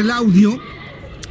El 0.00 0.10
audio 0.10 0.58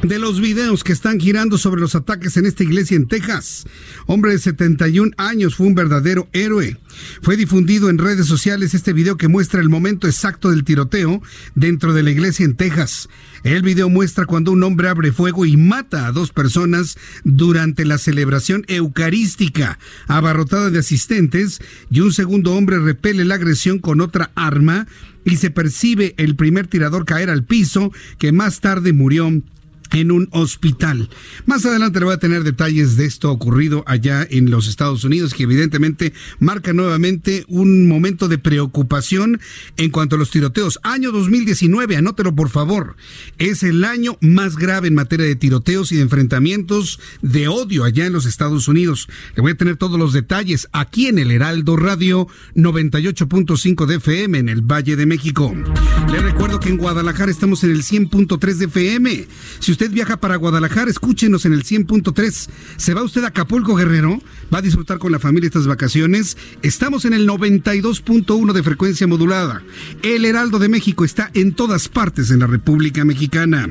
de 0.02 0.18
los 0.20 0.40
videos 0.40 0.84
que 0.84 0.92
están 0.92 1.18
girando 1.18 1.58
sobre 1.58 1.80
los 1.80 1.96
ataques 1.96 2.36
en 2.36 2.46
esta 2.46 2.62
iglesia 2.62 2.96
en 2.96 3.08
Texas. 3.08 3.66
Hombre 4.06 4.32
de 4.32 4.38
71 4.38 5.10
años 5.16 5.56
fue 5.56 5.66
un 5.66 5.74
verdadero 5.74 6.28
héroe. 6.32 6.78
Fue 7.20 7.36
difundido 7.36 7.90
en 7.90 7.98
redes 7.98 8.26
sociales 8.26 8.72
este 8.72 8.92
video 8.92 9.16
que 9.16 9.28
muestra 9.28 9.60
el 9.60 9.68
momento 9.68 10.06
exacto 10.06 10.50
del 10.50 10.64
tiroteo 10.64 11.20
dentro 11.56 11.92
de 11.92 12.04
la 12.04 12.10
iglesia 12.10 12.44
en 12.44 12.54
Texas. 12.54 13.08
El 13.42 13.62
video 13.62 13.88
muestra 13.88 14.24
cuando 14.24 14.52
un 14.52 14.62
hombre 14.62 14.88
abre 14.88 15.10
fuego 15.12 15.44
y 15.46 15.56
mata 15.56 16.06
a 16.06 16.12
dos 16.12 16.30
personas 16.30 16.96
durante 17.24 17.84
la 17.84 17.98
celebración 17.98 18.64
eucarística, 18.68 19.78
abarrotada 20.06 20.70
de 20.70 20.78
asistentes, 20.78 21.60
y 21.90 22.00
un 22.00 22.12
segundo 22.12 22.54
hombre 22.54 22.78
repele 22.78 23.24
la 23.24 23.34
agresión 23.34 23.80
con 23.80 24.00
otra 24.00 24.30
arma 24.34 24.86
y 25.24 25.36
se 25.36 25.50
percibe 25.50 26.14
el 26.16 26.36
primer 26.36 26.66
tirador 26.66 27.04
caer 27.04 27.30
al 27.30 27.44
piso, 27.44 27.92
que 28.18 28.32
más 28.32 28.60
tarde 28.60 28.92
murió 28.92 29.30
en 29.92 30.10
un 30.10 30.28
hospital. 30.32 31.08
Más 31.46 31.64
adelante 31.66 31.98
le 31.98 32.06
voy 32.06 32.14
a 32.14 32.18
tener 32.18 32.44
detalles 32.44 32.96
de 32.96 33.06
esto 33.06 33.30
ocurrido 33.30 33.84
allá 33.86 34.26
en 34.28 34.50
los 34.50 34.68
Estados 34.68 35.04
Unidos, 35.04 35.34
que 35.34 35.44
evidentemente 35.44 36.12
marca 36.38 36.72
nuevamente 36.72 37.44
un 37.48 37.88
momento 37.88 38.28
de 38.28 38.38
preocupación 38.38 39.40
en 39.76 39.90
cuanto 39.90 40.16
a 40.16 40.18
los 40.18 40.30
tiroteos. 40.30 40.78
Año 40.82 41.12
2019, 41.12 41.96
anótelo 41.96 42.34
por 42.34 42.48
favor, 42.48 42.96
es 43.38 43.62
el 43.62 43.84
año 43.84 44.16
más 44.20 44.56
grave 44.56 44.88
en 44.88 44.94
materia 44.94 45.26
de 45.26 45.36
tiroteos 45.36 45.92
y 45.92 45.96
de 45.96 46.02
enfrentamientos 46.02 47.00
de 47.22 47.48
odio 47.48 47.84
allá 47.84 48.06
en 48.06 48.12
los 48.12 48.26
Estados 48.26 48.68
Unidos. 48.68 49.08
Le 49.34 49.42
voy 49.42 49.52
a 49.52 49.56
tener 49.56 49.76
todos 49.76 49.98
los 49.98 50.12
detalles 50.12 50.68
aquí 50.72 51.06
en 51.06 51.18
el 51.18 51.30
Heraldo 51.30 51.76
Radio 51.76 52.28
98.5 52.54 53.86
de 53.86 53.96
FM 53.96 54.38
en 54.38 54.48
el 54.48 54.62
Valle 54.62 54.96
de 54.96 55.06
México. 55.06 55.54
Le 56.10 56.20
recuerdo 56.20 56.60
que 56.60 56.68
en 56.68 56.76
Guadalajara 56.76 57.30
estamos 57.30 57.64
en 57.64 57.70
el 57.70 57.82
100.3 57.82 58.54
de 58.54 58.64
FM. 58.66 59.26
Si 59.58 59.72
usted 59.72 59.79
viaja 59.88 60.18
para 60.18 60.36
Guadalajara, 60.36 60.90
escúchenos 60.90 61.46
en 61.46 61.54
el 61.54 61.64
100.3. 61.64 62.48
¿Se 62.76 62.94
va 62.94 63.02
usted 63.02 63.24
a 63.24 63.28
Acapulco, 63.28 63.74
Guerrero? 63.74 64.20
¿Va 64.52 64.58
a 64.58 64.62
disfrutar 64.62 64.98
con 64.98 65.12
la 65.12 65.18
familia 65.18 65.46
estas 65.46 65.66
vacaciones? 65.66 66.36
Estamos 66.62 67.04
en 67.04 67.14
el 67.14 67.26
92.1 67.26 68.52
de 68.52 68.62
frecuencia 68.62 69.06
modulada. 69.06 69.62
El 70.02 70.24
Heraldo 70.24 70.58
de 70.58 70.68
México 70.68 71.04
está 71.04 71.30
en 71.32 71.54
todas 71.54 71.88
partes 71.88 72.30
en 72.30 72.40
la 72.40 72.46
República 72.46 73.04
Mexicana. 73.04 73.66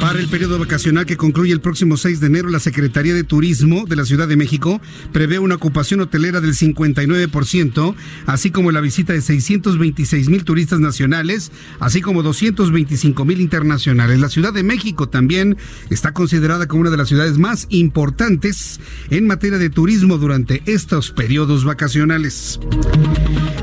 Para 0.00 0.20
el 0.20 0.28
periodo 0.28 0.58
vacacional 0.58 1.04
que 1.04 1.16
concluye 1.16 1.52
el 1.52 1.60
próximo 1.60 1.96
6 1.96 2.20
de 2.20 2.26
enero, 2.28 2.48
la 2.48 2.60
Secretaría 2.60 3.12
de 3.12 3.24
Turismo 3.24 3.84
de 3.86 3.96
la 3.96 4.04
Ciudad 4.04 4.28
de 4.28 4.36
México 4.36 4.80
prevé 5.12 5.38
una 5.38 5.56
ocupación 5.56 6.00
hotelera 6.00 6.40
del 6.40 6.54
59%, 6.54 7.94
así 8.26 8.50
como 8.50 8.72
la 8.72 8.80
visita 8.80 9.12
de 9.12 9.20
626 9.20 10.28
mil 10.28 10.44
turistas 10.44 10.80
nacionales, 10.80 11.52
así 11.78 12.00
como 12.00 12.22
225 12.22 13.24
mil 13.24 13.40
internacionales. 13.40 14.20
La 14.20 14.28
Ciudad 14.28 14.52
de 14.52 14.62
México 14.62 14.77
también 15.10 15.56
está 15.90 16.12
considerada 16.12 16.66
como 16.66 16.82
una 16.82 16.90
de 16.90 16.96
las 16.96 17.08
ciudades 17.08 17.38
más 17.38 17.66
importantes 17.70 18.80
en 19.10 19.26
materia 19.26 19.58
de 19.58 19.70
turismo 19.70 20.18
durante 20.18 20.62
estos 20.66 21.10
periodos 21.10 21.64
vacacionales. 21.64 22.60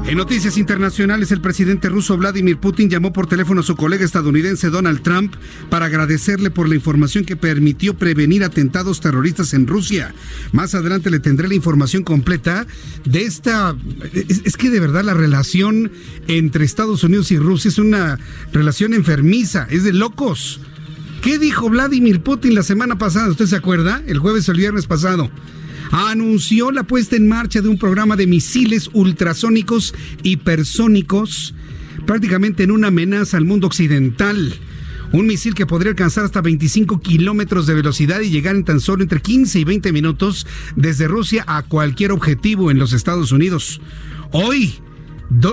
En 0.08 0.18
noticias 0.18 0.58
internacionales, 0.58 1.32
el 1.32 1.42
presidente 1.42 1.90
ruso 1.90 2.16
Vladimir 2.16 2.58
Putin 2.58 2.92
llamó 2.92 3.12
por 3.12 3.26
teléfono 3.26 3.62
a 3.62 3.64
su 3.64 3.76
colega 3.76 4.06
estadounidense 4.06 4.70
Donald 4.70 5.02
Trump 5.02 5.34
para 5.72 5.88
agradecerle 5.88 6.52
por 6.52 6.70
la 6.70 6.76
información 6.76 7.26
que 7.26 7.36
permitió 7.36 7.98
prevenir 7.98 8.44
atentados 8.44 9.00
terroristas 9.02 9.56
en 9.56 9.66
Rusia. 9.66 10.14
Más 10.52 10.76
adelante 10.76 11.10
le 11.10 11.20
tendré 11.20 11.48
la 11.48 11.56
información 11.56 12.04
completa 12.04 12.68
de 13.04 13.24
esta... 13.24 13.76
Es, 14.14 14.44
es 14.46 14.58
que 14.58 14.70
de 14.70 14.80
verdad 14.80 15.04
la 15.04 15.16
relación 15.16 15.92
entre 16.28 16.66
Estados 16.66 17.04
Unidos 17.04 17.32
y 17.32 17.40
Rusia 17.40 17.70
es 17.70 17.80
una 17.80 18.20
relación 18.54 18.94
enfermiza, 18.94 19.66
es 19.72 19.84
de 19.84 19.94
locos. 19.94 20.62
¿Qué 21.26 21.40
dijo 21.40 21.72
Vladimir 21.72 22.22
Putin 22.22 22.54
la 22.54 22.62
semana 22.62 23.00
pasada? 23.00 23.32
¿Usted 23.32 23.48
se 23.48 23.56
acuerda? 23.56 24.04
El 24.06 24.20
jueves 24.20 24.48
o 24.48 24.52
el 24.52 24.60
viernes 24.60 24.86
pasado 24.86 25.32
anunció 25.92 26.70
la 26.70 26.84
puesta 26.84 27.16
en 27.16 27.28
marcha 27.28 27.62
de 27.62 27.68
un 27.68 27.80
programa 27.80 28.16
de 28.16 28.28
misiles 28.28 28.92
ultrasónicos 28.94 29.96
hipersónicos, 30.22 31.56
prácticamente 32.06 32.62
en 32.62 32.70
una 32.70 32.90
amenaza 32.90 33.38
al 33.38 33.46
mundo 33.46 33.66
occidental. 33.66 34.54
Un 35.14 35.26
misil 35.26 35.56
que 35.56 35.66
podría 35.66 35.90
alcanzar 35.90 36.26
hasta 36.26 36.42
25 36.42 37.02
kilómetros 37.02 37.66
de 37.66 37.74
velocidad 37.74 38.22
y 38.22 38.30
llegar 38.30 38.56
en 38.56 38.64
tan 38.64 38.80
solo 38.80 39.02
entre 39.02 39.20
15 39.20 39.58
y 39.58 39.64
20 39.64 39.92
minutos 39.94 40.46
desde 40.76 41.08
Rusia 41.08 41.44
a 41.48 41.64
cualquier 41.64 42.12
objetivo 42.12 42.70
en 42.70 42.78
los 42.78 42.94
Estados 42.94 43.32
Unidos. 43.32 43.82
Hoy, 44.32 44.76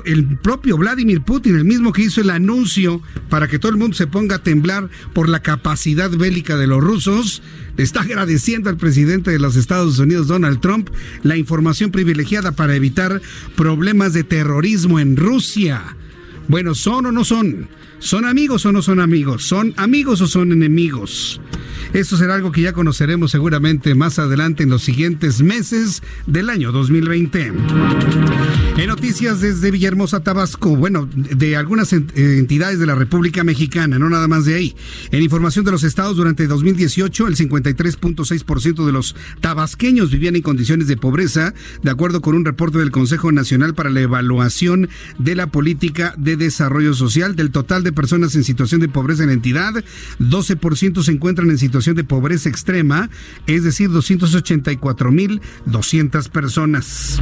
el 0.04 0.38
propio 0.38 0.76
Vladimir 0.76 1.22
Putin, 1.22 1.56
el 1.56 1.64
mismo 1.64 1.92
que 1.92 2.02
hizo 2.02 2.20
el 2.20 2.30
anuncio 2.30 3.02
para 3.28 3.48
que 3.48 3.58
todo 3.58 3.72
el 3.72 3.78
mundo 3.78 3.96
se 3.96 4.06
ponga 4.06 4.36
a 4.36 4.42
temblar 4.42 4.88
por 5.12 5.28
la 5.28 5.42
capacidad 5.42 6.10
bélica 6.10 6.56
de 6.56 6.66
los 6.66 6.82
rusos, 6.82 7.42
le 7.76 7.84
está 7.84 8.00
agradeciendo 8.02 8.70
al 8.70 8.76
presidente 8.76 9.30
de 9.30 9.38
los 9.38 9.56
Estados 9.56 9.98
Unidos, 9.98 10.28
Donald 10.28 10.60
Trump, 10.60 10.90
la 11.22 11.36
información 11.36 11.90
privilegiada 11.90 12.52
para 12.52 12.76
evitar 12.76 13.20
problemas 13.56 14.12
de 14.12 14.24
terrorismo 14.24 15.00
en 15.00 15.16
Rusia. 15.16 15.96
Bueno, 16.48 16.74
¿son 16.74 17.06
o 17.06 17.12
no 17.12 17.24
son? 17.24 17.68
¿Son 18.02 18.24
amigos 18.24 18.66
o 18.66 18.72
no 18.72 18.82
son 18.82 18.98
amigos? 18.98 19.44
¿Son 19.44 19.74
amigos 19.76 20.20
o 20.20 20.26
son 20.26 20.50
enemigos? 20.50 21.40
Esto 21.92 22.16
será 22.16 22.34
algo 22.34 22.50
que 22.50 22.62
ya 22.62 22.72
conoceremos 22.72 23.30
seguramente 23.30 23.94
más 23.94 24.18
adelante 24.18 24.64
en 24.64 24.70
los 24.70 24.82
siguientes 24.82 25.40
meses 25.40 26.02
del 26.26 26.50
año 26.50 26.72
2020. 26.72 27.52
En 28.78 28.88
noticias 28.88 29.40
desde 29.40 29.70
Villahermosa, 29.70 30.20
Tabasco, 30.20 30.74
bueno, 30.74 31.06
de 31.14 31.56
algunas 31.56 31.92
entidades 31.92 32.78
de 32.78 32.86
la 32.86 32.94
República 32.94 33.44
Mexicana, 33.44 33.98
no 33.98 34.08
nada 34.08 34.26
más 34.26 34.46
de 34.46 34.54
ahí. 34.54 34.74
En 35.10 35.22
información 35.22 35.64
de 35.64 35.70
los 35.70 35.84
estados, 35.84 36.16
durante 36.16 36.46
2018, 36.46 37.28
el 37.28 37.36
53.6% 37.36 38.86
de 38.86 38.92
los 38.92 39.14
tabasqueños 39.40 40.10
vivían 40.10 40.34
en 40.34 40.42
condiciones 40.42 40.88
de 40.88 40.96
pobreza, 40.96 41.52
de 41.82 41.90
acuerdo 41.90 42.22
con 42.22 42.34
un 42.34 42.46
reporte 42.46 42.78
del 42.78 42.90
Consejo 42.90 43.30
Nacional 43.30 43.74
para 43.74 43.90
la 43.90 44.00
Evaluación 44.00 44.88
de 45.18 45.36
la 45.36 45.48
Política 45.48 46.14
de 46.16 46.36
Desarrollo 46.36 46.94
Social. 46.94 47.36
Del 47.36 47.50
total 47.50 47.84
de 47.84 47.91
personas 47.94 48.34
en 48.34 48.42
situación 48.44 48.80
de 48.80 48.88
pobreza 48.88 49.22
en 49.22 49.28
la 49.28 49.34
entidad, 49.34 49.84
12% 50.18 51.02
se 51.02 51.12
encuentran 51.12 51.50
en 51.50 51.58
situación 51.58 51.94
de 51.96 52.04
pobreza 52.04 52.48
extrema, 52.48 53.10
es 53.46 53.64
decir, 53.64 53.90
284.200 53.90 56.30
personas. 56.30 57.20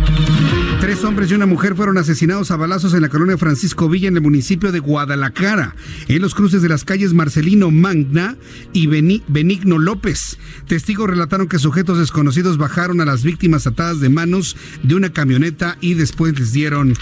Tres 0.80 1.02
hombres 1.04 1.30
y 1.30 1.34
una 1.34 1.46
mujer 1.46 1.74
fueron 1.74 1.98
asesinados 1.98 2.50
a 2.50 2.56
balazos 2.56 2.94
en 2.94 3.02
la 3.02 3.10
colonia 3.10 3.36
Francisco 3.36 3.86
Villa 3.88 4.08
en 4.08 4.16
el 4.16 4.22
municipio 4.22 4.72
de 4.72 4.78
Guadalajara, 4.78 5.74
en 6.08 6.22
los 6.22 6.34
cruces 6.34 6.62
de 6.62 6.70
las 6.70 6.84
calles 6.84 7.12
Marcelino 7.12 7.70
Magna 7.70 8.36
y 8.72 8.86
Benigno 8.86 9.78
López. 9.78 10.38
Testigos 10.66 11.10
relataron 11.10 11.48
que 11.48 11.58
sujetos 11.58 11.98
desconocidos 11.98 12.56
bajaron 12.56 13.00
a 13.00 13.04
las 13.04 13.24
víctimas 13.24 13.66
atadas 13.66 14.00
de 14.00 14.08
manos 14.08 14.56
de 14.82 14.94
una 14.94 15.12
camioneta 15.12 15.76
y 15.80 15.94
después 15.94 16.38
les 16.38 16.52
dieron 16.52 16.94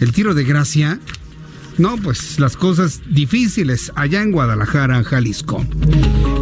el 0.00 0.12
tiro 0.12 0.34
de 0.34 0.44
gracia 0.44 1.00
No, 1.80 1.96
pues 1.96 2.38
las 2.38 2.58
cosas 2.58 3.00
difíciles 3.08 3.90
allá 3.94 4.20
en 4.20 4.32
Guadalajara, 4.32 5.02
Jalisco. 5.02 5.64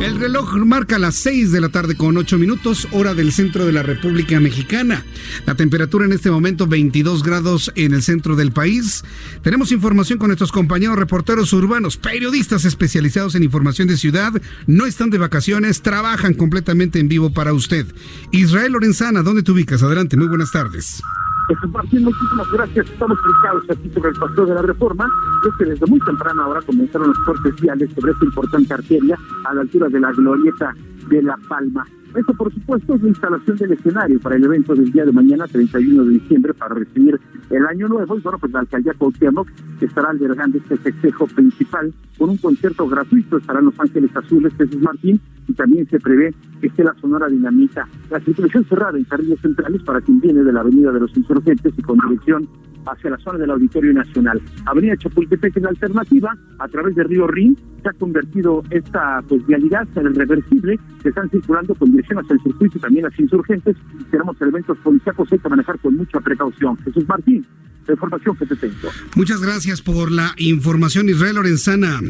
El 0.03 0.19
reloj 0.19 0.57
marca 0.57 0.99
las 0.99 1.15
6 1.15 1.53
de 1.53 1.61
la 1.61 1.69
tarde 1.69 1.97
con 1.97 2.17
8 2.17 2.39
minutos, 2.39 2.89
hora 2.91 3.15
del 3.15 3.31
centro 3.31 3.65
de 3.65 3.71
la 3.71 3.85
República 3.85 4.41
Mexicana. 4.41 5.05
La 5.47 5.55
temperatura 5.55 6.07
en 6.07 6.13
este 6.13 6.33
momento 6.33 6.67
22 6.67 7.23
grados 7.23 7.71
en 7.77 7.95
el 7.95 8.03
centro 8.03 8.35
del 8.35 8.51
país. 8.51 9.05
Tenemos 9.41 9.71
información 9.71 10.19
con 10.19 10.27
nuestros 10.27 10.51
compañeros 10.51 10.99
reporteros 10.99 11.53
urbanos, 11.53 11.97
periodistas 11.97 12.65
especializados 12.65 13.37
en 13.37 13.45
información 13.45 13.87
de 13.87 13.97
ciudad. 13.97 14.33
No 14.67 14.87
están 14.87 15.11
de 15.11 15.19
vacaciones, 15.19 15.83
trabajan 15.83 16.35
completamente 16.35 16.99
en 16.99 17.07
vivo 17.07 17.33
para 17.33 17.53
usted. 17.53 17.87
Israel 18.33 18.73
Lorenzana, 18.73 19.23
¿dónde 19.23 19.45
te 19.45 19.53
ubicas? 19.53 19.85
Adelante, 19.85 20.17
muy 20.17 20.27
buenas 20.27 20.51
tardes. 20.51 21.01
Martín, 21.73 22.05
muchísimas 22.05 22.51
gracias. 22.53 22.91
Estamos 22.91 23.19
ubicados 23.25 23.65
aquí 23.71 23.91
sobre 23.95 24.11
el 24.11 24.17
paseo 24.17 24.47
de 24.47 24.55
la 24.55 24.63
reforma. 24.63 25.09
Es 25.47 25.55
que 25.57 25.65
desde 25.65 25.87
muy 25.87 26.01
temprano 26.01 26.43
ahora 26.43 26.61
comenzaron 26.63 27.09
los 27.09 27.19
cortes 27.21 27.61
viales 27.61 27.91
sobre 27.95 28.13
esta 28.13 28.25
importante 28.25 28.75
arteria 28.75 29.19
a 29.45 29.55
la 29.55 29.63
altura 29.63 29.89
de 29.89 30.01
la 30.01 30.13
glorieta 30.13 30.75
de 31.09 31.23
La 31.23 31.39
Palma. 31.49 31.87
Esto, 32.15 32.33
por 32.35 32.53
supuesto, 32.53 32.95
es 32.95 33.03
la 33.03 33.09
instalación 33.09 33.57
del 33.59 33.73
escenario 33.73 34.19
para 34.21 34.37
el 34.37 34.45
evento 34.45 34.75
del 34.75 34.91
día 34.91 35.05
de 35.05 35.13
mañana, 35.13 35.47
31 35.47 36.05
de 36.05 36.11
diciembre, 36.13 36.55
para 36.55 36.75
recibir 36.75 37.21
el 37.51 37.67
Año 37.67 37.87
Nuevo. 37.87 38.17
Y 38.17 38.21
bueno, 38.21 38.39
pues 38.39 38.53
la 38.53 38.61
alcaldía 38.61 38.95
Cuauhtémoc 38.95 39.49
estará 39.81 40.11
albergando 40.11 40.59
este 40.59 40.77
festejo 40.79 41.27
principal 41.27 41.93
con 42.17 42.31
un 42.31 42.39
concierto 42.39 42.89
gratuito. 42.89 43.39
Estarán 43.39 43.67
Los 43.67 43.79
Ángeles 43.79 44.11
Azules, 44.17 44.53
Jesús 44.57 44.81
Martín, 44.81 45.21
y 45.47 45.53
también 45.53 45.87
se 45.89 46.01
prevé 46.01 46.35
que 46.61 46.69
esté 46.69 46.83
la 46.83 46.95
Sonora 46.95 47.29
Dinamita. 47.29 47.87
La 48.11 48.21
circulación 48.21 48.65
cerrada 48.65 48.97
en 48.97 49.05
carriles 49.05 49.41
centrales 49.41 49.83
para 49.83 50.01
quien 50.01 50.21
viene 50.21 50.43
de 50.43 50.53
la 50.53 50.61
Avenida 50.61 50.91
de 50.93 51.01
los 51.01 51.17
Insurgentes 51.17 51.73
y 51.77 51.83
con 51.83 51.99
dirección 51.99 52.49
hacia 52.93 53.11
la 53.11 53.19
zona 53.19 53.39
del 53.39 53.51
Auditorio 53.51 53.93
Nacional. 53.93 54.41
Avenida 54.67 54.97
Chapultepec 54.97 55.57
en 55.57 55.67
alternativa, 55.67 56.37
a 56.59 56.69
través 56.69 56.95
de 56.95 57.05
Río 57.05 57.27
Rin, 57.27 57.57
se 57.83 57.89
ha 57.89 57.93
convertido 57.93 58.63
esta 58.71 59.23
pues, 59.29 59.47
vialidad 59.47 59.87
en 59.97 60.07
el 60.07 60.15
reversible, 60.15 60.79
se 61.03 61.09
están 61.11 61.29
circulando 61.31 61.75
con 61.75 61.91
dirección 61.91 62.19
hacia 62.19 62.35
el 62.35 62.41
circuito 62.41 62.79
y 62.79 62.81
también 62.81 63.05
las 63.05 63.19
insurgentes. 63.19 63.77
Tenemos 64.11 64.41
elementos 64.41 64.79
policíacos, 64.79 65.33
hay 65.33 65.39
que 65.39 65.49
manejar 65.49 65.79
con 65.79 65.97
mucha 65.97 66.21
precaución. 66.21 66.77
Jesús 66.79 67.07
Martín, 67.09 67.45
la 67.87 67.95
información 67.95 68.37
que 68.37 68.47
te 68.47 68.57
tengo. 68.57 68.89
Muchas 69.17 69.41
gracias 69.41 69.83
por 69.83 70.11
la 70.11 70.35
información, 70.39 71.09
Israel 71.09 71.37
Lorenzana. 71.37 72.01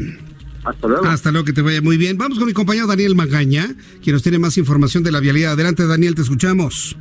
Hasta 0.63 0.87
luego. 0.87 1.05
Hasta 1.05 1.31
luego, 1.31 1.45
que 1.45 1.53
te 1.53 1.61
vaya 1.61 1.81
muy 1.81 1.97
bien. 1.97 2.17
Vamos 2.17 2.37
con 2.37 2.47
mi 2.47 2.53
compañero 2.53 2.85
Daniel 2.85 3.15
Magaña, 3.15 3.75
quien 4.03 4.13
nos 4.13 4.23
tiene 4.23 4.39
más 4.39 4.57
información 4.57 5.03
de 5.03 5.11
la 5.11 5.19
vialidad. 5.19 5.53
Adelante, 5.53 5.87
Daniel, 5.87 6.15
te 6.15 6.21
escuchamos. 6.21 6.97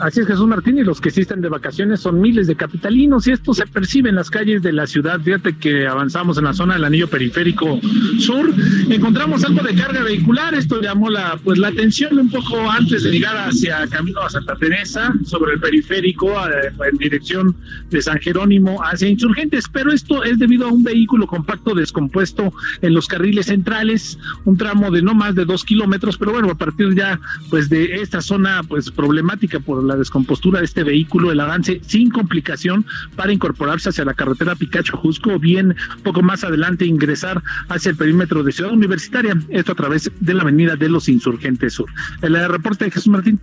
Así 0.00 0.20
es, 0.20 0.26
Jesús 0.26 0.46
Martín, 0.46 0.78
y 0.78 0.84
los 0.84 1.00
que 1.00 1.10
están 1.10 1.40
de 1.40 1.48
vacaciones 1.48 2.00
son 2.00 2.20
miles 2.20 2.46
de 2.46 2.56
capitalinos, 2.56 3.26
y 3.26 3.32
esto 3.32 3.54
se 3.54 3.66
percibe 3.66 4.08
en 4.08 4.16
las 4.16 4.30
calles 4.30 4.62
de 4.62 4.72
la 4.72 4.86
ciudad. 4.86 5.20
Fíjate 5.20 5.56
que 5.56 5.86
avanzamos 5.86 6.38
en 6.38 6.44
la 6.44 6.54
zona 6.54 6.74
del 6.74 6.84
anillo 6.84 7.08
periférico 7.08 7.80
sur, 8.18 8.52
encontramos 8.88 9.44
algo 9.44 9.62
de 9.62 9.74
carga 9.74 10.02
vehicular, 10.02 10.54
esto 10.54 10.80
llamó 10.80 11.10
la, 11.10 11.38
pues, 11.42 11.58
la 11.58 11.68
atención 11.68 12.18
un 12.18 12.30
poco 12.30 12.70
antes 12.70 13.04
de 13.04 13.10
llegar 13.10 13.36
hacia 13.36 13.86
camino 13.88 14.20
a 14.20 14.30
Santa 14.30 14.56
Teresa, 14.56 15.12
sobre 15.24 15.54
el 15.54 15.60
periférico, 15.60 16.32
eh, 16.48 16.72
en 16.90 16.98
dirección 16.98 17.56
de 17.90 18.02
San 18.02 18.18
Jerónimo 18.18 18.80
hacia 18.82 19.08
Insurgentes, 19.08 19.66
pero 19.72 19.92
esto 19.92 20.24
es 20.24 20.38
debido 20.38 20.66
a 20.66 20.72
un 20.72 20.82
vehículo 20.82 21.26
compacto 21.26 21.74
descompuesto 21.74 22.52
en 22.80 22.94
los 22.94 23.06
carriles 23.06 23.46
centrales, 23.46 24.18
un 24.44 24.56
tramo 24.56 24.90
de 24.90 25.02
no 25.02 25.14
más 25.14 25.34
de 25.34 25.44
dos 25.44 25.64
kilómetros, 25.64 26.16
pero 26.16 26.32
bueno, 26.32 26.50
a 26.50 26.54
partir 26.54 26.94
ya 26.94 27.20
pues 27.50 27.68
de 27.68 27.96
esta 27.96 28.20
zona 28.20 28.62
pues 28.66 28.90
problemática 28.90 29.60
por 29.60 29.81
la 29.82 29.96
descompostura 29.96 30.60
de 30.60 30.66
este 30.66 30.84
vehículo, 30.84 31.32
el 31.32 31.40
avance 31.40 31.80
sin 31.86 32.10
complicación 32.10 32.84
para 33.16 33.32
incorporarse 33.32 33.90
hacia 33.90 34.04
la 34.04 34.14
carretera 34.14 34.54
Picacho-Jusco 34.54 35.34
o 35.34 35.38
bien 35.38 35.74
poco 36.02 36.22
más 36.22 36.44
adelante 36.44 36.86
ingresar 36.86 37.42
hacia 37.68 37.90
el 37.90 37.96
perímetro 37.96 38.42
de 38.42 38.52
Ciudad 38.52 38.72
Universitaria, 38.72 39.40
esto 39.48 39.72
a 39.72 39.76
través 39.76 40.10
de 40.20 40.34
la 40.34 40.42
avenida 40.42 40.76
de 40.76 40.88
los 40.88 41.08
Insurgentes 41.08 41.74
Sur. 41.74 41.90
El 42.20 42.34
reporte 42.48 42.84
de 42.84 42.90
Jesús 42.90 43.08
Martín. 43.08 43.40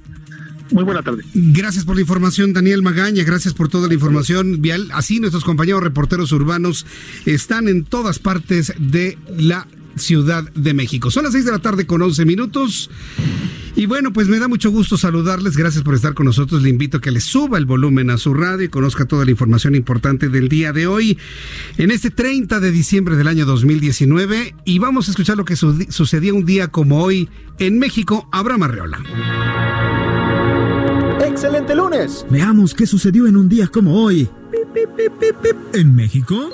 Muy 0.72 0.84
buena 0.84 1.02
tarde. 1.02 1.24
Gracias 1.34 1.84
por 1.84 1.96
la 1.96 2.02
información, 2.02 2.54
Daniel 2.54 2.84
Magaña. 2.84 3.24
Gracias 3.24 3.54
por 3.54 3.70
toda 3.70 3.88
la 3.88 3.96
información 3.96 4.62
vial. 4.62 4.90
Así 4.94 5.20
nuestros 5.20 5.44
compañeros 5.44 5.82
reporteros 5.82 6.32
urbanos 6.32 6.86
están 7.26 7.68
en 7.68 7.86
todas 7.86 8.20
partes 8.20 8.74
de 8.78 9.18
la 9.36 9.68
Ciudad 9.96 10.44
de 10.54 10.74
México. 10.74 11.12
Son 11.12 11.24
las 11.24 11.34
6 11.34 11.46
de 11.46 11.52
la 11.52 11.60
tarde 11.60 11.86
con 11.86 12.02
11 12.02 12.26
minutos. 12.26 12.90
Y 13.76 13.86
bueno, 13.86 14.12
pues 14.12 14.28
me 14.28 14.40
da 14.40 14.48
mucho 14.48 14.72
gusto 14.72 14.98
saludarles. 14.98 15.56
Gracias 15.56 15.84
por 15.84 15.96
estar 15.96 16.14
con 16.14 16.26
nosotros. 16.26 16.64
Le 16.64 16.70
invito 16.70 16.98
a 16.98 17.02
que 17.02 17.12
le 17.12 17.22
suba 17.22 17.58
el 17.58 17.66
volumen 17.66 18.10
a 18.10 18.18
su 18.18 18.34
radio 18.34 18.66
y 18.66 18.70
conozca 18.70 19.06
toda 19.06 19.26
la 19.26 19.32
información 19.32 19.76
importante 19.76 20.30
del 20.30 20.50
día 20.50 20.74
de 20.74 20.88
hoy, 20.88 21.18
en 21.78 21.92
este 21.92 22.10
30 22.10 22.60
de 22.60 22.72
diciembre 22.72 23.16
del 23.16 23.28
año 23.28 23.46
2019. 23.46 24.56
Y 24.66 24.80
vamos 24.80 25.08
a 25.08 25.12
escuchar 25.12 25.38
lo 25.38 25.46
que 25.46 25.56
sucedía 25.56 26.34
un 26.34 26.46
día 26.46 26.68
como 26.68 27.02
hoy 27.02 27.30
en 27.58 27.80
México. 27.80 28.28
Abraham 28.32 28.64
Arreola. 28.64 29.00
¡Excelente 31.26 31.74
lunes! 31.74 32.26
Veamos 32.30 32.74
qué 32.74 32.86
sucedió 32.86 33.28
en 33.28 33.38
un 33.38 33.48
día 33.48 33.68
como 33.68 34.04
hoy. 34.04 34.28
¿En 35.74 35.96
México? 35.96 36.50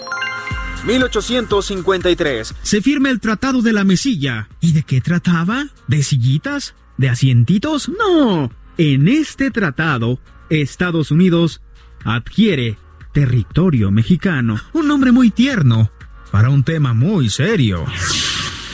1853. 0.85 2.55
Se 2.61 2.81
firma 2.81 3.09
el 3.09 3.19
Tratado 3.19 3.61
de 3.61 3.73
la 3.73 3.83
Mesilla. 3.83 4.49
¿Y 4.61 4.73
de 4.73 4.83
qué 4.83 5.01
trataba? 5.01 5.67
¿De 5.87 6.03
sillitas? 6.03 6.75
¿De 6.97 7.09
asientitos? 7.09 7.89
No. 7.89 8.51
En 8.77 9.07
este 9.07 9.51
tratado, 9.51 10.19
Estados 10.49 11.11
Unidos 11.11 11.61
adquiere 12.03 12.77
territorio 13.13 13.91
mexicano. 13.91 14.59
Un 14.73 14.87
nombre 14.87 15.11
muy 15.11 15.31
tierno 15.31 15.89
para 16.31 16.49
un 16.49 16.63
tema 16.63 16.93
muy 16.93 17.29
serio. 17.29 17.85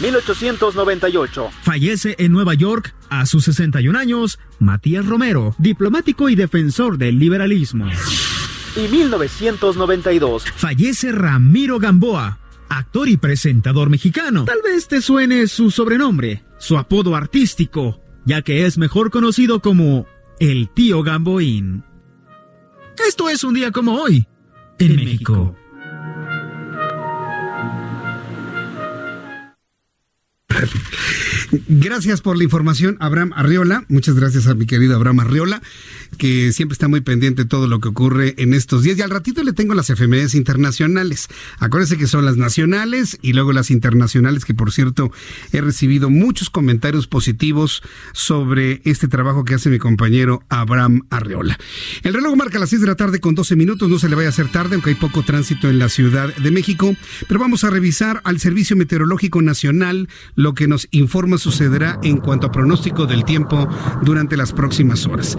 1898. 0.02 1.50
Fallece 1.62 2.16
en 2.18 2.32
Nueva 2.32 2.56
York 2.56 2.94
a 3.10 3.26
sus 3.26 3.46
61 3.46 3.98
años 3.98 4.40
Matías 4.60 5.06
Romero, 5.06 5.56
diplomático 5.60 6.28
y 6.30 6.36
defensor 6.36 6.98
del 6.98 7.20
liberalismo 7.20 7.88
y 8.76 8.88
1992. 8.88 10.44
Fallece 10.56 11.12
Ramiro 11.12 11.80
Gamboa, 11.80 12.40
actor 12.70 13.10
y 13.10 13.18
presentador 13.18 13.90
mexicano. 13.90 14.46
Tal 14.46 14.62
vez 14.64 14.88
te 14.88 15.02
suene 15.02 15.48
su 15.48 15.72
sobrenombre, 15.72 16.44
su 16.58 16.78
apodo 16.78 17.16
artístico, 17.16 18.02
ya 18.26 18.42
que 18.42 18.66
es 18.66 18.78
mejor 18.78 19.12
conocido 19.12 19.62
como 19.62 20.06
el 20.40 20.70
tío 20.70 21.04
Gamboín. 21.04 21.84
Esto 23.08 23.30
es 23.30 23.44
un 23.44 23.54
día 23.54 23.72
como 23.72 23.96
hoy, 23.96 24.28
en, 24.80 24.96
México. 24.96 25.56
Gracias 31.68 32.22
por 32.22 32.38
la 32.38 32.44
información, 32.44 32.98
Abraham 33.00 33.34
Arriola. 33.36 33.86
Muchas 33.90 34.16
gracias 34.16 34.48
a 34.48 34.56
mi 34.56 34.66
querido 34.66 34.96
Abraham 34.96 35.22
Arriola 35.22 35.62
que 36.18 36.52
siempre 36.52 36.74
está 36.74 36.88
muy 36.88 37.02
pendiente 37.02 37.46
todo 37.46 37.68
lo 37.68 37.80
que 37.80 37.90
ocurre 37.90 38.36
en 38.38 38.54
estos 38.54 38.84
días. 38.84 38.98
Y 38.98 39.02
al 39.02 39.10
ratito 39.10 39.44
le 39.44 39.54
tengo 39.54 39.74
las 39.74 39.90
efemérides 39.90 40.36
internacionales. 40.36 41.28
Acuérdense 41.60 41.98
que 41.98 42.08
son 42.08 42.26
las 42.26 42.38
nacionales 42.38 43.18
y 43.22 43.34
luego 43.34 43.54
las 43.54 43.72
internacionales, 43.72 44.46
que 44.46 44.54
por 44.54 44.72
cierto 44.72 45.12
he 45.52 45.62
recibido 45.62 46.10
muchos 46.10 46.50
comentarios 46.50 47.08
positivos 47.08 47.82
sobre 48.14 48.82
este 48.86 49.08
trabajo 49.08 49.46
que 49.46 49.56
hace 49.56 49.70
mi 49.70 49.80
compañero 49.80 50.44
Abraham 50.50 51.04
Arreola. 51.10 51.58
El 52.04 52.14
reloj 52.14 52.36
marca 52.36 52.60
las 52.60 52.70
6 52.70 52.82
de 52.82 52.88
la 52.88 52.96
tarde 52.96 53.20
con 53.20 53.36
12 53.36 53.56
minutos, 53.56 53.90
no 53.90 54.00
se 54.00 54.10
le 54.10 54.16
vaya 54.16 54.28
a 54.28 54.32
hacer 54.32 54.52
tarde, 54.52 54.76
aunque 54.76 54.92
hay 54.92 54.96
poco 54.96 55.24
tránsito 55.24 55.70
en 55.70 55.80
la 55.80 55.90
Ciudad 55.90 56.36
de 56.36 56.52
México, 56.52 56.96
pero 57.28 57.40
vamos 57.40 57.64
a 57.64 57.70
revisar 57.70 58.22
al 58.24 58.40
Servicio 58.40 58.76
Meteorológico 58.76 59.42
Nacional 59.42 60.10
lo 60.36 60.54
que 60.54 60.68
nos 60.68 60.88
informa 60.92 61.38
sucederá 61.38 62.00
en 62.04 62.18
cuanto 62.18 62.48
a 62.48 62.52
pronóstico 62.52 63.06
del 63.06 63.26
tiempo 63.26 63.68
durante 64.02 64.38
las 64.38 64.54
próximas 64.54 65.06
horas 65.06 65.38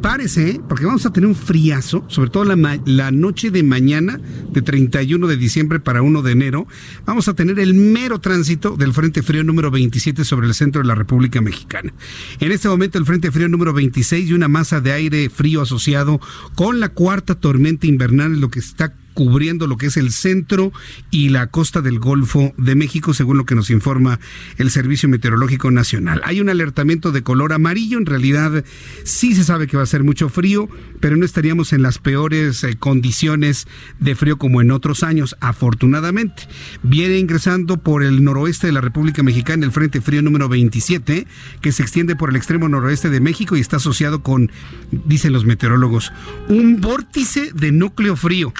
prepárese, 0.00 0.62
porque 0.66 0.86
vamos 0.86 1.04
a 1.04 1.12
tener 1.12 1.28
un 1.28 1.36
friazo, 1.36 2.04
sobre 2.08 2.30
todo 2.30 2.44
la, 2.44 2.80
la 2.86 3.10
noche 3.10 3.50
de 3.50 3.62
mañana, 3.62 4.18
de 4.50 4.62
31 4.62 5.26
de 5.26 5.36
diciembre 5.36 5.78
para 5.78 6.00
1 6.00 6.22
de 6.22 6.32
enero. 6.32 6.66
Vamos 7.04 7.28
a 7.28 7.34
tener 7.34 7.58
el 7.58 7.74
mero 7.74 8.18
tránsito 8.18 8.76
del 8.78 8.94
Frente 8.94 9.22
Frío 9.22 9.44
número 9.44 9.70
27 9.70 10.24
sobre 10.24 10.46
el 10.46 10.54
centro 10.54 10.80
de 10.80 10.88
la 10.88 10.94
República 10.94 11.42
Mexicana. 11.42 11.92
En 12.38 12.50
este 12.50 12.68
momento, 12.68 12.96
el 12.96 13.04
Frente 13.04 13.30
Frío 13.30 13.48
número 13.48 13.74
26 13.74 14.30
y 14.30 14.32
una 14.32 14.48
masa 14.48 14.80
de 14.80 14.92
aire 14.92 15.28
frío 15.28 15.60
asociado 15.60 16.18
con 16.54 16.80
la 16.80 16.88
cuarta 16.88 17.34
tormenta 17.34 17.86
invernal, 17.86 18.40
lo 18.40 18.48
que 18.48 18.60
está 18.60 18.94
cubriendo 19.14 19.66
lo 19.66 19.76
que 19.76 19.86
es 19.86 19.96
el 19.96 20.12
centro 20.12 20.72
y 21.10 21.28
la 21.28 21.48
costa 21.48 21.80
del 21.80 21.98
Golfo 21.98 22.52
de 22.56 22.74
México, 22.74 23.14
según 23.14 23.38
lo 23.38 23.44
que 23.44 23.54
nos 23.54 23.70
informa 23.70 24.20
el 24.58 24.70
Servicio 24.70 25.08
Meteorológico 25.08 25.70
Nacional. 25.70 26.20
Hay 26.24 26.40
un 26.40 26.48
alertamiento 26.48 27.12
de 27.12 27.22
color 27.22 27.52
amarillo, 27.52 27.98
en 27.98 28.06
realidad 28.06 28.64
sí 29.04 29.34
se 29.34 29.44
sabe 29.44 29.66
que 29.66 29.76
va 29.76 29.82
a 29.82 29.86
ser 29.86 30.04
mucho 30.04 30.28
frío, 30.28 30.68
pero 31.00 31.16
no 31.16 31.24
estaríamos 31.24 31.72
en 31.72 31.82
las 31.82 31.98
peores 31.98 32.64
eh, 32.64 32.76
condiciones 32.78 33.66
de 33.98 34.14
frío 34.14 34.38
como 34.38 34.60
en 34.60 34.70
otros 34.70 35.02
años, 35.02 35.36
afortunadamente. 35.40 36.44
Viene 36.82 37.18
ingresando 37.18 37.78
por 37.78 38.02
el 38.02 38.24
noroeste 38.24 38.66
de 38.66 38.72
la 38.72 38.80
República 38.80 39.22
Mexicana 39.22 39.64
el 39.64 39.72
Frente 39.72 40.00
Frío 40.00 40.22
número 40.22 40.48
27, 40.48 41.26
que 41.60 41.72
se 41.72 41.82
extiende 41.82 42.16
por 42.16 42.30
el 42.30 42.36
extremo 42.36 42.68
noroeste 42.68 43.10
de 43.10 43.20
México 43.20 43.56
y 43.56 43.60
está 43.60 43.76
asociado 43.76 44.22
con, 44.22 44.50
dicen 44.90 45.32
los 45.32 45.44
meteorólogos, 45.44 46.12
un 46.48 46.80
vórtice 46.80 47.50
de 47.52 47.72
núcleo 47.72 48.16
frío 48.16 48.52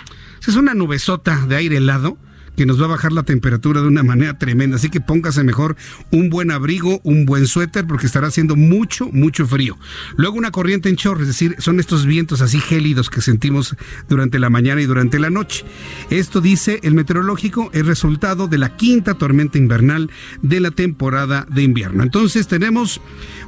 Es 0.47 0.57
una 0.57 0.75
nubesota 0.75 1.45
de 1.47 1.57
aire 1.57 1.77
helado 1.77 2.17
que 2.57 2.67
nos 2.67 2.81
va 2.81 2.85
a 2.85 2.89
bajar 2.89 3.13
la 3.13 3.23
temperatura 3.23 3.81
de 3.81 3.89
una 3.89 4.03
manera 4.03 4.39
tremenda. 4.39 4.77
Así 4.77 4.91
que 4.91 5.01
póngase 5.01 5.45
mejor 5.45 5.77
un 6.11 6.31
buen 6.31 6.51
abrigo, 6.51 7.01
un 7.05 7.25
buen 7.25 7.47
suéter, 7.47 7.87
porque 7.87 8.07
estará 8.07 8.29
haciendo 8.29 8.57
mucho, 8.57 9.09
mucho 9.13 9.47
frío. 9.47 9.79
Luego 10.17 10.37
una 10.37 10.51
corriente 10.51 10.89
en 10.89 10.97
chorro, 10.97 11.23
es 11.23 11.29
decir, 11.29 11.57
son 11.59 11.81
estos 11.81 12.07
vientos 12.07 12.41
así 12.41 12.61
gélidos 12.61 13.11
que 13.11 13.21
sentimos 13.21 13.77
durante 14.09 14.39
la 14.39 14.51
mañana 14.51 14.81
y 14.81 14.87
durante 14.87 15.19
la 15.19 15.31
noche. 15.31 15.65
Esto 16.11 16.41
dice 16.41 16.81
el 16.83 16.95
meteorológico, 16.95 17.71
es 17.73 17.87
resultado 17.87 18.49
de 18.49 18.59
la 18.59 18.77
quinta 18.77 19.15
tormenta 19.15 19.59
invernal 19.59 20.11
de 20.43 20.61
la 20.61 20.71
temporada 20.71 21.47
de 21.51 21.63
invierno. 21.63 22.03
Entonces 22.03 22.47
tenemos 22.47 23.01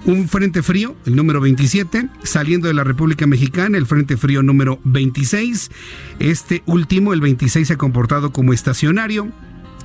un 0.05 0.29
frente 0.29 0.63
frío, 0.63 0.97
el 1.07 1.17
número 1.17 1.41
27, 1.41 2.09
saliendo 2.23 2.69
de 2.69 2.75
la 2.75 2.85
República 2.85 3.27
Mexicana, 3.27 3.79
el 3.79 3.87
frente 3.87 4.17
frío 4.17 4.43
número 4.43 4.81
26. 4.85 5.71
Este 6.19 6.63
último, 6.67 7.13
el 7.13 7.21
26, 7.21 7.69
se 7.69 7.75
ha 7.75 7.79
comportado 7.79 8.33
como 8.33 8.53
estacionario 8.93 9.33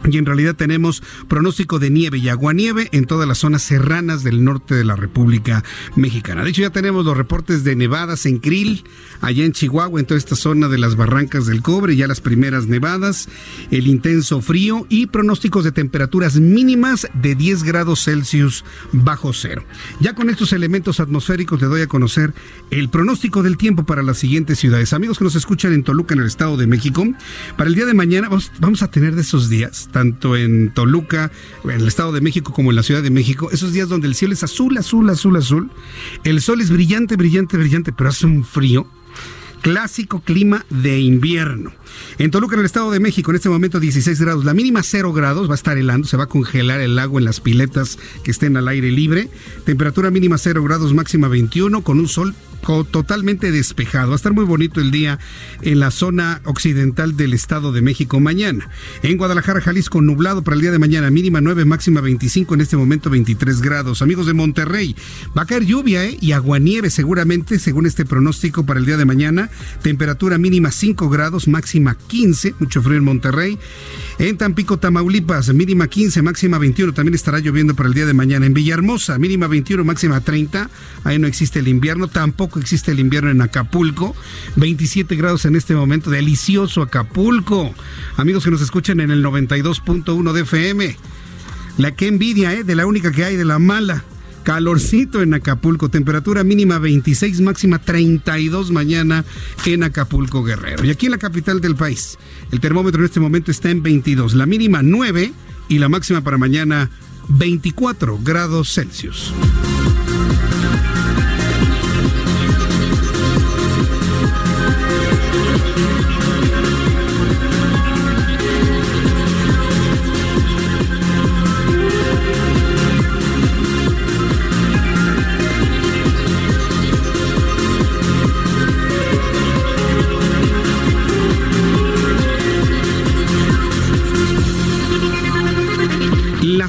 y 0.10 0.18
en 0.18 0.26
realidad 0.26 0.56
tenemos 0.56 1.04
pronóstico 1.28 1.80
de 1.80 1.90
nieve 1.90 2.18
y 2.18 2.30
aguanieve 2.30 2.90
en 2.92 3.06
todas 3.06 3.28
las 3.28 3.40
zonas 3.40 3.62
serranas 3.62 4.24
del 4.24 4.44
norte 4.44 4.76
de 4.76 4.84
la 4.84 4.96
República 4.96 5.64
Mexicana. 5.96 6.44
De 6.44 6.50
hecho, 6.50 6.62
ya 6.62 6.70
tenemos 6.70 7.06
los 7.06 7.18
reportes 7.18 7.64
de 7.64 7.76
nevadas 7.76 8.26
en 8.26 8.40
Krill, 8.40 8.84
allá 9.22 9.44
en 9.44 9.52
Chihuahua, 9.52 10.00
en 10.00 10.06
toda 10.06 10.18
esta 10.18 10.36
zona 10.36 10.68
de 10.68 10.78
las 10.78 10.96
barrancas 10.96 11.46
del 11.46 11.62
cobre, 11.62 11.96
ya 11.96 12.08
las 12.08 12.22
primeras 12.22 12.68
nevadas, 12.68 13.30
el 13.72 13.88
intenso 13.88 14.42
frío 14.42 14.86
y 14.90 15.08
pronósticos 15.08 15.64
de 15.64 15.72
temperaturas 15.72 16.36
mínimas 16.36 17.08
de 17.14 17.36
10 17.36 17.64
grados 17.64 18.04
Celsius 18.04 18.64
bajo 18.92 19.34
cero. 19.34 19.64
Ya 20.00 20.14
con 20.14 20.30
estos 20.30 20.54
elementos 20.54 21.00
atmosféricos 21.00 21.62
le 21.62 21.68
doy 21.68 21.82
a 21.82 21.88
conocer 21.88 22.34
el 22.72 22.90
pronóstico 22.90 23.44
del 23.44 23.58
tiempo 23.58 23.86
para 23.86 24.04
las 24.04 24.18
siguientes 24.18 24.60
ciudades. 24.60 24.94
Amigos 24.94 25.18
que 25.18 25.24
nos 25.24 25.36
escuchan 25.36 25.74
en 25.74 25.84
Toluca, 25.84 26.14
en 26.14 26.22
el 26.22 26.28
Estado 26.28 26.58
de 26.58 26.68
México, 26.68 27.06
para 27.58 27.70
el 27.70 27.76
día 27.76 27.86
de 27.86 27.94
mañana 27.94 28.30
vamos 28.60 28.82
a 28.82 28.90
tener 28.90 29.16
de 29.16 29.22
esos 29.22 29.50
días 29.50 29.87
tanto 29.92 30.36
en 30.36 30.74
Toluca, 30.74 31.32
en 31.64 31.72
el 31.72 31.88
Estado 31.88 32.12
de 32.12 32.22
México 32.22 32.54
como 32.54 32.72
en 32.72 32.76
la 32.76 32.84
Ciudad 32.84 33.04
de 33.04 33.10
México, 33.10 33.50
esos 33.52 33.74
días 33.74 33.90
donde 33.90 34.08
el 34.08 34.16
cielo 34.16 34.34
es 34.34 34.44
azul, 34.44 34.78
azul, 34.78 35.10
azul, 35.10 35.36
azul, 35.36 35.72
el 36.24 36.42
sol 36.42 36.62
es 36.62 36.70
brillante, 36.70 37.16
brillante, 37.16 37.58
brillante, 37.58 37.92
pero 37.92 38.10
hace 38.10 38.26
un 38.26 38.44
frío 38.44 38.88
clásico 39.62 40.22
clima 40.22 40.66
de 40.70 41.00
invierno. 41.00 41.72
En 42.18 42.32
Toluca, 42.32 42.56
en 42.56 42.62
el 42.62 42.66
Estado 42.66 42.92
de 42.92 43.00
México, 43.00 43.32
en 43.32 43.36
este 43.36 43.50
momento 43.50 43.80
16 43.80 44.20
grados, 44.22 44.46
la 44.46 44.54
mínima 44.54 44.84
0 44.84 45.14
grados, 45.14 45.50
va 45.50 45.54
a 45.54 45.56
estar 45.56 45.78
helando, 45.78 46.08
se 46.08 46.18
va 46.18 46.26
a 46.26 46.28
congelar 46.28 46.80
el 46.82 46.98
agua 47.00 47.20
en 47.20 47.26
las 47.26 47.40
piletas 47.40 47.98
que 48.24 48.32
estén 48.32 48.58
al 48.58 48.68
aire 48.68 48.92
libre. 48.92 49.30
Temperatura 49.66 50.12
mínima 50.12 50.38
0 50.38 50.64
grados, 50.64 50.94
máxima 50.94 51.28
21, 51.28 51.84
con 51.84 52.00
un 52.00 52.08
sol 52.08 52.36
totalmente 52.92 53.52
despejado. 53.52 54.10
Va 54.10 54.16
a 54.16 54.18
estar 54.18 54.34
muy 54.34 54.46
bonito 54.46 54.82
el 54.82 54.92
día 54.92 55.20
en 55.62 55.80
la 55.80 55.92
zona 55.92 56.42
occidental 56.44 57.16
del 57.16 57.34
Estado 57.34 57.72
de 57.72 57.82
México 57.82 58.20
mañana. 58.20 58.70
En 59.04 59.18
Guadalajara, 59.18 59.62
Jalisco, 59.62 60.02
nublado 60.02 60.44
para 60.44 60.56
el 60.56 60.62
día 60.62 60.72
de 60.72 60.80
mañana, 60.80 61.10
mínima 61.10 61.40
9, 61.40 61.66
máxima 61.66 62.02
25, 62.02 62.56
en 62.56 62.62
este 62.62 62.76
momento 62.76 63.10
23 63.10 63.62
grados. 63.62 64.02
Amigos 64.02 64.26
de 64.26 64.34
Monterrey, 64.34 64.96
va 65.38 65.44
a 65.44 65.46
caer 65.46 65.66
lluvia 65.66 66.06
¿eh? 66.06 66.18
y 66.20 66.34
aguanieve 66.34 66.90
seguramente, 66.90 67.60
según 67.60 67.86
este 67.86 68.06
pronóstico 68.06 68.66
para 68.66 68.80
el 68.80 68.86
día 68.86 68.98
de 68.98 69.06
mañana. 69.06 69.47
Temperatura 69.82 70.38
mínima 70.38 70.72
5 70.72 71.10
grados, 71.10 71.48
máxima 71.48 71.96
15, 71.96 72.56
mucho 72.60 72.82
frío 72.82 72.98
en 72.98 73.04
Monterrey. 73.04 73.58
En 74.20 74.38
Tampico, 74.38 74.78
Tamaulipas, 74.78 75.54
mínima 75.54 75.88
15, 75.88 76.22
máxima 76.22 76.58
21, 76.58 76.94
también 76.94 77.14
estará 77.14 77.40
lloviendo 77.40 77.76
para 77.76 77.88
el 77.90 77.96
día 77.96 78.06
de 78.06 78.14
mañana. 78.14 78.46
En 78.46 78.54
Villahermosa, 78.54 79.18
mínima 79.20 79.48
21, 79.48 79.84
máxima 79.84 80.22
30, 80.22 80.70
ahí 81.04 81.20
no 81.20 81.28
existe 81.28 81.60
el 81.60 81.68
invierno, 81.68 82.08
tampoco 82.08 82.60
existe 82.60 82.92
el 82.92 83.00
invierno 83.00 83.30
en 83.30 83.42
Acapulco. 83.42 84.16
27 84.56 85.16
grados 85.16 85.46
en 85.46 85.56
este 85.56 85.76
momento, 85.76 86.10
delicioso 86.10 86.82
Acapulco. 86.82 87.74
Amigos 88.18 88.44
que 88.44 88.52
nos 88.52 88.62
escuchan 88.62 89.00
en 89.00 89.12
el 89.12 89.24
92.1 89.24 90.34
de 90.34 90.42
FM. 90.42 90.98
La 91.78 91.92
que 91.92 92.08
envidia, 92.08 92.54
¿eh? 92.54 92.64
De 92.64 92.76
la 92.76 92.88
única 92.88 93.12
que 93.12 93.24
hay, 93.24 93.36
de 93.36 93.46
la 93.46 93.60
mala. 93.60 94.04
Calorcito 94.48 95.22
en 95.22 95.34
Acapulco, 95.34 95.90
temperatura 95.90 96.42
mínima 96.46 96.80
26, 96.80 97.42
máxima 97.42 97.80
32 97.80 98.72
mañana 98.72 99.26
en 99.66 99.84
Acapulco 99.84 100.42
Guerrero. 100.42 100.86
Y 100.86 100.90
aquí 100.90 101.08
en 101.08 101.12
la 101.12 101.18
capital 101.18 101.60
del 101.60 101.76
país, 101.76 102.18
el 102.54 102.62
termómetro 102.62 103.02
en 103.02 103.08
este 103.08 103.20
momento 103.20 103.52
está 103.52 103.70
en 103.72 103.84
22, 103.84 104.36
la 104.36 104.46
mínima 104.46 104.82
9 104.82 105.34
y 105.68 105.80
la 105.80 105.90
máxima 105.90 106.22
para 106.22 106.38
mañana 106.38 106.90
24 107.28 108.20
grados 108.24 108.74
Celsius. 108.74 109.34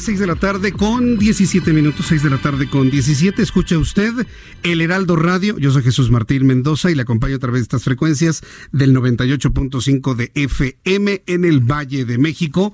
6 0.09 0.21
de 0.21 0.27
la 0.27 0.37
tarde 0.37 0.73
con 0.73 1.19
17 1.19 1.71
minutos, 1.75 2.07
6 2.07 2.23
de 2.23 2.31
la 2.31 2.39
tarde 2.39 2.67
con 2.67 2.89
17. 2.89 3.43
Escucha 3.43 3.77
usted 3.77 4.27
el 4.63 4.81
Heraldo 4.81 5.17
Radio. 5.17 5.59
Yo 5.59 5.71
soy 5.71 5.83
Jesús 5.83 6.11
Martín 6.11 6.47
Mendoza 6.47 6.91
y 6.91 6.95
le 6.95 7.03
acompaño 7.03 7.37
a 7.37 7.39
través 7.39 7.61
de 7.61 7.65
estas 7.65 7.85
frecuencias 7.85 8.41
del 8.73 8.97
98.5 8.97 10.15
de 10.15 10.33
FM 10.35 11.25
en 11.27 11.45
el 11.45 11.61
Valle 11.61 12.07
de 12.07 12.17
México, 12.17 12.73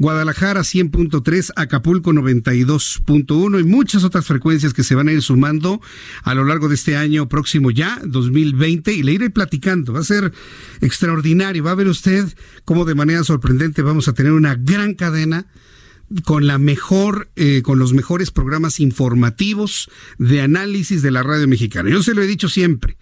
Guadalajara 0.00 0.62
100.3, 0.62 1.52
Acapulco 1.54 2.10
92.1 2.10 3.60
y 3.60 3.62
muchas 3.62 4.02
otras 4.02 4.26
frecuencias 4.26 4.74
que 4.74 4.82
se 4.82 4.96
van 4.96 5.06
a 5.06 5.12
ir 5.12 5.22
sumando 5.22 5.80
a 6.24 6.34
lo 6.34 6.44
largo 6.44 6.68
de 6.68 6.74
este 6.74 6.96
año 6.96 7.28
próximo 7.28 7.70
ya, 7.70 8.00
2020, 8.04 8.92
y 8.92 9.04
le 9.04 9.12
iré 9.12 9.30
platicando. 9.30 9.92
Va 9.92 10.00
a 10.00 10.02
ser 10.04 10.32
extraordinario. 10.80 11.62
Va 11.62 11.70
a 11.70 11.76
ver 11.76 11.86
usted 11.86 12.26
cómo 12.64 12.84
de 12.84 12.96
manera 12.96 13.22
sorprendente 13.22 13.82
vamos 13.82 14.08
a 14.08 14.14
tener 14.14 14.32
una 14.32 14.56
gran 14.56 14.94
cadena 14.94 15.46
con 16.24 16.46
la 16.46 16.58
mejor, 16.58 17.28
eh, 17.36 17.62
con 17.62 17.78
los 17.78 17.92
mejores 17.92 18.30
programas 18.30 18.80
informativos 18.80 19.90
de 20.18 20.40
análisis 20.40 21.02
de 21.02 21.10
la 21.10 21.22
radio 21.22 21.48
mexicana. 21.48 21.90
Yo 21.90 22.02
se 22.02 22.14
lo 22.14 22.22
he 22.22 22.26
dicho 22.26 22.48
siempre. 22.48 22.96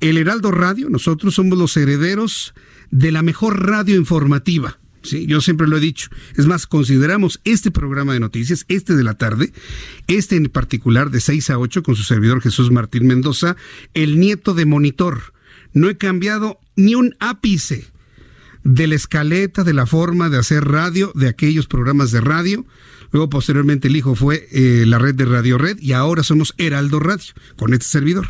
El 0.00 0.18
Heraldo 0.18 0.50
Radio, 0.50 0.90
nosotros 0.90 1.34
somos 1.34 1.58
los 1.58 1.76
herederos 1.76 2.54
de 2.90 3.12
la 3.12 3.22
mejor 3.22 3.66
radio 3.66 3.96
informativa. 3.96 4.78
Sí, 5.02 5.26
yo 5.26 5.40
siempre 5.40 5.66
lo 5.66 5.76
he 5.76 5.80
dicho. 5.80 6.08
Es 6.36 6.46
más, 6.46 6.66
consideramos 6.66 7.40
este 7.44 7.70
programa 7.70 8.12
de 8.12 8.20
noticias, 8.20 8.64
este 8.68 8.94
de 8.94 9.02
la 9.02 9.14
tarde, 9.14 9.52
este 10.06 10.36
en 10.36 10.46
particular 10.46 11.10
de 11.10 11.20
6 11.20 11.50
a 11.50 11.58
8 11.58 11.82
con 11.82 11.96
su 11.96 12.04
servidor 12.04 12.40
Jesús 12.40 12.70
Martín 12.70 13.06
Mendoza, 13.06 13.56
el 13.94 14.20
nieto 14.20 14.54
de 14.54 14.64
monitor. 14.64 15.32
No 15.72 15.88
he 15.88 15.96
cambiado 15.96 16.60
ni 16.76 16.94
un 16.94 17.16
ápice 17.18 17.91
de 18.64 18.86
la 18.86 18.94
escaleta, 18.94 19.64
de 19.64 19.72
la 19.72 19.86
forma 19.86 20.28
de 20.28 20.38
hacer 20.38 20.64
radio, 20.64 21.12
de 21.14 21.28
aquellos 21.28 21.66
programas 21.66 22.10
de 22.10 22.20
radio. 22.20 22.64
Luego, 23.10 23.28
posteriormente, 23.28 23.88
el 23.88 23.96
hijo 23.96 24.14
fue 24.14 24.48
eh, 24.52 24.84
la 24.86 24.98
red 24.98 25.14
de 25.14 25.26
Radio 25.26 25.58
Red 25.58 25.78
y 25.80 25.92
ahora 25.92 26.22
somos 26.22 26.54
Heraldo 26.56 26.98
Radio 26.98 27.34
con 27.56 27.74
este 27.74 27.84
servidor. 27.84 28.26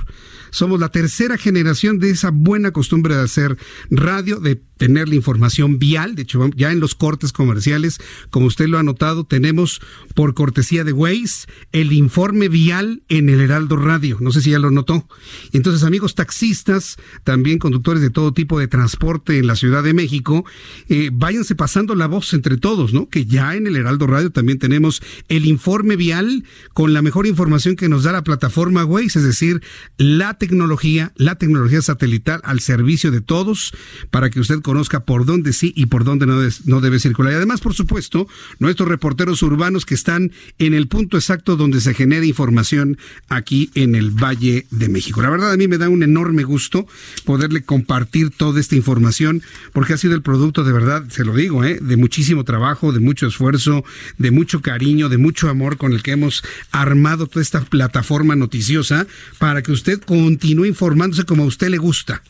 Somos 0.51 0.81
la 0.81 0.91
tercera 0.91 1.39
generación 1.39 1.99
de 1.99 2.11
esa 2.11 2.31
buena 2.31 2.73
costumbre 2.73 3.15
de 3.15 3.23
hacer 3.23 3.57
radio, 3.91 4.41
de 4.41 4.61
tener 4.77 5.09
la 5.09 5.15
información 5.15 5.79
vial. 5.79 6.15
De 6.15 6.23
hecho, 6.23 6.49
ya 6.57 6.73
en 6.73 6.81
los 6.81 6.95
cortes 6.95 7.33
comerciales, 7.33 7.99
como 8.31 8.47
usted 8.47 8.67
lo 8.67 8.79
ha 8.79 8.83
notado, 8.83 9.25
tenemos 9.25 9.81
por 10.15 10.35
cortesía 10.35 10.85
de 10.85 10.93
Waze 10.93 11.47
el 11.73 11.93
informe 11.93 12.49
vial 12.49 13.03
en 13.09 13.29
el 13.29 13.41
Heraldo 13.41 13.77
Radio. 13.77 14.19
No 14.21 14.33
sé 14.33 14.41
si 14.41 14.51
ya 14.51 14.59
lo 14.59 14.71
notó. 14.71 15.07
Entonces, 15.53 15.85
amigos 15.85 16.15
taxistas, 16.15 16.97
también 17.25 17.59
conductores 17.59 18.03
de 18.03 18.11
todo 18.11 18.33
tipo 18.33 18.59
de 18.59 18.69
transporte 18.69 19.39
en 19.39 19.47
la 19.47 19.57
Ciudad 19.57 19.83
de 19.83 19.95
México, 19.95 20.45
eh, 20.89 21.11
váyanse 21.13 21.55
pasando 21.55 21.95
la 21.95 22.07
voz 22.07 22.33
entre 22.35 22.57
todos, 22.57 22.93
¿no? 22.93 23.09
Que 23.09 23.27
ya 23.27 23.55
en 23.55 23.67
el 23.67 23.77
Heraldo 23.77 24.07
Radio 24.07 24.31
también 24.31 24.59
tenemos 24.59 25.03
el 25.29 25.47
informe 25.47 25.97
vial 25.97 26.45
con 26.73 26.93
la 26.93 27.03
mejor 27.03 27.27
información 27.27 27.77
que 27.77 27.89
nos 27.89 28.05
da 28.05 28.13
la 28.13 28.25
plataforma 28.25 28.85
Waze, 28.85 29.19
es 29.19 29.25
decir, 29.25 29.63
la 29.97 30.39
tecnología, 30.39 31.13
la 31.17 31.37
tecnología 31.37 31.83
satelital 31.83 32.41
al 32.45 32.61
servicio 32.61 33.11
de 33.11 33.21
todos 33.21 33.73
para 34.11 34.31
que 34.31 34.41
usted 34.41 34.61
conozca 34.73 35.01
por 35.01 35.27
dónde 35.27 35.53
sí 35.53 35.75
y 35.77 35.87
por 35.87 36.03
dónde 36.03 36.25
no, 36.65 36.81
debe 36.81 36.99
circular. 36.99 37.35
Y 37.35 37.37
además, 37.37 37.61
por 37.61 37.75
supuesto, 37.75 38.27
nuestros 38.59 38.89
reporteros 38.89 39.43
urbanos 39.43 39.85
que 39.85 39.95
están 39.95 40.33
en 40.59 40.73
el 40.73 40.89
punto 40.89 41.19
exacto 41.19 41.57
donde 41.57 41.83
se 41.83 41.93
genera 41.93 42.25
información 42.25 42.97
aquí 43.29 43.71
en 43.75 43.95
el 43.95 44.11
Valle 44.11 44.67
de 44.71 44.89
México. 44.89 45.21
La 45.21 45.29
verdad, 45.29 45.53
a 45.53 45.57
mí 45.59 45.69
me 45.69 45.77
da 45.77 45.91
un 45.91 46.03
enorme 46.03 46.43
gusto 46.43 46.87
poderle 47.27 47.63
compartir 47.63 48.31
toda 48.31 48.61
esta 48.61 48.75
información 48.75 49.43
porque 49.75 49.93
ha 49.93 49.99
sido 49.99 50.15
el 50.15 50.23
producto 50.23 50.65
de 50.65 50.73
verdad, 50.73 51.05
se 51.11 51.25
lo 51.25 51.35
digo, 51.35 51.63
¿eh? 51.63 51.79
de 51.83 51.97
muchísimo 51.99 52.45
trabajo, 52.45 52.93
de 52.93 53.01
mucho 53.01 53.27
esfuerzo, 53.27 53.85
de 54.17 54.31
mucho 54.31 54.63
cariño, 54.63 55.11
de 55.11 55.19
mucho 55.19 55.51
amor 55.51 55.77
con 55.77 55.93
el 55.93 56.03
que 56.03 56.13
hemos 56.13 56.43
armado 56.71 57.27
toda 57.27 57.43
esta 57.43 57.61
plataforma 57.61 58.37
noticiosa 58.37 59.07
para 59.39 59.63
que 59.63 59.73
usted 59.73 60.01
con 60.01 60.23
continúe 60.23 60.67
informándose 60.67 61.25
como 61.25 61.43
a 61.43 61.47
usted 61.47 61.69
le 61.69 61.79
gusta 61.79 62.23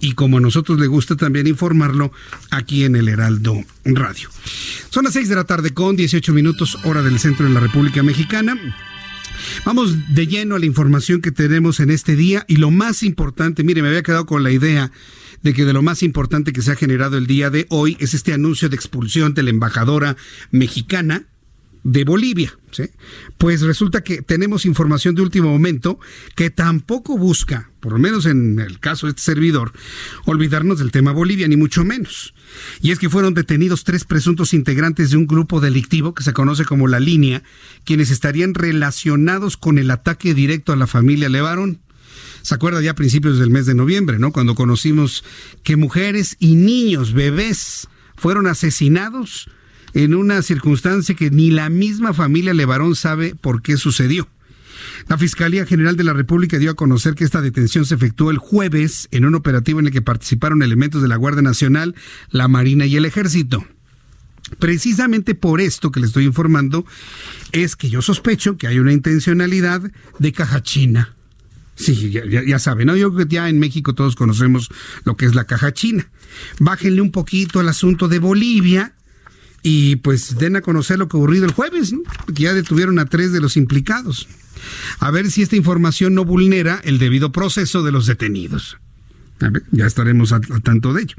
y 0.00 0.12
como 0.12 0.38
a 0.38 0.40
nosotros 0.40 0.78
le 0.78 0.86
gusta 0.86 1.16
también 1.16 1.46
informarlo 1.46 2.12
aquí 2.50 2.84
en 2.84 2.96
el 2.96 3.08
Heraldo 3.08 3.64
Radio. 3.84 4.28
Son 4.90 5.04
las 5.04 5.14
6 5.14 5.28
de 5.28 5.34
la 5.34 5.44
tarde 5.44 5.72
con 5.72 5.96
18 5.96 6.32
minutos 6.32 6.78
hora 6.84 7.02
del 7.02 7.18
centro 7.18 7.46
de 7.46 7.52
la 7.52 7.60
República 7.60 8.02
Mexicana. 8.02 8.58
Vamos 9.64 10.14
de 10.14 10.26
lleno 10.26 10.56
a 10.56 10.58
la 10.58 10.66
información 10.66 11.20
que 11.20 11.30
tenemos 11.30 11.80
en 11.80 11.90
este 11.90 12.16
día 12.16 12.44
y 12.48 12.56
lo 12.56 12.70
más 12.70 13.02
importante, 13.02 13.64
mire, 13.64 13.82
me 13.82 13.88
había 13.88 14.02
quedado 14.02 14.26
con 14.26 14.42
la 14.42 14.50
idea 14.50 14.90
de 15.42 15.54
que 15.54 15.64
de 15.64 15.72
lo 15.72 15.82
más 15.82 16.02
importante 16.02 16.52
que 16.52 16.62
se 16.62 16.72
ha 16.72 16.76
generado 16.76 17.18
el 17.18 17.26
día 17.26 17.50
de 17.50 17.66
hoy 17.68 17.96
es 18.00 18.14
este 18.14 18.32
anuncio 18.32 18.68
de 18.68 18.76
expulsión 18.76 19.34
de 19.34 19.42
la 19.42 19.50
embajadora 19.50 20.16
mexicana 20.50 21.24
de 21.86 22.02
Bolivia. 22.02 22.52
Pues 23.38 23.62
resulta 23.62 24.02
que 24.02 24.20
tenemos 24.20 24.66
información 24.66 25.14
de 25.14 25.22
último 25.22 25.48
momento 25.48 26.00
que 26.34 26.50
tampoco 26.50 27.16
busca, 27.16 27.70
por 27.78 27.92
lo 27.92 27.98
menos 28.00 28.26
en 28.26 28.58
el 28.58 28.80
caso 28.80 29.06
de 29.06 29.10
este 29.10 29.22
servidor, 29.22 29.72
olvidarnos 30.24 30.80
del 30.80 30.90
tema 30.90 31.12
Bolivia, 31.12 31.46
ni 31.46 31.56
mucho 31.56 31.84
menos. 31.84 32.34
Y 32.82 32.90
es 32.90 32.98
que 32.98 33.08
fueron 33.08 33.34
detenidos 33.34 33.84
tres 33.84 34.04
presuntos 34.04 34.52
integrantes 34.52 35.10
de 35.10 35.16
un 35.16 35.28
grupo 35.28 35.60
delictivo 35.60 36.12
que 36.12 36.24
se 36.24 36.32
conoce 36.32 36.64
como 36.64 36.88
La 36.88 36.98
Línea, 36.98 37.44
quienes 37.84 38.10
estarían 38.10 38.54
relacionados 38.54 39.56
con 39.56 39.78
el 39.78 39.90
ataque 39.92 40.34
directo 40.34 40.72
a 40.72 40.76
la 40.76 40.88
familia 40.88 41.28
Levarón. 41.28 41.80
Se 42.42 42.56
acuerda 42.56 42.82
ya 42.82 42.90
a 42.90 42.94
principios 42.94 43.38
del 43.38 43.50
mes 43.50 43.64
de 43.64 43.74
noviembre, 43.74 44.18
¿no? 44.18 44.32
Cuando 44.32 44.56
conocimos 44.56 45.24
que 45.62 45.76
mujeres 45.76 46.36
y 46.40 46.56
niños, 46.56 47.12
bebés, 47.12 47.88
fueron 48.16 48.48
asesinados 48.48 49.48
en 49.96 50.14
una 50.14 50.42
circunstancia 50.42 51.14
que 51.14 51.30
ni 51.30 51.50
la 51.50 51.70
misma 51.70 52.12
familia 52.12 52.52
Levarón 52.52 52.94
sabe 52.94 53.34
por 53.34 53.62
qué 53.62 53.78
sucedió. 53.78 54.28
La 55.08 55.16
Fiscalía 55.16 55.64
General 55.64 55.96
de 55.96 56.04
la 56.04 56.12
República 56.12 56.58
dio 56.58 56.70
a 56.70 56.74
conocer 56.74 57.14
que 57.14 57.24
esta 57.24 57.40
detención 57.40 57.86
se 57.86 57.94
efectuó 57.94 58.30
el 58.30 58.36
jueves 58.36 59.08
en 59.10 59.24
un 59.24 59.34
operativo 59.34 59.80
en 59.80 59.86
el 59.86 59.92
que 59.92 60.02
participaron 60.02 60.62
elementos 60.62 61.00
de 61.00 61.08
la 61.08 61.16
Guardia 61.16 61.40
Nacional, 61.40 61.94
la 62.30 62.46
Marina 62.46 62.84
y 62.84 62.96
el 62.96 63.06
Ejército. 63.06 63.64
Precisamente 64.58 65.34
por 65.34 65.62
esto 65.62 65.90
que 65.90 66.00
le 66.00 66.06
estoy 66.06 66.26
informando 66.26 66.84
es 67.52 67.74
que 67.74 67.88
yo 67.88 68.02
sospecho 68.02 68.58
que 68.58 68.66
hay 68.66 68.78
una 68.78 68.92
intencionalidad 68.92 69.80
de 70.18 70.32
caja 70.32 70.62
china. 70.62 71.14
Sí, 71.74 72.10
ya, 72.10 72.58
saben, 72.58 72.86
¿no? 72.86 72.96
Yo 72.96 73.14
creo 73.14 73.26
que 73.26 73.34
ya 73.34 73.48
en 73.48 73.58
México 73.58 73.94
todos 73.94 74.14
conocemos 74.14 74.68
lo 75.04 75.16
que 75.16 75.24
es 75.24 75.34
la 75.34 75.44
caja 75.44 75.72
china. 75.72 76.10
Bájenle 76.58 77.00
un 77.00 77.12
poquito 77.12 77.60
al 77.60 77.68
asunto 77.68 78.08
de 78.08 78.18
Bolivia 78.18 78.95
y 79.62 79.96
pues 79.96 80.38
den 80.38 80.56
a 80.56 80.60
conocer 80.60 80.98
lo 80.98 81.08
que 81.08 81.16
ocurrido 81.16 81.44
el 81.44 81.52
jueves, 81.52 81.94
que 82.34 82.42
ya 82.42 82.54
detuvieron 82.54 82.98
a 82.98 83.06
tres 83.06 83.32
de 83.32 83.40
los 83.40 83.56
implicados. 83.56 84.28
A 84.98 85.10
ver 85.10 85.30
si 85.30 85.42
esta 85.42 85.56
información 85.56 86.14
no 86.14 86.24
vulnera 86.24 86.80
el 86.84 86.98
debido 86.98 87.32
proceso 87.32 87.82
de 87.82 87.92
los 87.92 88.06
detenidos. 88.06 88.78
ya 89.70 89.86
estaremos 89.86 90.32
al 90.32 90.62
tanto 90.62 90.92
de 90.92 91.02
ello. 91.02 91.16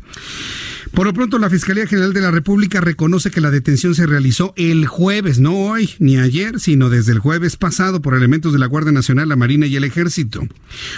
Por 0.93 1.05
lo 1.05 1.13
pronto, 1.13 1.37
la 1.37 1.49
Fiscalía 1.49 1.85
General 1.85 2.13
de 2.13 2.21
la 2.21 2.31
República 2.31 2.81
reconoce 2.81 3.29
que 3.29 3.41
la 3.41 3.51
detención 3.51 3.93
se 3.93 4.05
realizó 4.05 4.53
el 4.55 4.87
jueves, 4.87 5.39
no 5.39 5.53
hoy 5.53 5.91
ni 5.99 6.17
ayer, 6.17 6.59
sino 6.59 6.89
desde 6.89 7.11
el 7.11 7.19
jueves 7.19 7.57
pasado 7.57 8.01
por 8.01 8.15
elementos 8.15 8.53
de 8.53 8.59
la 8.59 8.65
Guardia 8.67 8.91
Nacional, 8.91 9.29
la 9.29 9.35
Marina 9.35 9.67
y 9.67 9.75
el 9.75 9.83
Ejército. 9.83 10.47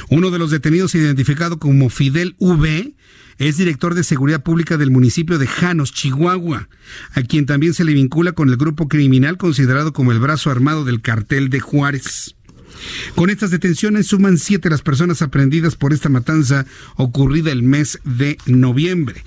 Uno 0.10 0.32
de 0.32 0.40
los 0.40 0.52
detenidos, 0.52 0.96
identificado 0.96 1.60
como 1.60 1.90
Fidel 1.90 2.36
V, 2.40 2.94
es 3.40 3.58
director 3.58 3.96
de 3.96 4.04
seguridad 4.04 4.44
pública 4.44 4.78
del 4.78 4.92
municipio 4.92 5.40
de 5.40 5.48
Janos, 5.48 5.94
Chihuahua, 5.94 6.68
a 7.14 7.22
quien 7.22 7.46
también 7.46 7.74
se 7.74 7.86
le 7.86 7.94
vincula 7.94 8.34
con 8.34 8.50
el 8.50 8.58
grupo 8.58 8.88
criminal 8.90 9.38
considerado 9.38 9.94
como 9.94 10.12
el 10.12 10.20
brazo 10.20 10.52
armado 10.52 10.84
del 10.84 11.02
cartel 11.02 11.50
de 11.50 11.62
Juárez. 11.62 12.36
Con 13.16 13.30
estas 13.30 13.52
detenciones 13.52 14.08
suman 14.08 14.38
siete 14.38 14.70
las 14.70 14.82
personas 14.82 15.22
aprendidas 15.22 15.76
por 15.76 15.94
esta 15.94 16.10
matanza 16.10 16.66
ocurrida 16.96 17.52
el 17.52 17.64
mes 17.64 18.00
de 18.04 18.38
noviembre. 18.46 19.24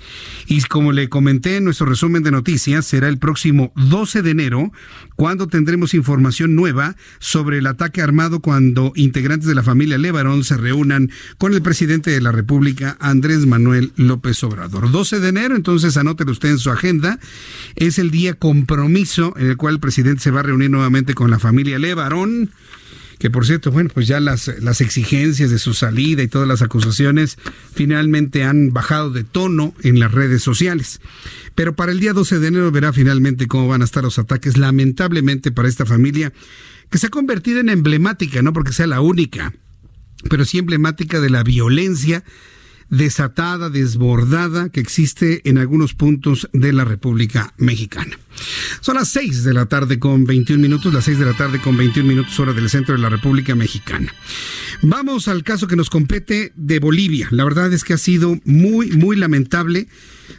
Y 0.47 0.61
como 0.61 0.91
le 0.91 1.09
comenté 1.09 1.57
en 1.57 1.65
nuestro 1.65 1.85
resumen 1.85 2.23
de 2.23 2.31
noticias, 2.31 2.85
será 2.85 3.07
el 3.07 3.17
próximo 3.17 3.71
12 3.75 4.21
de 4.21 4.31
enero 4.31 4.71
cuando 5.15 5.47
tendremos 5.47 5.93
información 5.93 6.55
nueva 6.55 6.95
sobre 7.19 7.59
el 7.59 7.67
ataque 7.67 8.01
armado 8.01 8.39
cuando 8.39 8.93
integrantes 8.95 9.47
de 9.47 9.55
la 9.55 9.63
familia 9.63 9.97
Levarón 9.97 10.43
se 10.43 10.57
reúnan 10.57 11.11
con 11.37 11.53
el 11.53 11.61
presidente 11.61 12.11
de 12.11 12.21
la 12.21 12.31
República, 12.31 12.97
Andrés 12.99 13.45
Manuel 13.45 13.91
López 13.95 14.43
Obrador. 14.43 14.91
12 14.91 15.19
de 15.19 15.29
enero, 15.29 15.55
entonces 15.55 15.97
anótelo 15.97 16.31
usted 16.31 16.49
en 16.49 16.59
su 16.59 16.71
agenda, 16.71 17.19
es 17.75 17.99
el 17.99 18.11
día 18.11 18.33
compromiso 18.33 19.33
en 19.37 19.47
el 19.47 19.57
cual 19.57 19.75
el 19.75 19.79
presidente 19.79 20.21
se 20.21 20.31
va 20.31 20.41
a 20.41 20.43
reunir 20.43 20.69
nuevamente 20.69 21.13
con 21.13 21.29
la 21.29 21.39
familia 21.39 21.79
Levarón 21.79 22.51
que 23.19 23.29
por 23.29 23.45
cierto, 23.45 23.71
bueno, 23.71 23.89
pues 23.93 24.07
ya 24.07 24.19
las, 24.19 24.51
las 24.61 24.81
exigencias 24.81 25.49
de 25.49 25.59
su 25.59 25.73
salida 25.73 26.23
y 26.23 26.27
todas 26.27 26.47
las 26.47 26.61
acusaciones 26.61 27.37
finalmente 27.73 28.43
han 28.43 28.73
bajado 28.73 29.09
de 29.11 29.23
tono 29.23 29.73
en 29.81 29.99
las 29.99 30.11
redes 30.11 30.43
sociales. 30.43 31.01
Pero 31.55 31.75
para 31.75 31.91
el 31.91 31.99
día 31.99 32.13
12 32.13 32.39
de 32.39 32.47
enero 32.47 32.71
verá 32.71 32.93
finalmente 32.93 33.47
cómo 33.47 33.67
van 33.67 33.81
a 33.81 33.85
estar 33.85 34.03
los 34.03 34.19
ataques, 34.19 34.57
lamentablemente 34.57 35.51
para 35.51 35.67
esta 35.67 35.85
familia, 35.85 36.33
que 36.89 36.97
se 36.97 37.07
ha 37.07 37.09
convertido 37.09 37.59
en 37.59 37.69
emblemática, 37.69 38.41
no 38.41 38.53
porque 38.53 38.73
sea 38.73 38.87
la 38.87 39.01
única, 39.01 39.53
pero 40.29 40.45
sí 40.45 40.57
emblemática 40.57 41.19
de 41.19 41.29
la 41.29 41.43
violencia 41.43 42.23
desatada, 42.93 43.71
desbordada 43.71 44.69
que 44.69 44.79
existe 44.79 45.41
en 45.49 45.57
algunos 45.57 45.95
puntos 45.95 46.47
de 46.53 46.71
la 46.73 46.85
República 46.85 47.53
Mexicana. 47.57 48.19
Son 48.81 48.95
las 48.95 49.09
6 49.09 49.43
de 49.43 49.53
la 49.53 49.65
tarde 49.65 49.97
con 49.97 50.25
21 50.25 50.61
minutos, 50.61 50.93
las 50.93 51.05
6 51.05 51.17
de 51.17 51.25
la 51.25 51.33
tarde 51.33 51.59
con 51.59 51.75
21 51.75 52.07
minutos 52.07 52.39
hora 52.39 52.53
del 52.53 52.69
centro 52.69 52.93
de 52.93 53.01
la 53.01 53.09
República 53.09 53.55
Mexicana. 53.55 54.13
Vamos 54.83 55.27
al 55.27 55.43
caso 55.43 55.65
que 55.65 55.75
nos 55.75 55.89
compete 55.89 56.53
de 56.55 56.79
Bolivia. 56.79 57.27
La 57.31 57.43
verdad 57.43 57.73
es 57.73 57.83
que 57.83 57.93
ha 57.93 57.97
sido 57.97 58.39
muy, 58.45 58.91
muy 58.91 59.15
lamentable 59.15 59.87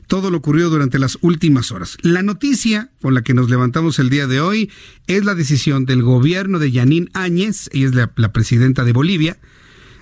todo 0.07 0.31
lo 0.31 0.39
ocurrido 0.39 0.71
durante 0.71 1.01
las 1.01 1.19
últimas 1.23 1.73
horas. 1.73 1.97
La 2.03 2.23
noticia 2.23 2.93
con 3.03 3.15
la 3.15 3.23
que 3.23 3.35
nos 3.35 3.51
levantamos 3.51 3.99
el 3.99 4.11
día 4.11 4.29
de 4.29 4.41
hoy 4.41 4.71
es 5.09 5.25
la 5.25 5.35
decisión 5.35 5.87
del 5.87 6.03
gobierno 6.03 6.61
de 6.61 6.71
Yanín 6.71 7.11
Áñez, 7.15 7.69
ella 7.73 7.87
es 7.87 7.95
la, 7.97 8.13
la 8.15 8.33
presidenta 8.33 8.85
de 8.85 8.93
Bolivia, 8.93 9.39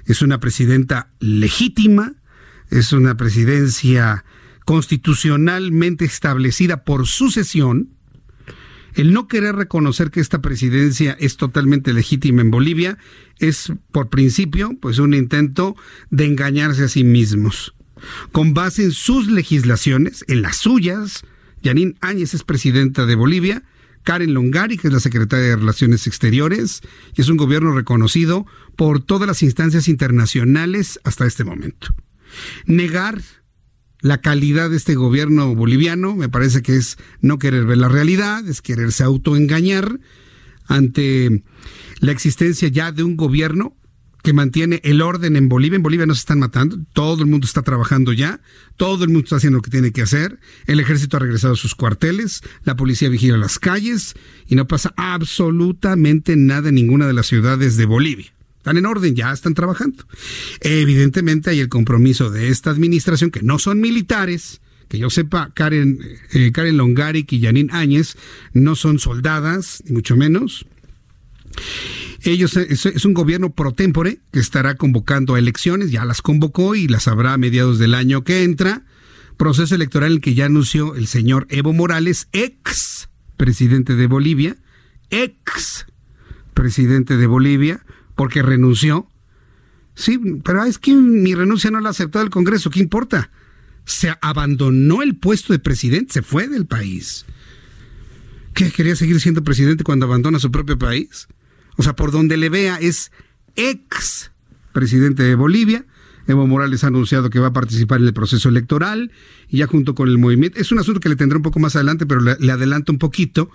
es 0.05 0.21
una 0.21 0.38
presidenta 0.41 1.12
legítima, 1.21 2.15
es 2.72 2.92
una 2.92 3.16
presidencia 3.16 4.24
constitucionalmente 4.64 6.04
establecida 6.04 6.85
por 6.85 7.06
sucesión, 7.06 7.90
el 8.94 9.12
no 9.12 9.28
querer 9.28 9.54
reconocer 9.56 10.11
que 10.11 10.20
esta 10.20 10.42
presidencia 10.42 11.16
es 11.18 11.37
totalmente 11.37 11.92
legítima 11.92 12.42
en 12.42 12.50
Bolivia 12.50 12.98
es, 13.38 13.72
por 13.90 14.11
principio, 14.11 14.76
pues 14.80 14.98
un 14.98 15.14
intento 15.14 15.76
de 16.11 16.26
engañarse 16.26 16.85
a 16.85 16.88
sí 16.88 17.02
mismos. 17.02 17.74
Con 18.32 18.52
base 18.52 18.85
en 18.85 18.92
sus 18.92 19.28
legislaciones, 19.28 20.24
en 20.28 20.42
las 20.42 20.56
suyas, 20.56 21.24
Yanín 21.62 21.96
Áñez 22.00 22.35
es 22.35 22.42
presidenta 22.42 23.06
de 23.06 23.14
Bolivia, 23.14 23.62
Karen 24.02 24.35
Longari, 24.35 24.76
que 24.76 24.88
es 24.88 24.94
la 24.94 25.00
secretaria 25.00 25.46
de 25.46 25.56
Relaciones 25.56 26.06
Exteriores, 26.06 26.82
y 27.16 27.20
es 27.20 27.28
un 27.28 27.37
gobierno 27.37 27.72
reconocido 27.72 28.46
por 28.76 29.02
todas 29.02 29.28
las 29.28 29.42
instancias 29.42 29.88
internacionales 29.88 31.00
hasta 31.04 31.26
este 31.26 31.44
momento. 31.44 31.94
Negar 32.66 33.21
la 34.01 34.21
calidad 34.21 34.71
de 34.71 34.77
este 34.77 34.95
gobierno 34.95 35.55
boliviano 35.55 36.16
me 36.16 36.29
parece 36.29 36.62
que 36.62 36.77
es 36.77 36.99
no 37.21 37.38
querer 37.38 37.64
ver 37.64 37.79
la 37.79 37.88
realidad, 37.88 38.47
es 38.47 38.61
quererse 38.61 39.05
autoengañar 39.05 40.01
ante 40.66 41.45
la 42.01 42.12
existencia 42.12 42.68
ya 42.68 42.92
de 42.92 43.05
un 43.05 43.16
gobierno 43.16 43.77
que 44.23 44.33
mantiene 44.33 44.81
el 44.85 45.03
orden 45.03 45.37
en 45.37 45.49
Bolivia. 45.49 45.77
En 45.77 45.83
Bolivia 45.83 46.07
no 46.07 46.14
se 46.14 46.21
están 46.21 46.38
matando, 46.38 46.79
todo 46.92 47.23
el 47.23 47.29
mundo 47.29 47.47
está 47.47 47.62
trabajando 47.62 48.12
ya, 48.12 48.40
todo 48.77 49.05
el 49.05 49.11
mundo 49.11 49.25
está 49.25 49.37
haciendo 49.37 49.59
lo 49.59 49.62
que 49.62 49.71
tiene 49.71 49.92
que 49.92 50.03
hacer, 50.03 50.38
el 50.66 50.81
ejército 50.81 51.16
ha 51.16 51.21
regresado 51.21 51.55
a 51.55 51.57
sus 51.57 51.75
cuarteles, 51.75 52.40
la 52.64 52.77
policía 52.77 53.09
vigila 53.09 53.37
las 53.37 53.59
calles 53.59 54.14
y 54.47 54.55
no 54.55 54.66
pasa 54.66 54.92
absolutamente 54.97 56.37
nada 56.37 56.68
en 56.68 56.77
ninguna 56.77 57.07
de 57.07 57.12
las 57.12 57.27
ciudades 57.27 57.77
de 57.77 57.87
Bolivia. 57.87 58.33
Están 58.62 58.77
en 58.77 58.87
orden, 58.87 59.16
ya 59.16 59.33
están 59.33 59.55
trabajando. 59.55 60.05
Evidentemente 60.61 61.51
hay 61.51 61.59
el 61.59 61.68
compromiso 61.68 62.31
de 62.31 62.46
esta 62.46 62.70
administración, 62.70 63.33
que 63.33 63.42
no 63.42 63.59
son 63.59 63.81
militares, 63.81 64.61
que 64.87 65.01
yo 65.01 65.11
sepa, 65.11 65.51
Karen, 65.53 65.98
eh, 66.33 66.53
Karen 66.53 66.77
Longaric 66.77 67.33
y 67.33 67.42
Janine 67.42 67.72
Áñez 67.72 68.16
no 68.53 68.77
son 68.77 69.01
soldadas, 69.01 69.83
ni 69.85 69.94
mucho 69.94 70.14
menos. 70.14 70.64
Ellos 72.22 72.57
es, 72.57 72.87
es, 72.87 73.05
un 73.05 73.14
gobierno 73.14 73.51
pro 73.51 73.72
tempore 73.72 74.20
que 74.31 74.38
estará 74.38 74.77
convocando 74.77 75.37
elecciones, 75.37 75.90
ya 75.90 76.05
las 76.05 76.22
convocó 76.22 76.77
y 76.77 76.87
las 76.87 77.09
habrá 77.09 77.33
a 77.33 77.38
mediados 77.38 77.81
del 77.81 77.94
año 77.94 78.22
que 78.22 78.44
entra. 78.44 78.85
Proceso 79.37 79.75
electoral 79.75 80.20
que 80.20 80.35
ya 80.35 80.44
anunció 80.44 80.94
el 80.94 81.09
señor 81.09 81.48
Evo 81.51 81.72
Morales, 81.72 82.29
ex 82.31 83.09
presidente 83.37 83.96
de 83.96 84.07
Bolivia, 84.07 84.55
ex 85.11 85.87
presidente 86.55 87.16
de 87.16 87.27
Bolivia, 87.27 87.85
porque 88.14 88.42
renunció. 88.42 89.09
Sí, 89.94 90.18
pero 90.44 90.64
es 90.64 90.79
que 90.79 90.94
mi 90.94 91.35
renuncia 91.35 91.70
no 91.70 91.81
la 91.81 91.88
ha 91.88 91.90
aceptado 91.90 92.25
el 92.25 92.31
Congreso, 92.31 92.70
¿qué 92.70 92.81
importa? 92.81 93.31
Se 93.85 94.14
abandonó 94.20 95.03
el 95.03 95.16
puesto 95.16 95.53
de 95.53 95.59
presidente, 95.59 96.14
se 96.14 96.22
fue 96.22 96.48
del 96.48 96.66
país. 96.66 97.27
¿Qué 98.55 98.70
quería 98.70 98.96
seguir 98.96 99.20
siendo 99.20 99.44
presidente 99.44 99.85
cuando 99.85 100.07
abandona 100.07 100.38
su 100.38 100.51
propio 100.51 100.79
país? 100.79 101.27
O 101.77 101.83
sea, 101.83 101.96
por 101.96 102.12
donde 102.12 102.37
le 102.37 102.48
vea 102.48 102.77
es 102.77 103.11
ex 103.57 104.31
presidente 104.72 105.22
de 105.22 105.35
Bolivia, 105.35 105.85
Evo 106.26 106.46
Morales 106.46 106.85
ha 106.85 106.88
anunciado 106.88 107.30
que 107.30 107.38
va 107.38 107.48
a 107.48 107.52
participar 107.52 108.00
en 108.00 108.06
el 108.06 108.14
proceso 108.14 108.48
electoral 108.48 109.12
y 109.48 109.58
ya 109.58 109.66
junto 109.66 109.94
con 109.94 110.08
el 110.08 110.18
movimiento, 110.18 110.61
es 110.61 110.72
un 110.72 110.78
asunto 110.78 111.00
que 111.00 111.08
le 111.08 111.16
tendré 111.16 111.37
un 111.37 111.42
poco 111.42 111.58
más 111.58 111.76
adelante, 111.76 112.06
pero 112.06 112.20
le, 112.20 112.52
adelanto 112.52 112.92
un 112.92 112.98
poquito, 112.98 113.50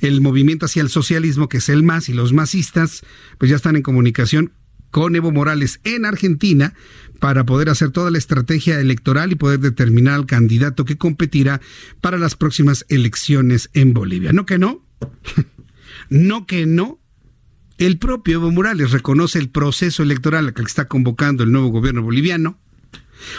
el 0.00 0.20
movimiento 0.20 0.66
hacia 0.66 0.82
el 0.82 0.88
socialismo, 0.88 1.48
que 1.48 1.58
es 1.58 1.68
el 1.68 1.82
MAS 1.82 2.08
y 2.08 2.12
los 2.12 2.32
masistas, 2.32 3.02
pues 3.38 3.50
ya 3.50 3.56
están 3.56 3.76
en 3.76 3.82
comunicación 3.82 4.52
con 4.90 5.14
Evo 5.14 5.30
Morales 5.30 5.80
en 5.84 6.04
Argentina 6.04 6.74
para 7.18 7.44
poder 7.44 7.68
hacer 7.68 7.90
toda 7.90 8.10
la 8.10 8.18
estrategia 8.18 8.80
electoral 8.80 9.32
y 9.32 9.36
poder 9.36 9.60
determinar 9.60 10.14
al 10.14 10.26
candidato 10.26 10.84
que 10.84 10.98
competirá 10.98 11.60
para 12.00 12.18
las 12.18 12.34
próximas 12.34 12.84
elecciones 12.88 13.70
en 13.72 13.92
Bolivia. 13.92 14.32
No 14.32 14.46
que 14.46 14.58
no, 14.58 14.84
no 16.08 16.46
que 16.46 16.66
no, 16.66 16.99
el 17.86 17.98
propio 17.98 18.34
Evo 18.34 18.50
Morales 18.50 18.90
reconoce 18.90 19.38
el 19.38 19.48
proceso 19.48 20.02
electoral 20.02 20.48
al 20.48 20.54
que 20.54 20.62
está 20.62 20.86
convocando 20.86 21.42
el 21.42 21.50
nuevo 21.50 21.68
gobierno 21.68 22.02
boliviano. 22.02 22.58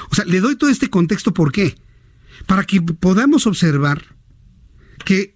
O 0.09 0.15
sea, 0.15 0.25
le 0.25 0.39
doy 0.39 0.55
todo 0.55 0.69
este 0.71 0.89
contexto, 0.89 1.31
¿por 1.31 1.51
qué? 1.51 1.75
Para 2.47 2.63
que 2.63 2.81
podamos 2.81 3.45
observar 3.45 4.15
que 5.05 5.35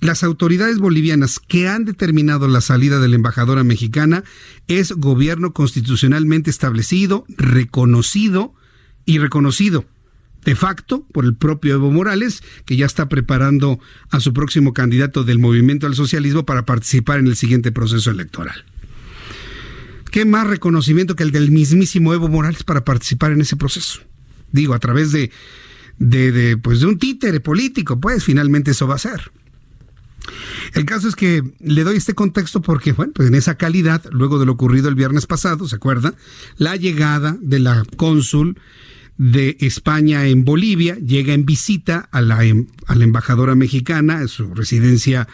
las 0.00 0.22
autoridades 0.22 0.80
bolivianas 0.80 1.40
que 1.40 1.66
han 1.66 1.86
determinado 1.86 2.46
la 2.46 2.60
salida 2.60 3.00
de 3.00 3.08
la 3.08 3.16
embajadora 3.16 3.64
mexicana 3.64 4.22
es 4.68 4.92
gobierno 4.92 5.54
constitucionalmente 5.54 6.50
establecido, 6.50 7.24
reconocido 7.28 8.54
y 9.06 9.18
reconocido 9.18 9.86
de 10.44 10.56
facto 10.56 11.06
por 11.12 11.24
el 11.24 11.34
propio 11.34 11.74
Evo 11.74 11.90
Morales, 11.90 12.42
que 12.64 12.76
ya 12.76 12.86
está 12.86 13.08
preparando 13.08 13.78
a 14.10 14.20
su 14.20 14.32
próximo 14.32 14.72
candidato 14.72 15.24
del 15.24 15.38
movimiento 15.38 15.86
al 15.86 15.94
socialismo 15.94 16.44
para 16.44 16.66
participar 16.66 17.18
en 17.20 17.26
el 17.26 17.36
siguiente 17.36 17.72
proceso 17.72 18.10
electoral. 18.10 18.64
¿Qué 20.10 20.24
más 20.24 20.46
reconocimiento 20.46 21.16
que 21.16 21.22
el 21.22 21.32
del 21.32 21.50
mismísimo 21.50 22.12
Evo 22.12 22.28
Morales 22.28 22.64
para 22.64 22.84
participar 22.84 23.32
en 23.32 23.40
ese 23.40 23.56
proceso? 23.56 24.00
Digo, 24.50 24.74
a 24.74 24.78
través 24.78 25.10
de, 25.12 25.30
de, 25.98 26.58
pues 26.58 26.80
de 26.80 26.86
un 26.86 26.98
títere 26.98 27.40
político, 27.40 27.98
pues 27.98 28.22
finalmente 28.24 28.72
eso 28.72 28.86
va 28.86 28.96
a 28.96 28.98
ser. 28.98 29.32
El 30.74 30.84
caso 30.84 31.08
es 31.08 31.16
que 31.16 31.42
le 31.60 31.84
doy 31.84 31.96
este 31.96 32.14
contexto 32.14 32.62
porque, 32.62 32.92
bueno, 32.92 33.12
pues 33.14 33.28
en 33.28 33.34
esa 33.34 33.56
calidad, 33.56 34.04
luego 34.10 34.38
de 34.38 34.46
lo 34.46 34.52
ocurrido 34.52 34.88
el 34.88 34.94
viernes 34.94 35.26
pasado, 35.26 35.66
¿se 35.66 35.76
acuerda? 35.76 36.14
La 36.58 36.76
llegada 36.76 37.36
de 37.40 37.58
la 37.58 37.82
cónsul 37.96 38.58
de 39.18 39.56
España 39.60 40.26
en 40.26 40.44
Bolivia, 40.44 40.96
llega 40.96 41.34
en 41.34 41.44
visita 41.46 42.08
a 42.10 42.20
la, 42.20 42.44
em, 42.44 42.66
a 42.86 42.94
la 42.94 43.04
embajadora 43.04 43.54
mexicana, 43.54 44.18
a 44.18 44.28
su 44.28 44.54
residencia 44.54 45.28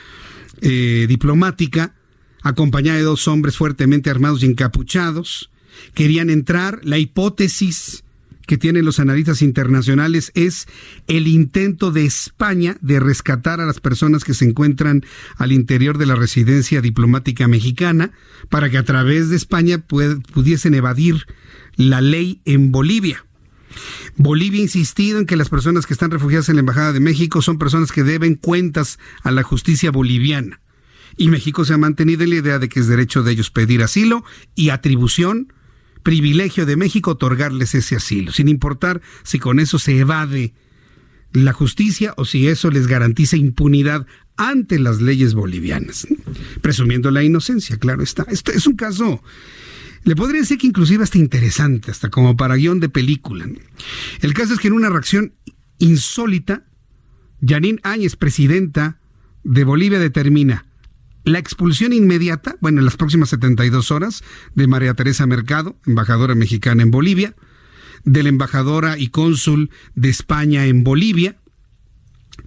eh, 0.61 1.07
diplomática, 1.09 1.95
acompañada 2.43 2.99
de 2.99 3.05
dos 3.05 3.29
hombres 3.29 3.57
fuertemente 3.57 4.11
armados 4.11 4.43
y 4.43 4.47
encapuchados. 4.47 5.51
Querían 5.95 6.31
entrar, 6.31 6.81
la 6.83 6.99
hipótesis 6.99 8.03
que 8.49 8.57
tienen 8.57 8.87
los 8.87 8.99
analistas 8.99 9.43
internacionales 9.43 10.33
es 10.35 10.67
el 11.07 11.29
intento 11.29 11.93
de 11.93 12.07
España 12.07 12.79
de 12.81 12.99
rescatar 12.99 13.61
a 13.61 13.67
las 13.67 13.79
personas 13.79 14.25
que 14.25 14.33
se 14.33 14.47
encuentran 14.47 15.05
al 15.37 15.53
interior 15.53 15.99
de 15.99 16.07
la 16.07 16.17
residencia 16.17 16.81
diplomática 16.81 17.47
mexicana 17.47 18.11
para 18.49 18.71
que 18.71 18.79
a 18.79 18.85
través 18.85 19.29
de 19.29 19.37
España 19.37 19.79
pudiesen 19.87 20.75
evadir 20.75 21.27
la 21.77 22.01
ley 22.01 22.41
en 22.47 22.73
Bolivia. 22.73 23.25
Bolivia 24.17 24.61
ha 24.61 24.65
insistido 24.65 25.19
en 25.19 25.27
que 25.27 25.37
las 25.37 25.49
personas 25.49 25.87
que 25.87 25.93
están 25.93 26.11
refugiadas 26.11 26.49
en 26.49 26.57
la 26.57 26.61
Embajada 26.61 26.93
de 26.93 27.01
México 27.01 27.43
son 27.43 27.59
personas 27.59 27.93
que 27.93 28.03
deben 28.03 28.35
cuentas 28.35 28.99
a 29.23 29.31
la 29.31 29.43
justicia 29.43 29.91
boliviana. 29.91 30.61
Y 31.17 31.29
México 31.29 31.65
se 31.65 31.75
ha 31.75 31.79
mantenido 31.79 32.23
en 32.23 32.31
la 32.31 32.37
idea 32.37 32.59
de 32.59 32.69
que 32.69 32.81
es 32.81 32.87
derecho 32.87 33.23
de 33.23 33.33
ellos 33.33 33.51
pedir 33.51 33.83
asilo 33.83 34.25
y 34.55 34.71
atribución, 34.71 35.53
privilegio 36.03 36.65
de 36.65 36.77
México 36.77 37.13
otorgarles 37.13 37.75
ese 37.75 37.97
asilo, 37.97 38.33
sin 38.33 38.49
importar 38.49 39.03
si 39.25 39.39
con 39.39 39.59
eso 39.59 39.79
se 39.79 39.99
evade 39.99 40.55
la 41.33 41.53
justicia 41.53 42.15
o 42.17 42.25
si 42.25 42.49
eso 42.49 42.71
les 42.71 42.87
garantiza 42.87 43.37
impunidad 43.37 44.07
ante 44.37 44.79
las 44.79 45.01
leyes 45.01 45.35
bolivianas, 45.35 46.07
presumiendo 46.63 47.11
la 47.11 47.25
inocencia, 47.25 47.77
claro 47.77 48.03
está. 48.03 48.25
Es 48.31 48.67
un 48.67 48.77
caso 48.77 49.23
le 50.09 50.17
podría 50.17 50.41
decir 50.41 50.57
que 50.57 50.67
inclusive 50.67 51.05
hasta 51.05 51.19
interesante, 51.19 51.91
hasta 51.91 52.09
como 52.09 52.35
para 52.35 52.57
guion 52.57 52.81
de 52.81 52.89
película. 52.89 53.47
El 54.23 54.33
caso 54.33 54.55
es 54.55 54.59
que 54.59 54.69
en 54.69 54.73
una 54.73 54.89
reacción 54.89 55.35
insólita, 55.77 56.65
Janine 57.47 57.79
Áñez, 57.83 58.17
presidenta 58.17 59.01
de 59.45 59.65
Bolivia, 59.65 59.99
determina 59.99 60.65
la 61.25 61.39
expulsión 61.39 61.93
inmediata, 61.93 62.57
bueno, 62.63 62.79
en 62.79 62.87
las 62.87 62.97
próximas 62.97 63.29
72 63.29 63.91
horas, 63.91 64.25
de 64.55 64.67
María 64.67 64.95
Teresa 64.95 65.27
Mercado, 65.27 65.77
embajadora 65.85 66.35
mexicana 66.35 66.83
en 66.83 66.91
Bolivia, 66.91 67.35
de 68.05 68.23
la 68.23 68.31
embajadora 68.31 68.97
y 68.97 69.09
cónsul 69.09 69.69
de 69.95 70.09
España 70.09 70.65
en 70.65 70.85
Bolivia, 70.85 71.37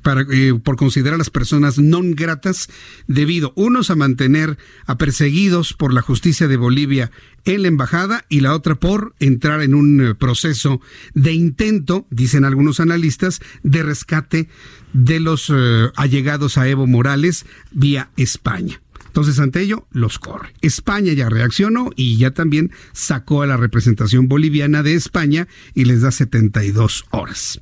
para, 0.02 0.22
eh, 0.32 0.54
por 0.62 0.76
considerar 0.76 1.16
a 1.16 1.18
las 1.18 1.30
personas 1.30 1.78
no 1.78 2.02
gratas 2.04 2.70
debido, 3.08 3.54
unos, 3.56 3.90
a 3.90 3.96
mantener 3.96 4.58
a 4.86 4.98
perseguidos 4.98 5.74
por 5.74 5.94
la 5.94 6.02
justicia 6.02 6.48
de 6.48 6.58
Bolivia 6.58 7.12
en 7.46 7.64
la 7.64 7.68
embajada 7.68 8.26
y 8.30 8.42
la 8.42 8.54
otra 8.54 8.76
por 8.76 9.16
entrar 9.20 9.62
en 9.62 9.74
un 9.74 10.02
eh, 10.02 10.16
proceso 10.16 10.82
de 11.14 11.34
intento, 11.34 12.08
dicen 12.10 12.46
algunos 12.46 12.80
analistas, 12.80 13.40
de 13.64 13.84
rescate 13.84 14.50
de 14.94 15.20
los 15.20 15.52
eh, 15.54 15.90
allegados 15.96 16.58
a 16.58 16.68
Evo 16.68 16.88
Morales 16.88 17.46
vía 17.72 18.10
España. 18.18 18.82
Entonces, 19.12 19.40
ante 19.40 19.60
ello, 19.60 19.88
los 19.92 20.20
corre. 20.20 20.54
España 20.62 21.12
ya 21.12 21.28
reaccionó 21.28 21.90
y 21.98 22.16
ya 22.16 22.32
también 22.32 22.72
sacó 22.94 23.42
a 23.42 23.46
la 23.46 23.58
representación 23.58 24.30
boliviana 24.30 24.84
de 24.84 24.94
España 24.94 25.50
y 25.74 25.84
les 25.84 26.02
da 26.02 26.12
72 26.12 27.04
horas. 27.12 27.60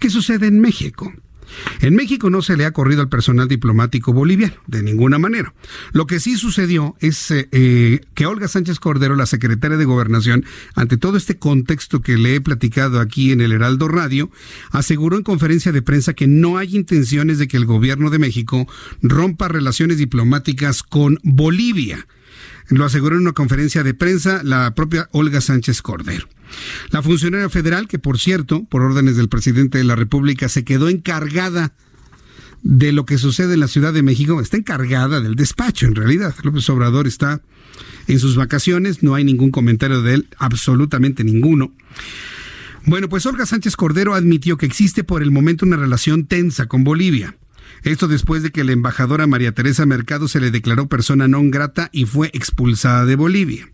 ¿Qué 0.00 0.08
sucede 0.08 0.46
en 0.46 0.58
México? 0.60 1.12
En 1.80 1.94
México 1.94 2.30
no 2.30 2.42
se 2.42 2.56
le 2.56 2.64
ha 2.64 2.72
corrido 2.72 3.02
al 3.02 3.08
personal 3.08 3.48
diplomático 3.48 4.12
boliviano, 4.12 4.54
de 4.66 4.82
ninguna 4.82 5.18
manera. 5.18 5.54
Lo 5.92 6.06
que 6.06 6.20
sí 6.20 6.36
sucedió 6.36 6.96
es 7.00 7.30
eh, 7.30 7.48
eh, 7.52 8.00
que 8.14 8.26
Olga 8.26 8.48
Sánchez 8.48 8.80
Cordero, 8.80 9.16
la 9.16 9.26
secretaria 9.26 9.76
de 9.76 9.84
Gobernación, 9.84 10.44
ante 10.74 10.96
todo 10.96 11.16
este 11.16 11.38
contexto 11.38 12.00
que 12.00 12.16
le 12.16 12.36
he 12.36 12.40
platicado 12.40 13.00
aquí 13.00 13.32
en 13.32 13.40
el 13.40 13.52
Heraldo 13.52 13.88
Radio, 13.88 14.30
aseguró 14.70 15.16
en 15.16 15.22
conferencia 15.22 15.72
de 15.72 15.82
prensa 15.82 16.14
que 16.14 16.26
no 16.26 16.58
hay 16.58 16.76
intenciones 16.76 17.38
de 17.38 17.48
que 17.48 17.56
el 17.56 17.66
gobierno 17.66 18.10
de 18.10 18.18
México 18.18 18.66
rompa 19.02 19.48
relaciones 19.48 19.98
diplomáticas 19.98 20.82
con 20.82 21.18
Bolivia. 21.22 22.06
Lo 22.68 22.84
aseguró 22.84 23.16
en 23.16 23.22
una 23.22 23.32
conferencia 23.32 23.82
de 23.82 23.94
prensa 23.94 24.42
la 24.42 24.74
propia 24.74 25.08
Olga 25.12 25.40
Sánchez 25.40 25.82
Cordero. 25.82 26.28
La 26.90 27.02
funcionaria 27.02 27.48
federal, 27.48 27.88
que 27.88 27.98
por 27.98 28.18
cierto, 28.18 28.64
por 28.64 28.82
órdenes 28.82 29.16
del 29.16 29.28
presidente 29.28 29.78
de 29.78 29.84
la 29.84 29.96
República, 29.96 30.48
se 30.48 30.64
quedó 30.64 30.88
encargada 30.88 31.72
de 32.62 32.92
lo 32.92 33.06
que 33.06 33.18
sucede 33.18 33.54
en 33.54 33.60
la 33.60 33.68
Ciudad 33.68 33.92
de 33.92 34.02
México, 34.02 34.40
está 34.40 34.56
encargada 34.56 35.20
del 35.20 35.36
despacho 35.36 35.86
en 35.86 35.94
realidad. 35.94 36.34
López 36.42 36.68
Obrador 36.68 37.06
está 37.06 37.40
en 38.08 38.18
sus 38.18 38.36
vacaciones, 38.36 39.02
no 39.02 39.14
hay 39.14 39.24
ningún 39.24 39.50
comentario 39.50 40.02
de 40.02 40.14
él, 40.14 40.28
absolutamente 40.38 41.22
ninguno. 41.22 41.72
Bueno, 42.84 43.08
pues 43.08 43.26
Olga 43.26 43.46
Sánchez 43.46 43.76
Cordero 43.76 44.14
admitió 44.14 44.56
que 44.56 44.66
existe 44.66 45.04
por 45.04 45.22
el 45.22 45.30
momento 45.30 45.66
una 45.66 45.76
relación 45.76 46.26
tensa 46.26 46.66
con 46.66 46.84
Bolivia. 46.84 47.36
Esto 47.82 48.08
después 48.08 48.42
de 48.42 48.50
que 48.50 48.64
la 48.64 48.72
embajadora 48.72 49.26
María 49.26 49.52
Teresa 49.52 49.86
Mercado 49.86 50.28
se 50.28 50.40
le 50.40 50.50
declaró 50.50 50.88
persona 50.88 51.28
non 51.28 51.50
grata 51.50 51.88
y 51.92 52.04
fue 52.04 52.30
expulsada 52.32 53.04
de 53.06 53.16
Bolivia. 53.16 53.70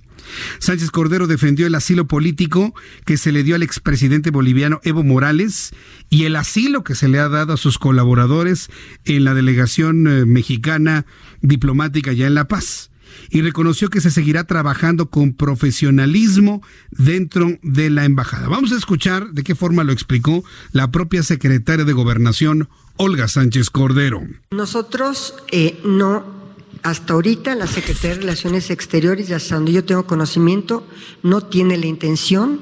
Sánchez 0.58 0.90
Cordero 0.90 1.26
defendió 1.26 1.66
el 1.66 1.74
asilo 1.74 2.06
político 2.06 2.74
que 3.04 3.16
se 3.16 3.32
le 3.32 3.42
dio 3.42 3.56
al 3.56 3.62
expresidente 3.62 4.30
boliviano 4.30 4.80
Evo 4.84 5.02
Morales 5.02 5.74
y 6.10 6.24
el 6.24 6.36
asilo 6.36 6.84
que 6.84 6.94
se 6.94 7.08
le 7.08 7.18
ha 7.18 7.28
dado 7.28 7.54
a 7.54 7.56
sus 7.56 7.78
colaboradores 7.78 8.70
en 9.04 9.24
la 9.24 9.34
delegación 9.34 10.06
eh, 10.06 10.24
mexicana 10.24 11.06
diplomática 11.40 12.12
ya 12.12 12.26
en 12.26 12.34
La 12.34 12.46
Paz 12.46 12.91
y 13.32 13.40
reconoció 13.40 13.88
que 13.88 14.02
se 14.02 14.10
seguirá 14.10 14.44
trabajando 14.44 15.08
con 15.08 15.32
profesionalismo 15.32 16.62
dentro 16.90 17.58
de 17.62 17.88
la 17.88 18.04
embajada. 18.04 18.46
Vamos 18.46 18.72
a 18.72 18.76
escuchar 18.76 19.30
de 19.30 19.42
qué 19.42 19.54
forma 19.54 19.84
lo 19.84 19.92
explicó 19.92 20.44
la 20.72 20.90
propia 20.90 21.22
secretaria 21.22 21.86
de 21.86 21.94
Gobernación, 21.94 22.68
Olga 22.98 23.28
Sánchez 23.28 23.70
Cordero. 23.70 24.22
Nosotros 24.50 25.34
eh, 25.50 25.80
no 25.82 26.42
hasta 26.82 27.14
ahorita 27.14 27.54
la 27.54 27.66
Secretaría 27.66 28.16
de 28.16 28.20
Relaciones 28.22 28.70
Exteriores, 28.70 29.30
hasta 29.30 29.54
donde 29.54 29.72
yo 29.72 29.84
tengo 29.84 30.06
conocimiento, 30.06 30.86
no 31.22 31.40
tiene 31.40 31.78
la 31.78 31.86
intención 31.86 32.60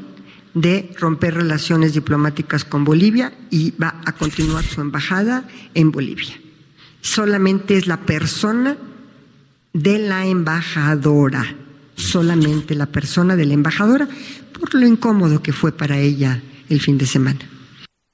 de 0.54 0.94
romper 1.00 1.34
relaciones 1.34 1.94
diplomáticas 1.94 2.64
con 2.64 2.84
Bolivia 2.84 3.32
y 3.50 3.72
va 3.72 4.00
a 4.06 4.12
continuar 4.12 4.64
su 4.64 4.80
embajada 4.80 5.48
en 5.74 5.90
Bolivia. 5.90 6.40
Solamente 7.00 7.76
es 7.76 7.88
la 7.88 8.02
persona 8.02 8.76
de 9.72 9.98
la 9.98 10.26
embajadora, 10.26 11.54
solamente 11.94 12.74
la 12.74 12.86
persona 12.86 13.36
de 13.36 13.46
la 13.46 13.54
embajadora, 13.54 14.08
por 14.58 14.74
lo 14.74 14.86
incómodo 14.86 15.42
que 15.42 15.52
fue 15.52 15.72
para 15.72 15.98
ella 15.98 16.42
el 16.68 16.80
fin 16.80 16.98
de 16.98 17.06
semana. 17.06 17.40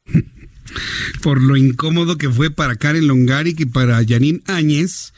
por 1.23 1.40
lo 1.40 1.57
incómodo 1.57 2.19
que 2.19 2.31
fue 2.31 2.51
para 2.51 2.77
Karen 2.77 3.07
Longari 3.07 3.55
y 3.59 3.66
para 3.66 4.05
Janine 4.07 4.42
Áñez, 4.47 5.12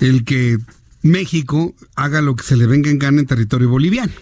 el 0.00 0.24
que 0.24 0.58
México 1.02 1.74
haga 1.94 2.20
lo 2.20 2.36
que 2.36 2.44
se 2.44 2.56
le 2.56 2.66
venga 2.66 2.90
en 2.90 2.98
gana 2.98 3.20
en 3.20 3.26
territorio 3.26 3.68
boliviano. 3.68 4.12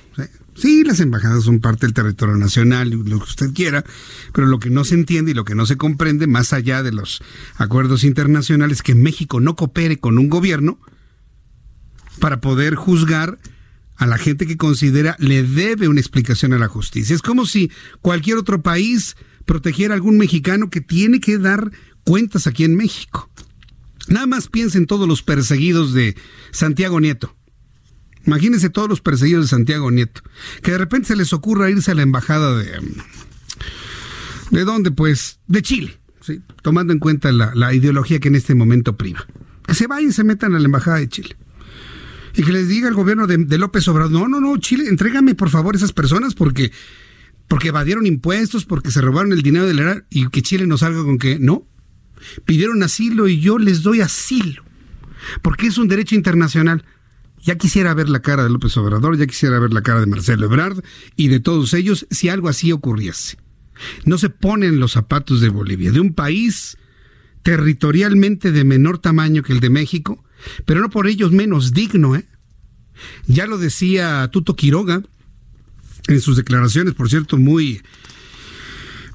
Sí, 0.56 0.84
las 0.84 1.00
embajadas 1.00 1.44
son 1.44 1.58
parte 1.58 1.84
del 1.84 1.94
territorio 1.94 2.36
nacional, 2.36 2.90
lo 2.90 3.18
que 3.18 3.24
usted 3.24 3.52
quiera, 3.52 3.84
pero 4.32 4.46
lo 4.46 4.60
que 4.60 4.70
no 4.70 4.84
se 4.84 4.94
entiende 4.94 5.32
y 5.32 5.34
lo 5.34 5.44
que 5.44 5.56
no 5.56 5.66
se 5.66 5.76
comprende, 5.76 6.28
más 6.28 6.52
allá 6.52 6.84
de 6.84 6.92
los 6.92 7.22
acuerdos 7.56 8.04
internacionales, 8.04 8.80
que 8.80 8.94
México 8.94 9.40
no 9.40 9.56
coopere 9.56 9.98
con 9.98 10.16
un 10.16 10.28
gobierno 10.28 10.78
para 12.20 12.40
poder 12.40 12.74
juzgar 12.74 13.38
a 13.96 14.06
la 14.06 14.18
gente 14.18 14.46
que 14.46 14.56
considera 14.56 15.16
le 15.18 15.42
debe 15.42 15.88
una 15.88 16.00
explicación 16.00 16.52
a 16.52 16.58
la 16.58 16.68
justicia. 16.68 17.14
Es 17.14 17.22
como 17.22 17.46
si 17.46 17.70
cualquier 18.00 18.38
otro 18.38 18.62
país 18.62 19.16
protegiera 19.44 19.94
a 19.94 19.96
algún 19.96 20.18
mexicano 20.18 20.70
que 20.70 20.80
tiene 20.80 21.20
que 21.20 21.38
dar 21.38 21.70
cuentas 22.02 22.46
aquí 22.46 22.64
en 22.64 22.76
México. 22.76 23.30
Nada 24.08 24.26
más 24.26 24.48
piensen 24.48 24.86
todos 24.86 25.08
los 25.08 25.22
perseguidos 25.22 25.94
de 25.94 26.16
Santiago 26.50 27.00
Nieto. 27.00 27.34
Imagínense 28.26 28.70
todos 28.70 28.88
los 28.88 29.00
perseguidos 29.00 29.46
de 29.46 29.48
Santiago 29.48 29.90
Nieto. 29.90 30.22
Que 30.62 30.72
de 30.72 30.78
repente 30.78 31.08
se 31.08 31.16
les 31.16 31.32
ocurra 31.32 31.70
irse 31.70 31.90
a 31.90 31.94
la 31.94 32.02
embajada 32.02 32.56
de... 32.56 32.80
¿De 34.50 34.64
dónde? 34.64 34.90
Pues 34.90 35.40
de 35.46 35.62
Chile, 35.62 35.98
¿sí? 36.20 36.40
tomando 36.62 36.92
en 36.92 36.98
cuenta 36.98 37.32
la, 37.32 37.74
ideología 37.74 38.20
que 38.20 38.28
en 38.28 38.34
este 38.34 38.54
momento 38.54 38.96
priva. 38.96 39.26
Que 39.66 39.74
se 39.74 39.86
vayan 39.86 40.10
y 40.10 40.12
se 40.12 40.24
metan 40.24 40.54
a 40.54 40.58
la 40.58 40.66
embajada 40.66 40.98
de 40.98 41.08
Chile. 41.08 41.36
Y 42.36 42.42
que 42.42 42.52
les 42.52 42.68
diga 42.68 42.88
al 42.88 42.94
gobierno 42.94 43.26
de, 43.26 43.58
López 43.58 43.86
Obrador, 43.88 44.12
no, 44.12 44.28
no, 44.28 44.40
no, 44.40 44.56
Chile, 44.58 44.88
entrégame 44.88 45.34
por 45.34 45.50
favor 45.50 45.76
esas 45.76 45.92
personas 45.92 46.34
porque, 46.34 46.72
porque 47.46 47.68
evadieron 47.68 48.06
impuestos, 48.06 48.64
porque 48.64 48.90
se 48.90 49.00
robaron 49.00 49.32
el 49.32 49.42
dinero 49.42 49.66
del 49.66 49.78
erario 49.78 50.04
y 50.10 50.28
que 50.28 50.42
Chile 50.42 50.66
nos 50.66 50.80
salga 50.80 51.02
con 51.04 51.18
que 51.18 51.38
no. 51.38 51.66
Pidieron 52.44 52.82
asilo 52.82 53.28
y 53.28 53.40
yo 53.40 53.58
les 53.58 53.82
doy 53.82 54.00
asilo. 54.00 54.64
Porque 55.42 55.66
es 55.66 55.78
un 55.78 55.88
derecho 55.88 56.14
internacional. 56.14 56.84
Ya 57.42 57.56
quisiera 57.56 57.94
ver 57.94 58.08
la 58.08 58.22
cara 58.22 58.42
de 58.42 58.50
López 58.50 58.76
Obrador, 58.78 59.16
ya 59.18 59.26
quisiera 59.26 59.58
ver 59.58 59.72
la 59.72 59.82
cara 59.82 60.00
de 60.00 60.06
Marcelo 60.06 60.46
Ebrard 60.46 60.82
y 61.14 61.28
de 61.28 61.40
todos 61.40 61.74
ellos 61.74 62.06
si 62.10 62.30
algo 62.30 62.48
así 62.48 62.72
ocurriese. 62.72 63.36
No 64.06 64.18
se 64.18 64.30
ponen 64.30 64.80
los 64.80 64.92
zapatos 64.92 65.40
de 65.40 65.50
Bolivia, 65.50 65.92
de 65.92 66.00
un 66.00 66.14
país 66.14 66.78
territorialmente 67.42 68.50
de 68.50 68.64
menor 68.64 68.98
tamaño 68.98 69.42
que 69.42 69.52
el 69.52 69.60
de 69.60 69.68
México, 69.68 70.24
pero 70.64 70.80
no 70.80 70.90
por 70.90 71.06
ellos 71.06 71.32
menos 71.32 71.72
digno, 71.72 72.16
¿eh? 72.16 72.24
Ya 73.26 73.46
lo 73.46 73.58
decía 73.58 74.28
Tuto 74.32 74.54
Quiroga 74.56 75.02
en 76.06 76.20
sus 76.20 76.36
declaraciones, 76.36 76.94
por 76.94 77.08
cierto, 77.08 77.36
muy, 77.36 77.82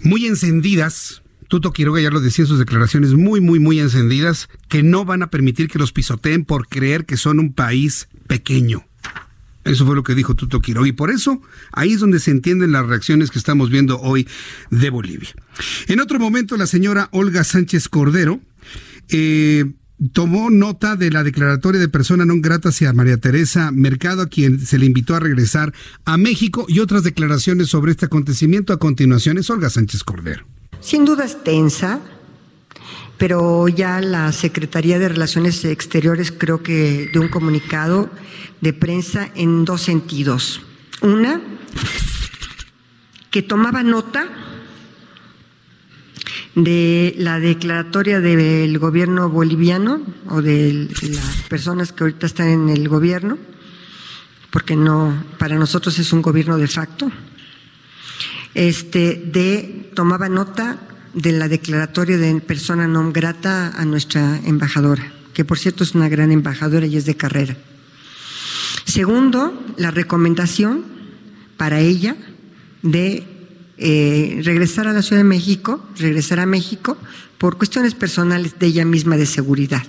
muy 0.02 0.26
encendidas. 0.26 1.22
Tuto 1.48 1.74
Quiroga 1.74 2.02
ya 2.02 2.12
lo 2.12 2.20
decía 2.20 2.44
en 2.44 2.50
sus 2.50 2.60
declaraciones 2.60 3.13
muy, 3.13 3.42
muy, 3.42 3.60
muy 3.60 3.80
encendidas, 3.80 4.50
que 4.68 4.84
no 4.84 5.06
van 5.06 5.24
a 5.24 5.30
permitir 5.30 5.68
que 5.68 5.80
los 5.80 5.92
pisoteen 5.92 6.46
por 6.46 6.68
creer 6.68 7.06
que 7.06 7.18
son 7.18 7.39
un 7.39 7.54
país 7.54 8.08
pequeño. 8.28 8.86
Eso 9.65 9.86
fue 9.86 9.96
lo 9.96 10.04
que 10.04 10.15
dijo 10.15 10.36
Tuto 10.36 10.62
Quiroga. 10.62 10.88
Y 10.88 10.94
por 10.94 11.12
eso 11.12 11.42
ahí 11.72 11.94
es 11.94 12.00
donde 12.00 12.20
se 12.20 12.32
entienden 12.32 12.72
las 12.72 12.86
reacciones 12.88 13.30
que 13.30 13.38
estamos 13.38 13.70
viendo 13.70 14.00
hoy 14.00 14.28
de 14.72 14.89
Bolivia. 14.89 15.30
En 15.88 16.00
otro 16.00 16.20
momento, 16.20 16.58
la 16.58 16.65
señora 16.65 17.10
Olga 17.12 17.44
Sánchez 17.44 17.89
Cordero 17.89 18.39
eh, 19.10 19.65
tomó 20.14 20.50
nota 20.50 20.96
de 20.96 21.12
la 21.12 21.24
declaratoria 21.24 21.80
de 21.80 21.90
persona 21.90 22.26
non 22.26 22.42
grata 22.42 22.70
hacia 22.70 22.94
María 22.94 23.18
Teresa 23.18 23.72
Mercado, 23.72 24.24
a 24.24 24.28
quien 24.28 24.60
se 24.60 24.78
le 24.78 24.86
invitó 24.86 25.16
a 25.16 25.20
regresar 25.20 25.74
a 26.06 26.18
México, 26.18 26.66
y 26.68 26.80
otras 26.80 27.04
declaraciones 27.04 27.68
sobre 27.68 27.92
este 27.92 28.06
acontecimiento. 28.06 28.74
A 28.74 28.80
continuación 28.80 29.38
es 29.38 29.50
Olga 29.50 29.70
Sánchez 29.70 30.04
Cordero. 30.04 30.46
Sin 30.80 31.04
duda 31.04 31.26
es 31.26 31.44
tensa, 31.44 32.00
pero 33.18 33.68
ya 33.68 34.00
la 34.00 34.32
Secretaría 34.32 35.00
de 35.00 35.10
Relaciones 35.10 35.66
Exteriores 35.66 36.32
creo 36.32 36.64
que 36.64 37.10
de 37.12 37.20
un 37.20 37.28
comunicado 37.28 38.10
de 38.62 38.72
prensa 38.74 39.30
en 39.36 39.66
dos 39.66 39.82
sentidos. 39.82 40.62
Una, 41.02 41.42
que 43.32 43.42
tomaba 43.42 43.84
nota 43.84 44.49
de 46.63 47.15
la 47.17 47.39
declaratoria 47.39 48.19
del 48.19 48.78
gobierno 48.80 49.30
boliviano 49.30 50.02
o 50.28 50.41
de 50.41 50.88
las 51.02 51.43
personas 51.50 51.91
que 51.91 52.04
ahorita 52.04 52.26
están 52.26 52.48
en 52.48 52.69
el 52.69 52.88
gobierno, 52.88 53.38
porque 54.50 54.76
no, 54.76 55.24
para 55.38 55.56
nosotros 55.56 55.98
es 56.00 56.12
un 56.13 56.22
gobierno 56.22 56.58
de 56.58 56.67
facto, 56.67 57.12
este, 58.54 59.22
de 59.32 59.91
tomaba 59.93 60.30
nota 60.30 60.80
de 61.13 61.32
la 61.32 61.48
declaratoria 61.48 62.17
de 62.17 62.41
persona 62.41 62.86
non 62.86 63.13
grata 63.13 63.74
a 63.74 63.86
nuestra 63.86 64.38
embajadora, 64.45 65.10
que 65.34 65.45
por 65.45 65.58
cierto 65.58 65.84
es 65.84 65.93
una 65.95 66.10
gran 66.10 66.32
embajadora 66.32 66.86
y 66.86 66.98
es 66.98 67.06
de 67.06 67.17
carrera. 67.17 67.58
Segundo, 68.86 69.54
la 69.78 69.91
recomendación 69.91 70.86
para 71.58 71.80
ella 71.80 72.15
de 72.82 73.38
eh, 73.80 74.42
regresar 74.44 74.88
a 74.88 74.94
la 74.94 75.02
Ciudad 75.02 75.22
de 75.22 75.30
México, 75.30 75.84
regresar 75.98 76.39
a 76.39 76.46
México 76.46 76.98
por 77.38 77.58
cuestiones 77.58 77.96
personales 77.96 78.60
de 78.60 78.68
ella 78.68 78.86
misma 78.86 79.18
de 79.18 79.26
seguridad. 79.26 79.84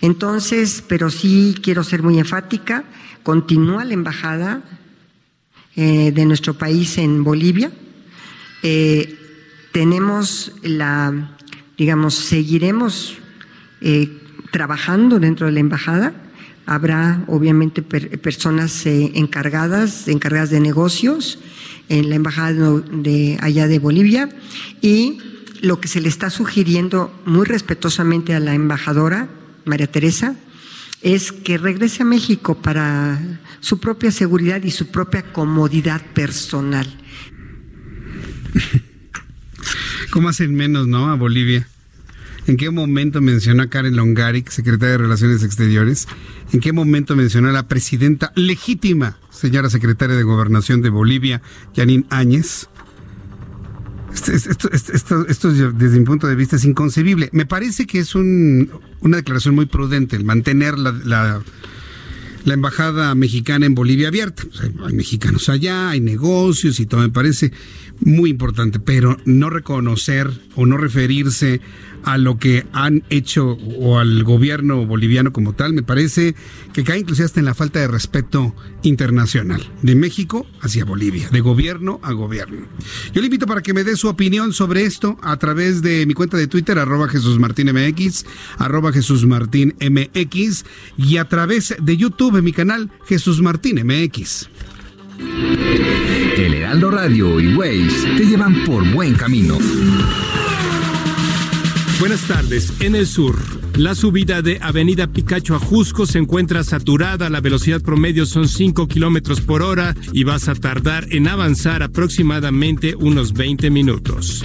Entonces, 0.00 0.84
pero 0.86 1.10
sí 1.10 1.54
quiero 1.62 1.84
ser 1.84 2.02
muy 2.02 2.18
enfática, 2.18 2.84
continúa 3.22 3.84
la 3.84 3.94
embajada 3.94 4.62
eh, 5.74 6.12
de 6.12 6.26
nuestro 6.26 6.54
país 6.54 6.98
en 6.98 7.24
Bolivia. 7.24 7.72
Eh, 8.62 9.18
tenemos 9.72 10.52
la, 10.62 11.36
digamos, 11.78 12.14
seguiremos 12.14 13.16
eh, 13.80 14.18
trabajando 14.50 15.18
dentro 15.18 15.46
de 15.46 15.52
la 15.52 15.60
embajada. 15.60 16.12
Habrá 16.66 17.24
obviamente 17.26 17.82
personas 17.82 18.86
eh, 18.86 19.12
encargadas, 19.14 20.08
encargadas 20.08 20.50
de 20.50 20.60
negocios 20.60 21.38
en 21.88 22.08
la 22.08 22.14
embajada 22.14 22.80
de 22.92 23.36
allá 23.40 23.66
de 23.66 23.78
Bolivia 23.78 24.28
y 24.80 25.18
lo 25.60 25.80
que 25.80 25.88
se 25.88 26.00
le 26.00 26.08
está 26.08 26.30
sugiriendo 26.30 27.12
muy 27.24 27.46
respetuosamente 27.46 28.34
a 28.34 28.40
la 28.40 28.54
embajadora 28.54 29.28
María 29.64 29.86
Teresa 29.86 30.36
es 31.02 31.32
que 31.32 31.58
regrese 31.58 32.02
a 32.02 32.06
México 32.06 32.60
para 32.62 33.20
su 33.60 33.80
propia 33.80 34.10
seguridad 34.10 34.62
y 34.62 34.70
su 34.70 34.88
propia 34.88 35.22
comodidad 35.32 36.00
personal. 36.14 36.86
¿Cómo 40.10 40.28
hacen 40.28 40.54
menos, 40.54 40.86
no? 40.86 41.10
A 41.10 41.16
Bolivia. 41.16 41.68
¿En 42.46 42.56
qué 42.56 42.70
momento 42.70 43.20
mencionó 43.20 43.62
a 43.62 43.68
Karen 43.68 43.94
Longaric, 43.94 44.50
secretaria 44.50 44.92
de 44.92 44.98
Relaciones 44.98 45.44
Exteriores? 45.44 46.08
¿En 46.52 46.60
qué 46.60 46.72
momento 46.72 47.14
mencionó 47.14 47.48
a 47.48 47.52
la 47.52 47.68
presidenta 47.68 48.32
legítima, 48.34 49.18
señora 49.30 49.70
secretaria 49.70 50.16
de 50.16 50.24
Gobernación 50.24 50.82
de 50.82 50.90
Bolivia, 50.90 51.40
Janine 51.74 52.04
Áñez? 52.10 52.68
Esto, 54.12 55.52
desde 55.52 55.98
mi 55.98 56.04
punto 56.04 56.26
de 56.26 56.34
vista 56.34 56.56
es 56.56 56.64
inconcebible. 56.64 57.30
Me 57.32 57.46
parece 57.46 57.86
que 57.86 58.00
es 58.00 58.14
una 58.14 59.16
declaración 59.16 59.54
muy 59.54 59.66
prudente 59.66 60.16
el 60.16 60.24
mantener 60.24 60.78
la, 60.78 61.42
embajada 62.44 63.14
mexicana 63.14 63.66
en 63.66 63.74
Bolivia 63.74 64.08
abierta. 64.08 64.42
hay 64.84 64.92
mexicanos 64.92 65.48
allá, 65.48 65.90
hay 65.90 66.00
negocios 66.00 66.80
y 66.80 66.86
todo. 66.86 67.00
Me 67.00 67.08
parece 67.08 67.52
muy 68.00 68.30
importante, 68.30 68.80
pero 68.80 69.16
no 69.24 69.48
reconocer 69.48 70.28
o 70.56 70.66
no 70.66 70.76
referirse 70.76 71.60
a 72.04 72.18
lo 72.18 72.38
que 72.38 72.66
han 72.72 73.04
hecho 73.10 73.58
o 73.78 73.98
al 73.98 74.22
gobierno 74.24 74.84
boliviano 74.86 75.32
como 75.32 75.54
tal, 75.54 75.72
me 75.72 75.82
parece 75.82 76.34
que 76.72 76.84
cae 76.84 77.00
inclusive 77.00 77.26
hasta 77.26 77.40
en 77.40 77.46
la 77.46 77.54
falta 77.54 77.80
de 77.80 77.88
respeto 77.88 78.54
internacional, 78.82 79.62
de 79.82 79.94
México 79.94 80.46
hacia 80.60 80.84
Bolivia, 80.84 81.28
de 81.30 81.40
gobierno 81.40 82.00
a 82.02 82.12
gobierno. 82.12 82.66
Yo 83.12 83.20
le 83.20 83.26
invito 83.26 83.46
para 83.46 83.62
que 83.62 83.74
me 83.74 83.84
dé 83.84 83.96
su 83.96 84.08
opinión 84.08 84.52
sobre 84.52 84.84
esto 84.84 85.18
a 85.22 85.36
través 85.36 85.82
de 85.82 86.06
mi 86.06 86.14
cuenta 86.14 86.36
de 86.36 86.46
Twitter, 86.46 86.78
arroba 86.78 87.08
Jesús 87.08 87.38
Martín 87.38 87.70
arroba 88.58 88.92
Jesús 88.92 89.26
Martín 89.26 89.74
y 90.96 91.16
a 91.16 91.28
través 91.28 91.74
de 91.80 91.96
YouTube 91.96 92.36
en 92.36 92.44
mi 92.44 92.52
canal 92.52 92.90
Jesús 93.06 93.40
Martín 93.40 93.80
MX. 93.84 94.48
El 96.36 96.54
Heraldo 96.54 96.90
Radio 96.90 97.40
y 97.40 97.54
Waze 97.54 98.16
te 98.16 98.26
llevan 98.26 98.64
por 98.64 98.84
buen 98.92 99.14
camino. 99.14 99.58
Buenas 102.02 102.26
tardes. 102.26 102.72
En 102.80 102.96
el 102.96 103.06
sur, 103.06 103.38
la 103.76 103.94
subida 103.94 104.42
de 104.42 104.58
Avenida 104.60 105.06
Picacho 105.06 105.54
a 105.54 105.60
Jusco 105.60 106.04
se 106.04 106.18
encuentra 106.18 106.64
saturada. 106.64 107.30
La 107.30 107.40
velocidad 107.40 107.80
promedio 107.80 108.26
son 108.26 108.48
5 108.48 108.88
kilómetros 108.88 109.40
por 109.40 109.62
hora 109.62 109.94
y 110.12 110.24
vas 110.24 110.48
a 110.48 110.56
tardar 110.56 111.06
en 111.10 111.28
avanzar 111.28 111.84
aproximadamente 111.84 112.96
unos 112.96 113.34
20 113.34 113.70
minutos. 113.70 114.44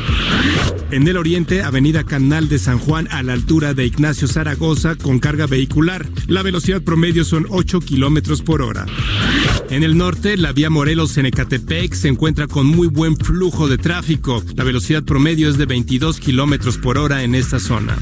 En 0.91 1.07
el 1.07 1.17
oriente, 1.17 1.63
Avenida 1.63 2.03
Canal 2.03 2.47
de 2.47 2.59
San 2.59 2.77
Juan 2.77 3.07
a 3.09 3.23
la 3.23 3.33
altura 3.33 3.73
de 3.73 3.87
Ignacio 3.87 4.27
Zaragoza 4.27 4.95
con 4.95 5.17
carga 5.17 5.47
vehicular. 5.47 6.05
La 6.27 6.43
velocidad 6.43 6.83
promedio 6.83 7.25
son 7.25 7.47
8 7.49 7.79
kilómetros 7.79 8.43
por 8.43 8.61
hora. 8.61 8.85
En 9.69 9.83
el 9.83 9.97
norte, 9.97 10.37
la 10.37 10.53
vía 10.53 10.69
Morelos 10.69 11.17
en 11.17 11.25
Ecatepec 11.25 11.93
se 11.93 12.07
encuentra 12.07 12.47
con 12.47 12.65
muy 12.65 12.87
buen 12.87 13.17
flujo 13.17 13.67
de 13.67 13.77
tráfico. 13.77 14.41
La 14.55 14.63
velocidad 14.63 15.03
promedio 15.03 15.49
es 15.49 15.57
de 15.57 15.65
22 15.65 16.19
kilómetros 16.19 16.77
por 16.77 16.97
hora 16.97 17.23
en 17.23 17.35
esta 17.35 17.59
zona. 17.59 17.97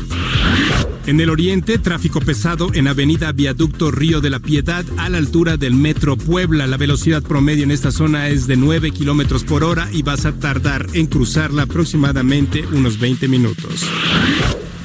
En 1.07 1.19
el 1.19 1.29
oriente, 1.29 1.77
tráfico 1.79 2.21
pesado 2.21 2.71
en 2.73 2.87
Avenida 2.87 3.31
Viaducto 3.31 3.89
Río 3.89 4.21
de 4.21 4.29
la 4.29 4.39
Piedad 4.39 4.85
a 4.97 5.09
la 5.09 5.17
altura 5.17 5.57
del 5.57 5.73
Metro 5.73 6.17
Puebla. 6.17 6.67
La 6.67 6.77
velocidad 6.77 7.23
promedio 7.23 7.63
en 7.63 7.71
esta 7.71 7.91
zona 7.91 8.29
es 8.29 8.45
de 8.47 8.57
9 8.57 8.91
kilómetros 8.91 9.43
por 9.43 9.63
hora 9.63 9.89
y 9.91 10.03
vas 10.03 10.25
a 10.25 10.33
tardar 10.33 10.87
en 10.93 11.07
cruzarla 11.07 11.63
aproximadamente 11.63 12.65
unos 12.73 12.99
20 12.99 13.27
minutos. 13.27 13.85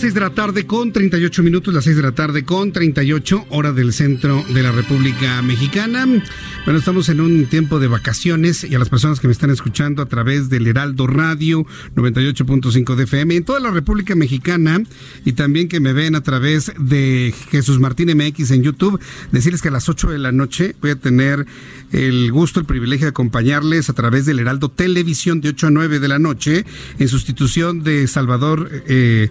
Las 0.00 0.04
6 0.04 0.14
de 0.14 0.20
la 0.20 0.30
tarde 0.30 0.66
con 0.66 0.92
38 0.92 1.42
minutos, 1.42 1.74
las 1.74 1.84
6 1.84 1.96
de 1.96 2.02
la 2.02 2.12
tarde 2.12 2.42
con 2.42 2.72
38 2.72 3.48
hora 3.50 3.70
del 3.74 3.92
centro 3.92 4.42
de 4.48 4.62
la 4.62 4.72
República 4.72 5.42
Mexicana. 5.42 6.06
Bueno, 6.64 6.78
estamos 6.78 7.10
en 7.10 7.20
un 7.20 7.44
tiempo 7.44 7.78
de 7.78 7.86
vacaciones 7.86 8.64
y 8.64 8.74
a 8.74 8.78
las 8.78 8.88
personas 8.88 9.20
que 9.20 9.26
me 9.26 9.32
están 9.32 9.50
escuchando 9.50 10.00
a 10.00 10.06
través 10.06 10.48
del 10.48 10.66
Heraldo 10.66 11.06
Radio 11.06 11.66
98.5 11.96 12.94
de 12.94 13.04
FM 13.04 13.36
en 13.36 13.44
toda 13.44 13.60
la 13.60 13.70
República 13.70 14.14
Mexicana 14.14 14.82
y 15.26 15.32
también 15.32 15.68
que 15.68 15.80
me 15.80 15.92
ven 15.92 16.14
a 16.14 16.22
través 16.22 16.72
de 16.78 17.34
Jesús 17.50 17.78
Martín 17.78 18.08
MX 18.16 18.52
en 18.52 18.62
YouTube, 18.62 18.98
decirles 19.32 19.60
que 19.60 19.68
a 19.68 19.72
las 19.72 19.90
8 19.90 20.12
de 20.12 20.18
la 20.18 20.32
noche 20.32 20.76
voy 20.80 20.92
a 20.92 20.96
tener 20.96 21.44
el 21.92 22.32
gusto, 22.32 22.58
el 22.58 22.64
privilegio 22.64 23.04
de 23.04 23.10
acompañarles 23.10 23.90
a 23.90 23.92
través 23.92 24.24
del 24.24 24.38
Heraldo 24.38 24.70
Televisión 24.70 25.42
de 25.42 25.50
8 25.50 25.66
a 25.66 25.70
9 25.70 25.98
de 25.98 26.08
la 26.08 26.18
noche 26.18 26.64
en 26.98 27.08
sustitución 27.08 27.82
de 27.82 28.06
Salvador 28.06 28.70
eh, 28.86 29.28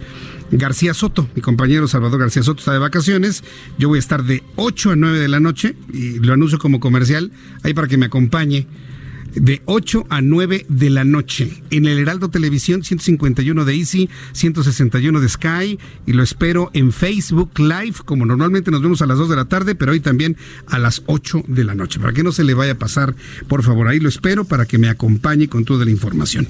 García 0.51 0.93
Soto. 0.93 1.27
Mi 1.35 1.41
compañero 1.41 1.87
Salvador 1.87 2.19
García 2.19 2.43
Soto 2.43 2.59
está 2.59 2.73
de 2.73 2.79
vacaciones. 2.79 3.43
Yo 3.77 3.89
voy 3.89 3.97
a 3.97 3.99
estar 3.99 4.23
de 4.23 4.43
8 4.55 4.91
a 4.91 4.95
9 4.95 5.19
de 5.19 5.27
la 5.27 5.39
noche 5.39 5.75
y 5.93 6.19
lo 6.19 6.33
anuncio 6.33 6.59
como 6.59 6.79
comercial 6.79 7.31
ahí 7.63 7.73
para 7.73 7.87
que 7.87 7.97
me 7.97 8.07
acompañe 8.07 8.67
de 9.35 9.61
8 9.65 10.07
a 10.09 10.21
9 10.21 10.65
de 10.67 10.89
la 10.89 11.03
noche 11.03 11.63
en 11.69 11.85
el 11.85 11.99
Heraldo 11.99 12.29
Televisión 12.29 12.83
151 12.83 13.65
de 13.65 13.75
Easy, 13.75 14.09
161 14.33 15.19
de 15.19 15.29
Sky 15.29 15.79
y 16.05 16.13
lo 16.13 16.23
espero 16.23 16.71
en 16.73 16.91
Facebook 16.91 17.51
Live 17.59 17.95
como 18.05 18.25
normalmente 18.25 18.71
nos 18.71 18.81
vemos 18.81 19.01
a 19.01 19.05
las 19.05 19.17
2 19.17 19.29
de 19.29 19.35
la 19.35 19.45
tarde, 19.45 19.75
pero 19.75 19.91
hoy 19.91 19.99
también 19.99 20.37
a 20.67 20.79
las 20.79 21.03
8 21.05 21.43
de 21.47 21.63
la 21.63 21.75
noche. 21.75 21.99
Para 21.99 22.13
que 22.13 22.23
no 22.23 22.31
se 22.31 22.43
le 22.43 22.53
vaya 22.53 22.73
a 22.73 22.77
pasar, 22.77 23.15
por 23.47 23.63
favor, 23.63 23.87
ahí 23.87 23.99
lo 23.99 24.09
espero 24.09 24.45
para 24.45 24.65
que 24.65 24.77
me 24.77 24.89
acompañe 24.89 25.47
con 25.47 25.65
toda 25.65 25.85
la 25.85 25.91
información. 25.91 26.47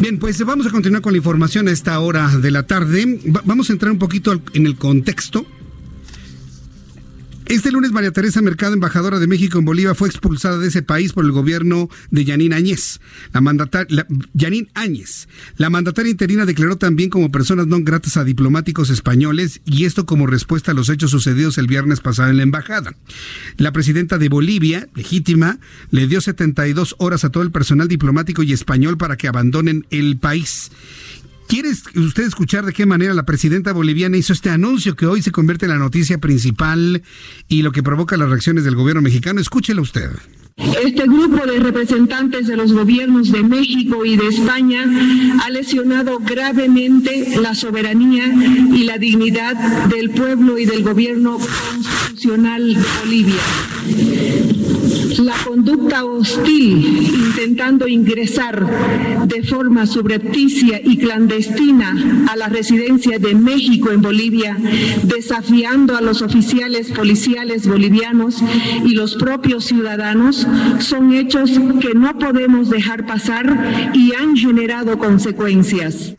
Bien, 0.00 0.18
pues 0.18 0.44
vamos 0.44 0.66
a 0.66 0.70
continuar 0.70 1.02
con 1.02 1.12
la 1.12 1.18
información 1.18 1.68
a 1.68 1.70
esta 1.70 1.98
hora 2.00 2.28
de 2.28 2.50
la 2.50 2.64
tarde. 2.64 3.20
vamos 3.44 3.70
a 3.70 3.72
entrar 3.72 3.92
un 3.92 3.98
poquito 3.98 4.40
en 4.52 4.66
el 4.66 4.76
contexto 4.76 5.46
este 7.46 7.70
lunes 7.70 7.92
María 7.92 8.10
Teresa 8.10 8.40
Mercado, 8.40 8.74
embajadora 8.74 9.18
de 9.18 9.26
México 9.26 9.58
en 9.58 9.66
Bolivia, 9.66 9.94
fue 9.94 10.08
expulsada 10.08 10.58
de 10.58 10.68
ese 10.68 10.82
país 10.82 11.12
por 11.12 11.24
el 11.24 11.32
gobierno 11.32 11.90
de 12.10 12.24
Yanín 12.24 12.52
Áñez. 12.52 13.00
La 13.32 13.40
mandataria, 13.40 14.06
Áñez. 14.74 15.28
La 15.56 15.68
mandataria 15.68 16.10
interina 16.10 16.46
declaró 16.46 16.76
también 16.76 17.10
como 17.10 17.30
personas 17.30 17.66
no 17.66 17.80
gratas 17.82 18.16
a 18.16 18.24
diplomáticos 18.24 18.88
españoles 18.90 19.60
y 19.64 19.84
esto 19.84 20.06
como 20.06 20.26
respuesta 20.26 20.70
a 20.70 20.74
los 20.74 20.88
hechos 20.88 21.10
sucedidos 21.10 21.58
el 21.58 21.66
viernes 21.66 22.00
pasado 22.00 22.30
en 22.30 22.38
la 22.38 22.42
embajada. 22.44 22.94
La 23.58 23.72
presidenta 23.72 24.18
de 24.18 24.28
Bolivia, 24.28 24.88
legítima, 24.94 25.58
le 25.90 26.06
dio 26.06 26.20
72 26.20 26.96
horas 26.98 27.24
a 27.24 27.30
todo 27.30 27.42
el 27.42 27.50
personal 27.50 27.88
diplomático 27.88 28.42
y 28.42 28.52
español 28.52 28.96
para 28.96 29.16
que 29.16 29.28
abandonen 29.28 29.86
el 29.90 30.16
país. 30.16 30.70
¿Quiere 31.46 31.70
usted 31.70 32.24
escuchar 32.24 32.64
de 32.64 32.72
qué 32.72 32.86
manera 32.86 33.14
la 33.14 33.24
presidenta 33.24 33.72
boliviana 33.72 34.16
hizo 34.16 34.32
este 34.32 34.50
anuncio 34.50 34.96
que 34.96 35.06
hoy 35.06 35.22
se 35.22 35.30
convierte 35.30 35.66
en 35.66 35.72
la 35.72 35.78
noticia 35.78 36.18
principal 36.18 37.02
y 37.48 37.62
lo 37.62 37.72
que 37.72 37.82
provoca 37.82 38.16
las 38.16 38.30
reacciones 38.30 38.64
del 38.64 38.74
gobierno 38.74 39.02
mexicano? 39.02 39.40
Escúchelo 39.40 39.82
usted. 39.82 40.10
Este 40.56 41.02
grupo 41.02 41.44
de 41.46 41.58
representantes 41.58 42.46
de 42.46 42.56
los 42.56 42.72
gobiernos 42.72 43.32
de 43.32 43.42
México 43.42 44.04
y 44.04 44.16
de 44.16 44.28
España 44.28 44.84
ha 45.42 45.50
lesionado 45.50 46.20
gravemente 46.20 47.40
la 47.40 47.54
soberanía 47.54 48.32
y 48.72 48.84
la 48.84 48.98
dignidad 48.98 49.88
del 49.88 50.10
pueblo 50.10 50.56
y 50.58 50.64
del 50.64 50.84
gobierno 50.84 51.38
constitucional 51.38 52.74
de 52.74 52.84
Bolivia 53.00 53.42
la 55.24 55.34
conducta 55.44 56.04
hostil 56.04 56.86
intentando 57.14 57.88
ingresar 57.88 58.66
de 59.26 59.42
forma 59.42 59.86
subrepticia 59.86 60.80
y 60.84 60.98
clandestina 60.98 62.26
a 62.30 62.36
la 62.36 62.48
residencia 62.48 63.18
de 63.18 63.34
México 63.34 63.90
en 63.90 64.02
Bolivia, 64.02 64.56
desafiando 65.02 65.96
a 65.96 66.00
los 66.00 66.22
oficiales 66.22 66.90
policiales 66.90 67.66
bolivianos 67.66 68.42
y 68.84 68.94
los 68.94 69.14
propios 69.16 69.64
ciudadanos, 69.64 70.46
son 70.80 71.12
hechos 71.14 71.50
que 71.80 71.94
no 71.94 72.18
podemos 72.18 72.68
dejar 72.68 73.06
pasar 73.06 73.92
y 73.94 74.14
han 74.14 74.36
generado 74.36 74.98
consecuencias. 74.98 76.14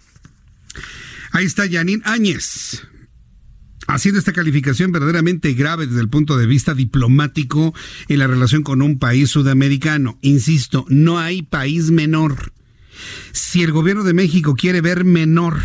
Ahí 1.32 1.46
está 1.46 1.66
Yanin 1.66 2.02
Áñez, 2.06 2.84
haciendo 3.88 4.20
esta 4.20 4.34
calificación 4.34 4.92
verdaderamente 4.92 5.54
grave 5.54 5.88
desde 5.88 6.02
el 6.02 6.10
punto 6.10 6.38
de 6.38 6.48
vista 6.48 6.74
diplomático 6.74 7.74
en 8.08 8.20
la 8.20 8.28
relación 8.28 8.64
con 8.64 8.82
un 8.82 9.00
país 9.00 9.30
sudamericano. 9.30 10.18
Insisto, 10.22 10.86
no 10.90 11.20
hay 11.20 11.44
país 11.44 11.92
menor. 11.92 12.54
Si 13.32 13.64
el 13.64 13.72
gobierno 13.72 14.04
de 14.04 14.14
México 14.14 14.56
quiere 14.56 14.82
ver 14.82 15.04
menor 15.04 15.60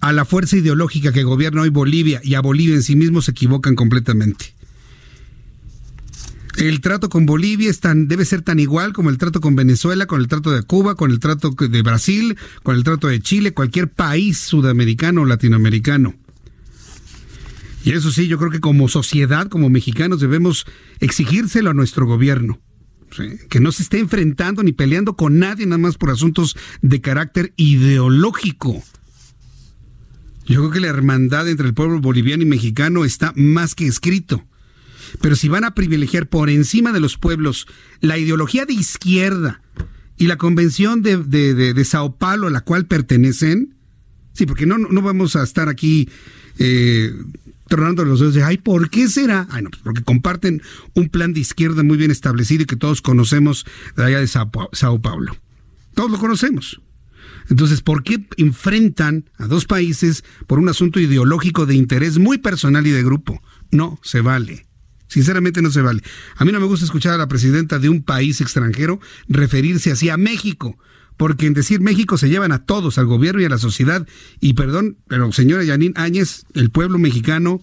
a 0.00 0.12
la 0.12 0.24
fuerza 0.24 0.56
ideológica 0.56 1.12
que 1.12 1.24
gobierna 1.24 1.62
hoy 1.62 1.70
Bolivia 1.70 2.20
y 2.22 2.34
a 2.34 2.40
Bolivia 2.40 2.74
en 2.74 2.82
sí 2.82 2.96
mismo, 2.96 3.20
se 3.22 3.32
equivocan 3.32 3.74
completamente. 3.74 4.54
El 6.56 6.80
trato 6.80 7.08
con 7.08 7.24
Bolivia 7.24 7.70
debe 7.94 8.24
ser 8.24 8.42
tan 8.42 8.58
igual 8.58 8.92
como 8.92 9.10
el 9.10 9.18
trato 9.18 9.40
con 9.40 9.54
Venezuela, 9.54 10.06
con 10.06 10.20
el 10.20 10.26
trato 10.26 10.50
de 10.50 10.62
Cuba, 10.62 10.96
con 10.96 11.12
el 11.12 11.20
trato 11.20 11.50
de 11.50 11.82
Brasil, 11.82 12.36
con 12.64 12.74
el 12.74 12.82
trato 12.82 13.06
de 13.06 13.20
Chile, 13.20 13.54
cualquier 13.54 13.88
país 13.88 14.38
sudamericano 14.38 15.22
o 15.22 15.24
latinoamericano. 15.24 16.16
Y 17.84 17.92
eso 17.92 18.10
sí, 18.10 18.26
yo 18.26 18.38
creo 18.38 18.50
que 18.50 18.60
como 18.60 18.88
sociedad, 18.88 19.48
como 19.48 19.70
mexicanos, 19.70 20.20
debemos 20.20 20.66
exigírselo 21.00 21.70
a 21.70 21.74
nuestro 21.74 22.06
gobierno. 22.06 22.60
Que 23.48 23.60
no 23.60 23.72
se 23.72 23.82
esté 23.82 23.98
enfrentando 23.98 24.62
ni 24.62 24.72
peleando 24.72 25.16
con 25.16 25.38
nadie 25.38 25.64
nada 25.64 25.78
más 25.78 25.96
por 25.96 26.10
asuntos 26.10 26.56
de 26.82 27.00
carácter 27.00 27.54
ideológico. 27.56 28.82
Yo 30.46 30.60
creo 30.60 30.70
que 30.70 30.80
la 30.80 30.88
hermandad 30.88 31.48
entre 31.48 31.66
el 31.66 31.74
pueblo 31.74 32.00
boliviano 32.00 32.42
y 32.42 32.46
mexicano 32.46 33.04
está 33.04 33.32
más 33.36 33.74
que 33.74 33.86
escrito. 33.86 34.44
Pero 35.20 35.36
si 35.36 35.48
van 35.48 35.64
a 35.64 35.74
privilegiar 35.74 36.28
por 36.28 36.50
encima 36.50 36.92
de 36.92 37.00
los 37.00 37.16
pueblos 37.16 37.66
la 38.00 38.18
ideología 38.18 38.66
de 38.66 38.74
izquierda 38.74 39.62
y 40.16 40.26
la 40.26 40.36
convención 40.36 41.02
de, 41.02 41.16
de, 41.16 41.84
Sao 41.84 42.16
Paulo 42.16 42.48
a 42.48 42.50
la 42.50 42.60
cual 42.60 42.86
pertenecen, 42.86 43.74
sí, 44.34 44.46
porque 44.46 44.66
no, 44.66 44.76
no 44.76 45.00
vamos 45.00 45.36
a 45.36 45.42
estar 45.42 45.68
aquí 45.68 46.08
eh, 46.58 47.12
tronando 47.68 48.04
los 48.04 48.20
dedos 48.20 48.34
de, 48.34 48.42
ay, 48.42 48.58
¿por 48.58 48.90
qué 48.90 49.08
será? 49.08 49.46
Ay, 49.50 49.62
no, 49.62 49.70
pues 49.70 49.82
porque 49.82 50.02
comparten 50.02 50.62
un 50.94 51.08
plan 51.08 51.32
de 51.32 51.40
izquierda 51.40 51.82
muy 51.82 51.96
bien 51.96 52.10
establecido 52.10 52.62
y 52.62 52.66
que 52.66 52.76
todos 52.76 53.02
conocemos 53.02 53.64
de 53.96 54.04
allá 54.04 54.18
de 54.18 54.26
Sao, 54.26 55.00
Paulo. 55.00 55.36
Todos 55.94 56.10
lo 56.10 56.18
conocemos. 56.18 56.80
Entonces, 57.50 57.80
¿por 57.80 58.02
qué 58.02 58.26
enfrentan 58.36 59.30
a 59.38 59.46
dos 59.46 59.64
países 59.64 60.24
por 60.46 60.58
un 60.58 60.68
asunto 60.68 61.00
ideológico 61.00 61.66
de 61.66 61.74
interés 61.74 62.18
muy 62.18 62.38
personal 62.38 62.86
y 62.86 62.90
de 62.90 63.02
grupo? 63.02 63.42
No 63.70 63.98
se 64.02 64.20
vale. 64.20 64.66
Sinceramente 65.08 65.62
no 65.62 65.70
se 65.70 65.80
vale. 65.80 66.02
A 66.36 66.44
mí 66.44 66.52
no 66.52 66.60
me 66.60 66.66
gusta 66.66 66.84
escuchar 66.84 67.14
a 67.14 67.18
la 67.18 67.28
presidenta 67.28 67.78
de 67.78 67.88
un 67.88 68.02
país 68.02 68.40
extranjero 68.40 69.00
referirse 69.28 69.90
así 69.90 70.10
a 70.10 70.18
México, 70.18 70.78
porque 71.18 71.46
en 71.46 71.52
decir 71.52 71.80
México 71.80 72.16
se 72.16 72.30
llevan 72.30 72.52
a 72.52 72.64
todos, 72.64 72.96
al 72.96 73.04
gobierno 73.04 73.42
y 73.42 73.44
a 73.44 73.50
la 73.50 73.58
sociedad. 73.58 74.06
Y 74.40 74.54
perdón, 74.54 74.96
pero 75.08 75.30
señora 75.32 75.64
Yanín 75.64 75.92
Áñez, 75.96 76.46
el 76.54 76.70
pueblo 76.70 76.98
mexicano 76.98 77.60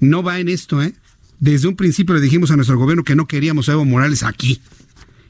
no 0.00 0.22
va 0.22 0.40
en 0.40 0.50
esto, 0.50 0.82
¿eh? 0.82 0.94
Desde 1.38 1.68
un 1.68 1.76
principio 1.76 2.14
le 2.14 2.20
dijimos 2.20 2.50
a 2.50 2.56
nuestro 2.56 2.76
gobierno 2.76 3.04
que 3.04 3.14
no 3.14 3.26
queríamos 3.26 3.68
a 3.68 3.72
Evo 3.72 3.86
Morales 3.86 4.22
aquí. 4.22 4.60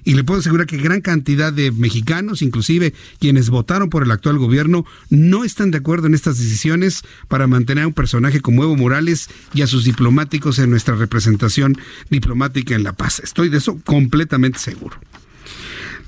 Y 0.03 0.15
le 0.15 0.25
puedo 0.25 0.41
asegurar 0.41 0.67
que 0.67 0.79
gran 0.79 1.03
cantidad 1.03 1.53
de 1.53 1.71
mexicanos, 1.71 2.41
inclusive 2.41 2.95
quienes 3.19 3.51
votaron 3.51 3.91
por 3.91 4.03
el 4.03 4.11
actual 4.11 4.39
gobierno, 4.39 4.87
no 5.11 5.45
están 5.45 5.71
de 5.71 5.79
acuerdo 5.79 6.07
en 6.07 6.15
estas 6.15 6.39
decisiones 6.39 7.03
para 7.29 7.47
mantener 7.47 7.85
a 7.85 7.89
un 7.89 7.93
personaje 7.93 8.41
como 8.41 8.65
Evo 8.65 8.77
Morales 8.77 9.29
y 9.53 9.61
a 9.61 9.67
sus 9.67 9.85
diplomáticos 9.85 10.59
en 10.59 10.71
nuestra 10.71 10.95
representación 10.95 11.77
diplomática 12.09 12.75
en 12.75 12.83
La 12.83 12.95
Paz. 12.95 13.21
Estoy 13.23 13.51
de 13.51 13.59
eso 13.59 13.79
completamente 13.85 14.59
seguro. 14.59 14.97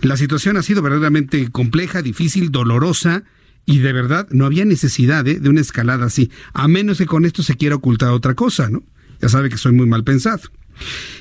La 0.03 0.17
situación 0.17 0.57
ha 0.57 0.63
sido 0.63 0.83
verdaderamente 0.83 1.49
compleja, 1.51 2.03
difícil, 2.03 2.51
dolorosa 2.51 3.23
y 3.65 3.79
de 3.79 3.93
verdad 3.93 4.27
no 4.31 4.47
había 4.47 4.65
necesidad 4.65 5.27
¿eh? 5.29 5.39
de 5.39 5.49
una 5.49 5.61
escalada 5.61 6.07
así, 6.07 6.31
a 6.53 6.67
menos 6.67 6.99
que 6.99 7.07
con 7.07 7.25
esto 7.25 7.45
se 7.45 7.57
quiera 7.57 7.77
ocultar 7.77 8.11
otra 8.11 8.35
cosa, 8.35 8.69
¿no? 8.69 8.83
Ya 9.21 9.29
sabe 9.29 9.49
que 9.49 9.57
soy 9.57 9.71
muy 9.73 9.87
mal 9.87 10.03
pensado. 10.03 10.43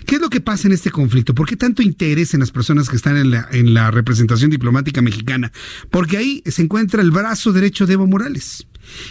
¿Qué 0.08 0.16
es 0.16 0.22
lo 0.22 0.32
que 0.32 0.42
pasa 0.42 0.68
en 0.68 0.74
este 0.74 0.90
conflicto? 0.90 1.36
¿Por 1.36 1.48
qué 1.48 1.56
tanto 1.56 1.84
interés 1.84 2.34
en 2.34 2.40
las 2.40 2.50
personas 2.50 2.90
que 2.90 2.96
están 2.96 3.18
en 3.18 3.30
la, 3.30 3.48
en 3.52 3.76
la 3.76 3.92
representación 3.92 4.50
diplomática 4.50 5.04
mexicana? 5.04 5.52
Porque 5.92 6.18
ahí 6.18 6.42
se 6.48 6.64
encuentra 6.64 7.04
el 7.04 7.12
brazo 7.12 7.54
derecho 7.54 7.86
de 7.86 7.94
Evo 7.94 8.08
Morales. 8.08 8.66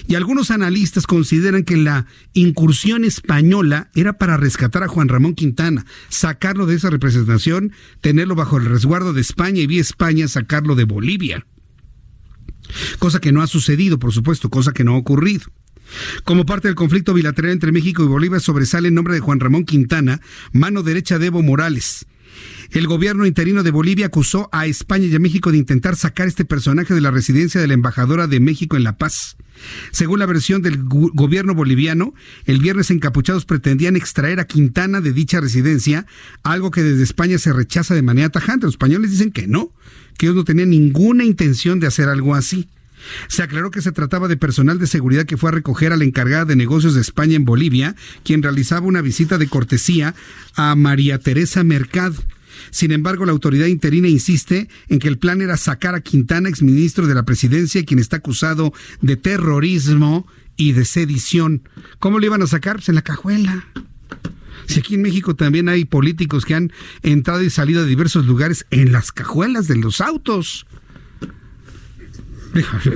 Y 0.07 0.15
algunos 0.15 0.51
analistas 0.51 1.07
consideran 1.07 1.65
que 1.65 1.77
la 1.77 2.07
incursión 2.33 3.05
española 3.05 3.91
era 3.95 4.19
para 4.19 4.37
rescatar 4.37 4.83
a 4.83 4.89
Juan 4.89 5.09
Ramón 5.09 5.35
Quintana, 5.35 5.87
sacarlo 6.09 6.67
de 6.67 6.77
esa 6.77 6.91
representación, 6.91 7.73
tenerlo 8.01 8.35
bajo 8.35 8.57
el 8.57 8.67
resguardo 8.67 9.13
de 9.13 9.21
España 9.21 9.61
y 9.61 9.67
vía 9.67 9.81
España 9.81 10.29
sacarlo 10.29 10.75
de 10.75 10.85
Bolivia. 10.85 11.47
Cosa 12.99 13.21
que 13.21 13.33
no 13.33 13.43
ha 13.43 13.47
sucedido, 13.47 13.99
por 13.99 14.13
supuesto, 14.13 14.51
cosa 14.51 14.73
que 14.73 14.85
no 14.85 14.95
ha 14.95 14.99
ocurrido. 14.99 15.45
Como 16.25 16.47
parte 16.47 16.69
del 16.69 16.77
conflicto 16.77 17.15
bilateral 17.15 17.53
entre 17.53 17.73
México 17.73 18.05
y 18.05 18.07
Bolivia 18.07 18.41
sobresale 18.41 18.89
el 18.89 18.95
nombre 18.95 19.15
de 19.15 19.21
Juan 19.21 19.41
Ramón 19.41 19.65
Quintana, 19.65 20.21
mano 20.53 20.83
derecha 20.83 21.19
de 21.19 21.27
Evo 21.27 21.43
Morales. 21.43 22.07
El 22.71 22.87
gobierno 22.87 23.27
interino 23.27 23.65
de 23.65 23.73
Bolivia 23.73 24.07
acusó 24.07 24.49
a 24.53 24.67
España 24.67 25.07
y 25.07 25.15
a 25.15 25.19
México 25.19 25.51
de 25.51 25.59
intentar 25.59 25.97
sacar 25.97 26.29
este 26.29 26.45
personaje 26.45 26.95
de 26.95 27.01
la 27.01 27.11
residencia 27.11 27.61
de 27.61 27.67
la 27.67 27.75
embajadora 27.75 28.29
de 28.29 28.39
México 28.39 28.77
en 28.77 28.85
La 28.85 28.97
Paz. 28.97 29.37
Según 29.91 30.21
la 30.21 30.27
versión 30.27 30.63
del 30.63 30.79
gobierno 30.85 31.53
boliviano, 31.55 32.15
el 32.45 32.61
viernes 32.61 32.93
encapuchados 32.93 33.45
pretendían 33.45 33.97
extraer 33.97 34.39
a 34.39 34.47
Quintana 34.47 35.01
de 35.01 35.13
dicha 35.13 35.41
residencia, 35.41 36.07
algo 36.45 36.71
que 36.71 36.85
desde 36.85 37.03
España 37.03 37.39
se 37.39 37.53
rechaza 37.53 37.97
de 37.97 38.03
manera 38.03 38.29
tajante. 38.29 38.67
Los 38.67 38.75
españoles 38.75 39.11
dicen 39.11 39.33
que 39.33 39.49
no, 39.49 39.73
que 40.17 40.27
ellos 40.27 40.37
no 40.37 40.45
tenían 40.45 40.71
ninguna 40.71 41.25
intención 41.25 41.81
de 41.81 41.89
hacer 41.89 42.09
algo 42.09 42.37
así. 42.37 42.69
Se 43.27 43.43
aclaró 43.43 43.73
que 43.73 43.83
se 43.83 43.91
trataba 43.91 44.29
de 44.29 44.37
personal 44.37 44.79
de 44.79 44.87
seguridad 44.87 45.25
que 45.25 45.37
fue 45.37 45.51
a 45.51 45.55
recoger 45.55 45.93
a 45.93 45.97
la 45.97 46.05
encargada 46.05 46.45
de 46.45 46.55
negocios 46.55 46.95
de 46.95 47.01
España 47.01 47.35
en 47.35 47.45
Bolivia, 47.45 47.97
quien 48.23 48.45
realizaba 48.45 48.87
una 48.87 49.03
visita 49.03 49.39
de 49.39 49.49
cortesía 49.49 50.15
a 50.55 50.77
María 50.77 51.19
Teresa 51.19 51.65
Mercado. 51.65 52.15
Sin 52.71 52.93
embargo, 52.93 53.25
la 53.25 53.33
autoridad 53.33 53.67
interina 53.67 54.09
insiste 54.09 54.69
en 54.89 54.99
que 54.99 55.09
el 55.09 55.19
plan 55.19 55.41
era 55.41 55.57
sacar 55.57 55.95
a 55.95 56.01
Quintana, 56.01 56.49
exministro 56.49 57.07
de 57.07 57.15
la 57.15 57.25
presidencia, 57.25 57.85
quien 57.85 58.01
está 58.01 58.17
acusado 58.17 58.73
de 59.01 59.17
terrorismo 59.17 60.27
y 60.57 60.73
de 60.73 60.85
sedición. 60.85 61.63
¿Cómo 61.99 62.19
le 62.19 62.27
iban 62.27 62.43
a 62.43 62.47
sacar? 62.47 62.77
Pues 62.77 62.89
en 62.89 62.95
la 62.95 63.03
cajuela. 63.03 63.67
Si 64.67 64.79
aquí 64.79 64.95
en 64.95 65.03
México 65.03 65.35
también 65.35 65.69
hay 65.69 65.85
políticos 65.85 66.45
que 66.45 66.55
han 66.55 66.73
entrado 67.03 67.43
y 67.43 67.51
salido 67.51 67.83
de 67.83 67.89
diversos 67.89 68.27
lugares 68.27 68.67
en 68.71 68.93
las 68.93 69.11
cajuelas 69.11 69.67
de 69.67 69.77
los 69.77 70.01
autos. 70.01 70.67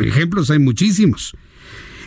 Ejemplos 0.01 0.51
hay 0.51 0.59
muchísimos. 0.59 1.37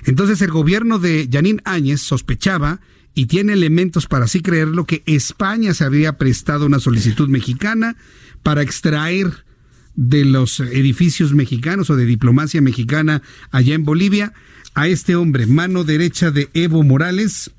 Entonces 0.05 0.41
el 0.41 0.51
gobierno 0.51 0.99
de 0.99 1.27
Yanín 1.27 1.61
Áñez 1.65 2.01
sospechaba 2.01 2.79
y 3.17 3.25
tiene 3.25 3.53
elementos 3.53 4.05
para 4.05 4.25
así 4.25 4.41
creerlo 4.41 4.85
que 4.85 5.01
España 5.07 5.73
se 5.73 5.83
había 5.83 6.19
prestado 6.19 6.67
una 6.67 6.79
solicitud 6.79 7.27
mexicana 7.29 7.95
para 8.43 8.61
extraer 8.61 9.43
de 9.95 10.23
los 10.23 10.59
edificios 10.59 11.33
mexicanos 11.33 11.89
o 11.89 11.95
de 11.95 12.05
diplomacia 12.05 12.61
mexicana 12.61 13.23
allá 13.49 13.73
en 13.73 13.85
Bolivia 13.85 14.33
a 14.75 14.87
este 14.87 15.15
hombre, 15.15 15.47
mano 15.47 15.83
derecha 15.83 16.29
de 16.29 16.49
Evo 16.53 16.83
Morales, 16.83 17.49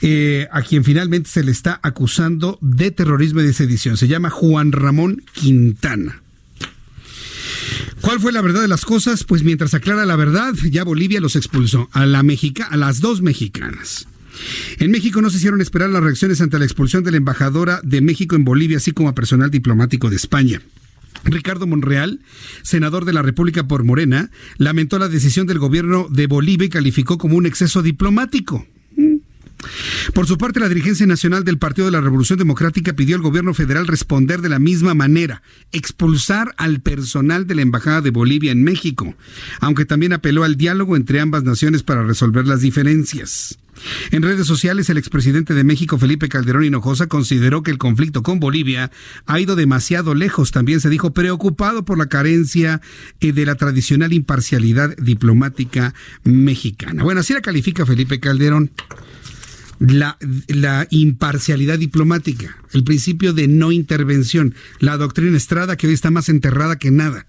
eh, 0.00 0.48
a 0.50 0.62
quien 0.62 0.82
finalmente 0.82 1.30
se 1.30 1.44
le 1.44 1.52
está 1.52 1.78
acusando 1.84 2.58
de 2.60 2.90
terrorismo 2.90 3.40
y 3.40 3.44
de 3.44 3.52
sedición. 3.52 3.96
Se 3.96 4.08
llama 4.08 4.30
Juan 4.30 4.72
Ramón 4.72 5.22
Quintana. 5.32 6.22
¿Cuál 8.00 8.20
fue 8.20 8.32
la 8.32 8.42
verdad 8.42 8.62
de 8.62 8.68
las 8.68 8.84
cosas? 8.84 9.24
Pues 9.24 9.42
mientras 9.42 9.74
aclara 9.74 10.06
la 10.06 10.16
verdad, 10.16 10.54
ya 10.70 10.84
Bolivia 10.84 11.20
los 11.20 11.36
expulsó 11.36 11.88
a, 11.92 12.06
la 12.06 12.22
Mexica, 12.22 12.64
a 12.64 12.76
las 12.76 13.00
dos 13.00 13.22
mexicanas. 13.22 14.06
En 14.78 14.90
México 14.90 15.20
no 15.20 15.30
se 15.30 15.38
hicieron 15.38 15.60
esperar 15.60 15.90
las 15.90 16.02
reacciones 16.02 16.40
ante 16.40 16.58
la 16.58 16.64
expulsión 16.64 17.02
de 17.02 17.10
la 17.10 17.16
embajadora 17.16 17.80
de 17.82 18.00
México 18.00 18.36
en 18.36 18.44
Bolivia, 18.44 18.76
así 18.76 18.92
como 18.92 19.08
a 19.08 19.14
personal 19.14 19.50
diplomático 19.50 20.10
de 20.10 20.16
España. 20.16 20.62
Ricardo 21.24 21.66
Monreal, 21.66 22.20
senador 22.62 23.04
de 23.04 23.12
la 23.12 23.22
República 23.22 23.66
por 23.66 23.82
Morena, 23.82 24.30
lamentó 24.56 24.98
la 25.00 25.08
decisión 25.08 25.48
del 25.48 25.58
gobierno 25.58 26.06
de 26.08 26.28
Bolivia 26.28 26.66
y 26.66 26.70
calificó 26.70 27.18
como 27.18 27.36
un 27.36 27.46
exceso 27.46 27.82
diplomático. 27.82 28.64
Por 30.14 30.26
su 30.26 30.38
parte, 30.38 30.60
la 30.60 30.68
dirigencia 30.68 31.06
nacional 31.06 31.44
del 31.44 31.58
Partido 31.58 31.86
de 31.86 31.92
la 31.92 32.00
Revolución 32.00 32.38
Democrática 32.38 32.92
pidió 32.92 33.16
al 33.16 33.22
gobierno 33.22 33.54
federal 33.54 33.86
responder 33.86 34.40
de 34.40 34.48
la 34.48 34.58
misma 34.58 34.94
manera, 34.94 35.42
expulsar 35.72 36.54
al 36.56 36.80
personal 36.80 37.46
de 37.46 37.54
la 37.54 37.62
Embajada 37.62 38.00
de 38.00 38.10
Bolivia 38.10 38.52
en 38.52 38.62
México, 38.62 39.14
aunque 39.60 39.84
también 39.84 40.12
apeló 40.12 40.44
al 40.44 40.56
diálogo 40.56 40.96
entre 40.96 41.20
ambas 41.20 41.44
naciones 41.44 41.82
para 41.82 42.04
resolver 42.04 42.46
las 42.46 42.60
diferencias. 42.60 43.58
En 44.10 44.22
redes 44.22 44.46
sociales, 44.46 44.90
el 44.90 44.98
expresidente 44.98 45.54
de 45.54 45.64
México, 45.64 45.98
Felipe 45.98 46.28
Calderón 46.28 46.64
Hinojosa, 46.64 47.06
consideró 47.06 47.62
que 47.62 47.70
el 47.70 47.78
conflicto 47.78 48.22
con 48.22 48.40
Bolivia 48.40 48.90
ha 49.26 49.40
ido 49.40 49.56
demasiado 49.56 50.14
lejos. 50.14 50.50
También 50.50 50.80
se 50.80 50.90
dijo 50.90 51.12
preocupado 51.12 51.84
por 51.84 51.98
la 51.98 52.06
carencia 52.06 52.80
eh, 53.20 53.32
de 53.32 53.46
la 53.46 53.54
tradicional 53.54 54.12
imparcialidad 54.12 54.96
diplomática 54.96 55.94
mexicana. 56.24 57.02
Bueno, 57.02 57.20
así 57.20 57.34
la 57.34 57.40
califica 57.40 57.86
Felipe 57.86 58.20
Calderón 58.20 58.70
la, 59.78 60.86
imparcialidad 60.90 61.78
diplomática, 61.78 62.56
el 62.72 62.84
principio 62.84 63.32
de 63.32 63.48
no 63.48 63.72
intervención, 63.72 64.54
la 64.80 64.96
doctrina 64.96 65.36
Estrada 65.36 65.76
que 65.76 65.86
hoy 65.86 65.92
está 65.92 66.10
más 66.10 66.28
enterrada 66.28 66.78
que 66.78 66.90
nada. 66.90 67.26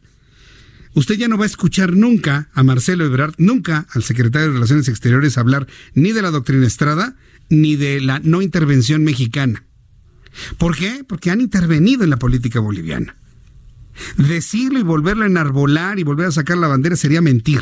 Usted 0.95 1.15
ya 1.15 1.27
no 1.27 1.37
va 1.37 1.43
a 1.43 1.47
escuchar 1.47 1.93
nunca 1.95 2.49
a 2.53 2.63
Marcelo 2.63 3.05
Ebrard, 3.05 3.35
nunca 3.37 3.85
al 3.91 4.03
secretario 4.03 4.47
de 4.47 4.53
Relaciones 4.53 4.87
Exteriores 4.87 5.37
hablar 5.37 5.67
ni 5.93 6.11
de 6.11 6.21
la 6.21 6.31
doctrina 6.31 6.65
Estrada 6.65 7.15
ni 7.49 7.75
de 7.75 8.01
la 8.01 8.19
no 8.19 8.41
intervención 8.41 9.03
mexicana. 9.03 9.63
¿Por 10.57 10.75
qué? 10.75 11.03
Porque 11.07 11.31
han 11.31 11.41
intervenido 11.41 12.03
en 12.03 12.09
la 12.09 12.19
política 12.19 12.59
boliviana. 12.59 13.15
Decirlo 14.17 14.79
y 14.79 14.83
volverlo 14.83 15.23
a 15.23 15.27
enarbolar 15.27 15.99
y 15.99 16.03
volver 16.03 16.27
a 16.27 16.31
sacar 16.31 16.57
la 16.57 16.67
bandera 16.67 16.95
sería 16.95 17.21
mentir. 17.21 17.61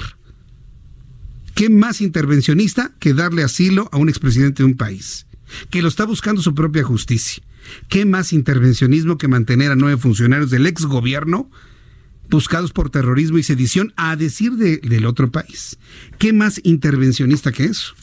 ¿Qué 1.57 1.71
más 1.71 2.01
intervencionista 2.01 2.91
que 2.99 3.15
darle 3.15 3.41
asilo 3.41 3.89
a 3.91 3.97
un 3.97 4.09
expresidente 4.09 4.61
de 4.61 4.67
un 4.67 4.77
país? 4.77 5.25
Que 5.71 5.81
lo 5.81 5.87
está 5.87 6.05
buscando 6.05 6.39
su 6.43 6.53
propia 6.53 6.83
justicia. 6.83 7.41
¿Qué 7.89 8.05
más 8.05 8.31
intervencionismo 8.31 9.17
que 9.17 9.27
mantener 9.27 9.71
a 9.71 9.75
nueve 9.75 9.97
funcionarios 9.97 10.51
del 10.51 10.67
ex 10.67 10.85
gobierno 10.85 11.49
buscados 12.29 12.73
por 12.73 12.91
terrorismo 12.91 13.39
y 13.39 13.43
sedición 13.43 13.91
a 13.97 14.15
decir 14.15 14.51
del 14.51 15.05
otro 15.07 15.31
país? 15.31 15.79
¿Qué 16.19 16.31
más 16.31 16.61
intervencionista 16.63 17.51
que 17.51 17.63
eso? 17.63 17.95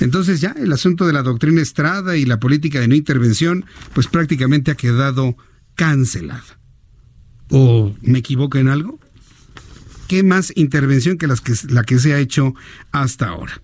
Entonces 0.00 0.40
ya 0.40 0.54
el 0.56 0.72
asunto 0.72 1.06
de 1.06 1.12
la 1.12 1.22
doctrina 1.22 1.60
Estrada 1.60 2.16
y 2.16 2.24
la 2.24 2.40
política 2.40 2.80
de 2.80 2.88
no 2.88 2.94
intervención 2.94 3.66
pues 3.92 4.06
prácticamente 4.06 4.70
ha 4.70 4.76
quedado 4.76 5.36
cancelada. 5.74 6.58
¿O 7.50 7.94
me 8.00 8.20
equivoco 8.20 8.56
en 8.56 8.68
algo? 8.68 8.99
¿Qué 10.10 10.24
más 10.24 10.52
intervención 10.56 11.18
que, 11.18 11.28
las 11.28 11.40
que 11.40 11.52
la 11.68 11.84
que 11.84 12.00
se 12.00 12.12
ha 12.12 12.18
hecho 12.18 12.52
hasta 12.90 13.28
ahora? 13.28 13.62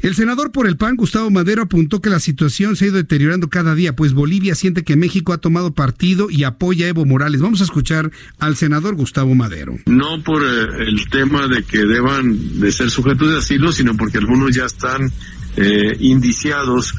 El 0.00 0.14
senador 0.14 0.52
por 0.52 0.68
el 0.68 0.76
PAN, 0.76 0.94
Gustavo 0.94 1.28
Madero, 1.28 1.62
apuntó 1.62 2.00
que 2.00 2.08
la 2.08 2.20
situación 2.20 2.76
se 2.76 2.84
ha 2.84 2.88
ido 2.88 2.98
deteriorando 2.98 3.48
cada 3.48 3.74
día, 3.74 3.96
pues 3.96 4.12
Bolivia 4.12 4.54
siente 4.54 4.84
que 4.84 4.94
México 4.94 5.32
ha 5.32 5.38
tomado 5.38 5.74
partido 5.74 6.30
y 6.30 6.44
apoya 6.44 6.86
a 6.86 6.90
Evo 6.90 7.04
Morales. 7.04 7.40
Vamos 7.40 7.62
a 7.62 7.64
escuchar 7.64 8.12
al 8.38 8.54
senador 8.54 8.94
Gustavo 8.94 9.34
Madero. 9.34 9.76
No 9.86 10.22
por 10.22 10.44
eh, 10.44 10.84
el 10.86 11.08
tema 11.10 11.48
de 11.48 11.64
que 11.64 11.78
deban 11.78 12.60
de 12.60 12.70
ser 12.70 12.88
sujetos 12.88 13.32
de 13.32 13.38
asilo, 13.38 13.72
sino 13.72 13.96
porque 13.96 14.18
algunos 14.18 14.54
ya 14.54 14.66
están 14.66 15.10
eh, 15.56 15.96
indiciados 15.98 16.94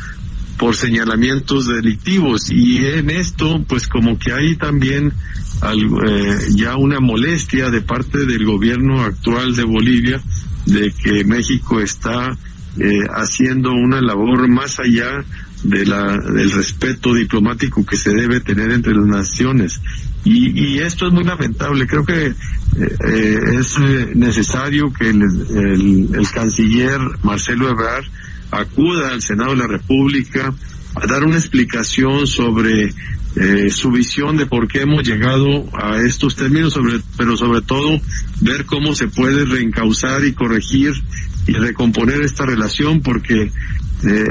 por 0.57 0.75
señalamientos 0.75 1.67
delictivos 1.67 2.49
y 2.49 2.77
en 2.77 3.09
esto 3.09 3.63
pues 3.67 3.87
como 3.87 4.17
que 4.17 4.33
hay 4.33 4.55
también 4.55 5.13
eh, 5.63 6.37
ya 6.55 6.75
una 6.75 6.99
molestia 6.99 7.69
de 7.69 7.81
parte 7.81 8.25
del 8.25 8.45
gobierno 8.45 9.01
actual 9.01 9.55
de 9.55 9.63
Bolivia 9.63 10.21
de 10.65 10.91
que 10.91 11.23
México 11.23 11.79
está 11.79 12.37
eh, 12.79 12.99
haciendo 13.09 13.71
una 13.71 14.01
labor 14.01 14.47
más 14.47 14.79
allá 14.79 15.23
de 15.63 15.85
la, 15.85 16.17
del 16.17 16.51
respeto 16.51 17.13
diplomático 17.13 17.85
que 17.85 17.97
se 17.97 18.11
debe 18.11 18.39
tener 18.39 18.71
entre 18.71 18.93
las 18.93 19.05
naciones. 19.05 19.81
Y, 20.23 20.79
esto 20.79 21.07
es 21.07 21.13
muy 21.13 21.23
lamentable. 21.23 21.87
Creo 21.87 22.05
que 22.05 22.27
eh, 22.27 22.33
eh, 22.75 23.39
es 23.59 23.77
eh, 23.77 24.11
necesario 24.13 24.91
que 24.91 25.09
el, 25.09 25.21
el, 26.13 26.27
canciller 26.33 26.99
Marcelo 27.23 27.69
Ebrard 27.69 28.03
acuda 28.51 29.11
al 29.11 29.21
Senado 29.21 29.51
de 29.51 29.57
la 29.57 29.67
República 29.67 30.53
a 30.95 31.07
dar 31.07 31.23
una 31.23 31.37
explicación 31.37 32.27
sobre 32.27 32.93
su 33.69 33.91
visión 33.91 34.35
de 34.35 34.47
por 34.47 34.67
qué 34.67 34.81
hemos 34.81 35.07
llegado 35.07 35.69
a 35.77 35.97
estos 35.97 36.35
términos, 36.35 36.73
sobre, 36.73 37.01
pero 37.17 37.37
sobre 37.37 37.61
todo 37.61 38.01
ver 38.41 38.65
cómo 38.65 38.95
se 38.95 39.09
puede 39.09 39.45
reencauzar 39.45 40.25
y 40.25 40.33
corregir 40.33 40.93
y 41.45 41.51
recomponer 41.51 42.21
esta 42.21 42.47
relación, 42.47 43.01
porque 43.01 43.51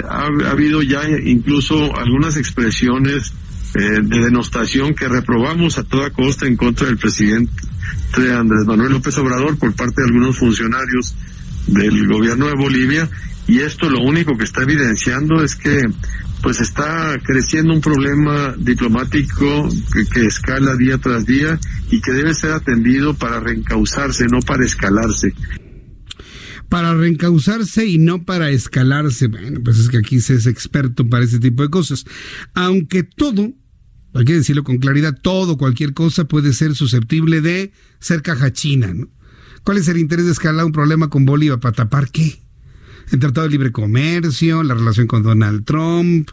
ha, 0.08 0.26
habido 0.50 0.82
ya 0.82 1.08
incluso 1.24 1.96
algunas 1.96 2.36
expresiones 2.36 3.32
eh, 3.74 4.00
de 4.02 4.20
denostación 4.20 4.94
que 4.94 5.08
reprobamos 5.08 5.76
a 5.78 5.84
toda 5.84 6.10
costa 6.10 6.46
en 6.46 6.56
contra 6.56 6.86
del 6.86 6.96
presidente 6.96 7.52
Andrés 8.14 8.64
Manuel 8.66 8.92
López 8.92 9.18
Obrador 9.18 9.58
por 9.58 9.74
parte 9.74 10.00
de 10.00 10.08
algunos 10.08 10.38
funcionarios 10.38 11.14
del 11.66 12.06
gobierno 12.06 12.46
de 12.46 12.54
Bolivia 12.54 13.10
y 13.48 13.60
esto 13.60 13.88
lo 13.88 14.00
único 14.00 14.36
que 14.36 14.44
está 14.44 14.62
evidenciando 14.62 15.42
es 15.42 15.54
que 15.54 15.82
pues 16.42 16.60
está 16.60 17.18
creciendo 17.22 17.72
un 17.72 17.80
problema 17.80 18.54
diplomático 18.58 19.68
que, 20.12 20.26
escala 20.26 20.76
día 20.76 20.98
tras 20.98 21.26
día 21.26 21.58
y 21.90 22.00
que 22.00 22.12
debe 22.12 22.34
ser 22.34 22.52
atendido 22.52 23.14
para 23.14 23.40
reencauzarse, 23.40 24.26
no 24.26 24.40
para 24.40 24.64
escalarse 24.64 25.32
para 26.68 26.94
reencauzarse 26.94 27.86
y 27.86 27.96
no 27.96 28.24
para 28.24 28.50
escalarse. 28.50 29.28
Bueno, 29.28 29.60
pues 29.64 29.78
es 29.78 29.88
que 29.88 29.98
aquí 29.98 30.20
se 30.20 30.34
es 30.34 30.46
experto 30.46 31.08
para 31.08 31.24
ese 31.24 31.38
tipo 31.38 31.62
de 31.62 31.70
cosas. 31.70 32.04
Aunque 32.54 33.04
todo, 33.04 33.52
hay 34.14 34.24
que 34.24 34.32
decirlo 34.32 34.64
con 34.64 34.78
claridad, 34.78 35.16
todo, 35.22 35.58
cualquier 35.58 35.94
cosa 35.94 36.24
puede 36.24 36.52
ser 36.52 36.74
susceptible 36.74 37.40
de 37.40 37.70
ser 38.00 38.20
caja 38.20 38.52
china, 38.52 38.92
¿no? 38.92 39.08
¿Cuál 39.62 39.78
es 39.78 39.86
el 39.86 39.98
interés 39.98 40.26
de 40.26 40.32
escalar 40.32 40.64
un 40.64 40.72
problema 40.72 41.08
con 41.08 41.24
Bolivia 41.24 41.58
para 41.58 41.76
tapar 41.76 42.10
qué? 42.10 42.45
El 43.10 43.20
Tratado 43.20 43.46
de 43.46 43.52
Libre 43.52 43.72
Comercio, 43.72 44.62
la 44.62 44.74
relación 44.74 45.06
con 45.06 45.22
Donald 45.22 45.64
Trump, 45.64 46.30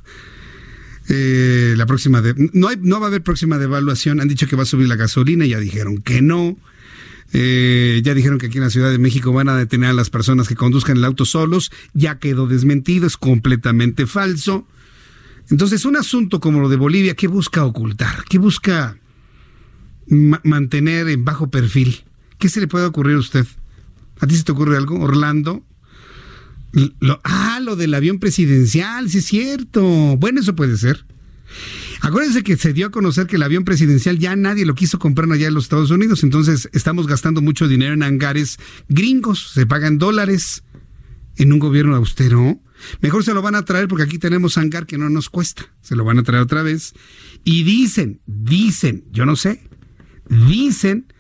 eh, 1.10 1.74
la 1.78 1.86
próxima 1.86 2.22
de, 2.22 2.34
no, 2.54 2.70
no 2.82 3.00
va 3.00 3.08
a 3.08 3.10
haber 3.10 3.22
próxima 3.22 3.58
devaluación. 3.58 4.22
Han 4.22 4.28
dicho 4.28 4.48
que 4.48 4.56
va 4.56 4.64
a 4.64 4.68
subir 4.68 4.88
la 4.88 4.96
gasolina, 4.96 5.46
ya 5.46 5.60
dijeron 5.60 5.98
que 6.00 6.22
no. 6.22 6.58
Eh, 7.36 8.02
ya 8.04 8.14
dijeron 8.14 8.38
que 8.38 8.46
aquí 8.46 8.58
en 8.58 8.64
la 8.64 8.70
Ciudad 8.70 8.92
de 8.92 9.00
México 9.00 9.34
van 9.34 9.50
a 9.50 9.58
detener 9.58 9.90
a 9.90 9.94
las 9.94 10.12
personas 10.12 10.48
que 10.48 10.56
conduzcan 10.56 10.98
el 10.98 11.06
auto 11.06 11.26
solos. 11.26 11.72
Ya 11.94 12.20
quedó 12.20 12.48
desmentido, 12.48 13.08
es 13.08 13.18
completamente 13.18 14.06
falso. 14.06 14.68
Entonces, 15.50 15.86
un 15.86 15.98
asunto 15.98 16.40
como 16.40 16.62
lo 16.62 16.70
de 16.70 16.78
Bolivia, 16.78 17.16
¿qué 17.16 17.28
busca 17.28 17.66
ocultar? 17.66 18.24
¿Qué 18.30 18.38
busca 18.38 18.98
mantener 20.08 21.10
en 21.10 21.26
bajo 21.26 21.50
perfil? 21.50 22.04
¿Qué 22.38 22.50
se 22.50 22.60
le 22.60 22.68
puede 22.68 22.86
ocurrir 22.86 23.18
a 23.18 23.20
usted? 23.20 23.46
¿A 24.20 24.28
ti 24.28 24.36
se 24.36 24.44
te 24.44 24.52
ocurre 24.52 24.78
algo, 24.78 25.00
Orlando? 25.00 25.64
Ah, 27.24 27.60
lo 27.62 27.76
del 27.76 27.94
avión 27.94 28.20
presidencial, 28.20 29.10
sí 29.10 29.20
es 29.20 29.26
cierto. 29.26 29.84
Bueno, 30.18 30.42
eso 30.42 30.56
puede 30.56 30.78
ser. 30.78 31.06
Acuérdense 32.02 32.44
que 32.44 32.58
se 32.58 32.74
dio 32.74 32.88
a 32.88 32.92
conocer 32.92 33.28
que 33.28 33.38
el 33.38 33.44
avión 33.44 33.64
presidencial 33.64 34.20
ya 34.20 34.36
nadie 34.36 34.66
lo 34.66 34.76
quiso 34.76 35.00
comprar 35.00 35.32
allá 35.32 35.48
en 35.48 35.54
los 35.54 35.66
Estados 35.66 35.92
Unidos, 35.92 36.24
entonces 36.24 36.70
estamos 36.74 37.08
gastando 37.08 37.42
mucho 37.42 37.68
dinero 37.68 37.94
en 37.94 38.04
hangares 38.04 38.58
gringos, 38.90 39.52
se 39.54 39.66
pagan 39.66 40.00
dólares 40.00 40.64
en 41.38 41.54
un 41.54 41.60
gobierno 41.60 41.96
austero. 41.96 42.60
Mejor 43.02 43.24
se 43.24 43.34
lo 43.34 43.42
van 43.42 43.56
a 43.56 43.64
traer 43.64 43.88
porque 43.88 44.04
aquí 44.04 44.18
tenemos 44.18 44.58
hangar 44.58 44.86
que 44.86 44.98
no 44.98 45.10
nos 45.10 45.30
cuesta, 45.30 45.72
se 45.82 45.96
lo 45.96 46.04
van 46.04 46.20
a 46.20 46.24
traer 46.24 46.44
otra 46.44 46.62
vez. 46.62 46.94
Y 47.46 47.64
dicen, 47.64 48.20
dicen, 48.26 49.06
yo 49.12 49.26
no 49.26 49.38
sé, 49.38 49.62
dicen 50.28 51.13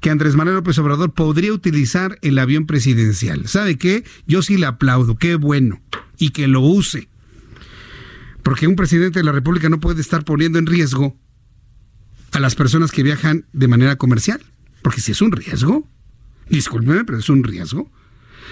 que 0.00 0.10
Andrés 0.10 0.34
Manuel 0.34 0.56
López 0.56 0.78
Obrador 0.78 1.12
podría 1.12 1.52
utilizar 1.52 2.18
el 2.22 2.38
avión 2.38 2.66
presidencial. 2.66 3.46
¿Sabe 3.48 3.76
qué? 3.76 4.04
Yo 4.26 4.42
sí 4.42 4.56
le 4.56 4.66
aplaudo, 4.66 5.16
qué 5.16 5.34
bueno, 5.34 5.80
y 6.18 6.30
que 6.30 6.48
lo 6.48 6.60
use 6.60 7.10
porque 8.42 8.66
un 8.66 8.76
presidente 8.76 9.18
de 9.18 9.24
la 9.24 9.32
República 9.32 9.68
no 9.68 9.80
puede 9.80 10.00
estar 10.00 10.24
poniendo 10.24 10.58
en 10.58 10.66
riesgo 10.66 11.16
a 12.32 12.40
las 12.40 12.54
personas 12.54 12.90
que 12.90 13.02
viajan 13.02 13.46
de 13.52 13.68
manera 13.68 13.96
comercial, 13.96 14.40
porque 14.82 15.00
si 15.00 15.12
es 15.12 15.20
un 15.20 15.32
riesgo, 15.32 15.88
discúlpeme, 16.48 17.04
pero 17.04 17.18
es 17.18 17.28
un 17.28 17.44
riesgo. 17.44 17.90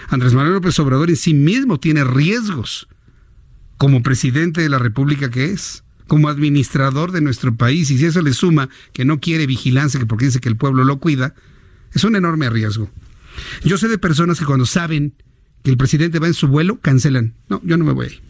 Andrés 0.09 0.35
Manuel 0.35 0.55
López 0.55 0.79
Obrador 0.79 1.11
en 1.11 1.17
sí 1.17 1.35
mismo 1.35 1.79
tiene 1.81 2.05
riesgos 2.05 2.89
como 3.77 4.03
presidente 4.03 4.61
de 4.61 4.69
la 4.69 4.79
República 4.79 5.31
que 5.31 5.47
es, 5.47 5.85
como 6.09 6.29
administrador 6.29 7.13
de 7.13 7.21
nuestro 7.21 7.55
país, 7.55 7.91
y 7.91 7.99
si 7.99 8.05
eso 8.05 8.23
le 8.23 8.33
suma 8.33 8.69
que 8.93 9.05
no 9.05 9.21
quiere 9.21 9.47
vigilancia, 9.47 10.01
que 10.01 10.07
porque 10.07 10.25
dice 10.25 10.41
que 10.41 10.49
el 10.49 10.57
pueblo 10.57 10.83
lo 10.83 10.99
cuida, 10.99 11.35
es 11.93 12.03
un 12.03 12.17
enorme 12.17 12.51
riesgo. 12.51 12.91
Yo 13.63 13.79
sé 13.79 13.87
de 13.87 13.99
personas 13.99 14.41
que 14.41 14.45
cuando 14.45 14.67
saben 14.67 15.15
que 15.63 15.71
el 15.71 15.77
presidente 15.77 16.19
va 16.19 16.27
en 16.27 16.35
su 16.35 16.49
vuelo, 16.49 16.81
cancelan. 16.81 17.35
No, 17.49 17.61
yo 17.65 17.77
no 17.77 17.85
me 17.85 17.93
voy. 17.93 18.21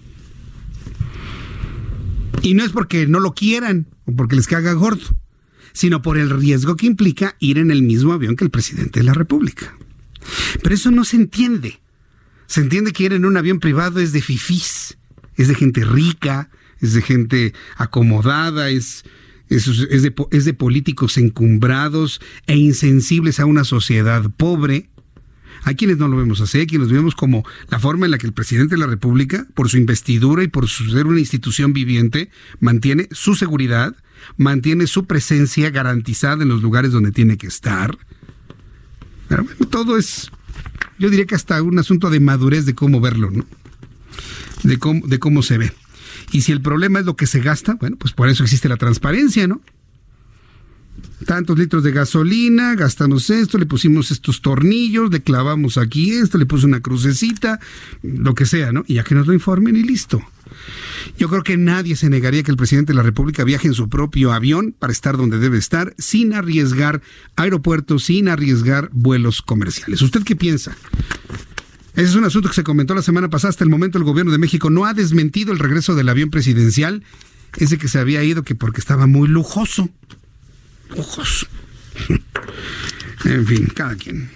Y 2.43 2.55
no 2.55 2.65
es 2.65 2.71
porque 2.71 3.07
no 3.07 3.21
lo 3.21 3.35
quieran 3.35 3.87
o 4.05 4.15
porque 4.15 4.37
les 4.37 4.47
caga 4.47 4.73
gordo, 4.73 5.07
sino 5.73 6.03
por 6.03 6.19
el 6.19 6.31
riesgo 6.31 6.77
que 6.77 6.87
implica 6.87 7.37
ir 7.39 7.59
en 7.59 7.71
el 7.71 7.83
mismo 7.83 8.13
avión 8.13 8.37
que 8.37 8.45
el 8.45 8.51
presidente 8.51 9.01
de 9.01 9.05
la 9.05 9.15
República. 9.15 9.77
Pero 10.63 10.75
eso 10.75 10.91
no 10.91 11.05
se 11.05 11.17
entiende. 11.17 11.81
Se 12.47 12.61
entiende 12.61 12.93
que 12.93 13.05
ir 13.05 13.13
en 13.13 13.25
un 13.25 13.37
avión 13.37 13.61
privado 13.61 14.01
es 14.01 14.13
de 14.13 14.23
fifís, 14.23 14.99
es 15.37 15.49
de 15.49 15.55
gente 15.55 15.85
rica, 15.85 16.51
es 16.81 16.93
de 16.95 17.03
gente 17.03 17.55
acomodada, 17.77 18.71
es, 18.71 19.05
es, 19.49 20.03
de, 20.03 20.15
es 20.31 20.45
de 20.45 20.55
políticos 20.55 21.17
encumbrados 21.19 22.21
e 22.47 22.57
insensibles 22.57 23.41
a 23.41 23.47
una 23.47 23.65
sociedad 23.65 24.31
pobre. 24.37 24.89
Hay 25.65 25.75
quienes 25.75 25.99
no 25.99 26.09
lo 26.09 26.17
vemos 26.17 26.41
así, 26.41 26.59
hay 26.59 26.67
quienes 26.67 26.89
vemos 26.89 27.15
como 27.15 27.45
la 27.69 27.81
forma 27.81 28.07
en 28.07 28.13
la 28.13 28.19
que 28.19 28.27
el 28.27 28.33
presidente 28.33 28.77
de 28.77 28.81
la 28.81 28.87
República, 28.87 29.47
por 29.55 29.69
su 29.69 29.77
investidura 29.77 30.45
y 30.45 30.49
por 30.49 30.69
ser 30.69 31.07
una 31.07 31.19
institución 31.19 31.73
viviente, 31.73 32.31
mantiene 32.61 33.09
su 33.11 33.35
seguridad, 33.35 33.97
mantiene 34.37 34.87
su 34.87 35.07
presencia 35.07 35.71
garantizada 35.71 36.43
en 36.43 36.49
los 36.49 36.63
lugares 36.63 36.93
donde 36.93 37.11
tiene 37.11 37.37
que 37.37 37.49
estar. 37.49 37.99
Pero 39.29 39.45
bueno, 39.45 39.67
todo 39.67 39.97
es, 39.97 40.31
yo 40.99 41.11
diría 41.11 41.27
que 41.27 41.35
hasta 41.35 41.61
un 41.63 41.79
asunto 41.79 42.09
de 42.09 42.21
madurez 42.21 42.65
de 42.65 42.75
cómo 42.75 43.01
verlo, 43.01 43.31
¿no? 43.31 43.45
De 44.63 44.79
cómo, 44.79 45.07
de 45.07 45.19
cómo 45.19 45.43
se 45.43 45.59
ve. 45.59 45.73
Y 46.33 46.43
si 46.43 46.53
el 46.53 46.61
problema 46.61 47.01
es 47.01 47.07
lo 47.07 47.17
que 47.17 47.27
se 47.27 47.41
gasta, 47.41 47.75
bueno, 47.75 47.97
pues 47.97 48.13
por 48.13 48.29
eso 48.29 48.43
existe 48.43 48.69
la 48.69 48.77
transparencia, 48.77 49.47
¿no? 49.47 49.61
tantos 51.27 51.59
litros 51.59 51.83
de 51.83 51.93
gasolina, 51.93 52.75
gastamos 52.75 53.31
esto, 53.31 53.59
le 53.59 53.67
pusimos 53.67 54.11
estos 54.11 54.41
tornillos, 54.41 55.11
le 55.11 55.23
clavamos 55.23 55.77
aquí 55.77 56.13
esto, 56.13 56.39
le 56.39 56.47
puse 56.47 56.67
una 56.67 56.81
crucecita, 56.81 57.61
lo 58.03 58.35
que 58.35 58.47
sea, 58.47 58.73
¿no? 58.73 58.85
Y 58.87 58.95
ya 58.95 59.05
que 59.05 59.15
nos 59.15 59.27
lo 59.27 59.33
informen 59.33 59.77
y 59.77 59.83
listo. 59.83 60.23
Yo 61.19 61.29
creo 61.29 61.43
que 61.43 61.57
nadie 61.57 61.97
se 61.97 62.09
negaría 62.09 62.43
que 62.43 62.51
el 62.51 62.57
presidente 62.57 62.93
de 62.93 62.97
la 62.97 63.03
República 63.03 63.45
viaje 63.45 63.69
en 63.69 63.75
su 63.75 63.89
propio 63.89 64.33
avión 64.33 64.75
para 64.79 64.93
estar 64.93 65.17
donde 65.17 65.39
debe 65.39 65.59
estar, 65.59 65.95
sin 65.99 66.33
arriesgar 66.33 67.03
aeropuertos, 67.37 68.05
sin 68.05 68.29
arriesgar 68.29 68.89
vuelos 68.93 69.43
comerciales. 69.43 70.01
¿Usted 70.03 70.23
qué 70.23 70.37
piensa? 70.37 70.77
Ese 71.99 72.11
es 72.11 72.15
un 72.15 72.23
asunto 72.23 72.49
que 72.49 72.55
se 72.55 72.63
comentó 72.63 72.95
la 72.95 73.03
semana 73.03 73.29
pasada. 73.29 73.51
Hasta 73.51 73.65
el 73.65 73.71
momento 73.71 73.99
el 73.99 74.05
gobierno 74.05 74.31
de 74.31 74.39
México 74.39 74.71
no 74.71 74.85
ha 74.85 74.95
desmentido 74.95 75.51
el 75.51 75.59
regreso 75.59 75.97
del 75.97 76.09
avión 76.09 76.31
presidencial, 76.31 77.03
ese 77.57 77.77
que 77.77 77.89
se 77.89 77.99
había 77.99 78.23
ido 78.23 78.45
que 78.45 78.55
porque 78.55 78.79
estaba 78.81 79.09
muy 79.09 79.27
lujoso 79.27 79.91
ojos. 80.97 81.49
en 83.25 83.45
fin, 83.45 83.67
cada 83.75 83.97
quien. 83.97 84.31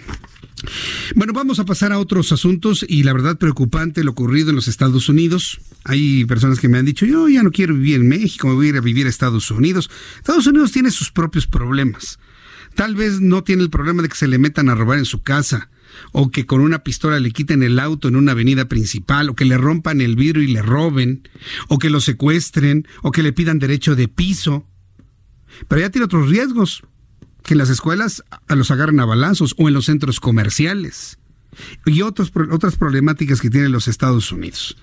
Bueno, 1.15 1.33
vamos 1.33 1.61
a 1.61 1.65
pasar 1.65 1.93
a 1.93 2.01
otros 2.01 2.33
asuntos 2.33 2.85
y 2.89 3.05
la 3.05 3.13
verdad 3.13 3.39
preocupante 3.39 4.03
lo 4.03 4.11
ocurrido 4.11 4.51
en 4.51 4.57
los 4.57 4.67
Estados 4.67 5.09
Unidos. 5.09 5.61
Hay 5.85 6.25
personas 6.25 6.59
que 6.59 6.69
me 6.69 6.79
han 6.79 6.85
dicho, 6.85 7.07
yo 7.07 7.29
ya 7.29 7.45
no 7.45 7.53
quiero 7.53 7.75
vivir 7.75 8.01
en 8.01 8.09
México, 8.09 8.49
me 8.49 8.55
voy 8.55 8.67
a 8.67 8.69
ir 8.71 8.77
a 8.77 8.81
vivir 8.81 9.07
a 9.07 9.11
Estados 9.11 9.53
Unidos. 9.53 9.89
Estados 10.17 10.49
Unidos 10.49 10.73
tiene 10.73 10.91
sus 10.91 11.13
propios 11.13 11.47
problemas. 11.47 12.19
Tal 12.75 12.97
vez 12.97 13.21
no 13.21 13.45
tiene 13.45 13.63
el 13.63 13.71
problema 13.71 14.03
de 14.03 14.09
que 14.09 14.17
se 14.17 14.27
le 14.27 14.39
metan 14.39 14.69
a 14.69 14.75
robar 14.75 14.99
en 14.99 15.05
su 15.05 15.23
casa, 15.23 15.69
o 16.13 16.31
que 16.31 16.47
con 16.47 16.61
una 16.61 16.83
pistola 16.83 17.21
le 17.21 17.31
quiten 17.31 17.63
el 17.63 17.79
auto 17.79 18.09
en 18.09 18.17
una 18.17 18.33
avenida 18.33 18.69
principal, 18.69 19.31
o 19.31 19.35
que 19.35 19.45
le 19.45 19.59
rompan 19.59 20.01
el 20.01 20.17
vidrio 20.17 20.43
y 20.43 20.49
le 20.49 20.63
roben, 20.63 21.29
o 21.69 21.79
que 21.79 21.91
lo 21.91 22.01
secuestren, 22.01 22.87
o 23.03 23.11
que 23.11 23.23
le 23.23 23.33
pidan 23.33 23.59
derecho 23.59 23.97
de 23.97 24.09
piso. 24.09 24.67
Pero 25.69 25.81
ya 25.81 25.91
tiene 25.91 26.07
otros 26.07 26.29
riesgos, 26.29 26.83
que 27.43 27.55
en 27.55 27.59
las 27.59 27.71
escuelas 27.71 28.23
los 28.49 28.71
agarren 28.71 29.01
a 29.01 29.05
balazos 29.05 29.55
o 29.59 29.69
en 29.69 29.75
los 29.75 29.87
centros 29.87 30.21
comerciales 30.21 31.19
y 31.85 32.03
otras 32.03 32.31
problemáticas 32.31 33.41
que 33.41 33.51
tienen 33.51 33.73
los 33.73 33.89
Estados 33.89 34.33
Unidos. 34.33 34.77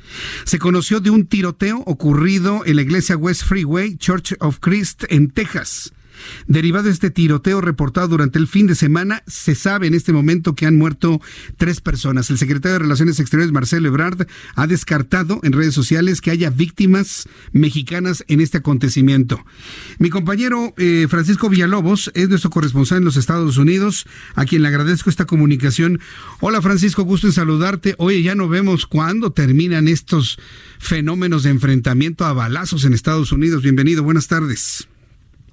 Se 0.46 0.60
conoció 0.60 1.00
de 1.00 1.10
un 1.10 1.26
tiroteo 1.26 1.80
ocurrido 1.86 2.64
en 2.66 2.76
la 2.76 2.82
iglesia 2.84 3.18
West 3.18 3.44
Freeway 3.44 3.98
Church 3.98 4.36
of 4.40 4.60
Christ 4.60 5.06
en 5.10 5.32
Texas. 5.32 5.94
Derivado 6.48 6.86
de 6.86 6.92
este 6.92 7.10
tiroteo 7.10 7.62
reportado 7.62 8.10
durante 8.10 8.40
el 8.40 8.48
fin 8.48 8.68
de 8.68 8.76
semana, 8.76 9.24
se 9.28 9.56
sabe 9.56 9.88
en 9.88 9.94
este 9.94 10.14
momento 10.14 10.56
que 10.56 10.66
han 10.66 10.78
muerto 10.78 11.22
tres 11.58 11.82
personas. 11.82 12.30
El 12.30 12.38
secretario 12.38 12.74
de 12.74 12.80
Relaciones 12.80 13.20
Exteriores, 13.20 13.52
Marcelo 13.52 13.88
Ebrard, 13.88 14.28
ha 14.56 14.68
descartado 14.68 15.40
en 15.44 15.54
redes 15.54 15.74
sociales 15.74 16.22
que 16.22 16.32
haya 16.32 16.50
víctimas 16.50 17.28
mexicanas 17.52 18.24
en 18.28 18.42
este 18.42 18.58
acontecimiento. 18.58 19.44
Mi 19.98 20.10
compañero 20.10 20.74
eh, 20.78 21.08
Francisco 21.10 21.50
Villalobos 21.50 22.12
es 22.14 22.30
nuestro 22.30 22.50
corresponsal 22.50 23.00
en 23.00 23.06
los 23.06 23.18
Estados 23.18 23.58
Unidos, 23.58 24.06
a 24.36 24.46
quien 24.46 24.62
le 24.62 24.68
agradezco 24.68 25.10
esta 25.10 25.26
comunicación. 25.26 26.00
Hola 26.40 26.62
Francisco, 26.62 27.04
gusto 27.04 27.28
en 27.28 27.34
saludarte. 27.34 27.96
Oye, 27.98 28.22
ya 28.22 28.36
no 28.36 28.48
vemos 28.48 28.86
cuándo 28.86 29.32
terminan 29.32 29.88
estos 29.88 30.40
fenómenos 30.80 31.44
de 31.44 31.52
enfrentamiento 31.52 32.26
a 32.26 32.34
balazos 32.34 32.86
en 32.86 32.94
Estados 32.94 33.32
Unidos. 33.32 33.64
Bienvenido, 33.64 34.04
buenas 34.04 34.28
tardes. 34.28 34.88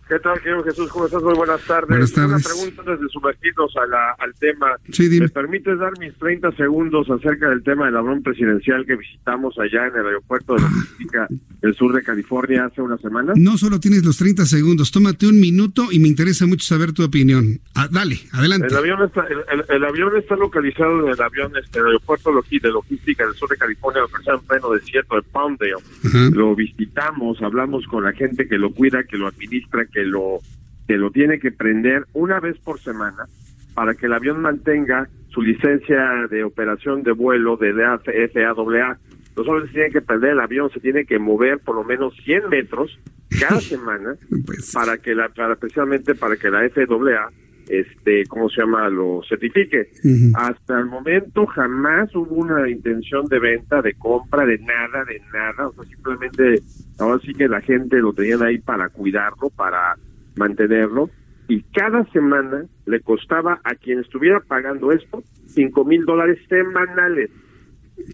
¿Qué 0.08 0.20
tal, 0.20 0.40
querido 0.40 0.62
Jesús? 0.62 0.88
¿Cómo 0.90 1.06
estás? 1.06 1.20
Muy 1.20 1.34
buenas 1.34 1.60
tardes. 1.64 1.88
Buenas 1.88 2.12
tardes. 2.12 2.46
Una 2.46 2.54
pregunta 2.54 2.82
antes 2.92 3.00
de 3.00 3.08
sumergirnos 3.08 3.76
a 3.76 3.86
la, 3.88 4.12
al 4.20 4.32
tema. 4.34 4.68
Sí, 4.92 5.08
dime. 5.08 5.26
¿Me 5.26 5.28
permites 5.30 5.76
dar 5.80 5.98
mis 5.98 6.14
30 6.16 6.52
segundos 6.52 7.10
acerca 7.10 7.48
del 7.50 7.64
tema 7.64 7.86
del 7.86 7.96
avión 7.96 8.22
presidencial 8.22 8.86
que 8.86 8.94
visitamos 8.94 9.58
allá 9.58 9.88
en 9.88 9.96
el 9.96 10.06
aeropuerto 10.06 10.54
de 10.54 10.60
logística 10.62 11.26
del 11.60 11.74
sur 11.74 11.92
de 11.92 12.04
California 12.04 12.66
hace 12.66 12.82
una 12.82 12.96
semana? 12.98 13.32
No 13.34 13.56
solo 13.58 13.80
tienes 13.80 14.04
los 14.04 14.16
30 14.16 14.46
segundos, 14.46 14.92
tómate 14.92 15.26
un 15.26 15.40
minuto 15.40 15.88
y 15.90 15.98
me 15.98 16.06
interesa 16.06 16.46
mucho 16.46 16.64
saber 16.64 16.92
tu 16.92 17.02
opinión. 17.02 17.58
Ah, 17.74 17.88
dale, 17.90 18.16
adelante. 18.32 18.68
El 18.68 18.76
avión 18.76 19.02
está, 19.02 19.24
el, 19.26 19.38
el- 19.58 19.64
el 19.76 19.84
avión 19.84 20.16
está 20.16 20.36
localizado 20.36 21.04
en 21.04 21.14
el 21.14 21.20
avión, 21.20 21.50
este, 21.60 21.80
el 21.80 21.86
aeropuerto 21.86 22.30
de 22.30 22.70
logística 22.70 23.26
del 23.26 23.34
sur 23.34 23.48
de 23.48 23.56
California, 23.56 24.02
localizado 24.02 24.38
en 24.38 24.46
pleno 24.46 24.70
desierto 24.70 25.16
de 25.16 25.22
Palmdale. 25.22 25.72
Ajá. 26.04 26.30
Lo 26.32 26.54
visitamos, 26.54 27.42
hablamos 27.42 27.84
con 27.88 28.04
la 28.04 28.12
gente 28.12 28.46
que 28.46 28.56
lo 28.56 28.70
cuida, 28.70 29.02
que 29.02 29.16
lo 29.18 29.26
administra, 29.26 29.84
que 29.86 29.95
lo 30.04 30.40
que 30.86 30.96
lo 30.96 31.10
tiene 31.10 31.38
que 31.38 31.50
prender 31.50 32.04
una 32.12 32.40
vez 32.40 32.58
por 32.58 32.78
semana 32.78 33.26
para 33.74 33.94
que 33.94 34.06
el 34.06 34.12
avión 34.12 34.40
mantenga 34.40 35.08
su 35.28 35.42
licencia 35.42 36.26
de 36.30 36.44
operación 36.44 37.02
de 37.02 37.12
vuelo 37.12 37.56
de 37.56 37.72
FAA. 37.72 38.98
Los 39.36 39.46
hombres 39.48 39.70
tienen 39.72 39.92
que 39.92 40.00
prender 40.00 40.30
el 40.30 40.40
avión, 40.40 40.70
se 40.70 40.80
tiene 40.80 41.04
que 41.04 41.18
mover 41.18 41.58
por 41.58 41.74
lo 41.74 41.84
menos 41.84 42.14
100 42.24 42.48
metros 42.48 42.98
cada 43.38 43.60
semana 43.60 44.14
Pues, 44.46 44.72
para 44.72 44.96
que 44.98 45.14
la 45.14 45.28
para 45.28 45.56
precisamente 45.56 46.14
para 46.14 46.36
que 46.36 46.50
la 46.50 46.68
FAA 46.70 47.30
este 47.68 48.24
cómo 48.26 48.48
se 48.48 48.60
llama 48.60 48.88
lo 48.88 49.20
certifique. 49.28 49.90
Hasta 50.34 50.78
el 50.78 50.86
momento 50.86 51.46
jamás 51.46 52.14
hubo 52.14 52.36
una 52.36 52.68
intención 52.68 53.26
de 53.26 53.38
venta 53.38 53.82
de 53.82 53.94
compra 53.94 54.44
de 54.46 54.58
nada 54.58 55.04
de 55.04 55.20
nada. 55.32 55.68
O 55.68 55.72
sea 55.72 55.84
simplemente 55.84 56.62
ahora 56.98 57.20
sí 57.24 57.32
que 57.32 57.48
la 57.48 57.60
gente 57.60 57.98
lo 57.98 58.12
tenían 58.12 58.42
ahí 58.42 58.58
para 58.58 58.88
cuidarlo 58.88 59.50
para 59.50 59.96
mantenerlo. 60.36 61.10
Y 61.48 61.62
cada 61.62 62.04
semana 62.10 62.66
le 62.86 63.00
costaba 63.00 63.60
a 63.62 63.74
quien 63.76 64.00
estuviera 64.00 64.40
pagando 64.40 64.90
esto 64.90 65.22
cinco 65.46 65.84
mil 65.84 66.04
dólares 66.04 66.38
semanales. 66.48 67.30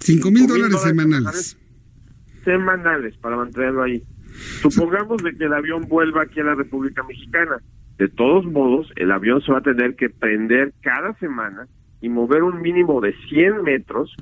Cinco 0.01 0.31
mil 0.31 0.47
dólares 0.47 0.81
semanales. 0.83 1.59
semanales 2.45 3.17
para 3.19 3.37
mantenerlo 3.37 3.83
ahí. 3.83 4.03
Supongamos 4.61 5.23
de 5.23 5.33
que 5.37 5.45
el 5.45 5.53
avión 5.53 5.83
vuelva 5.89 6.23
aquí 6.23 6.41
a 6.41 6.45
la 6.45 6.55
República 6.55 7.03
Mexicana. 7.03 7.59
De 8.03 8.09
todos 8.09 8.45
modos, 8.45 8.93
el 8.97 9.13
avión 9.13 9.41
se 9.43 9.53
va 9.53 9.59
a 9.59 9.63
tener 9.63 9.95
que 9.95 10.11
prender 10.11 10.73
cada 10.81 11.15
semana 11.21 11.69
y 12.01 12.09
mover 12.09 12.43
un 12.43 12.61
mínimo 12.61 13.01
de 13.01 13.15
100 13.29 13.63
metros 13.63 14.13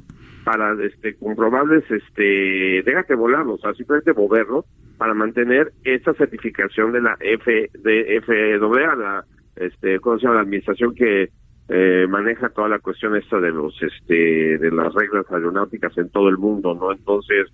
para 0.45 0.77
este 0.85 1.17
comprobables 1.17 1.91
este 1.91 2.83
déjate 2.85 3.15
volarlo, 3.15 3.55
o 3.55 3.59
sea, 3.59 3.73
simplemente 3.73 4.13
moverlo 4.13 4.67
para 4.99 5.15
mantener 5.15 5.73
esta 5.83 6.13
certificación 6.13 6.93
de 6.93 7.01
la 7.01 7.17
F 7.21 7.71
de 7.83 8.21
FAA, 8.21 8.97
la 8.97 9.25
este 9.57 9.99
¿cómo 10.01 10.19
se 10.19 10.25
llama? 10.25 10.35
la 10.35 10.43
administración 10.43 10.95
que 10.95 11.31
eh, 11.71 12.07
maneja 12.07 12.51
toda 12.51 12.69
la 12.69 12.81
cuestión 12.81 13.17
esta 13.17 13.41
de 13.41 13.51
los 13.51 13.75
este 13.81 14.59
de 14.59 14.71
las 14.71 14.93
reglas 14.93 15.25
aeronáuticas 15.31 15.97
en 15.97 16.11
todo 16.11 16.29
el 16.29 16.37
mundo, 16.37 16.75
¿no? 16.75 16.93
Entonces, 16.93 17.49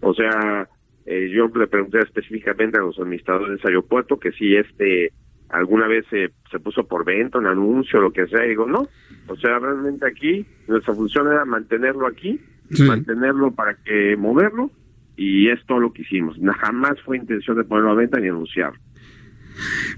o 0.00 0.14
sea, 0.14 0.68
eh, 1.06 1.28
yo 1.34 1.48
le 1.48 1.66
pregunté 1.66 1.98
específicamente 1.98 2.78
a 2.78 2.82
los 2.82 2.96
administradores 3.00 3.60
de 3.60 3.68
aeropuerto 3.68 4.20
que 4.20 4.30
si 4.30 4.54
este 4.54 5.10
alguna 5.52 5.86
vez 5.86 6.04
se, 6.10 6.32
se 6.50 6.58
puso 6.58 6.86
por 6.88 7.04
venta, 7.04 7.38
un 7.38 7.46
anuncio, 7.46 8.00
lo 8.00 8.12
que 8.12 8.26
sea, 8.26 8.44
y 8.44 8.50
digo, 8.50 8.66
no, 8.66 8.88
o 9.28 9.36
sea, 9.36 9.58
realmente 9.58 10.06
aquí 10.06 10.44
nuestra 10.66 10.94
función 10.94 11.28
era 11.30 11.44
mantenerlo 11.44 12.06
aquí, 12.06 12.40
Sí. 12.70 12.84
mantenerlo 12.84 13.50
para 13.52 13.74
que 13.74 14.16
moverlo, 14.16 14.70
y 15.14 15.48
es 15.50 15.62
todo 15.66 15.78
lo 15.78 15.92
que 15.92 16.02
hicimos. 16.02 16.38
Jamás 16.58 16.98
fue 17.02 17.18
intención 17.18 17.58
de 17.58 17.64
ponerlo 17.64 17.90
a 17.90 17.94
venta 17.94 18.18
ni 18.18 18.28
anunciarlo. 18.28 18.80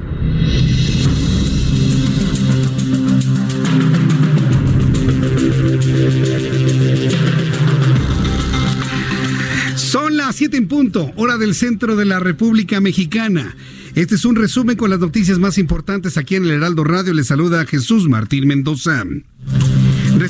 Son 9.76 10.16
las 10.16 10.38
7 10.38 10.56
en 10.56 10.70
punto, 10.70 11.12
hora 11.18 11.38
del 11.38 11.56
centro 11.56 11.98
de 11.98 12.06
la 12.06 12.20
República 12.20 12.80
Mexicana. 12.80 13.54
Este 13.96 14.16
es 14.16 14.24
un 14.24 14.38
resumen 14.38 14.78
con 14.78 14.90
las 14.90 15.00
noticias 15.00 15.40
más 15.40 15.58
importantes 15.58 16.18
aquí 16.18 16.36
en 16.38 16.46
el 16.46 16.52
Heraldo 16.52 16.86
Radio. 16.86 17.14
Le 17.14 17.26
saluda 17.26 17.66
Jesús 17.66 18.08
Martín 18.08 18.48
Mendoza. 18.48 19.04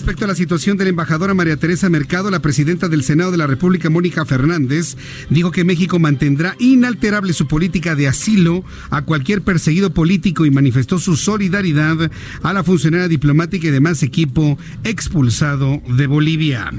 Respecto 0.07 0.23
a 0.23 0.29
la 0.29 0.35
situación 0.35 0.77
de 0.77 0.85
la 0.85 0.91
embajadora 0.91 1.33
María 1.33 1.57
Teresa 1.57 1.89
Mercado, 1.89 2.31
la 2.31 2.41
presidenta 2.41 2.87
del 2.87 3.03
Senado 3.03 3.29
de 3.29 3.37
la 3.37 3.45
República, 3.45 3.89
Mónica 3.89 4.23
Fernández, 4.23 4.95
dijo 5.29 5.51
que 5.51 5.65
México 5.65 5.99
mantendrá 5.99 6.55
inalterable 6.59 7.33
su 7.33 7.45
política 7.45 7.93
de 7.93 8.07
asilo 8.07 8.63
a 8.89 9.01
cualquier 9.01 9.41
perseguido 9.41 9.93
político 9.93 10.45
y 10.45 10.49
manifestó 10.49 10.97
su 10.97 11.17
solidaridad 11.17 12.09
a 12.41 12.53
la 12.53 12.63
funcionaria 12.63 13.09
diplomática 13.09 13.67
y 13.67 13.71
demás 13.71 14.01
equipo 14.01 14.57
expulsado 14.85 15.81
de 15.89 16.07
Bolivia. 16.07 16.71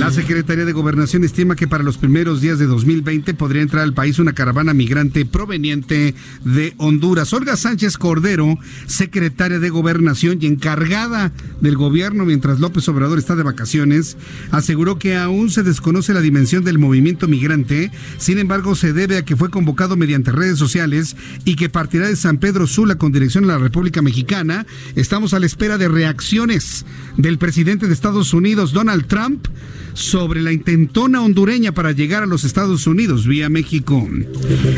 La 0.00 0.10
Secretaría 0.10 0.64
de 0.64 0.72
Gobernación 0.72 1.22
estima 1.22 1.54
que 1.54 1.68
para 1.68 1.84
los 1.84 1.96
primeros 1.96 2.40
días 2.40 2.58
de 2.58 2.66
2020 2.66 3.34
podría 3.34 3.62
entrar 3.62 3.84
al 3.84 3.94
país 3.94 4.18
una 4.18 4.32
caravana 4.32 4.74
migrante 4.74 5.24
proveniente 5.24 6.16
de 6.44 6.74
Honduras. 6.78 7.32
Olga 7.34 7.54
Sánchez 7.54 7.96
Cordero, 7.98 8.58
secretaria 8.86 9.60
de 9.60 9.70
Gobernación 9.70 10.38
y 10.40 10.46
encargada 10.46 11.30
del 11.60 11.76
gobierno 11.76 12.31
mientras 12.32 12.60
López 12.60 12.88
Obrador 12.88 13.18
está 13.18 13.36
de 13.36 13.42
vacaciones, 13.42 14.16
aseguró 14.52 14.98
que 14.98 15.16
aún 15.16 15.50
se 15.50 15.62
desconoce 15.62 16.14
la 16.14 16.22
dimensión 16.22 16.64
del 16.64 16.78
movimiento 16.78 17.28
migrante, 17.28 17.90
sin 18.16 18.38
embargo 18.38 18.74
se 18.74 18.94
debe 18.94 19.18
a 19.18 19.22
que 19.26 19.36
fue 19.36 19.50
convocado 19.50 19.98
mediante 19.98 20.32
redes 20.32 20.58
sociales 20.58 21.14
y 21.44 21.56
que 21.56 21.68
partirá 21.68 22.08
de 22.08 22.16
San 22.16 22.38
Pedro 22.38 22.66
Sula 22.66 22.94
con 22.94 23.12
dirección 23.12 23.44
a 23.44 23.48
la 23.48 23.58
República 23.58 24.00
Mexicana. 24.00 24.64
Estamos 24.96 25.34
a 25.34 25.40
la 25.40 25.44
espera 25.44 25.76
de 25.76 25.88
reacciones 25.88 26.86
del 27.18 27.36
presidente 27.36 27.86
de 27.86 27.92
Estados 27.92 28.32
Unidos, 28.32 28.72
Donald 28.72 29.04
Trump, 29.08 29.46
sobre 29.92 30.40
la 30.40 30.52
intentona 30.52 31.20
hondureña 31.20 31.72
para 31.72 31.92
llegar 31.92 32.22
a 32.22 32.26
los 32.26 32.44
Estados 32.44 32.86
Unidos 32.86 33.26
vía 33.26 33.50
México. 33.50 34.08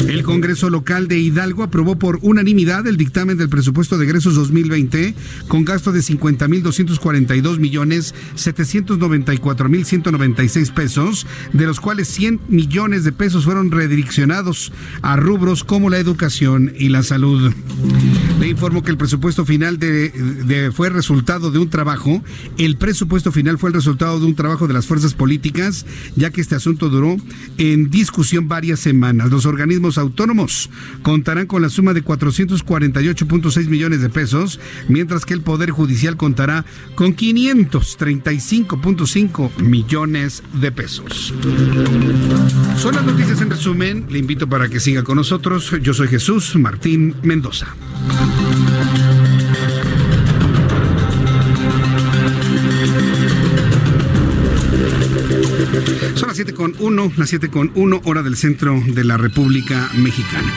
El 0.09 0.24
Congreso 0.24 0.70
local 0.70 1.07
de 1.07 1.20
Hidalgo 1.20 1.62
aprobó 1.62 1.96
por 1.96 2.18
unanimidad 2.22 2.86
el 2.88 2.96
dictamen 2.96 3.38
del 3.38 3.48
presupuesto 3.48 3.96
de 3.96 4.07
egresos 4.07 4.34
2020 4.34 5.14
con 5.46 5.64
gasto 5.64 5.92
de 5.92 6.00
50.242 6.00 7.43
millones 7.59 8.14
794 8.34 9.68
mil 9.68 9.84
196 9.84 10.70
pesos, 10.70 11.26
de 11.53 11.66
los 11.66 11.80
cuales 11.80 12.09
100 12.09 12.40
millones 12.49 13.05
de 13.05 13.12
pesos 13.12 13.45
fueron 13.45 13.70
redireccionados 13.70 14.72
a 15.03 15.16
rubros 15.16 15.64
como 15.64 15.90
la 15.90 15.99
educación 15.99 16.72
y 16.78 16.88
la 16.88 17.03
salud. 17.03 17.53
Le 18.40 18.49
informo 18.49 18.82
que 18.82 18.90
el 18.90 18.97
presupuesto 18.97 19.45
final 19.45 19.78
de, 19.78 20.72
fue 20.74 20.90
resultado 20.90 21.51
de 21.51 21.59
un 21.59 21.70
trabajo. 21.70 22.22
El 22.59 22.76
presupuesto 22.76 23.32
final 23.32 23.59
fue 23.59 23.70
el 23.70 23.74
resultado 23.74 24.18
de 24.18 24.26
un 24.26 24.34
trabajo 24.34 24.66
de 24.66 24.74
las 24.74 24.86
fuerzas 24.86 25.14
políticas, 25.14 25.86
ya 26.16 26.30
que 26.30 26.40
este 26.40 26.55
asunto 26.55 26.88
duró 26.88 27.16
en 27.59 27.90
discusión 27.90 28.49
varias 28.49 28.80
semanas. 28.80 29.30
Los 29.30 29.47
organismos 29.47 29.99
autónomos 29.99 30.70
contarán 31.03 31.47
con 31.47 31.62
la 31.62 31.68
suma 31.68 31.95
de 31.95 32.05
448.6 32.05 33.68
millones 33.68 34.01
de 34.01 34.09
pesos, 34.09 34.61
mientras 34.88 35.24
que 35.24 35.34
el 35.34 35.42
Poder 35.42 35.70
Judicial 35.70 36.16
contará 36.16 36.64
con 36.95 37.12
535.5 37.33 39.57
millones 39.59 40.43
de 40.53 40.72
pesos. 40.72 41.33
Son 42.77 42.95
las 42.95 43.05
noticias 43.05 43.41
en 43.41 43.49
resumen. 43.51 44.07
Le 44.11 44.18
invito 44.18 44.47
para 44.49 44.68
que 44.68 44.81
siga 44.81 45.03
con 45.03 45.16
nosotros. 45.16 45.72
Yo 45.81 45.95
soy 45.95 46.09
Jesús 46.09 46.57
Martín 46.57 47.14
Mendoza. 47.22 47.75
Son 56.14 56.29
las 56.29 56.37
7 56.37 56.53
con 56.53 56.75
1, 56.79 57.12
las 57.16 57.31
7 57.31 57.49
con 57.49 57.72
1 57.75 58.03
hora 58.05 58.22
del 58.22 58.37
centro 58.37 58.79
de 58.87 59.05
la 59.05 59.16
República 59.16 59.89
Mexicana. 59.95 60.53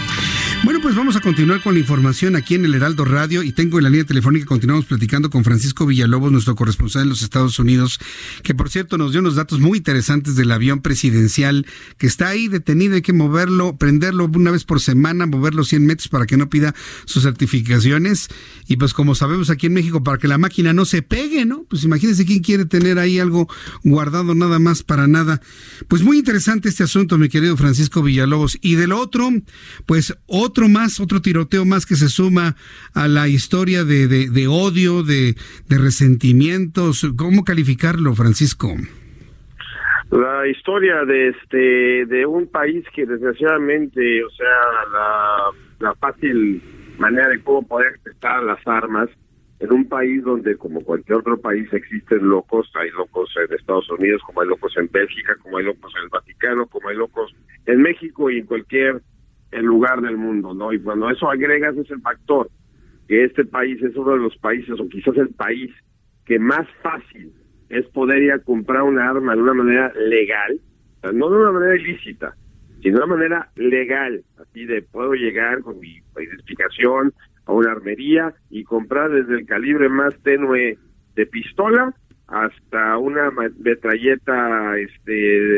Bueno, 0.63 0.81
pues 0.81 0.95
vamos 0.95 1.15
a 1.15 1.21
continuar 1.21 1.61
con 1.61 1.75
la 1.75 1.79
información 1.79 2.35
aquí 2.35 2.55
en 2.55 2.65
el 2.65 2.73
Heraldo 2.73 3.05
Radio 3.05 3.41
y 3.43 3.51
tengo 3.51 3.77
en 3.77 3.83
la 3.83 3.89
línea 3.89 4.05
telefónica, 4.05 4.45
continuamos 4.45 4.85
platicando 4.85 5.29
con 5.29 5.43
Francisco 5.43 5.85
Villalobos, 5.85 6.31
nuestro 6.31 6.55
corresponsal 6.55 7.03
en 7.03 7.09
los 7.09 7.21
Estados 7.21 7.57
Unidos, 7.59 7.99
que 8.43 8.53
por 8.53 8.69
cierto 8.69 8.97
nos 8.97 9.11
dio 9.11 9.21
unos 9.21 9.35
datos 9.35 9.59
muy 9.59 9.77
interesantes 9.77 10.35
del 10.35 10.51
avión 10.51 10.81
presidencial 10.81 11.65
que 11.97 12.07
está 12.07 12.29
ahí 12.29 12.47
detenido, 12.47 12.95
hay 12.95 13.01
que 13.01 13.13
moverlo, 13.13 13.77
prenderlo 13.77 14.25
una 14.25 14.51
vez 14.51 14.65
por 14.65 14.81
semana, 14.81 15.25
moverlo 15.25 15.63
100 15.63 15.85
metros 15.85 16.07
para 16.09 16.25
que 16.25 16.37
no 16.37 16.49
pida 16.49 16.75
sus 17.05 17.23
certificaciones 17.23 18.27
y 18.67 18.75
pues 18.75 18.93
como 18.93 19.15
sabemos 19.15 19.49
aquí 19.49 19.67
en 19.67 19.73
México, 19.73 20.03
para 20.03 20.17
que 20.17 20.27
la 20.27 20.37
máquina 20.37 20.73
no 20.73 20.83
se 20.85 21.01
pegue, 21.01 21.45
¿no? 21.45 21.63
Pues 21.69 21.83
imagínense 21.83 22.25
quién 22.25 22.39
quiere 22.39 22.65
tener 22.65 22.99
ahí 22.99 23.19
algo 23.19 23.47
guardado 23.83 24.35
nada 24.35 24.59
más 24.59 24.83
para 24.83 25.07
nada. 25.07 25.41
Pues 25.87 26.01
muy 26.01 26.17
interesante 26.17 26.67
este 26.67 26.83
asunto, 26.83 27.17
mi 27.17 27.29
querido 27.29 27.55
Francisco 27.55 28.03
Villalobos. 28.03 28.57
Y 28.61 28.75
del 28.75 28.91
otro, 28.91 29.31
pues 29.85 30.13
otro 30.47 30.69
más, 30.69 30.99
otro 30.99 31.21
tiroteo 31.21 31.65
más 31.65 31.85
que 31.85 31.95
se 31.95 32.09
suma 32.09 32.55
a 32.93 33.07
la 33.07 33.27
historia 33.27 33.83
de, 33.83 34.07
de, 34.07 34.47
odio, 34.47 35.03
de, 35.03 35.35
de 35.67 35.77
resentimientos. 35.77 37.05
¿Cómo 37.15 37.43
calificarlo, 37.43 38.15
Francisco? 38.15 38.73
La 40.11 40.47
historia 40.47 41.03
de 41.03 41.29
este 41.29 42.05
de 42.05 42.25
un 42.25 42.47
país 42.47 42.85
que 42.95 43.05
desgraciadamente, 43.05 44.23
o 44.23 44.29
sea, 44.29 45.51
la, 45.79 45.93
fácil 45.95 46.61
manera 46.97 47.27
de 47.27 47.43
cómo 47.43 47.67
poder 47.67 47.99
prestar 48.01 48.41
las 48.43 48.65
armas 48.65 49.09
en 49.59 49.73
un 49.73 49.89
país 49.89 50.23
donde 50.23 50.55
como 50.55 50.81
cualquier 50.81 51.17
otro 51.17 51.37
país 51.37 51.67
existen 51.73 52.29
locos, 52.29 52.71
hay 52.75 52.89
locos 52.91 53.29
en 53.35 53.53
Estados 53.53 53.89
Unidos, 53.89 54.21
como 54.25 54.41
hay 54.41 54.47
locos 54.47 54.73
en 54.77 54.89
Bélgica, 54.89 55.35
como 55.43 55.57
hay 55.57 55.65
locos 55.65 55.91
en 55.97 56.03
el 56.03 56.09
Vaticano, 56.09 56.67
como 56.67 56.87
hay 56.87 56.95
locos 56.95 57.35
en 57.65 57.81
México 57.81 58.29
y 58.29 58.39
en 58.39 58.45
cualquier 58.45 59.01
el 59.51 59.65
lugar 59.65 60.01
del 60.01 60.17
mundo, 60.17 60.53
¿no? 60.53 60.73
Y 60.73 60.79
cuando 60.79 61.09
eso 61.09 61.29
agregas 61.29 61.75
ese 61.77 61.97
factor, 61.99 62.49
que 63.07 63.23
este 63.23 63.45
país 63.45 63.81
es 63.81 63.95
uno 63.95 64.11
de 64.11 64.19
los 64.19 64.37
países, 64.37 64.79
o 64.79 64.87
quizás 64.89 65.15
el 65.17 65.29
país, 65.29 65.71
que 66.25 66.39
más 66.39 66.67
fácil 66.81 67.31
es 67.69 67.85
poder 67.87 68.21
ir 68.21 68.31
a 68.31 68.39
comprar 68.39 68.83
una 68.83 69.09
arma 69.09 69.35
de 69.35 69.41
una 69.41 69.53
manera 69.53 69.93
legal, 69.95 70.59
no 71.13 71.29
de 71.29 71.37
una 71.37 71.51
manera 71.51 71.75
ilícita, 71.75 72.35
sino 72.81 72.99
de 72.99 73.03
una 73.05 73.15
manera 73.15 73.49
legal, 73.55 74.23
así 74.37 74.65
de 74.65 74.81
puedo 74.81 75.13
llegar 75.13 75.61
con 75.61 75.79
mi 75.79 76.01
identificación 76.17 77.13
a 77.45 77.53
una 77.53 77.71
armería 77.71 78.33
y 78.49 78.63
comprar 78.63 79.11
desde 79.11 79.35
el 79.39 79.45
calibre 79.45 79.89
más 79.89 80.13
tenue 80.23 80.77
de 81.15 81.25
pistola 81.25 81.95
hasta 82.27 82.97
una 82.97 83.31
metralleta 83.31 84.77
este 84.77 85.11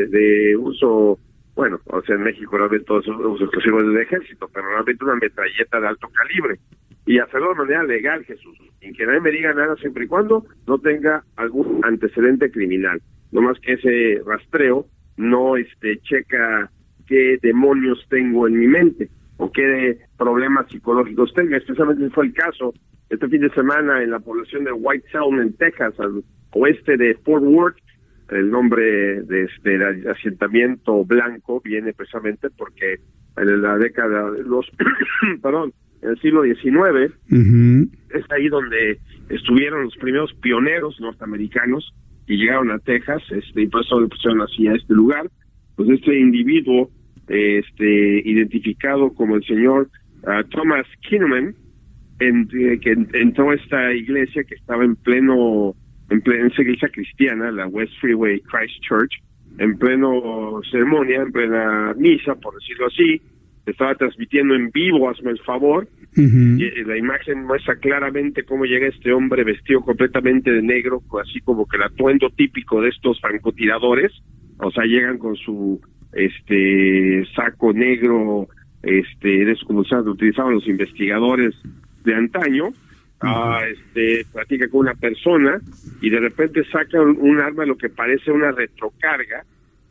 de 0.06 0.56
uso 0.56 1.18
bueno, 1.60 1.78
o 1.88 2.00
sea, 2.00 2.14
en 2.14 2.22
México 2.22 2.56
realmente 2.56 2.86
todos 2.86 3.06
los 3.06 3.38
exclusivos 3.38 3.82
del 3.82 3.98
ejército, 3.98 4.48
pero 4.50 4.66
realmente 4.66 5.04
una 5.04 5.16
metralleta 5.16 5.78
de 5.78 5.88
alto 5.88 6.08
calibre. 6.08 6.58
Y 7.04 7.18
hacerlo 7.18 7.50
de 7.50 7.54
manera 7.56 7.84
legal, 7.84 8.24
Jesús, 8.24 8.56
sin 8.80 8.94
que 8.94 9.04
nadie 9.04 9.20
me 9.20 9.30
diga 9.30 9.52
nada 9.52 9.76
siempre 9.76 10.06
y 10.06 10.08
cuando 10.08 10.46
no 10.66 10.78
tenga 10.78 11.22
algún 11.36 11.84
antecedente 11.84 12.50
criminal. 12.50 13.02
No 13.30 13.42
más 13.42 13.60
que 13.60 13.74
ese 13.74 14.22
rastreo 14.24 14.86
no 15.18 15.58
este 15.58 15.98
checa 15.98 16.70
qué 17.06 17.36
demonios 17.42 18.06
tengo 18.08 18.48
en 18.48 18.58
mi 18.58 18.66
mente 18.66 19.10
o 19.36 19.52
qué 19.52 19.98
problemas 20.16 20.66
psicológicos 20.70 21.34
tenga. 21.34 21.58
Especialmente 21.58 22.08
fue 22.08 22.24
el 22.24 22.32
caso 22.32 22.72
este 23.10 23.28
fin 23.28 23.42
de 23.42 23.50
semana 23.50 24.02
en 24.02 24.12
la 24.12 24.20
población 24.20 24.64
de 24.64 24.72
White 24.72 25.08
Sound, 25.12 25.42
en 25.42 25.52
Texas, 25.58 25.92
al 26.00 26.24
oeste 26.52 26.96
de 26.96 27.16
Fort 27.16 27.44
Worth, 27.44 27.76
el 28.30 28.50
nombre 28.50 29.22
de 29.22 29.44
este 29.44 30.08
asentamiento 30.08 31.04
blanco 31.04 31.60
viene 31.60 31.92
precisamente 31.92 32.48
porque 32.50 32.96
en 33.36 33.62
la 33.62 33.76
década 33.76 34.30
de 34.30 34.42
los 34.44 34.66
perdón 35.42 35.72
en 36.02 36.10
el 36.10 36.20
siglo 36.20 36.42
XIX 36.42 37.12
es 37.28 38.24
ahí 38.30 38.48
donde 38.48 38.98
estuvieron 39.28 39.84
los 39.84 39.96
primeros 39.96 40.32
pioneros 40.34 40.98
norteamericanos 41.00 41.92
y 42.26 42.36
llegaron 42.36 42.70
a 42.70 42.78
Texas 42.78 43.22
este 43.30 43.62
y 43.62 43.66
por 43.66 43.82
eso 43.82 44.00
le 44.00 44.08
pusieron 44.08 44.40
así 44.40 44.68
a 44.68 44.74
este 44.74 44.94
lugar. 44.94 45.28
Pues 45.76 45.90
este 45.90 46.18
individuo 46.18 46.90
este 47.30 48.28
identificado 48.28 49.12
como 49.14 49.36
el 49.36 49.44
señor 49.44 49.88
ah, 50.26 50.42
Thomas 50.50 50.86
Kinnaman 51.08 51.54
en, 52.18 52.48
eh, 52.52 52.78
que 52.80 52.92
entró 53.18 53.50
a 53.50 53.54
esta 53.54 53.92
iglesia 53.92 54.44
que 54.44 54.56
estaba 54.56 54.84
en 54.84 54.96
pleno 54.96 55.74
en 56.10 56.20
plena 56.20 56.48
iglesia 56.58 56.88
cristiana, 56.88 57.50
la 57.50 57.66
West 57.66 57.92
Freeway 58.00 58.40
Christ 58.40 58.80
Church, 58.82 59.12
en 59.58 59.78
pleno 59.78 60.60
ceremonia, 60.70 61.22
en 61.22 61.32
plena 61.32 61.94
misa, 61.96 62.34
por 62.34 62.54
decirlo 62.54 62.86
así, 62.86 63.20
estaba 63.66 63.94
transmitiendo 63.94 64.54
en 64.54 64.70
vivo, 64.70 65.08
hazme 65.08 65.30
el 65.30 65.40
favor, 65.40 65.88
y 66.16 66.84
la 66.84 66.96
imagen 66.96 67.44
muestra 67.44 67.76
claramente 67.76 68.42
cómo 68.42 68.64
llega 68.64 68.88
este 68.88 69.12
hombre 69.12 69.44
vestido 69.44 69.80
completamente 69.82 70.50
de 70.50 70.62
negro, 70.62 71.02
así 71.22 71.40
como 71.40 71.66
que 71.66 71.76
el 71.76 71.84
atuendo 71.84 72.30
típico 72.30 72.82
de 72.82 72.88
estos 72.88 73.20
francotiradores, 73.20 74.12
o 74.58 74.70
sea, 74.72 74.84
llegan 74.84 75.18
con 75.18 75.36
su 75.36 75.80
este 76.12 77.24
saco 77.36 77.72
negro, 77.72 78.48
este, 78.82 79.54
como 79.66 79.82
utilizaban 79.82 80.54
los 80.54 80.66
investigadores 80.66 81.54
de 82.04 82.14
antaño, 82.14 82.70
ah, 83.20 83.62
este, 83.70 84.24
platica 84.32 84.68
con 84.68 84.80
una 84.80 84.94
persona 84.94 85.60
y 86.00 86.10
de 86.10 86.20
repente 86.20 86.64
saca 86.70 87.00
un, 87.00 87.40
arma, 87.40 87.64
lo 87.64 87.76
que 87.76 87.88
parece 87.88 88.30
una 88.30 88.50
retrocarga, 88.52 89.44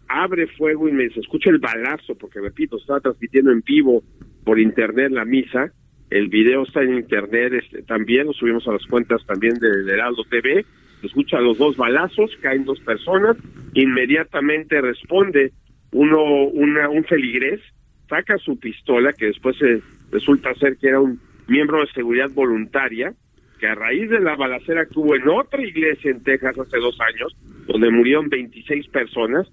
abre 0.07 0.47
fuego 0.47 0.89
y 0.89 0.91
me 0.91 1.09
se 1.09 1.19
escucha 1.19 1.49
el 1.49 1.59
balazo, 1.59 2.15
porque 2.15 2.39
repito, 2.39 2.77
estaba 2.77 2.99
transmitiendo 2.99 3.51
en 3.51 3.61
vivo 3.61 4.03
por 4.43 4.59
internet 4.59 5.11
la 5.11 5.25
misa, 5.25 5.71
el 6.09 6.27
video 6.27 6.63
está 6.63 6.81
en 6.81 6.95
internet 6.95 7.53
este, 7.53 7.83
también, 7.83 8.27
lo 8.27 8.33
subimos 8.33 8.67
a 8.67 8.73
las 8.73 8.85
cuentas 8.87 9.23
también 9.25 9.53
de, 9.55 9.91
Heraldo 9.91 10.23
TV, 10.29 10.65
escucha 11.03 11.39
los 11.39 11.57
dos 11.57 11.77
balazos, 11.77 12.35
caen 12.41 12.65
dos 12.65 12.79
personas, 12.79 13.37
inmediatamente 13.73 14.81
responde 14.81 15.53
uno, 15.91 16.45
una, 16.47 16.89
un 16.89 17.03
feligrés, 17.03 17.61
saca 18.07 18.37
su 18.39 18.59
pistola, 18.59 19.13
que 19.13 19.27
después 19.27 19.55
se, 19.57 19.81
resulta 20.11 20.53
ser 20.55 20.77
que 20.77 20.87
era 20.87 20.99
un 20.99 21.19
miembro 21.49 21.81
de 21.81 21.91
seguridad 21.93 22.29
voluntaria, 22.33 23.13
que 23.59 23.67
a 23.67 23.75
raíz 23.75 24.09
de 24.09 24.19
la 24.19 24.35
balacera 24.35 24.85
que 24.85 24.99
hubo 24.99 25.15
en 25.15 25.27
otra 25.27 25.61
iglesia 25.61 26.11
en 26.11 26.23
Texas 26.23 26.57
hace 26.57 26.77
dos 26.77 26.97
años, 27.01 27.35
donde 27.67 27.91
murieron 27.91 28.29
26 28.29 28.87
personas, 28.87 29.47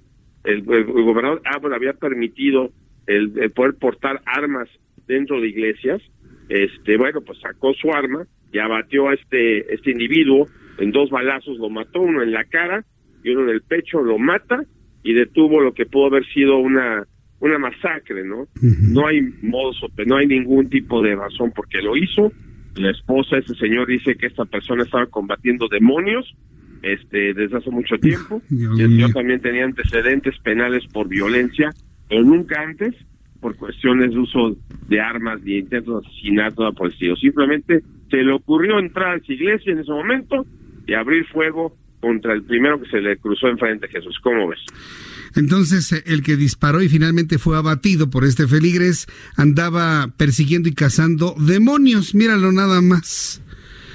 el, 0.45 0.63
gobernador 0.63 1.43
Abbott 1.45 1.73
había 1.73 1.93
permitido 1.95 2.71
el, 3.07 3.51
poder 3.51 3.75
portar 3.75 4.21
armas 4.25 4.69
dentro 5.07 5.41
de 5.41 5.49
iglesias, 5.49 6.01
este 6.49 6.97
bueno, 6.97 7.21
pues 7.23 7.41
sacó 7.41 7.75
su 7.75 7.91
arma 7.91 8.27
y 8.53 8.59
abatió 8.59 9.09
a 9.09 9.15
este, 9.15 9.75
este 9.75 9.91
individuo 9.91 10.47
en 10.79 10.93
dos 10.93 11.11
balazos, 11.11 11.59
lo 11.59 11.69
mató, 11.69 12.01
uno 12.01 12.23
en 12.23 12.33
la 12.33 12.45
cara 12.45 12.85
y 13.25 13.31
uno 13.31 13.43
en 13.45 13.51
el 13.51 13.63
pecho, 13.63 14.03
lo 14.03 14.19
mata 14.19 14.63
y 15.03 15.15
detuvo 15.15 15.61
lo 15.61 15.73
que 15.73 15.87
pudo 15.87 16.07
haber 16.07 16.27
sido 16.27 16.59
una 16.59 17.07
una 17.41 17.59
masacre, 17.59 18.25
¿no? 18.25 18.49
No 18.63 19.07
hay 19.07 19.21
modos, 19.43 19.85
no 20.07 20.17
hay 20.17 20.27
ningún 20.27 20.69
tipo 20.69 21.03
de 21.03 21.15
razón 21.15 21.53
porque 21.55 21.83
lo 21.83 21.97
hizo. 21.97 22.33
La 22.77 22.91
esposa 22.91 23.37
de 23.37 23.43
ese 23.43 23.55
señor 23.55 23.87
dice 23.87 24.17
que 24.17 24.27
esta 24.27 24.45
persona 24.45 24.85
estaba 24.85 25.07
combatiendo 25.07 25.69
demonios 25.69 26.35
este, 26.83 27.35
desde 27.35 27.59
hace 27.59 27.71
mucho 27.71 27.97
tiempo. 27.99 28.43
y 28.51 28.65
el 28.65 28.91
señor 28.91 29.13
también 29.13 29.41
tenía 29.41 29.65
antecedentes 29.65 30.39
penales 30.39 30.85
por 30.93 31.09
violencia, 31.09 31.71
pero 32.09 32.23
nunca 32.23 32.63
antes 32.63 32.95
por 33.41 33.57
cuestiones 33.57 34.11
de 34.11 34.19
uso 34.19 34.57
de 34.89 35.01
armas, 35.01 35.43
de 35.45 35.59
intentos 35.59 36.03
de 36.03 36.09
asesinato, 36.09 36.73
por 36.73 36.87
el 36.87 36.93
estilo. 36.93 37.17
Simplemente 37.17 37.83
se 38.11 38.17
le 38.17 38.33
ocurrió 38.33 38.79
entrar 38.79 39.15
a 39.15 39.17
esa 39.17 39.33
iglesia 39.33 39.73
en 39.73 39.81
ese 39.81 39.91
momento 39.91 40.47
y 40.87 40.95
abrir 40.95 41.27
fuego 41.27 41.77
contra 42.07 42.35
el 42.35 42.45
primero 42.45 42.81
que 42.81 42.89
se 42.89 43.01
le 43.01 43.17
cruzó 43.17 43.49
enfrente, 43.49 43.89
Jesús. 43.89 44.17
¿Cómo 44.23 44.47
ves? 44.47 44.61
Entonces, 45.35 45.91
eh, 45.91 46.05
el 46.07 46.23
que 46.23 46.37
disparó 46.37 46.81
y 46.81 46.89
finalmente 46.89 47.37
fue 47.37 47.57
abatido 47.57 48.09
por 48.11 48.25
este 48.25 48.47
feligres 48.47 49.09
andaba 49.37 50.07
persiguiendo 50.17 50.69
y 50.69 50.75
cazando 50.75 51.35
demonios. 51.37 52.15
Míralo 52.15 52.53
nada 52.53 52.81
más. 52.81 53.43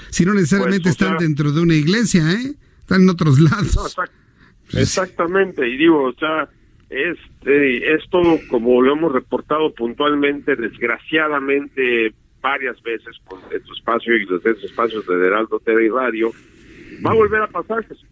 Si 0.09 0.25
no 0.25 0.33
necesariamente 0.33 0.89
pues, 0.89 1.01
están 1.01 1.19
dentro 1.19 1.53
de 1.53 1.61
una 1.61 1.73
iglesia, 1.73 2.33
¿eh? 2.33 2.55
Están 2.81 3.03
en 3.03 3.09
otros 3.09 3.39
lados. 3.39 3.95
exactamente. 4.73 5.65
Y 5.69 5.77
digo, 5.77 6.03
o 6.03 6.13
sea, 6.13 6.49
es, 6.89 7.17
eh, 7.45 7.95
es 7.95 8.09
todo 8.09 8.41
como 8.49 8.81
lo 8.81 8.91
hemos 8.91 9.13
reportado 9.13 9.73
puntualmente, 9.73 10.57
desgraciadamente, 10.57 12.13
varias 12.41 12.81
veces 12.83 13.15
por 13.29 13.39
este 13.53 13.71
espacio 13.71 14.17
y 14.17 14.23
estos 14.23 14.63
espacios 14.65 15.07
de 15.07 15.13
Heraldo 15.13 15.61
TV 15.63 15.85
y 15.85 15.89
Radio. 15.89 16.33
Va 17.05 17.11
a 17.11 17.15
volver 17.15 17.41
a 17.41 17.47
pasar, 17.47 17.83
Jesús 17.85 18.07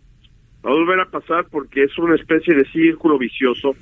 va 0.65 0.71
a 0.71 0.73
volver 0.73 0.99
a 0.99 1.05
pasar 1.05 1.45
porque 1.49 1.83
es 1.83 1.97
una 1.97 2.15
especie 2.15 2.53
de 2.53 2.65
círculo 2.65 3.17
vicioso. 3.17 3.75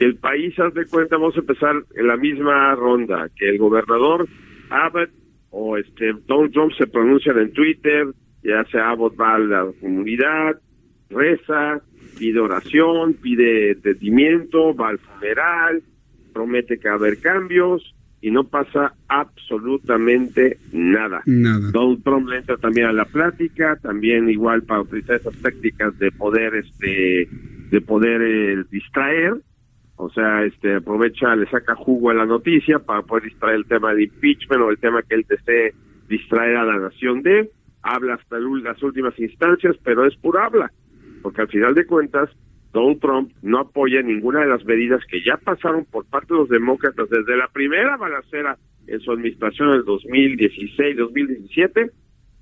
El 0.00 0.16
país, 0.16 0.58
haz 0.58 0.74
de 0.74 0.86
cuenta, 0.86 1.16
vamos 1.16 1.36
a 1.36 1.40
empezar 1.40 1.76
en 1.94 2.06
la 2.06 2.16
misma 2.16 2.74
ronda, 2.74 3.28
que 3.36 3.48
el 3.48 3.58
gobernador 3.58 4.26
Abbott 4.70 5.10
o 5.50 5.76
este 5.76 6.12
Donald 6.26 6.52
Trump 6.52 6.72
se 6.76 6.86
pronuncian 6.88 7.38
en 7.38 7.52
Twitter, 7.52 8.06
ya 8.42 8.64
sea 8.64 8.90
Abbott 8.90 9.18
va 9.18 9.36
a 9.36 9.38
la 9.38 9.72
comunidad, 9.80 10.60
reza, 11.08 11.80
pide 12.18 12.40
oración, 12.40 13.14
pide 13.14 13.72
entendimiento, 13.72 14.74
va 14.74 14.88
al 14.88 14.98
funeral, 14.98 15.82
promete 16.32 16.78
que 16.78 16.88
va 16.88 16.94
a 16.94 16.98
haber 16.98 17.20
cambios, 17.20 17.93
y 18.24 18.30
no 18.30 18.44
pasa 18.44 18.94
absolutamente 19.06 20.56
nada. 20.72 21.20
Nada. 21.26 21.70
Donald 21.72 22.02
Trump 22.02 22.26
le 22.26 22.38
entra 22.38 22.56
también 22.56 22.86
a 22.86 22.92
la 22.94 23.04
plática, 23.04 23.76
también 23.82 24.30
igual 24.30 24.62
para 24.62 24.80
utilizar 24.80 25.16
esas 25.16 25.36
técnicas 25.42 25.98
de 25.98 26.10
poder, 26.10 26.54
este, 26.54 27.28
de 27.70 27.80
poder 27.82 28.22
eh, 28.22 28.64
distraer, 28.70 29.34
o 29.96 30.08
sea, 30.08 30.42
este, 30.42 30.76
aprovecha, 30.76 31.36
le 31.36 31.46
saca 31.50 31.74
jugo 31.74 32.08
a 32.08 32.14
la 32.14 32.24
noticia 32.24 32.78
para 32.78 33.02
poder 33.02 33.24
distraer 33.24 33.56
el 33.56 33.66
tema 33.66 33.92
de 33.92 34.04
impeachment 34.04 34.62
o 34.62 34.70
el 34.70 34.78
tema 34.78 35.02
que 35.02 35.16
él 35.16 35.26
desee 35.28 35.74
distraer 36.08 36.56
a 36.56 36.64
la 36.64 36.78
nación 36.78 37.20
de, 37.20 37.50
habla 37.82 38.14
hasta 38.14 38.38
las 38.38 38.82
últimas 38.82 39.18
instancias, 39.18 39.76
pero 39.84 40.06
es 40.06 40.16
pura 40.16 40.46
habla, 40.46 40.72
porque 41.20 41.42
al 41.42 41.48
final 41.48 41.74
de 41.74 41.84
cuentas 41.84 42.30
Donald 42.74 43.00
Trump 43.00 43.32
no 43.40 43.60
apoya 43.60 44.02
ninguna 44.02 44.40
de 44.40 44.48
las 44.48 44.64
medidas 44.64 45.00
que 45.08 45.22
ya 45.22 45.36
pasaron 45.36 45.84
por 45.84 46.04
parte 46.06 46.34
de 46.34 46.40
los 46.40 46.48
demócratas 46.48 47.08
desde 47.08 47.36
la 47.36 47.48
primera 47.48 47.96
balacera 47.96 48.58
en 48.88 49.00
su 49.00 49.12
administración 49.12 49.68
en 49.68 49.74
el 49.76 49.84
2016-2017, 49.84 51.90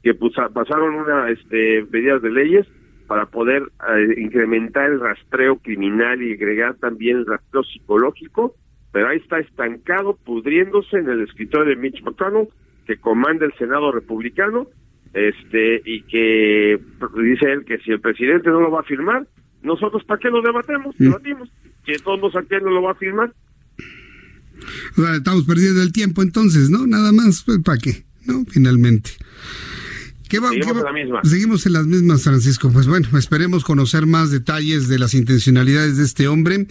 que 0.03 0.15
pasaron 0.15 0.95
una 0.95 1.31
este, 1.31 1.87
medidas 1.93 2.23
de 2.23 2.31
leyes 2.31 2.67
para 3.07 3.27
poder 3.27 3.63
eh, 3.63 4.15
incrementar 4.17 4.91
el 4.91 5.01
rastreo 5.01 5.59
criminal 5.59 6.23
y 6.23 6.33
agregar 6.33 6.77
también 6.77 7.19
el 7.19 7.27
rastreo 7.27 7.63
psicológico, 7.65 8.55
pero 8.91 9.09
ahí 9.09 9.19
está 9.19 9.39
estancado, 9.39 10.19
pudriéndose 10.25 10.97
en 10.97 11.11
el 11.11 11.23
escritorio 11.23 11.69
de 11.69 11.77
Mitch 11.77 12.03
McConnell, 12.03 12.49
que 12.87 12.97
comanda 12.97 13.45
el 13.45 13.53
Senado 13.59 13.93
republicano, 13.93 14.67
este 15.13 15.83
y 15.85 16.03
que 16.05 16.81
dice 17.23 17.53
él 17.53 17.67
que 17.67 17.77
si 17.79 17.91
el 17.91 18.01
presidente 18.01 18.49
no 18.49 18.61
lo 18.61 18.71
va 18.71 18.81
a 18.81 18.85
firmar, 18.85 19.27
nosotros, 19.63 20.03
¿para 20.05 20.21
qué 20.21 20.29
lo 20.29 20.43
debatemos? 20.43 20.95
Mm. 20.99 21.05
Debatimos. 21.05 21.49
Que 21.85 21.99
todos 21.99 22.37
aquí 22.37 22.55
no 22.63 22.71
lo 22.71 22.83
va 22.83 22.93
a 22.93 22.95
firmar. 22.95 23.33
O 24.97 25.03
sea, 25.03 25.17
estamos 25.17 25.45
perdiendo 25.45 25.83
el 25.83 25.93
tiempo 25.93 26.23
entonces, 26.23 26.71
¿no? 26.71 26.87
Nada 26.87 27.13
más, 27.13 27.43
pues, 27.45 27.59
¿para 27.65 27.79
qué? 27.79 28.05
¿No? 28.25 28.45
Finalmente. 28.49 29.11
¿Qué 30.33 30.39
va, 30.39 30.49
seguimos 30.49 30.79
en 30.79 30.85
la 30.85 30.93
misma. 30.93 31.21
Seguimos 31.25 31.67
en 31.67 31.73
las 31.75 31.87
mismas, 31.87 32.25
Francisco. 32.25 32.71
Pues 32.73 32.87
bueno, 32.87 33.07
esperemos 33.19 33.65
conocer 33.65 34.07
más 34.07 34.31
detalles 34.31 34.89
de 34.89 34.99
las 34.99 35.13
intencionalidades 35.13 35.99
de 35.99 36.05
este 36.05 36.27
hombre. 36.27 36.69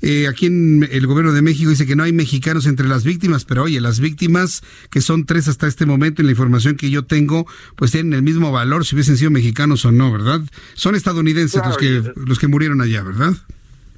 Eh, 0.00 0.26
aquí 0.28 0.46
en 0.46 0.88
el 0.90 1.06
gobierno 1.06 1.34
de 1.34 1.42
México 1.42 1.68
dice 1.68 1.84
que 1.86 1.94
no 1.94 2.04
hay 2.04 2.14
mexicanos 2.14 2.66
entre 2.66 2.88
las 2.88 3.04
víctimas, 3.04 3.44
pero 3.44 3.64
oye, 3.64 3.82
las 3.82 4.00
víctimas, 4.00 4.62
que 4.90 5.02
son 5.02 5.26
tres 5.26 5.46
hasta 5.46 5.66
este 5.66 5.84
momento, 5.84 6.22
en 6.22 6.26
la 6.26 6.32
información 6.32 6.74
que 6.74 6.88
yo 6.88 7.04
tengo, 7.04 7.44
pues 7.76 7.92
tienen 7.92 8.14
el 8.14 8.22
mismo 8.22 8.50
valor 8.50 8.86
si 8.86 8.94
hubiesen 8.94 9.18
sido 9.18 9.30
mexicanos 9.30 9.84
o 9.84 9.92
no, 9.92 10.10
¿verdad? 10.10 10.40
Son 10.72 10.94
estadounidenses 10.94 11.60
los 11.66 11.76
que 11.76 12.00
los 12.16 12.38
que 12.38 12.48
murieron 12.48 12.80
allá, 12.80 13.02
¿verdad? 13.02 13.34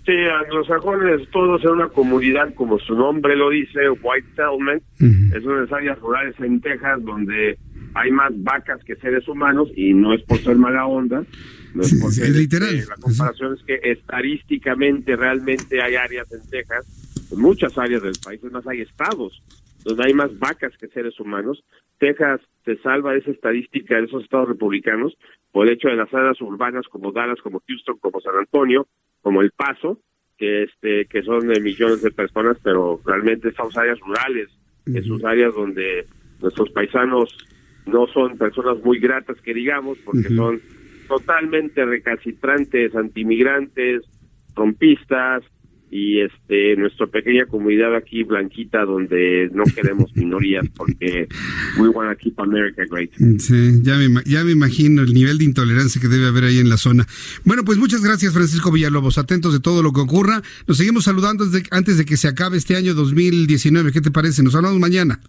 Sí, 0.04 0.12
anglosajones, 0.12 1.30
todos 1.30 1.62
en 1.62 1.70
una 1.70 1.86
comunidad, 1.86 2.52
como 2.54 2.80
su 2.80 2.96
nombre 2.96 3.36
lo 3.36 3.48
dice, 3.50 3.88
White 3.90 4.26
Settlement, 4.34 4.82
es 4.98 5.44
una 5.44 5.60
de 5.60 5.72
áreas 5.72 6.00
rurales 6.00 6.34
en 6.40 6.60
Texas 6.60 6.98
donde 7.04 7.56
hay 7.94 8.10
más 8.10 8.32
vacas 8.42 8.82
que 8.84 8.96
seres 8.96 9.26
humanos 9.28 9.68
y 9.76 9.94
no 9.94 10.12
es 10.12 10.22
por 10.22 10.38
ser 10.38 10.56
mala 10.56 10.86
onda. 10.86 11.24
No 11.74 11.82
es 11.82 11.98
porque 12.00 12.30
literal. 12.30 12.76
la 12.88 12.96
comparación 12.96 13.54
es 13.54 13.62
que 13.64 13.80
estadísticamente 13.90 15.16
realmente 15.16 15.80
hay 15.82 15.96
áreas 15.96 16.30
en 16.32 16.48
Texas, 16.48 17.30
muchas 17.36 17.76
áreas 17.78 18.02
del 18.02 18.14
país, 18.22 18.42
más 18.44 18.66
hay 18.66 18.82
estados 18.82 19.42
donde 19.84 20.04
hay 20.06 20.14
más 20.14 20.36
vacas 20.38 20.72
que 20.78 20.88
seres 20.88 21.18
humanos. 21.20 21.62
Texas 21.98 22.40
se 22.64 22.76
salva 22.78 23.12
de 23.12 23.18
esa 23.18 23.30
estadística 23.30 23.96
de 23.96 24.04
esos 24.04 24.24
estados 24.24 24.48
republicanos 24.48 25.16
por 25.52 25.66
el 25.66 25.74
hecho 25.74 25.88
de 25.88 25.96
las 25.96 26.12
áreas 26.12 26.40
urbanas 26.40 26.86
como 26.88 27.12
Dallas, 27.12 27.40
como 27.42 27.62
Houston, 27.68 27.98
como 27.98 28.20
San 28.20 28.34
Antonio, 28.36 28.88
como 29.20 29.42
El 29.42 29.52
Paso, 29.52 30.00
que 30.38 30.64
este 30.64 31.06
que 31.06 31.22
son 31.22 31.46
de 31.46 31.60
millones 31.60 32.02
de 32.02 32.10
personas, 32.10 32.56
pero 32.62 33.00
realmente 33.04 33.52
son 33.52 33.68
áreas 33.76 34.00
rurales, 34.00 34.48
esos 34.86 35.22
áreas 35.24 35.54
donde 35.54 36.06
nuestros 36.40 36.70
paisanos 36.70 37.36
no 37.86 38.06
son 38.08 38.38
personas 38.38 38.82
muy 38.84 38.98
gratas 38.98 39.40
que 39.40 39.54
digamos, 39.54 39.98
porque 40.04 40.28
son 40.28 40.60
totalmente 41.08 41.84
recalcitrantes, 41.84 42.94
antimigrantes, 42.94 44.02
trompistas, 44.54 45.44
y 45.94 46.20
este 46.20 46.74
nuestra 46.76 47.06
pequeña 47.06 47.46
comunidad 47.46 47.94
aquí 47.94 48.24
blanquita 48.24 48.84
donde 48.84 49.48
no 49.54 49.62
queremos 49.62 50.10
minorías 50.16 50.68
porque 50.76 51.28
we 51.78 51.88
want 51.88 52.10
to 52.10 52.16
keep 52.18 52.38
America 52.40 52.82
great. 52.90 53.12
Sí, 53.38 53.80
ya 53.80 53.96
me, 53.96 54.20
ya 54.24 54.42
me 54.42 54.50
imagino 54.50 55.02
el 55.02 55.14
nivel 55.14 55.38
de 55.38 55.44
intolerancia 55.44 56.00
que 56.00 56.08
debe 56.08 56.26
haber 56.26 56.44
ahí 56.44 56.58
en 56.58 56.68
la 56.68 56.78
zona. 56.78 57.06
Bueno, 57.44 57.64
pues 57.64 57.78
muchas 57.78 58.02
gracias 58.02 58.32
Francisco 58.32 58.72
Villalobos, 58.72 59.18
atentos 59.18 59.52
de 59.52 59.60
todo 59.60 59.84
lo 59.84 59.92
que 59.92 60.00
ocurra. 60.00 60.42
Nos 60.66 60.78
seguimos 60.78 61.04
saludando 61.04 61.46
desde, 61.46 61.68
antes 61.70 61.96
de 61.96 62.04
que 62.04 62.16
se 62.16 62.26
acabe 62.26 62.56
este 62.56 62.74
año 62.74 62.94
2019. 62.94 63.92
¿Qué 63.92 64.00
te 64.00 64.10
parece? 64.10 64.42
Nos 64.42 64.56
hablamos 64.56 64.80
mañana 64.80 65.20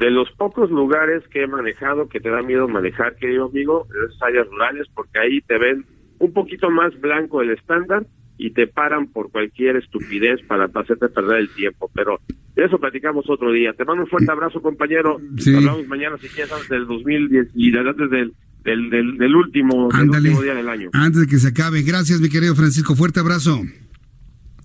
de 0.00 0.10
los 0.10 0.30
pocos 0.32 0.70
lugares 0.70 1.22
que 1.30 1.42
he 1.42 1.46
manejado 1.46 2.08
que 2.08 2.20
te 2.20 2.30
da 2.30 2.42
miedo 2.42 2.66
manejar, 2.66 3.16
querido 3.16 3.44
amigo, 3.44 3.86
esas 4.08 4.22
áreas 4.22 4.48
rurales, 4.48 4.88
porque 4.94 5.18
ahí 5.18 5.40
te 5.42 5.58
ven 5.58 5.84
un 6.18 6.32
poquito 6.32 6.70
más 6.70 6.98
blanco 7.00 7.42
el 7.42 7.50
estándar 7.50 8.06
y 8.38 8.52
te 8.52 8.66
paran 8.66 9.08
por 9.08 9.30
cualquier 9.30 9.76
estupidez 9.76 10.40
para 10.48 10.64
hacerte 10.64 11.10
perder 11.10 11.40
el 11.40 11.50
tiempo. 11.50 11.90
Pero 11.94 12.18
de 12.56 12.64
eso 12.64 12.78
platicamos 12.78 13.28
otro 13.28 13.52
día. 13.52 13.74
Te 13.74 13.84
mando 13.84 14.04
un 14.04 14.08
fuerte 14.08 14.32
abrazo, 14.32 14.62
compañero. 14.62 15.20
Hablamos 15.54 15.86
mañana, 15.86 16.16
si 16.16 16.28
quieres, 16.28 16.50
antes 16.50 16.70
del 16.70 16.86
2010 16.86 17.48
y 17.54 17.76
antes 17.76 18.10
del, 18.10 18.32
del, 18.64 18.88
del, 19.18 19.36
último, 19.36 19.90
del 19.90 20.08
último 20.08 20.40
día 20.40 20.54
del 20.54 20.68
año. 20.70 20.88
Antes 20.94 21.20
de 21.20 21.26
que 21.26 21.36
se 21.36 21.48
acabe. 21.48 21.82
Gracias, 21.82 22.22
mi 22.22 22.30
querido 22.30 22.54
Francisco. 22.54 22.96
Fuerte 22.96 23.20
abrazo. 23.20 23.60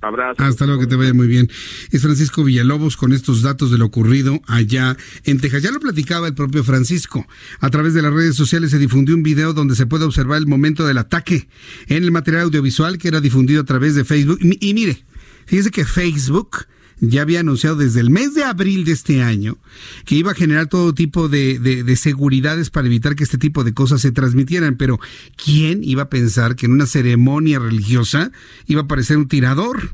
Abrazo. 0.07 0.43
Hasta 0.43 0.65
luego, 0.65 0.81
que 0.81 0.87
te 0.87 0.95
vaya 0.95 1.13
muy 1.13 1.27
bien. 1.27 1.49
Es 1.91 2.01
Francisco 2.01 2.43
Villalobos 2.43 2.97
con 2.97 3.13
estos 3.13 3.41
datos 3.41 3.71
de 3.71 3.77
lo 3.77 3.85
ocurrido 3.85 4.41
allá 4.47 4.97
en 5.23 5.39
Texas. 5.39 5.63
Ya 5.63 5.71
lo 5.71 5.79
platicaba 5.79 6.27
el 6.27 6.33
propio 6.33 6.63
Francisco. 6.63 7.25
A 7.59 7.69
través 7.69 7.93
de 7.93 8.01
las 8.01 8.13
redes 8.13 8.35
sociales 8.35 8.71
se 8.71 8.79
difundió 8.79 9.15
un 9.15 9.23
video 9.23 9.53
donde 9.53 9.75
se 9.75 9.85
puede 9.85 10.05
observar 10.05 10.37
el 10.37 10.47
momento 10.47 10.85
del 10.85 10.97
ataque 10.97 11.47
en 11.87 12.03
el 12.03 12.11
material 12.11 12.43
audiovisual 12.43 12.97
que 12.97 13.07
era 13.07 13.21
difundido 13.21 13.61
a 13.61 13.65
través 13.65 13.95
de 13.95 14.05
Facebook. 14.05 14.39
Y, 14.41 14.73
mire, 14.73 15.03
fíjese 15.45 15.71
que 15.71 15.85
Facebook 15.85 16.65
ya 16.99 17.21
había 17.21 17.41
anunciado 17.41 17.75
desde 17.75 17.99
el 17.99 18.09
mes 18.09 18.33
de 18.33 18.43
abril 18.43 18.85
de 18.85 18.93
este 18.93 19.21
año 19.21 19.57
que 20.05 20.15
iba 20.15 20.31
a 20.31 20.35
generar 20.35 20.67
todo 20.67 20.93
tipo 20.93 21.29
de, 21.29 21.59
de, 21.59 21.95
seguridades 21.95 22.69
para 22.69 22.87
evitar 22.87 23.15
que 23.15 23.23
este 23.23 23.37
tipo 23.37 23.63
de 23.63 23.73
cosas 23.73 24.01
se 24.01 24.11
transmitieran. 24.11 24.77
Pero 24.77 24.99
¿quién 25.35 25.83
iba 25.83 26.03
a 26.03 26.09
pensar 26.09 26.55
que 26.55 26.65
en 26.65 26.71
una 26.71 26.85
ceremonia 26.85 27.59
religiosa 27.59 28.31
iba 28.67 28.81
a 28.81 28.83
aparecer 28.85 29.17
un 29.17 29.27
tirador? 29.27 29.93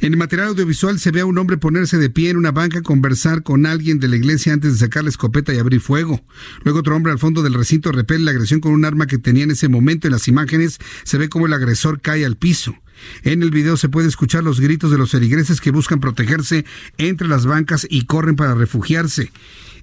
En 0.00 0.12
el 0.12 0.18
material 0.18 0.48
audiovisual 0.48 0.98
se 0.98 1.10
ve 1.10 1.20
a 1.20 1.26
un 1.26 1.36
hombre 1.36 1.56
ponerse 1.56 1.98
de 1.98 2.10
pie 2.10 2.30
en 2.30 2.36
una 2.36 2.52
banca, 2.52 2.82
conversar 2.82 3.42
con 3.42 3.66
alguien 3.66 3.98
de 3.98 4.08
la 4.08 4.16
iglesia 4.16 4.52
antes 4.52 4.72
de 4.72 4.78
sacar 4.78 5.02
la 5.02 5.10
escopeta 5.10 5.52
y 5.52 5.58
abrir 5.58 5.80
fuego. 5.80 6.24
Luego 6.62 6.80
otro 6.80 6.94
hombre 6.96 7.12
al 7.12 7.18
fondo 7.18 7.42
del 7.42 7.54
recinto 7.54 7.90
repele 7.92 8.24
la 8.24 8.30
agresión 8.30 8.60
con 8.60 8.72
un 8.72 8.84
arma 8.84 9.06
que 9.06 9.18
tenía 9.18 9.44
en 9.44 9.50
ese 9.50 9.68
momento. 9.68 10.06
En 10.06 10.12
las 10.12 10.28
imágenes 10.28 10.78
se 11.02 11.18
ve 11.18 11.28
cómo 11.28 11.46
el 11.46 11.52
agresor 11.52 12.00
cae 12.00 12.24
al 12.24 12.36
piso. 12.36 12.74
En 13.22 13.42
el 13.42 13.50
video 13.50 13.76
se 13.76 13.88
puede 13.88 14.08
escuchar 14.08 14.44
los 14.44 14.60
gritos 14.60 14.90
de 14.90 14.98
los 14.98 15.10
feligreses 15.10 15.60
que 15.60 15.70
buscan 15.70 16.00
protegerse 16.00 16.64
entre 16.96 17.28
las 17.28 17.46
bancas 17.46 17.86
y 17.88 18.06
corren 18.06 18.36
para 18.36 18.54
refugiarse. 18.54 19.32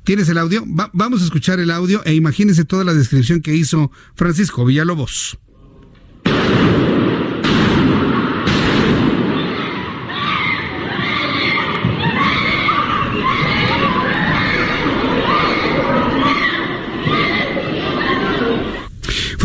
¿Tienes 0.04 0.30
el 0.30 0.38
audio? 0.38 0.64
vamos 0.94 1.22
a 1.22 1.26
escuchar 1.26 1.60
el 1.60 1.72
audio 1.72 2.04
e 2.06 2.14
imagínense 2.14 2.64
toda 2.64 2.84
la 2.84 2.94
descripción 2.94 3.42
que 3.42 3.56
hizo 3.56 3.92
Francisco 4.16 4.64
Villalobos. 4.64 5.40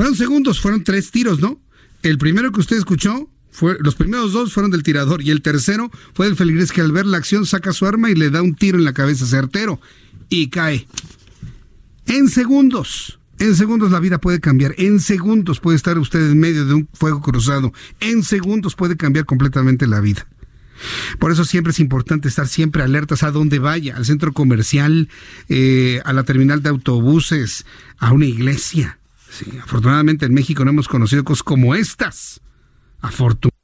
Fueron 0.00 0.16
segundos, 0.16 0.60
fueron 0.60 0.82
tres 0.82 1.10
tiros, 1.10 1.40
¿no? 1.40 1.60
El 2.02 2.16
primero 2.16 2.52
que 2.52 2.60
usted 2.60 2.78
escuchó 2.78 3.28
los 3.80 3.94
primeros 3.94 4.32
dos 4.32 4.52
fueron 4.52 4.70
del 4.70 4.82
tirador 4.82 5.22
y 5.22 5.30
el 5.30 5.42
tercero 5.42 5.90
fue 6.14 6.26
del 6.26 6.36
feligrés 6.36 6.72
que 6.72 6.80
al 6.80 6.92
ver 6.92 7.06
la 7.06 7.18
acción 7.18 7.46
saca 7.46 7.72
su 7.72 7.86
arma 7.86 8.10
y 8.10 8.14
le 8.14 8.30
da 8.30 8.42
un 8.42 8.54
tiro 8.54 8.78
en 8.78 8.84
la 8.84 8.92
cabeza 8.92 9.26
certero 9.26 9.80
y 10.28 10.48
cae. 10.48 10.86
En 12.06 12.28
segundos. 12.28 13.18
En 13.38 13.56
segundos 13.56 13.90
la 13.90 14.00
vida 14.00 14.18
puede 14.18 14.40
cambiar. 14.40 14.74
En 14.78 15.00
segundos 15.00 15.60
puede 15.60 15.76
estar 15.76 15.98
usted 15.98 16.30
en 16.30 16.38
medio 16.38 16.66
de 16.66 16.74
un 16.74 16.88
fuego 16.92 17.22
cruzado. 17.22 17.72
En 18.00 18.22
segundos 18.22 18.74
puede 18.74 18.96
cambiar 18.96 19.24
completamente 19.24 19.86
la 19.86 20.00
vida. 20.00 20.26
Por 21.18 21.32
eso 21.32 21.44
siempre 21.44 21.72
es 21.72 21.80
importante 21.80 22.28
estar 22.28 22.48
siempre 22.48 22.82
alertas 22.82 23.22
a 23.22 23.30
donde 23.30 23.58
vaya, 23.58 23.96
al 23.96 24.04
centro 24.04 24.32
comercial, 24.32 25.08
eh, 25.48 26.00
a 26.04 26.12
la 26.12 26.24
terminal 26.24 26.62
de 26.62 26.70
autobuses, 26.70 27.66
a 27.98 28.12
una 28.12 28.26
iglesia. 28.26 28.98
Afortunadamente 29.62 30.26
en 30.26 30.34
México 30.34 30.64
no 30.64 30.70
hemos 30.70 30.88
conocido 30.88 31.24
cosas 31.24 31.42
como 31.42 31.74
estas. 31.74 32.40
Afortunadamente. 33.02 33.59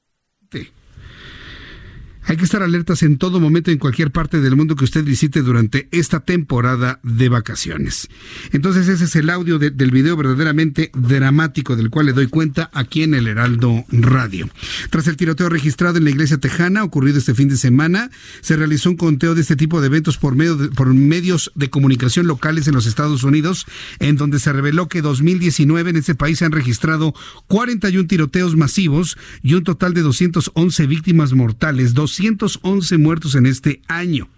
Hay 2.29 2.37
que 2.37 2.45
estar 2.45 2.61
alertas 2.61 3.05
en 3.05 3.19
todo 3.19 3.39
momento 3.39 3.71
en 3.71 3.79
cualquier 3.79 4.11
parte 4.11 4.41
del 4.41 4.57
mundo 4.57 4.75
que 4.75 4.83
usted 4.83 5.05
visite 5.05 5.43
durante 5.43 5.89
esta 5.93 6.21
temporada 6.21 6.99
de 7.05 7.29
vacaciones. 7.29 8.09
Entonces 8.51 8.89
ese 8.89 9.05
es 9.05 9.15
el 9.15 9.31
audio 9.31 9.61
del 9.61 9.91
video 9.93 10.17
verdaderamente 10.17 10.91
dramático 10.93 11.77
del 11.77 11.89
cual 11.89 12.07
le 12.07 12.13
doy 12.13 12.27
cuenta 12.27 12.69
aquí 12.73 13.05
en 13.05 13.15
el 13.15 13.29
Heraldo 13.29 13.85
Radio. 13.91 14.51
Tras 14.91 15.07
el 15.07 15.17
tiroteo 15.17 15.49
registrado 15.49 15.99
en 15.99 16.05
la 16.05 16.11
iglesia 16.11 16.39
tejana 16.39 16.83
ocurrido 16.83 17.19
este 17.19 17.33
fin 17.33 17.49
de 17.49 17.57
semana, 17.57 18.11
se 18.41 18.57
realizó 18.57 18.91
un 18.91 18.97
conteo 18.97 19.37
de 19.37 19.43
este 19.43 19.55
tipo 19.55 19.81
de 19.81 19.87
eventos 19.87 20.19
por, 20.19 20.35
medio 20.35 20.69
por 20.73 20.93
medios 20.93 21.53
de 21.55 21.71
comunicación 21.71 22.27
locales 22.27 22.67
en 22.67 22.75
los 22.75 22.87
Estados 22.87 23.23
Unidos, 23.23 23.67
en 24.01 24.17
donde 24.17 24.41
se 24.41 24.53
reveló 24.53 24.89
que 24.89 25.01
2019 25.01 25.91
en 25.91 25.97
ese 25.97 26.17
país 26.17 26.39
se 26.39 26.45
han 26.45 26.53
registrado 26.53 27.15
41 27.47 28.09
tiroteos 28.09 28.57
masivos 28.57 29.17
y 29.45 29.55
un 29.55 29.63
total 29.63 29.95
de 29.95 30.03
211 30.03 30.87
víctimas 30.89 31.33
mortales, 31.33 31.95
211 32.19 32.99
muertos 32.99 33.35
en 33.35 33.47
este 33.47 33.81
año. 33.89 34.29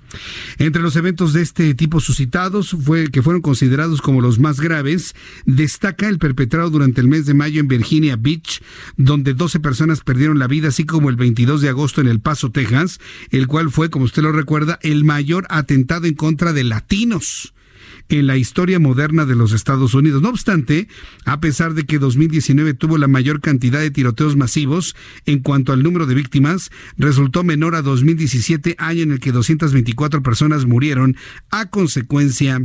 Entre 0.58 0.82
los 0.82 0.96
eventos 0.96 1.32
de 1.32 1.42
este 1.42 1.74
tipo 1.74 2.00
suscitados, 2.00 2.70
fue, 2.70 3.10
que 3.10 3.22
fueron 3.22 3.42
considerados 3.42 4.00
como 4.00 4.22
los 4.22 4.38
más 4.38 4.58
graves, 4.58 5.14
destaca 5.44 6.08
el 6.08 6.18
perpetrado 6.18 6.70
durante 6.70 7.00
el 7.00 7.08
mes 7.08 7.26
de 7.26 7.34
mayo 7.34 7.60
en 7.60 7.68
Virginia 7.68 8.16
Beach, 8.16 8.62
donde 8.96 9.34
12 9.34 9.60
personas 9.60 10.00
perdieron 10.00 10.38
la 10.38 10.46
vida, 10.46 10.68
así 10.68 10.84
como 10.84 11.10
el 11.10 11.16
22 11.16 11.60
de 11.60 11.68
agosto 11.68 12.00
en 12.00 12.08
El 12.08 12.20
Paso, 12.20 12.50
Texas, 12.50 13.00
el 13.30 13.46
cual 13.46 13.70
fue, 13.70 13.90
como 13.90 14.06
usted 14.06 14.22
lo 14.22 14.32
recuerda, 14.32 14.78
el 14.82 15.04
mayor 15.04 15.46
atentado 15.50 16.06
en 16.06 16.14
contra 16.14 16.52
de 16.52 16.64
latinos 16.64 17.52
en 18.08 18.26
la 18.26 18.36
historia 18.36 18.78
moderna 18.78 19.24
de 19.24 19.34
los 19.34 19.52
Estados 19.52 19.94
Unidos. 19.94 20.22
No 20.22 20.30
obstante, 20.30 20.88
a 21.24 21.40
pesar 21.40 21.74
de 21.74 21.84
que 21.84 21.98
2019 21.98 22.74
tuvo 22.74 22.98
la 22.98 23.08
mayor 23.08 23.40
cantidad 23.40 23.80
de 23.80 23.90
tiroteos 23.90 24.36
masivos 24.36 24.96
en 25.26 25.40
cuanto 25.40 25.72
al 25.72 25.82
número 25.82 26.06
de 26.06 26.14
víctimas, 26.14 26.70
resultó 26.96 27.44
menor 27.44 27.74
a 27.74 27.82
2017, 27.82 28.76
año 28.78 29.02
en 29.02 29.12
el 29.12 29.20
que 29.20 29.32
224 29.32 30.22
personas 30.22 30.66
murieron 30.66 31.16
a 31.50 31.66
consecuencia 31.66 32.62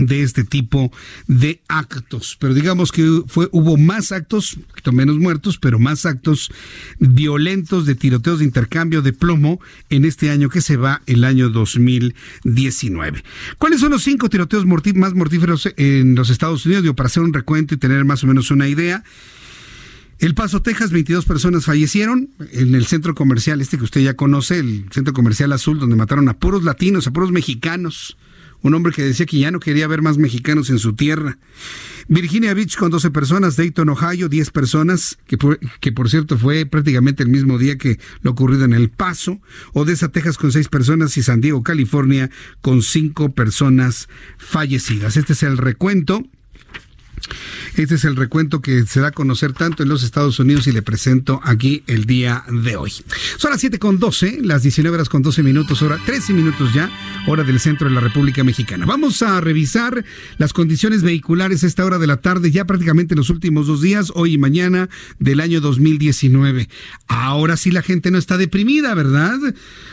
de 0.00 0.22
este 0.22 0.44
tipo 0.44 0.90
de 1.26 1.60
actos. 1.68 2.36
Pero 2.40 2.54
digamos 2.54 2.90
que 2.90 3.22
fue, 3.26 3.48
hubo 3.52 3.76
más 3.76 4.12
actos, 4.12 4.58
menos 4.92 5.18
muertos, 5.18 5.58
pero 5.58 5.78
más 5.78 6.06
actos 6.06 6.50
violentos 6.98 7.86
de 7.86 7.94
tiroteos 7.94 8.40
de 8.40 8.44
intercambio 8.44 9.02
de 9.02 9.12
plomo 9.12 9.60
en 9.90 10.04
este 10.04 10.30
año 10.30 10.48
que 10.48 10.60
se 10.60 10.76
va, 10.76 11.02
el 11.06 11.24
año 11.24 11.50
2019. 11.50 13.22
¿Cuáles 13.58 13.80
son 13.80 13.92
los 13.92 14.02
cinco 14.02 14.28
tiroteos 14.28 14.66
más 14.66 15.14
mortíferos 15.14 15.68
en 15.76 16.14
los 16.14 16.30
Estados 16.30 16.64
Unidos? 16.66 16.82
Digo, 16.82 16.96
para 16.96 17.06
hacer 17.06 17.22
un 17.22 17.32
recuento 17.32 17.74
y 17.74 17.78
tener 17.78 18.04
más 18.04 18.24
o 18.24 18.26
menos 18.26 18.50
una 18.50 18.68
idea. 18.68 19.04
El 20.18 20.34
Paso, 20.34 20.60
Texas, 20.60 20.90
22 20.90 21.24
personas 21.24 21.64
fallecieron 21.64 22.28
en 22.52 22.74
el 22.74 22.84
centro 22.84 23.14
comercial, 23.14 23.62
este 23.62 23.78
que 23.78 23.84
usted 23.84 24.02
ya 24.02 24.14
conoce, 24.14 24.58
el 24.58 24.84
centro 24.90 25.14
comercial 25.14 25.50
azul, 25.52 25.78
donde 25.78 25.96
mataron 25.96 26.28
a 26.28 26.36
puros 26.36 26.62
latinos, 26.62 27.06
a 27.06 27.10
puros 27.10 27.32
mexicanos 27.32 28.18
un 28.62 28.74
hombre 28.74 28.92
que 28.92 29.02
decía 29.02 29.26
que 29.26 29.38
ya 29.38 29.50
no 29.50 29.60
quería 29.60 29.86
ver 29.88 30.02
más 30.02 30.18
mexicanos 30.18 30.70
en 30.70 30.78
su 30.78 30.94
tierra. 30.94 31.38
Virginia 32.08 32.54
Beach 32.54 32.76
con 32.76 32.90
12 32.90 33.10
personas, 33.10 33.56
Dayton, 33.56 33.88
Ohio, 33.88 34.28
10 34.28 34.50
personas, 34.50 35.18
que 35.26 35.38
por, 35.38 35.58
que 35.80 35.92
por 35.92 36.10
cierto 36.10 36.36
fue 36.36 36.66
prácticamente 36.66 37.22
el 37.22 37.28
mismo 37.28 37.58
día 37.58 37.78
que 37.78 37.98
lo 38.22 38.32
ocurrido 38.32 38.64
en 38.64 38.72
El 38.72 38.90
Paso, 38.90 39.40
Odessa, 39.72 40.08
Texas 40.08 40.36
con 40.36 40.50
6 40.50 40.68
personas 40.68 41.16
y 41.16 41.22
San 41.22 41.40
Diego, 41.40 41.62
California 41.62 42.30
con 42.60 42.82
5 42.82 43.32
personas 43.32 44.08
fallecidas. 44.38 45.16
Este 45.16 45.34
es 45.34 45.42
el 45.42 45.56
recuento 45.56 46.24
este 47.76 47.94
es 47.94 48.04
el 48.04 48.16
recuento 48.16 48.60
que 48.60 48.84
se 48.86 49.00
da 49.00 49.08
a 49.08 49.12
conocer 49.12 49.52
tanto 49.52 49.82
en 49.82 49.88
los 49.88 50.02
Estados 50.02 50.38
Unidos 50.38 50.66
y 50.66 50.72
le 50.72 50.82
presento 50.82 51.40
aquí 51.44 51.82
el 51.86 52.04
día 52.04 52.44
de 52.48 52.76
hoy. 52.76 52.92
Son 53.36 53.50
las 53.50 53.60
7 53.60 53.78
con 53.78 53.98
12, 53.98 54.40
las 54.42 54.62
19 54.62 54.94
horas 54.94 55.08
con 55.08 55.22
12 55.22 55.42
minutos, 55.42 55.82
hora 55.82 55.98
13 56.04 56.32
minutos 56.32 56.72
ya, 56.74 56.90
hora 57.26 57.44
del 57.44 57.60
centro 57.60 57.88
de 57.88 57.94
la 57.94 58.00
República 58.00 58.44
Mexicana. 58.44 58.86
Vamos 58.86 59.22
a 59.22 59.40
revisar 59.40 60.04
las 60.38 60.52
condiciones 60.52 61.02
vehiculares 61.02 61.64
a 61.64 61.66
esta 61.66 61.84
hora 61.84 61.98
de 61.98 62.06
la 62.06 62.18
tarde, 62.18 62.50
ya 62.50 62.64
prácticamente 62.64 63.14
los 63.14 63.30
últimos 63.30 63.66
dos 63.66 63.80
días, 63.80 64.12
hoy 64.14 64.34
y 64.34 64.38
mañana 64.38 64.88
del 65.18 65.40
año 65.40 65.60
2019. 65.60 66.68
Ahora 67.06 67.56
sí 67.56 67.70
la 67.70 67.82
gente 67.82 68.10
no 68.10 68.18
está 68.18 68.36
deprimida, 68.36 68.94
¿verdad? 68.94 69.38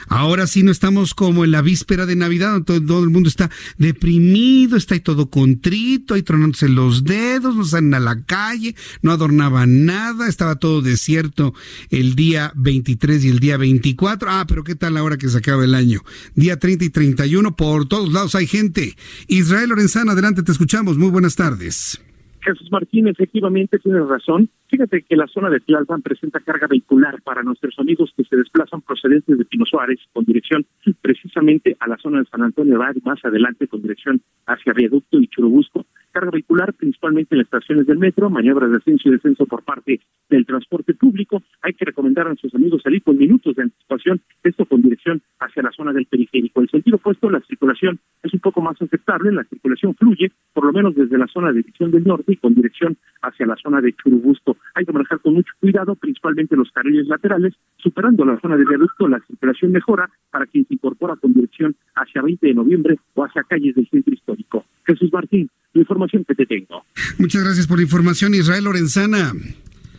Ahora 0.07 0.47
sí 0.47 0.63
no 0.63 0.71
estamos 0.71 1.13
como 1.13 1.45
en 1.45 1.51
la 1.51 1.61
víspera 1.61 2.05
de 2.05 2.15
Navidad, 2.15 2.61
todo, 2.63 2.82
todo 2.82 3.03
el 3.03 3.09
mundo 3.09 3.30
está 3.30 3.49
deprimido, 3.78 4.78
está 4.78 4.95
ahí 4.95 5.01
todo 5.01 5.30
contrito, 5.30 6.13
ahí 6.13 6.23
tronándose 6.23 6.69
los 6.69 7.03
dedos, 7.03 7.16
no 7.41 7.63
salen 7.63 7.93
a 7.93 7.99
la 7.99 8.24
calle, 8.24 8.76
no 9.01 9.11
adornaban 9.11 9.86
nada, 9.86 10.28
estaba 10.28 10.55
todo 10.55 10.82
desierto 10.82 11.53
el 11.89 12.15
día 12.15 12.51
23 12.55 13.26
y 13.26 13.30
el 13.30 13.39
día 13.39 13.57
24. 13.57 14.30
Ah, 14.30 14.45
pero 14.47 14.63
¿qué 14.63 14.76
tal 14.76 14.97
ahora 14.97 15.18
que 15.18 15.30
se 15.30 15.38
acaba 15.38 15.63
el 15.63 15.76
año? 15.76 16.01
Día 16.36 16.57
30 16.59 16.86
y 16.86 16.89
31, 16.89 17.55
por 17.55 17.88
todos 17.88 18.11
lados 18.11 18.36
hay 18.36 18.47
gente. 18.47 18.95
Israel 19.28 19.70
Lorenzana, 19.70 20.13
adelante, 20.13 20.43
te 20.43 20.51
escuchamos. 20.51 20.97
Muy 20.97 21.09
buenas 21.09 21.36
tardes. 21.36 22.01
Jesús 22.41 22.70
Martín, 22.72 23.07
efectivamente 23.07 23.78
tiene 23.80 23.99
razón. 23.99 24.49
Fíjate 24.70 25.03
que 25.03 25.15
la 25.15 25.28
zona 25.28 25.49
de 25.49 25.61
Tlalpan 25.61 26.01
presenta 26.01 26.41
carga 26.41 26.68
vehicular 26.68 27.22
para 27.22 27.41
nuestros 27.41 27.80
amigos 27.80 28.13
que 28.18 28.26
se 28.26 28.36
desplazan 28.36 28.82
procedentes 28.82 29.38
de 29.38 29.45
Pino 29.45 29.65
Suárez 29.65 29.99
con 30.11 30.26
dirección 30.26 30.65
precisamente 31.01 31.78
a 31.80 31.88
la 31.88 31.97
zona 31.97 32.20
de 32.20 32.26
San 32.26 32.41
Antonio 32.41 32.76
Abad, 32.76 32.95
más 33.03 33.24
adelante 33.24 33.68
con 33.68 33.82
dirección 33.82 34.22
hacia 34.45 34.74
Viaducto 34.74 35.20
y 35.20 35.28
Churubusco 35.28 35.86
carga 36.18 36.32
vehicular, 36.32 36.74
principalmente 36.74 37.36
en 37.36 37.39
las 37.39 37.45
estaciones 37.45 37.86
del 37.86 37.99
metro, 37.99 38.30
maniobras 38.30 38.72
de 38.72 38.78
ascenso 38.78 39.07
y 39.07 39.11
descenso 39.11 39.45
por 39.45 39.63
parte 39.63 39.99
del 40.30 40.47
transporte 40.47 40.95
público. 40.95 41.43
Hay 41.61 41.74
que 41.74 41.86
recomendar 41.86 42.26
a 42.26 42.30
nuestros 42.30 42.55
amigos 42.55 42.82
salir 42.82 43.03
con 43.03 43.18
minutos 43.18 43.55
de 43.55 43.63
anticipación, 43.63 44.22
esto 44.43 44.65
con 44.65 44.82
dirección 44.82 45.22
hacia 45.39 45.61
la 45.61 45.72
zona 45.72 45.93
del 45.93 46.07
periférico. 46.07 46.61
En 46.61 46.70
sentido 46.70 46.97
opuesto, 46.97 47.30
la 47.30 47.41
circulación 47.41 47.99
es 48.24 48.34
un 48.34 48.39
poco 48.39 48.61
más 48.61 48.82
aceptable, 48.82 49.32
la 49.32 49.43
circulación 49.43 49.93
fluye, 49.93 50.32
por 50.53 50.65
lo 50.65 50.74
menos 50.74 50.95
desde 50.95 51.20
la 51.20 51.28
zona 51.28 51.49
de 51.49 51.61
División 51.61 51.91
del 51.91 52.03
Norte 52.03 52.34
y 52.34 52.38
con 52.38 52.55
dirección 52.55 52.97
hacia 53.22 53.45
la 53.45 53.55
zona 53.55 53.80
de 53.82 53.93
Churubusco. 53.93 54.57
Hay 54.76 54.86
que 54.86 54.91
manejar 54.91 55.20
con 55.20 55.34
mucho 55.34 55.51
cuidado, 55.60 55.95
principalmente 55.95 56.55
los 56.55 56.72
carriles 56.72 57.08
laterales, 57.08 57.53
superando 57.78 58.26
la 58.26 58.39
zona 58.39 58.58
de 58.58 58.66
viaducto, 58.66 59.08
la 59.08 59.20
circulación 59.28 59.72
mejora 59.72 60.10
para 60.32 60.45
quien 60.45 60.66
se 60.68 60.74
incorpora 60.76 61.16
con 61.16 61.34
dirección 61.34 61.76
hacia 61.95 62.22
20 62.22 62.45
de 62.45 62.53
noviembre 62.53 62.99
o 63.14 63.24
hacia 63.24 63.43
calles 63.43 63.76
del 63.76 63.88
centro 63.89 64.14
histórico. 64.14 64.66
Jesús 64.86 65.12
Martín, 65.12 65.49
la 65.74 65.82
información 65.82 66.24
que 66.26 66.36
te 66.36 66.45
tengo. 66.45 66.84
Muchas 67.18 67.43
gracias 67.43 67.68
por 67.68 67.78
la 67.78 67.84
información, 67.84 68.34
Israel 68.34 68.64
Lorenzana. 68.64 69.34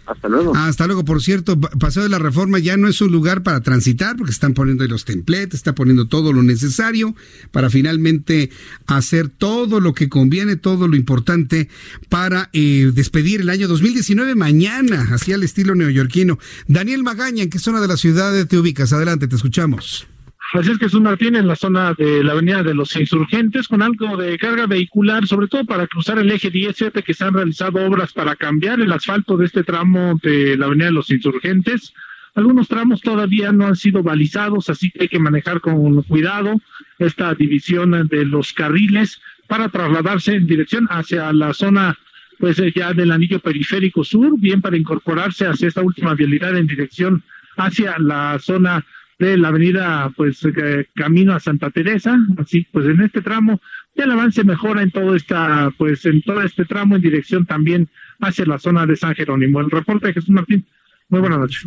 Hasta 0.09 0.29
luego. 0.29 0.57
Hasta 0.57 0.87
luego. 0.87 1.05
Por 1.05 1.23
cierto, 1.23 1.61
Paseo 1.61 2.03
de 2.03 2.09
la 2.09 2.19
Reforma 2.19 2.59
ya 2.59 2.77
no 2.77 2.89
es 2.89 3.01
un 3.01 3.13
lugar 3.13 3.43
para 3.43 3.61
transitar 3.61 4.17
porque 4.17 4.33
están 4.33 4.55
poniendo 4.55 4.83
ahí 4.83 4.89
los 4.89 5.05
templetes, 5.05 5.55
está 5.55 5.75
poniendo 5.75 6.09
todo 6.09 6.33
lo 6.33 6.43
necesario 6.43 7.15
para 7.51 7.69
finalmente 7.69 8.51
hacer 8.87 9.29
todo 9.29 9.81
lo 9.81 9.93
que 9.93 10.09
conviene, 10.09 10.57
todo 10.57 10.89
lo 10.89 10.97
importante 10.97 11.69
para 12.09 12.49
eh, 12.53 12.91
despedir 12.95 13.43
el 13.43 13.51
año 13.51 13.69
2019 13.69 14.35
mañana, 14.35 15.09
así 15.13 15.33
al 15.33 15.43
estilo 15.43 15.75
neoyorquino. 15.75 16.39
Daniel 16.67 17.03
Magaña, 17.03 17.43
¿en 17.43 17.51
qué 17.51 17.59
zona 17.59 17.81
de 17.81 17.89
la 17.89 17.97
ciudad 17.97 18.47
te 18.47 18.59
ubicas? 18.59 18.93
Adelante, 18.93 19.29
te 19.29 19.37
escuchamos. 19.37 20.07
Francisco 20.51 20.87
Jesús 20.87 21.03
Martín 21.03 21.37
en 21.37 21.47
la 21.47 21.57
zona 21.57 21.93
de 21.93 22.25
la 22.25 22.33
avenida 22.33 22.63
de 22.63 22.73
los 22.73 22.97
insurgentes 22.97 23.69
con 23.69 23.83
algo 23.83 24.17
de 24.17 24.39
carga 24.39 24.67
vehicular, 24.67 25.27
sobre 25.27 25.47
todo 25.47 25.67
para 25.67 25.87
cruzar 25.87 26.19
el 26.19 26.31
eje 26.31 26.49
17 26.51 27.03
que 27.03 27.13
se 27.13 27.25
han 27.25 27.35
realizado 27.35 27.85
obras 27.85 28.15
para 28.15 28.35
cambiar 28.35 28.81
el 28.81 28.91
asfalto 28.91 29.37
de 29.37 29.45
este 29.45 29.63
tramo 29.63 30.19
de 30.23 30.57
la 30.57 30.65
avenida 30.65 30.87
de 30.87 30.93
los 30.93 31.11
insurgentes. 31.11 31.93
Algunos 32.35 32.67
tramos 32.67 33.03
todavía 33.03 33.53
no 33.53 33.67
han 33.67 33.77
sido 33.77 34.03
balizados, 34.03 34.71
así 34.71 34.91
que 34.91 35.03
hay 35.03 35.09
que 35.09 35.19
manejar 35.19 35.61
con 35.61 36.03
cuidado 36.05 36.59
esta 36.99 37.35
división 37.35 38.09
de 38.09 38.25
los 38.25 38.55
carriles 38.55 39.21
para 39.49 39.69
trasladarse 39.69 40.35
en 40.35 40.47
dirección 40.47 40.87
hacia 40.91 41.31
la 41.35 41.53
zona 41.53 41.99
pues 42.39 42.57
ya 42.75 42.95
del 42.95 43.13
anillo 43.13 43.41
periférico 43.41 44.03
sur, 44.03 44.39
bien 44.39 44.63
para 44.63 44.79
incorporarse 44.79 45.47
hacia 45.47 45.69
esta 45.69 45.83
última 45.83 46.15
vialidad 46.15 46.57
en 46.57 46.69
dirección 46.69 47.23
hacia 47.57 47.99
la 47.99 48.39
zona 48.39 48.85
de 49.19 49.37
la 49.37 49.49
avenida 49.49 50.13
pues 50.17 50.45
eh, 50.45 50.87
camino 50.95 51.35
a 51.35 51.41
Santa 51.41 51.71
Teresa, 51.71 52.17
así 52.39 52.67
pues 52.73 52.87
en 52.87 53.01
este 53.01 53.21
tramo 53.21 53.61
el 53.95 54.11
avance 54.13 54.45
mejora 54.45 54.83
en 54.83 54.93
todo 54.93 55.17
esta 55.17 55.73
pues 55.77 56.05
en 56.07 56.23
todo 56.23 56.43
este 56.43 56.65
tramo 56.65 56.97
en 56.97 57.03
dirección 57.03 57.45
también 57.47 57.89
hacia 58.21 58.47
la 58.47 58.59
zona 58.59 58.87
de 58.87 58.97
San 58.97 59.15
Jerónimo. 59.15 59.61
El 59.61 59.71
reporte 59.71 60.09
de 60.09 60.15
Jesús 60.15 60.31
Martín. 60.31 60.67
Muy 61.09 61.21
buenas 61.21 61.39
noches. 61.39 61.63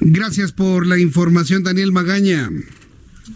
Gracias 0.00 0.52
por 0.52 0.86
la 0.86 0.98
información, 0.98 1.64
Daniel 1.64 1.92
Magaña. 1.92 2.50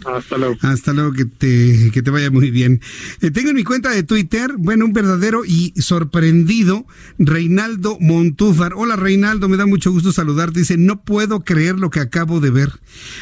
Hasta 0.05 0.37
luego. 0.37 0.57
Hasta 0.61 0.93
luego, 0.93 1.13
que 1.13 1.25
te, 1.25 1.91
que 1.91 2.01
te 2.01 2.11
vaya 2.11 2.31
muy 2.31 2.51
bien. 2.51 2.81
Eh, 3.21 3.31
tengo 3.31 3.49
en 3.49 3.55
mi 3.55 3.63
cuenta 3.63 3.89
de 3.89 4.03
Twitter, 4.03 4.53
bueno, 4.57 4.85
un 4.85 4.93
verdadero 4.93 5.43
y 5.45 5.73
sorprendido 5.77 6.85
Reinaldo 7.19 7.97
Montúfar. 7.99 8.73
Hola 8.75 8.95
Reinaldo, 8.95 9.49
me 9.49 9.57
da 9.57 9.65
mucho 9.65 9.91
gusto 9.91 10.11
saludarte. 10.11 10.59
Dice, 10.59 10.77
no 10.77 11.03
puedo 11.03 11.43
creer 11.43 11.79
lo 11.79 11.89
que 11.89 11.99
acabo 11.99 12.39
de 12.39 12.49
ver. 12.49 12.71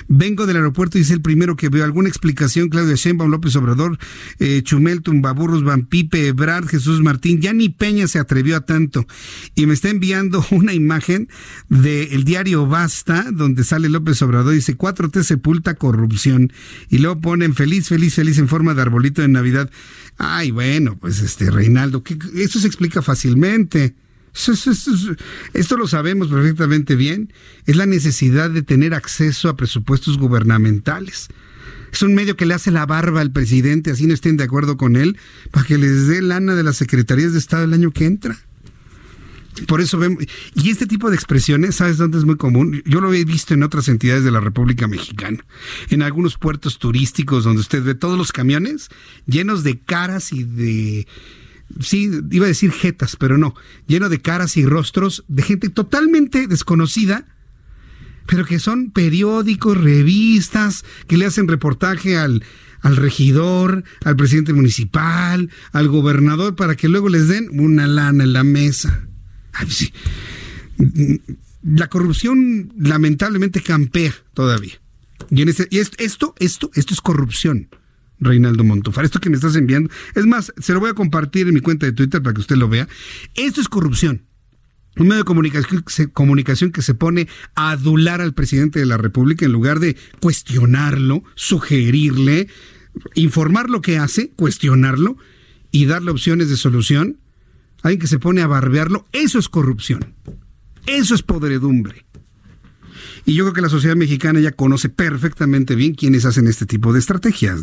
Vengo 0.07 0.45
del 0.45 0.57
aeropuerto 0.57 0.97
y 0.97 1.01
es 1.01 1.11
el 1.11 1.21
primero 1.21 1.55
que 1.55 1.69
veo. 1.69 1.83
¿Alguna 1.83 2.09
explicación? 2.09 2.69
Claudia 2.69 2.95
Sheinbaum, 2.95 3.31
López 3.31 3.55
Obrador, 3.55 3.97
eh, 4.39 4.61
Chumel, 4.63 5.01
Tumbaburros, 5.01 5.63
Van 5.63 5.85
Pipe, 5.85 6.27
Ebrard, 6.27 6.67
Jesús 6.67 7.01
Martín. 7.01 7.41
Ya 7.41 7.53
ni 7.53 7.69
Peña 7.69 8.07
se 8.07 8.19
atrevió 8.19 8.57
a 8.57 8.65
tanto. 8.65 9.05
Y 9.55 9.65
me 9.65 9.73
está 9.73 9.89
enviando 9.89 10.45
una 10.51 10.73
imagen 10.73 11.29
del 11.69 12.23
diario 12.23 12.67
Basta, 12.67 13.27
donde 13.31 13.63
sale 13.63 13.89
López 13.89 14.21
Obrador 14.21 14.53
dice, 14.53 14.77
4T 14.77 15.23
sepulta 15.23 15.75
corrupción 15.75 16.51
y 16.89 16.97
luego 16.99 17.21
ponen 17.21 17.55
feliz, 17.55 17.87
feliz, 17.87 18.15
feliz 18.15 18.37
en 18.37 18.47
forma 18.47 18.73
de 18.73 18.81
arbolito 18.81 19.21
de 19.21 19.27
Navidad. 19.27 19.69
Ay, 20.17 20.51
bueno, 20.51 20.97
pues 20.97 21.21
este 21.21 21.51
Reinaldo, 21.51 22.03
eso 22.35 22.59
se 22.59 22.67
explica 22.67 23.01
fácilmente. 23.01 23.95
esto 25.53 25.77
lo 25.77 25.87
sabemos 25.87 26.27
perfectamente 26.27 26.95
bien. 26.95 27.31
Es 27.65 27.75
la 27.75 27.85
necesidad 27.85 28.49
de 28.49 28.61
tener 28.61 28.93
acceso 28.93 29.49
a 29.49 29.55
presupuestos 29.55 30.17
gubernamentales. 30.17 31.29
Es 31.91 32.01
un 32.01 32.13
medio 32.13 32.35
que 32.35 32.45
le 32.45 32.53
hace 32.53 32.71
la 32.71 32.85
barba 32.85 33.21
al 33.21 33.31
presidente, 33.31 33.91
así 33.91 34.05
no 34.05 34.13
estén 34.13 34.35
de 34.35 34.43
acuerdo 34.43 34.75
con 34.75 34.97
él, 34.97 35.17
para 35.51 35.65
que 35.65 35.77
les 35.77 36.07
dé 36.07 36.21
lana 36.21 36.53
de 36.53 36.63
las 36.63 36.75
secretarías 36.75 37.31
de 37.31 37.39
Estado 37.39 37.63
el 37.63 37.73
año 37.73 37.91
que 37.91 38.05
entra. 38.05 38.37
Por 39.67 39.79
eso 39.79 39.97
vemos, 39.97 40.23
y 40.53 40.69
este 40.69 40.85
tipo 40.85 41.09
de 41.09 41.15
expresiones, 41.15 41.75
¿sabes 41.75 41.97
dónde 41.97 42.17
es 42.17 42.25
muy 42.25 42.35
común? 42.35 42.83
Yo 42.85 42.99
lo 42.99 43.13
he 43.13 43.23
visto 43.23 43.53
en 43.53 43.63
otras 43.63 43.87
entidades 43.87 44.23
de 44.23 44.31
la 44.31 44.41
República 44.41 44.87
Mexicana, 44.87 45.45
en 45.89 46.01
algunos 46.01 46.37
puertos 46.37 46.77
turísticos 46.77 47.45
donde 47.45 47.61
usted 47.61 47.83
ve 47.83 47.95
todos 47.95 48.17
los 48.17 48.31
camiones 48.31 48.89
llenos 49.25 49.63
de 49.63 49.79
caras 49.79 50.33
y 50.33 50.43
de, 50.43 51.07
sí, 51.79 52.09
iba 52.31 52.45
a 52.45 52.49
decir 52.49 52.71
jetas, 52.71 53.15
pero 53.15 53.37
no, 53.37 53.55
lleno 53.87 54.09
de 54.09 54.21
caras 54.21 54.57
y 54.57 54.65
rostros 54.65 55.23
de 55.27 55.43
gente 55.43 55.69
totalmente 55.69 56.47
desconocida, 56.47 57.25
pero 58.27 58.43
que 58.43 58.59
son 58.59 58.91
periódicos, 58.91 59.77
revistas, 59.77 60.83
que 61.07 61.15
le 61.17 61.25
hacen 61.25 61.47
reportaje 61.47 62.17
al, 62.17 62.43
al 62.81 62.95
regidor, 62.97 63.83
al 64.03 64.15
presidente 64.15 64.53
municipal, 64.53 65.49
al 65.71 65.87
gobernador, 65.87 66.55
para 66.55 66.75
que 66.75 66.89
luego 66.89 67.09
les 67.09 67.27
den 67.27 67.47
una 67.59 67.87
lana 67.87 68.23
en 68.23 68.33
la 68.33 68.43
mesa. 68.43 69.07
La 71.63 71.87
corrupción 71.87 72.73
lamentablemente 72.77 73.61
campea 73.61 74.13
todavía. 74.33 74.79
Y, 75.29 75.41
esto, 75.79 76.35
esto, 76.37 76.71
esto 76.75 76.93
es 76.93 77.01
corrupción. 77.01 77.69
Reinaldo 78.19 78.63
Montufar. 78.63 79.05
Esto 79.05 79.19
que 79.19 79.29
me 79.29 79.35
estás 79.35 79.55
enviando. 79.55 79.89
Es 80.13 80.25
más, 80.25 80.53
se 80.59 80.73
lo 80.73 80.79
voy 80.79 80.89
a 80.89 80.93
compartir 80.93 81.47
en 81.47 81.53
mi 81.53 81.59
cuenta 81.59 81.85
de 81.85 81.91
Twitter 81.91 82.21
para 82.21 82.33
que 82.33 82.41
usted 82.41 82.55
lo 82.55 82.69
vea. 82.69 82.87
Esto 83.33 83.61
es 83.61 83.67
corrupción. 83.67 84.25
Un 84.97 85.07
medio 85.07 85.25
de 85.25 86.11
comunicación 86.13 86.71
que 86.71 86.81
se 86.81 86.93
pone 86.93 87.27
a 87.55 87.71
adular 87.71 88.21
al 88.21 88.33
presidente 88.33 88.79
de 88.79 88.85
la 88.85 88.97
República 88.97 89.45
en 89.45 89.51
lugar 89.51 89.79
de 89.79 89.97
cuestionarlo, 90.21 91.23
sugerirle, 91.35 92.47
informar 93.13 93.69
lo 93.69 93.81
que 93.81 93.97
hace, 93.97 94.31
cuestionarlo 94.37 95.17
y 95.71 95.85
darle 95.85 96.11
opciones 96.11 96.49
de 96.49 96.55
solución 96.55 97.17
alguien 97.85 97.99
que 97.99 98.07
se 98.07 98.19
pone 98.19 98.41
a 98.41 98.47
barbearlo, 98.47 99.05
eso 99.11 99.39
es 99.39 99.47
corrupción. 99.47 100.13
Eso 100.87 101.15
es 101.15 101.23
podredumbre. 101.23 102.05
Y 103.25 103.33
yo 103.33 103.43
creo 103.43 103.53
que 103.53 103.61
la 103.61 103.69
sociedad 103.69 103.95
mexicana 103.95 104.39
ya 104.39 104.51
conoce 104.51 104.89
perfectamente 104.89 105.75
bien 105.75 105.95
quiénes 105.95 106.25
hacen 106.25 106.47
este 106.47 106.65
tipo 106.65 106.93
de 106.93 106.99
estrategias. 106.99 107.61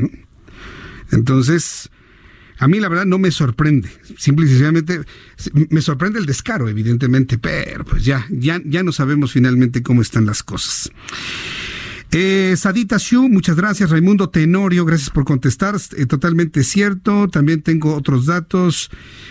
Entonces, 1.12 1.90
a 2.58 2.68
mí 2.68 2.80
la 2.80 2.88
verdad 2.88 3.06
no 3.06 3.18
me 3.18 3.30
sorprende. 3.30 3.90
Simple 4.18 4.46
y 4.46 4.48
sencillamente 4.48 5.00
me 5.70 5.80
sorprende 5.82 6.18
el 6.18 6.26
descaro, 6.26 6.68
evidentemente, 6.68 7.38
pero 7.38 7.84
pues 7.84 8.04
ya, 8.04 8.26
ya, 8.30 8.60
ya 8.64 8.82
no 8.82 8.92
sabemos 8.92 9.32
finalmente 9.32 9.82
cómo 9.82 10.02
están 10.02 10.26
las 10.26 10.42
cosas. 10.42 10.90
Eh, 12.14 12.56
Sadita 12.58 12.98
Shu, 12.98 13.30
muchas 13.30 13.56
gracias. 13.56 13.88
Raimundo 13.88 14.28
Tenorio, 14.28 14.84
gracias 14.84 15.08
por 15.08 15.24
contestar. 15.24 15.76
Eh, 15.96 16.04
totalmente 16.04 16.62
cierto. 16.62 17.26
También 17.28 17.62
tengo 17.62 17.94
otros 17.94 18.26
datos. 18.26 18.90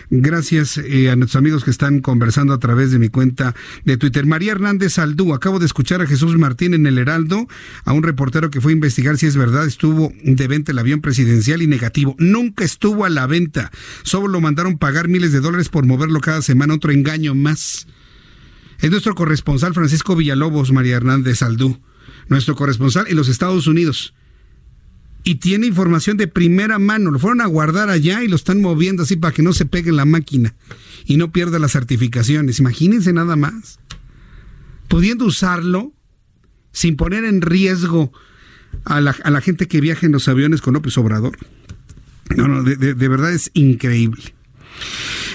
Gracias 0.09 0.79
eh, 0.79 1.11
a 1.11 1.15
nuestros 1.15 1.39
amigos 1.39 1.63
que 1.63 1.69
están 1.69 1.99
conversando 1.99 2.55
a 2.55 2.59
través 2.59 2.91
de 2.91 2.97
mi 2.97 3.09
cuenta 3.09 3.53
de 3.85 3.97
Twitter. 3.97 4.25
María 4.25 4.53
Hernández 4.53 4.97
Aldú, 4.97 5.35
acabo 5.35 5.59
de 5.59 5.67
escuchar 5.67 6.01
a 6.01 6.07
Jesús 6.07 6.35
Martín 6.39 6.73
en 6.73 6.87
el 6.87 6.97
Heraldo, 6.97 7.47
a 7.85 7.93
un 7.93 8.01
reportero 8.01 8.49
que 8.49 8.61
fue 8.61 8.71
a 8.71 8.73
investigar 8.73 9.15
si 9.19 9.27
es 9.27 9.37
verdad, 9.37 9.67
estuvo 9.67 10.11
de 10.23 10.47
venta 10.47 10.71
el 10.71 10.79
avión 10.79 11.01
presidencial 11.01 11.61
y 11.61 11.67
negativo. 11.67 12.15
Nunca 12.17 12.65
estuvo 12.65 13.05
a 13.05 13.09
la 13.11 13.27
venta. 13.27 13.69
Solo 14.01 14.27
lo 14.27 14.41
mandaron 14.41 14.79
pagar 14.79 15.07
miles 15.07 15.31
de 15.31 15.39
dólares 15.39 15.69
por 15.69 15.85
moverlo 15.85 16.19
cada 16.19 16.41
semana. 16.41 16.73
Otro 16.73 16.91
engaño 16.91 17.35
más. 17.35 17.85
Es 18.79 18.89
nuestro 18.89 19.13
corresponsal 19.13 19.75
Francisco 19.75 20.15
Villalobos, 20.15 20.71
María 20.71 20.95
Hernández 20.95 21.43
Aldú 21.43 21.79
nuestro 22.31 22.55
corresponsal 22.55 23.05
en 23.09 23.17
los 23.17 23.27
Estados 23.27 23.67
Unidos. 23.67 24.13
Y 25.23 25.35
tiene 25.35 25.67
información 25.67 26.17
de 26.17 26.27
primera 26.27 26.79
mano. 26.79 27.11
Lo 27.11 27.19
fueron 27.19 27.41
a 27.41 27.45
guardar 27.45 27.89
allá 27.89 28.23
y 28.23 28.27
lo 28.27 28.35
están 28.35 28.61
moviendo 28.61 29.03
así 29.03 29.17
para 29.17 29.33
que 29.33 29.43
no 29.43 29.53
se 29.53 29.65
pegue 29.65 29.91
la 29.91 30.05
máquina 30.05 30.55
y 31.05 31.17
no 31.17 31.31
pierda 31.31 31.59
las 31.59 31.73
certificaciones. 31.73 32.59
Imagínense 32.59 33.13
nada 33.13 33.35
más. 33.35 33.79
Pudiendo 34.87 35.25
usarlo 35.25 35.93
sin 36.71 36.95
poner 36.95 37.25
en 37.25 37.41
riesgo 37.41 38.11
a 38.85 39.01
la, 39.01 39.11
a 39.11 39.29
la 39.29 39.41
gente 39.41 39.67
que 39.67 39.81
viaja 39.81 40.05
en 40.05 40.13
los 40.13 40.27
aviones 40.27 40.61
con 40.61 40.73
López 40.73 40.97
Obrador. 40.97 41.37
No, 42.35 42.47
no, 42.47 42.63
de 42.63 43.07
verdad 43.07 43.33
es 43.33 43.51
increíble. 43.53 44.33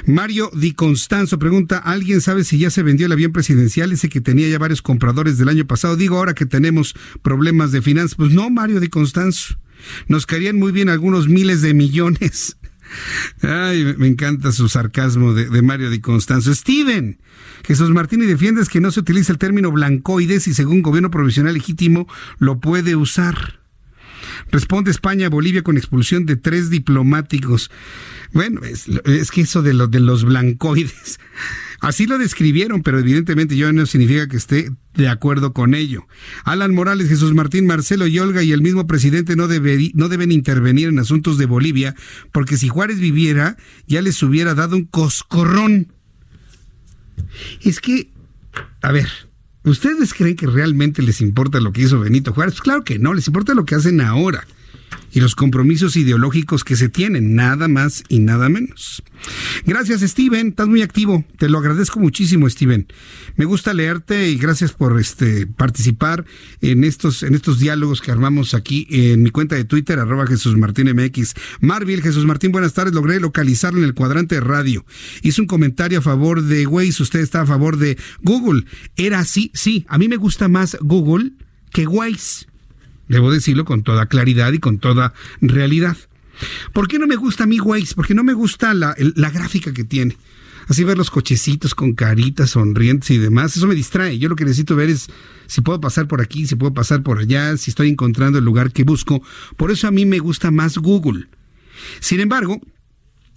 Mario 0.06 0.50
Di 0.54 0.72
Constanzo 0.72 1.38
pregunta, 1.38 1.78
¿alguien 1.78 2.20
sabe 2.20 2.44
si 2.44 2.58
ya 2.58 2.70
se 2.70 2.84
vendió 2.84 3.06
el 3.06 3.12
avión 3.12 3.32
presidencial? 3.32 3.90
Ese 3.90 4.08
que 4.08 4.20
tenía 4.20 4.48
ya 4.48 4.58
varios 4.58 4.80
compradores 4.80 5.36
del 5.36 5.48
año 5.48 5.66
pasado. 5.66 5.96
Digo 5.96 6.16
ahora 6.16 6.34
que 6.34 6.46
tenemos 6.46 6.94
problemas 7.22 7.72
de 7.72 7.82
finanzas. 7.82 8.14
Pues 8.14 8.30
no, 8.30 8.48
Mario 8.48 8.78
Di 8.78 8.88
Constanzo. 8.88 9.58
Nos 10.06 10.24
caerían 10.24 10.56
muy 10.56 10.70
bien 10.70 10.88
algunos 10.88 11.28
miles 11.28 11.60
de 11.60 11.74
millones. 11.74 12.56
Ay, 13.42 13.94
me 13.98 14.06
encanta 14.06 14.52
su 14.52 14.68
sarcasmo 14.68 15.34
de, 15.34 15.62
Mario 15.62 15.90
Di 15.90 16.00
Constanzo. 16.00 16.54
Steven, 16.54 17.18
Jesús 17.64 17.90
Martínez 17.90 18.28
defiendes 18.28 18.68
que 18.68 18.80
no 18.80 18.92
se 18.92 19.00
utiliza 19.00 19.32
el 19.32 19.38
término 19.38 19.72
blancoides 19.72 20.46
y 20.46 20.54
según 20.54 20.82
gobierno 20.82 21.10
provisional 21.10 21.54
legítimo 21.54 22.06
lo 22.38 22.60
puede 22.60 22.94
usar. 22.94 23.60
Responde 24.50 24.90
España 24.90 25.26
a 25.26 25.30
Bolivia 25.30 25.62
con 25.62 25.76
expulsión 25.76 26.26
de 26.26 26.36
tres 26.36 26.70
diplomáticos. 26.70 27.70
Bueno, 28.32 28.60
es, 28.62 29.30
que 29.30 29.40
eso 29.40 29.62
de, 29.62 29.74
lo, 29.74 29.86
de 29.86 30.00
los 30.00 30.24
blancoides, 30.24 31.20
así 31.80 32.06
lo 32.06 32.18
describieron, 32.18 32.82
pero 32.82 32.98
evidentemente 32.98 33.56
yo 33.56 33.72
no 33.72 33.86
significa 33.86 34.28
que 34.28 34.36
esté 34.36 34.70
de 34.94 35.08
acuerdo 35.08 35.52
con 35.52 35.74
ello. 35.74 36.06
Alan 36.44 36.74
Morales, 36.74 37.08
Jesús 37.08 37.34
Martín, 37.34 37.66
Marcelo 37.66 38.06
y 38.06 38.18
Olga 38.18 38.42
y 38.42 38.52
el 38.52 38.62
mismo 38.62 38.86
presidente 38.86 39.36
no, 39.36 39.46
no 39.46 40.08
deben 40.08 40.32
intervenir 40.32 40.88
en 40.88 40.98
asuntos 40.98 41.38
de 41.38 41.46
Bolivia, 41.46 41.94
porque 42.32 42.56
si 42.56 42.68
Juárez 42.68 42.98
viviera, 42.98 43.56
ya 43.86 44.02
les 44.02 44.22
hubiera 44.22 44.54
dado 44.54 44.76
un 44.76 44.84
coscorrón. 44.84 45.92
Es 47.62 47.80
que 47.80 48.10
a 48.82 48.92
ver, 48.92 49.08
¿ustedes 49.66 50.14
creen 50.14 50.36
que 50.36 50.46
realmente 50.46 51.02
les 51.02 51.20
importa 51.20 51.60
lo 51.60 51.72
que 51.72 51.82
hizo 51.82 52.00
Benito 52.00 52.32
Juárez? 52.32 52.54
Pues 52.54 52.62
claro 52.62 52.84
que 52.84 52.98
no, 52.98 53.12
les 53.12 53.26
importa 53.26 53.54
lo 53.54 53.64
que 53.64 53.74
hacen 53.74 54.00
ahora 54.00 54.46
y 55.16 55.20
los 55.20 55.34
compromisos 55.34 55.96
ideológicos 55.96 56.62
que 56.62 56.76
se 56.76 56.90
tienen, 56.90 57.34
nada 57.34 57.68
más 57.68 58.04
y 58.10 58.18
nada 58.18 58.50
menos. 58.50 59.02
Gracias, 59.64 60.02
Steven, 60.02 60.48
estás 60.48 60.68
muy 60.68 60.82
activo, 60.82 61.24
te 61.38 61.48
lo 61.48 61.56
agradezco 61.56 61.98
muchísimo, 62.00 62.50
Steven. 62.50 62.86
Me 63.36 63.46
gusta 63.46 63.72
leerte 63.72 64.28
y 64.28 64.36
gracias 64.36 64.72
por 64.72 65.00
este 65.00 65.46
participar 65.46 66.26
en 66.60 66.84
estos 66.84 67.22
en 67.22 67.34
estos 67.34 67.58
diálogos 67.58 68.02
que 68.02 68.10
armamos 68.10 68.52
aquí 68.52 68.86
en 68.90 69.22
mi 69.22 69.30
cuenta 69.30 69.56
de 69.56 69.64
Twitter 69.64 69.98
arroba 69.98 70.26
Jesús 70.26 70.54
Martín 70.54 70.94
MX. 70.94 71.32
Marvil, 71.62 72.02
Jesús 72.02 72.26
Martín, 72.26 72.52
buenas 72.52 72.74
tardes, 72.74 72.92
logré 72.92 73.18
localizarlo 73.18 73.78
en 73.78 73.86
el 73.86 73.94
cuadrante 73.94 74.34
de 74.34 74.42
radio. 74.42 74.84
Hizo 75.22 75.40
un 75.40 75.48
comentario 75.48 76.00
a 76.00 76.02
favor 76.02 76.42
de 76.42 76.66
Waze, 76.66 77.02
usted 77.02 77.20
está 77.20 77.40
a 77.40 77.46
favor 77.46 77.78
de 77.78 77.96
Google. 78.20 78.66
Era 78.96 79.20
así, 79.20 79.50
sí, 79.54 79.86
a 79.88 79.96
mí 79.96 80.08
me 80.08 80.18
gusta 80.18 80.48
más 80.48 80.76
Google 80.82 81.32
que 81.72 81.86
Waze. 81.86 82.48
Debo 83.08 83.30
decirlo 83.30 83.64
con 83.64 83.82
toda 83.82 84.06
claridad 84.06 84.52
y 84.52 84.58
con 84.58 84.78
toda 84.78 85.12
realidad. 85.40 85.96
¿Por 86.72 86.88
qué 86.88 86.98
no 86.98 87.06
me 87.06 87.16
gusta 87.16 87.46
mi 87.46 87.60
Waze? 87.60 87.94
Porque 87.94 88.14
no 88.14 88.24
me 88.24 88.34
gusta 88.34 88.74
la, 88.74 88.94
la 89.14 89.30
gráfica 89.30 89.72
que 89.72 89.84
tiene. 89.84 90.16
Así 90.68 90.82
ver 90.82 90.98
los 90.98 91.10
cochecitos 91.10 91.74
con 91.76 91.94
caritas 91.94 92.50
sonrientes 92.50 93.10
y 93.10 93.18
demás, 93.18 93.56
eso 93.56 93.68
me 93.68 93.76
distrae. 93.76 94.18
Yo 94.18 94.28
lo 94.28 94.34
que 94.34 94.44
necesito 94.44 94.74
ver 94.74 94.90
es 94.90 95.08
si 95.46 95.60
puedo 95.60 95.80
pasar 95.80 96.08
por 96.08 96.20
aquí, 96.20 96.46
si 96.46 96.56
puedo 96.56 96.74
pasar 96.74 97.04
por 97.04 97.18
allá, 97.18 97.56
si 97.56 97.70
estoy 97.70 97.88
encontrando 97.88 98.38
el 98.38 98.44
lugar 98.44 98.72
que 98.72 98.82
busco. 98.82 99.22
Por 99.56 99.70
eso 99.70 99.86
a 99.86 99.92
mí 99.92 100.06
me 100.06 100.18
gusta 100.18 100.50
más 100.50 100.76
Google. 100.78 101.28
Sin 102.00 102.18
embargo, 102.18 102.60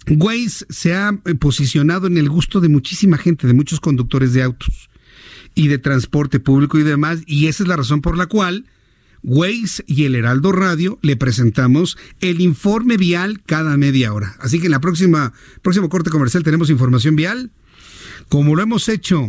Waze 0.08 0.66
se 0.68 0.94
ha 0.94 1.16
eh, 1.24 1.34
posicionado 1.36 2.08
en 2.08 2.16
el 2.16 2.28
gusto 2.28 2.60
de 2.60 2.68
muchísima 2.68 3.16
gente, 3.16 3.46
de 3.46 3.54
muchos 3.54 3.78
conductores 3.78 4.32
de 4.32 4.42
autos 4.42 4.90
y 5.54 5.68
de 5.68 5.78
transporte 5.78 6.40
público 6.40 6.78
y 6.78 6.82
demás, 6.82 7.20
y 7.26 7.46
esa 7.46 7.62
es 7.62 7.68
la 7.68 7.76
razón 7.76 8.00
por 8.00 8.16
la 8.16 8.26
cual 8.26 8.66
Waze 9.22 9.84
y 9.86 10.04
el 10.04 10.14
Heraldo 10.14 10.52
Radio 10.52 10.98
le 11.02 11.16
presentamos 11.16 11.98
el 12.20 12.40
informe 12.40 12.96
vial 12.96 13.42
cada 13.44 13.76
media 13.76 14.12
hora. 14.12 14.36
Así 14.40 14.58
que 14.58 14.66
en 14.66 14.72
la 14.72 14.80
próxima 14.80 15.32
próximo 15.62 15.88
corte 15.88 16.10
comercial 16.10 16.42
tenemos 16.42 16.70
información 16.70 17.16
vial, 17.16 17.50
como 18.28 18.56
lo 18.56 18.62
hemos 18.62 18.88
hecho 18.88 19.28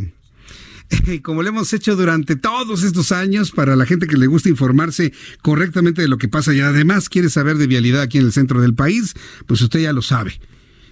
como 1.24 1.44
lo 1.44 1.50
hemos 1.50 1.74
hecho 1.74 1.96
durante 1.96 2.36
todos 2.36 2.84
estos 2.84 3.12
años 3.12 3.52
para 3.52 3.76
la 3.76 3.86
gente 3.86 4.08
que 4.08 4.18
le 4.18 4.28
gusta 4.28 4.50
informarse 4.50 5.14
correctamente 5.42 6.02
de 6.02 6.08
lo 6.08 6.18
que 6.18 6.28
pasa 6.28 6.54
y 6.54 6.60
además 6.60 7.10
quiere 7.10 7.30
saber 7.30 7.58
de 7.58 7.68
vialidad 7.68 8.02
aquí 8.02 8.18
en 8.18 8.26
el 8.26 8.34
centro 8.34 8.62
del 8.62 8.76
país, 8.76 9.14
pues 9.48 9.62
usted 9.62 9.80
ya 9.80 9.94
lo 9.94 10.02
sabe. 10.02 10.40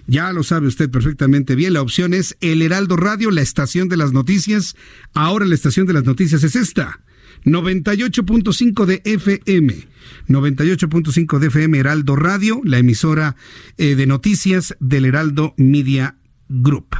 Ya 0.06 0.32
lo 0.32 0.42
sabe 0.42 0.66
usted 0.66 0.90
perfectamente 0.90 1.54
bien. 1.54 1.74
La 1.74 1.82
opción 1.82 2.14
es 2.14 2.36
El 2.40 2.62
Heraldo 2.62 2.96
Radio, 2.96 3.30
la 3.30 3.42
estación 3.42 3.88
de 3.88 3.96
las 3.96 4.12
noticias. 4.12 4.74
Ahora 5.14 5.46
la 5.46 5.54
estación 5.54 5.86
de 5.86 5.92
las 5.92 6.04
noticias 6.04 6.42
es 6.42 6.56
esta. 6.56 7.00
98.5 7.44 8.86
de 8.86 9.02
FM. 9.04 9.88
98.5 10.28 11.38
de 11.38 11.46
FM 11.48 11.78
Heraldo 11.78 12.16
Radio, 12.16 12.60
la 12.64 12.78
emisora 12.78 13.36
eh, 13.76 13.94
de 13.94 14.06
noticias 14.06 14.76
del 14.80 15.04
Heraldo 15.04 15.54
Media 15.56 16.16
Group. 16.48 16.96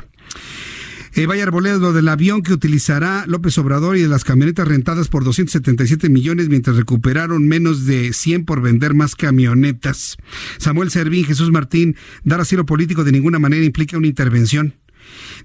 Eh, 1.14 1.26
vaya 1.26 1.42
arboleda 1.42 1.92
del 1.92 2.08
avión 2.08 2.42
que 2.42 2.52
utilizará 2.52 3.24
López 3.26 3.58
Obrador 3.58 3.96
y 3.96 4.02
de 4.02 4.08
las 4.08 4.22
camionetas 4.22 4.68
rentadas 4.68 5.08
por 5.08 5.24
277 5.24 6.08
millones 6.08 6.48
mientras 6.48 6.76
recuperaron 6.76 7.48
menos 7.48 7.84
de 7.84 8.12
100 8.12 8.44
por 8.44 8.62
vender 8.62 8.94
más 8.94 9.16
camionetas. 9.16 10.18
Samuel 10.58 10.90
Servín, 10.90 11.24
Jesús 11.24 11.50
Martín, 11.50 11.96
dar 12.22 12.40
asilo 12.40 12.64
político 12.64 13.02
de 13.02 13.10
ninguna 13.10 13.40
manera 13.40 13.64
implica 13.64 13.98
una 13.98 14.06
intervención. 14.06 14.74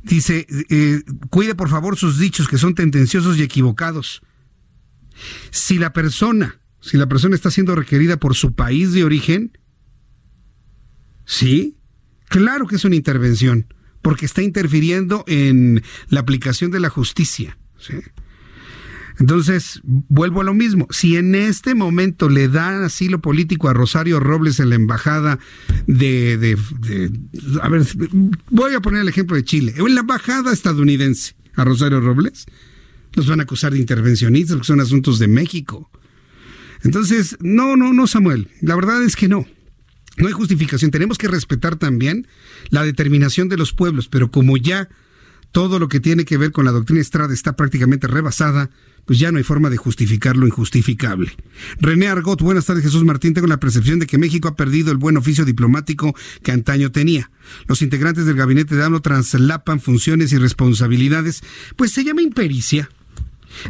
Dice, 0.04 0.46
eh, 0.70 1.02
cuide 1.32 1.56
por 1.56 1.70
favor 1.70 1.98
sus 1.98 2.20
dichos 2.20 2.48
que 2.48 2.60
son 2.60 2.76
tendenciosos 2.76 3.38
y 3.38 3.42
equivocados. 3.42 4.22
Si 5.52 5.78
la 5.78 5.94
persona, 5.94 6.60
si 6.82 6.98
la 6.98 7.08
persona 7.08 7.36
está 7.36 7.52
siendo 7.52 7.76
requerida 7.76 8.18
por 8.18 8.36
su 8.36 8.54
país 8.54 8.94
de 8.94 9.04
origen, 9.04 9.58
sí, 11.26 11.78
claro 12.28 12.68
que 12.68 12.76
es 12.76 12.86
una 12.86 12.96
intervención, 12.96 13.74
porque 14.02 14.26
está 14.26 14.42
interfiriendo 14.42 15.24
en 15.28 15.84
la 16.10 16.20
aplicación 16.20 16.72
de 16.72 16.80
la 16.80 16.90
justicia. 16.90 17.58
Entonces, 19.20 19.82
vuelvo 19.84 20.42
a 20.42 20.44
lo 20.44 20.54
mismo. 20.54 20.88
Si 20.90 21.16
en 21.16 21.36
este 21.36 21.74
momento 21.74 22.30
le 22.30 22.50
dan 22.50 22.84
asilo 22.84 23.22
político 23.22 23.70
a 23.70 23.74
Rosario 23.74 24.20
Robles 24.20 24.60
en 24.60 24.70
la 24.70 24.76
embajada 24.76 25.40
de, 25.88 26.38
de, 26.38 26.58
A 27.62 27.70
ver, 27.70 27.84
voy 28.50 28.74
a 28.74 28.82
poner 28.82 29.02
el 29.02 29.10
ejemplo 29.10 29.38
de 29.38 29.44
Chile. 29.44 29.74
En 29.78 29.96
la 29.96 30.02
embajada 30.02 30.52
estadounidense 30.52 31.36
a 31.56 31.64
Rosario 31.64 32.02
Robles, 32.02 32.46
nos 33.16 33.28
van 33.28 33.40
a 33.40 33.44
acusar 33.44 33.74
de 33.74 33.80
intervencionistas, 33.80 34.58
que 34.58 34.64
son 34.64 34.80
asuntos 34.80 35.20
de 35.20 35.28
México. 35.28 35.90
Entonces, 36.84 37.38
no, 37.40 37.76
no, 37.76 37.94
no, 37.94 38.08
Samuel. 38.08 38.50
La 38.62 38.76
verdad 38.76 39.04
es 39.04 39.16
que 39.16 39.28
no. 39.28 39.46
No 40.18 40.28
hay 40.28 40.34
justificación. 40.34 40.92
Tenemos 40.92 41.18
que 41.18 41.28
respetar 41.28 41.76
también 41.76 42.28
la 42.70 42.84
determinación 42.84 43.50
de 43.50 43.58
los 43.58 43.74
pueblos, 43.74 44.08
pero 44.08 44.32
como 44.32 44.58
ya 44.58 44.90
todo 45.52 45.80
lo 45.80 45.88
que 45.88 46.00
tiene 46.00 46.26
que 46.26 46.38
ver 46.38 46.52
con 46.52 46.66
la 46.66 46.72
doctrina 46.72 47.02
Estrada 47.02 47.34
está 47.34 47.56
prácticamente 47.56 48.08
rebasada, 48.08 48.70
pues 49.06 49.20
ya 49.20 49.32
no 49.32 49.38
hay 49.38 49.44
forma 49.44 49.70
de 49.70 49.78
justificar 49.78 50.36
lo 50.36 50.48
injustificable. 50.48 51.32
René 51.80 52.08
Argot, 52.08 52.42
buenas 52.42 52.66
tardes 52.66 52.84
Jesús 52.84 53.04
Martín, 53.06 53.34
tengo 53.34 53.48
la 53.48 53.60
percepción 53.60 54.00
de 54.00 54.08
que 54.08 54.18
México 54.18 54.48
ha 54.48 54.56
perdido 54.56 54.92
el 54.92 54.98
buen 54.98 55.16
oficio 55.16 55.46
diplomático 55.46 56.14
que 56.44 56.52
antaño 56.52 56.92
tenía. 56.92 57.32
Los 57.68 57.82
integrantes 57.82 58.26
del 58.26 58.36
gabinete 58.36 58.76
de 58.76 58.84
AMLO 58.84 59.02
translapan 59.02 59.80
funciones 59.80 60.34
y 60.34 60.38
responsabilidades, 60.38 61.42
pues 61.78 61.92
se 61.92 62.04
llama 62.04 62.22
impericia 62.22 62.90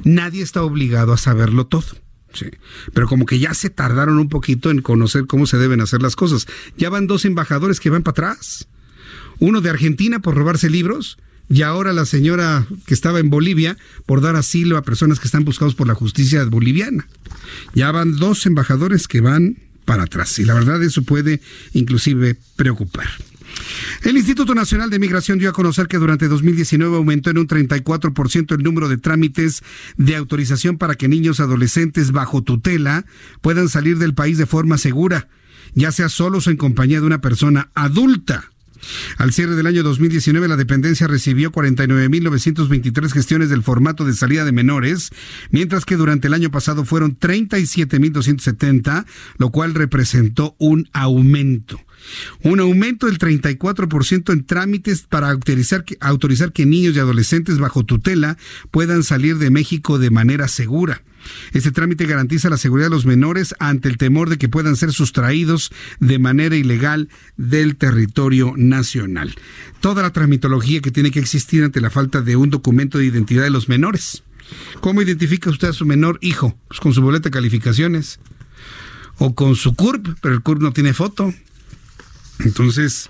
Nadie 0.03 0.44
está 0.44 0.64
obligado 0.64 1.14
a 1.14 1.18
saberlo 1.18 1.68
todo. 1.68 1.86
Sí. 2.34 2.48
Pero 2.94 3.07
como 3.07 3.26
que 3.26 3.40
ya 3.40 3.53
se 3.53 3.70
tardaron 3.70 4.20
un 4.20 4.30
poquito 4.30 4.70
en 4.70 4.82
conocer 4.82 5.26
cómo 5.26 5.48
se 5.48 5.57
deben 5.57 5.82
hacer 5.82 6.02
las 6.02 6.16
cosas. 6.16 6.48
Ya 6.78 6.90
van 6.90 7.07
dos 7.07 7.26
embajadores 7.26 7.80
que 7.80 7.90
van 7.90 8.03
para 8.03 8.12
atrás. 8.12 8.68
Uno 9.40 9.62
de 9.62 9.70
Argentina 9.70 10.20
por 10.20 10.36
robarse 10.36 10.70
libros 10.70 11.18
y 11.49 11.62
ahora 11.62 11.94
la 11.94 12.06
señora 12.06 12.66
que 12.86 12.94
estaba 12.94 13.20
en 13.20 13.30
Bolivia 13.30 13.78
por 14.06 14.22
dar 14.22 14.36
asilo 14.36 14.78
a 14.78 14.84
personas 14.84 15.20
que 15.20 15.28
están 15.28 15.45
buscados 15.45 15.76
por 15.76 15.88
la 15.88 15.94
justicia 15.94 16.44
boliviana. 16.45 17.07
Ya 17.74 17.91
van 17.91 18.18
dos 18.18 18.45
embajadores 18.45 19.07
que 19.07 19.22
van 19.22 19.57
para 19.86 20.03
atrás 20.03 20.40
y 20.40 20.45
la 20.45 20.56
verdad 20.56 20.82
eso 20.84 21.03
puede 21.03 21.41
inclusive 21.74 22.38
preocupar. 22.56 23.07
El 24.03 24.18
Instituto 24.18 24.53
Nacional 24.53 24.90
de 24.90 24.99
Migración 24.99 25.40
dio 25.40 25.49
a 25.49 25.53
conocer 25.53 25.88
que 25.88 25.98
durante 25.98 26.27
2019 26.27 26.95
aumentó 26.98 27.30
en 27.30 27.38
un 27.38 27.48
34% 27.48 28.56
el 28.56 28.64
número 28.64 28.90
de 28.90 28.98
trámites 28.98 29.64
de 29.98 30.15
autorización 30.15 30.77
para 30.77 30.95
que 30.95 31.07
niños 31.07 31.40
adolescentes 31.40 32.11
bajo 32.11 32.44
tutela 32.44 33.06
puedan 33.41 33.69
salir 33.69 33.98
del 33.98 34.14
país 34.14 34.38
de 34.38 34.45
forma 34.45 34.77
segura, 34.77 35.27
ya 35.73 35.91
sea 35.91 36.10
solos 36.10 36.48
o 36.48 36.52
en 36.52 36.57
compañía 36.57 36.99
de 36.99 37.07
una 37.07 37.22
persona 37.22 37.69
adulta. 37.73 38.52
Al 39.18 39.34
cierre 39.34 39.56
del 39.56 39.68
año 39.68 39.84
2019, 39.84 40.47
la 40.47 40.57
dependencia 40.57 41.07
recibió 41.07 41.52
49.923 41.52 43.11
gestiones 43.11 43.49
del 43.49 43.64
formato 43.64 44.06
de 44.06 44.14
salida 44.14 44.45
de 44.45 44.52
menores, 44.52 45.11
mientras 45.52 45.85
que 45.85 45.95
durante 45.95 46.27
el 46.27 46.34
año 46.34 46.52
pasado 46.52 46.85
fueron 46.85 47.18
37.270, 47.18 49.06
lo 49.38 49.49
cual 49.49 49.73
representó 49.73 50.56
un 50.60 50.89
aumento. 50.93 51.80
Un 52.43 52.60
aumento 52.60 53.07
del 53.07 53.18
34% 53.18 54.31
en 54.31 54.45
trámites 54.45 55.03
para 55.03 55.30
autorizar 55.31 55.84
que, 55.84 55.97
autorizar 55.99 56.52
que 56.52 56.65
niños 56.65 56.95
y 56.95 56.99
adolescentes 56.99 57.57
bajo 57.57 57.84
tutela 57.84 58.38
puedan 58.72 59.03
salir 59.03 59.38
de 59.38 59.49
México 59.49 59.97
de 59.97 60.11
manera 60.11 60.47
segura. 60.47 61.02
Este 61.53 61.72
trámite 61.72 62.06
garantiza 62.06 62.49
la 62.49 62.57
seguridad 62.57 62.88
de 62.88 62.95
los 62.95 63.06
menores 63.06 63.56
ante 63.60 63.89
el 63.89 63.97
temor 63.97 64.30
de 64.30 64.38
que 64.38 64.49
puedan 64.49 64.76
ser 64.76 64.91
sustraídos 64.91 65.72
de 65.99 66.19
manera 66.19 66.56
ilegal 66.56 67.10
del 67.38 67.76
territorio 67.76 68.53
nacional. 68.56 69.35
Toda 69.80 70.02
la 70.02 70.11
tramitología 70.11 70.81
que 70.81 70.91
tiene 70.91 71.11
que 71.11 71.19
existir 71.19 71.64
ante 71.64 71.81
la 71.81 71.89
falta 71.89 72.22
de 72.22 72.35
un 72.35 72.49
documento 72.49 72.97
de 72.97 73.06
identidad 73.06 73.43
de 73.43 73.49
los 73.49 73.69
menores. 73.69 74.23
¿Cómo 74.80 75.02
identifica 75.02 75.49
usted 75.49 75.69
a 75.69 75.73
su 75.73 75.85
menor 75.85 76.19
hijo? 76.22 76.57
Pues 76.68 76.80
con 76.80 76.93
su 76.93 77.02
boleta 77.02 77.30
de 77.30 77.34
calificaciones. 77.34 78.19
O 79.18 79.34
con 79.34 79.56
su 79.56 79.76
CURP, 79.76 80.18
pero 80.22 80.35
el 80.35 80.41
CURP 80.41 80.61
no 80.61 80.73
tiene 80.73 80.93
foto. 80.93 81.34
Entonces, 82.39 83.10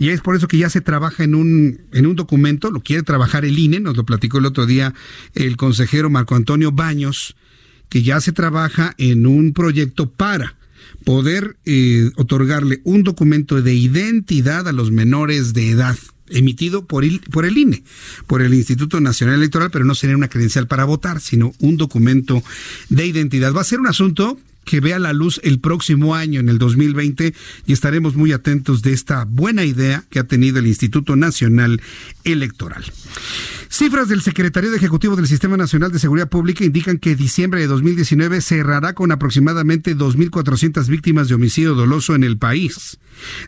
y 0.00 0.08
es 0.08 0.22
por 0.22 0.34
eso 0.34 0.48
que 0.48 0.56
ya 0.56 0.70
se 0.70 0.80
trabaja 0.80 1.24
en 1.24 1.34
un, 1.34 1.82
en 1.92 2.06
un 2.06 2.16
documento, 2.16 2.70
lo 2.70 2.80
quiere 2.80 3.02
trabajar 3.02 3.44
el 3.44 3.58
INE, 3.58 3.80
nos 3.80 3.98
lo 3.98 4.06
platicó 4.06 4.38
el 4.38 4.46
otro 4.46 4.64
día 4.64 4.94
el 5.34 5.58
consejero 5.58 6.08
Marco 6.08 6.34
Antonio 6.34 6.72
Baños, 6.72 7.36
que 7.90 8.02
ya 8.02 8.18
se 8.22 8.32
trabaja 8.32 8.94
en 8.96 9.26
un 9.26 9.52
proyecto 9.52 10.10
para 10.10 10.56
poder 11.04 11.58
eh, 11.66 12.10
otorgarle 12.16 12.80
un 12.84 13.02
documento 13.02 13.60
de 13.60 13.74
identidad 13.74 14.66
a 14.68 14.72
los 14.72 14.90
menores 14.90 15.52
de 15.52 15.68
edad 15.68 15.98
emitido 16.30 16.86
por 16.86 17.04
el, 17.04 17.20
por 17.20 17.44
el 17.44 17.58
INE, 17.58 17.84
por 18.26 18.40
el 18.40 18.54
Instituto 18.54 19.02
Nacional 19.02 19.34
Electoral, 19.34 19.70
pero 19.70 19.84
no 19.84 19.94
sería 19.94 20.16
una 20.16 20.28
credencial 20.28 20.66
para 20.66 20.86
votar, 20.86 21.20
sino 21.20 21.52
un 21.58 21.76
documento 21.76 22.42
de 22.88 23.06
identidad. 23.06 23.52
Va 23.52 23.60
a 23.60 23.64
ser 23.64 23.80
un 23.80 23.88
asunto 23.88 24.38
que 24.64 24.80
vea 24.80 24.98
la 24.98 25.12
luz 25.12 25.40
el 25.42 25.60
próximo 25.60 26.14
año, 26.14 26.40
en 26.40 26.48
el 26.48 26.58
2020, 26.58 27.34
y 27.66 27.72
estaremos 27.72 28.14
muy 28.14 28.32
atentos 28.32 28.82
de 28.82 28.92
esta 28.92 29.24
buena 29.24 29.64
idea 29.64 30.04
que 30.10 30.18
ha 30.18 30.24
tenido 30.24 30.58
el 30.58 30.66
Instituto 30.66 31.16
Nacional 31.16 31.80
Electoral. 32.24 32.84
Cifras 33.68 34.08
del 34.08 34.20
Secretario 34.20 34.70
de 34.70 34.76
Ejecutivo 34.76 35.16
del 35.16 35.28
Sistema 35.28 35.56
Nacional 35.56 35.92
de 35.92 35.98
Seguridad 35.98 36.28
Pública 36.28 36.64
indican 36.64 36.98
que 36.98 37.14
diciembre 37.14 37.60
de 37.60 37.66
2019 37.68 38.40
cerrará 38.40 38.94
con 38.94 39.12
aproximadamente 39.12 39.96
2.400 39.96 40.86
víctimas 40.88 41.28
de 41.28 41.36
homicidio 41.36 41.74
doloso 41.74 42.14
en 42.14 42.24
el 42.24 42.36
país. 42.36 42.98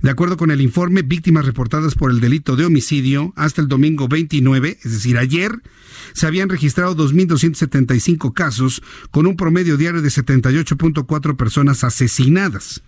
De 0.01 0.11
acuerdo 0.11 0.37
con 0.37 0.51
el 0.51 0.61
informe, 0.61 1.03
víctimas 1.03 1.45
reportadas 1.45 1.95
por 1.95 2.11
el 2.11 2.21
delito 2.21 2.57
de 2.57 2.65
homicidio 2.65 3.33
hasta 3.37 3.61
el 3.61 3.69
domingo 3.69 4.09
29, 4.09 4.79
es 4.83 4.93
decir, 4.93 5.19
ayer, 5.19 5.61
se 6.15 6.27
habían 6.27 6.49
registrado 6.49 6.97
2.275 6.97 8.33
casos 8.33 8.83
con 9.11 9.27
un 9.27 9.37
promedio 9.37 9.77
diario 9.77 10.03
de 10.03 10.11
78.4 11.07 11.37
personas 11.37 11.85
asesinadas. 11.85 12.83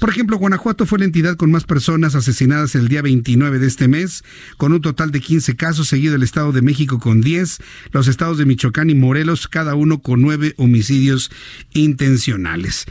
Por 0.00 0.10
ejemplo, 0.10 0.36
Guanajuato 0.36 0.86
fue 0.86 0.98
la 0.98 1.04
entidad 1.04 1.36
con 1.36 1.50
más 1.50 1.64
personas 1.64 2.14
asesinadas 2.14 2.74
el 2.74 2.88
día 2.88 3.02
29 3.02 3.58
de 3.58 3.66
este 3.66 3.88
mes, 3.88 4.24
con 4.56 4.72
un 4.72 4.80
total 4.80 5.10
de 5.10 5.20
15 5.20 5.56
casos, 5.56 5.88
seguido 5.88 6.14
el 6.14 6.22
Estado 6.22 6.52
de 6.52 6.62
México 6.62 6.98
con 6.98 7.20
10, 7.20 7.58
los 7.92 8.08
estados 8.08 8.38
de 8.38 8.44
Michoacán 8.44 8.90
y 8.90 8.94
Morelos, 8.94 9.48
cada 9.48 9.74
uno 9.74 10.02
con 10.02 10.20
9 10.20 10.54
homicidios 10.58 11.30
intencionales. 11.72 12.86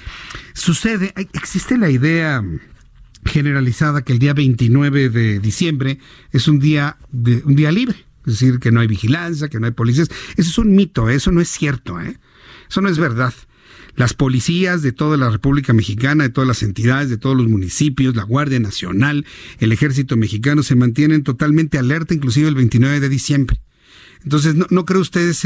Sucede, 0.53 1.13
existe 1.33 1.77
la 1.77 1.89
idea 1.89 2.43
generalizada 3.25 4.01
que 4.03 4.13
el 4.13 4.19
día 4.19 4.33
29 4.33 5.09
de 5.09 5.39
diciembre 5.39 5.99
es 6.31 6.47
un 6.47 6.59
día 6.59 6.97
de, 7.11 7.43
un 7.45 7.55
día 7.55 7.71
libre, 7.71 8.05
es 8.25 8.39
decir, 8.39 8.59
que 8.59 8.71
no 8.71 8.79
hay 8.79 8.87
vigilancia, 8.87 9.49
que 9.49 9.59
no 9.59 9.67
hay 9.67 9.73
policías. 9.73 10.09
Eso 10.35 10.49
es 10.49 10.57
un 10.57 10.75
mito, 10.75 11.09
¿eh? 11.09 11.15
eso 11.15 11.31
no 11.31 11.41
es 11.41 11.49
cierto, 11.49 11.99
¿eh? 12.01 12.17
eso 12.69 12.81
no 12.81 12.89
es 12.89 12.97
verdad. 12.97 13.33
Las 13.95 14.13
policías 14.13 14.81
de 14.81 14.91
toda 14.91 15.17
la 15.17 15.29
República 15.29 15.73
Mexicana, 15.73 16.23
de 16.23 16.29
todas 16.29 16.47
las 16.47 16.63
entidades, 16.63 17.09
de 17.09 17.17
todos 17.17 17.35
los 17.35 17.47
municipios, 17.47 18.15
la 18.15 18.23
Guardia 18.23 18.59
Nacional, 18.59 19.25
el 19.59 19.71
Ejército 19.71 20.17
Mexicano 20.17 20.63
se 20.63 20.75
mantienen 20.75 21.23
totalmente 21.23 21.77
alerta, 21.77 22.13
inclusive 22.13 22.47
el 22.47 22.55
29 22.55 22.99
de 22.99 23.09
diciembre. 23.09 23.61
Entonces, 24.23 24.55
no, 24.55 24.67
no 24.69 24.85
creo 24.85 25.01
ustedes 25.01 25.37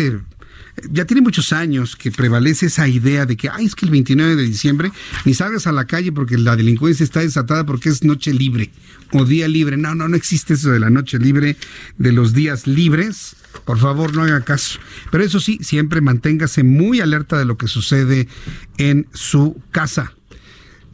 ya 0.91 1.05
tiene 1.05 1.21
muchos 1.21 1.53
años 1.53 1.95
que 1.95 2.11
prevalece 2.11 2.65
esa 2.65 2.87
idea 2.87 3.25
de 3.25 3.37
que, 3.37 3.49
ay, 3.49 3.65
es 3.65 3.75
que 3.75 3.85
el 3.85 3.91
29 3.91 4.35
de 4.35 4.43
diciembre 4.43 4.91
ni 5.23 5.33
salgas 5.33 5.67
a 5.67 5.71
la 5.71 5.85
calle 5.85 6.11
porque 6.11 6.37
la 6.37 6.55
delincuencia 6.55 7.03
está 7.03 7.21
desatada 7.21 7.65
porque 7.65 7.89
es 7.89 8.03
noche 8.03 8.33
libre 8.33 8.71
o 9.15 9.25
día 9.25 9.47
libre. 9.47 9.77
No, 9.77 9.95
no, 9.95 10.07
no 10.07 10.15
existe 10.15 10.53
eso 10.53 10.71
de 10.71 10.79
la 10.79 10.89
noche 10.89 11.17
libre, 11.19 11.57
de 11.97 12.11
los 12.11 12.33
días 12.33 12.67
libres. 12.67 13.35
Por 13.63 13.79
favor, 13.79 14.13
no 14.13 14.23
haga 14.23 14.41
caso. 14.41 14.79
Pero 15.11 15.23
eso 15.23 15.39
sí, 15.39 15.59
siempre 15.61 16.01
manténgase 16.01 16.63
muy 16.63 16.99
alerta 16.99 17.37
de 17.37 17.45
lo 17.45 17.57
que 17.57 17.67
sucede 17.67 18.27
en 18.77 19.07
su 19.13 19.61
casa. 19.71 20.13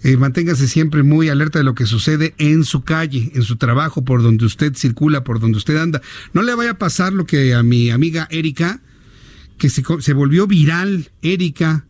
Eh, 0.03 0.17
manténgase 0.17 0.67
siempre 0.67 1.03
muy 1.03 1.29
alerta 1.29 1.59
de 1.59 1.63
lo 1.63 1.75
que 1.75 1.85
sucede 1.85 2.33
en 2.37 2.63
su 2.63 2.83
calle, 2.83 3.31
en 3.35 3.43
su 3.43 3.57
trabajo, 3.57 4.03
por 4.03 4.23
donde 4.23 4.45
usted 4.45 4.73
circula, 4.75 5.23
por 5.23 5.39
donde 5.39 5.57
usted 5.57 5.77
anda. 5.77 6.01
No 6.33 6.41
le 6.41 6.55
vaya 6.55 6.71
a 6.71 6.77
pasar 6.77 7.13
lo 7.13 7.25
que 7.25 7.53
a 7.53 7.61
mi 7.61 7.91
amiga 7.91 8.27
Erika, 8.31 8.81
que 9.57 9.69
se, 9.69 9.83
se 9.99 10.13
volvió 10.13 10.47
viral, 10.47 11.11
Erika, 11.21 11.85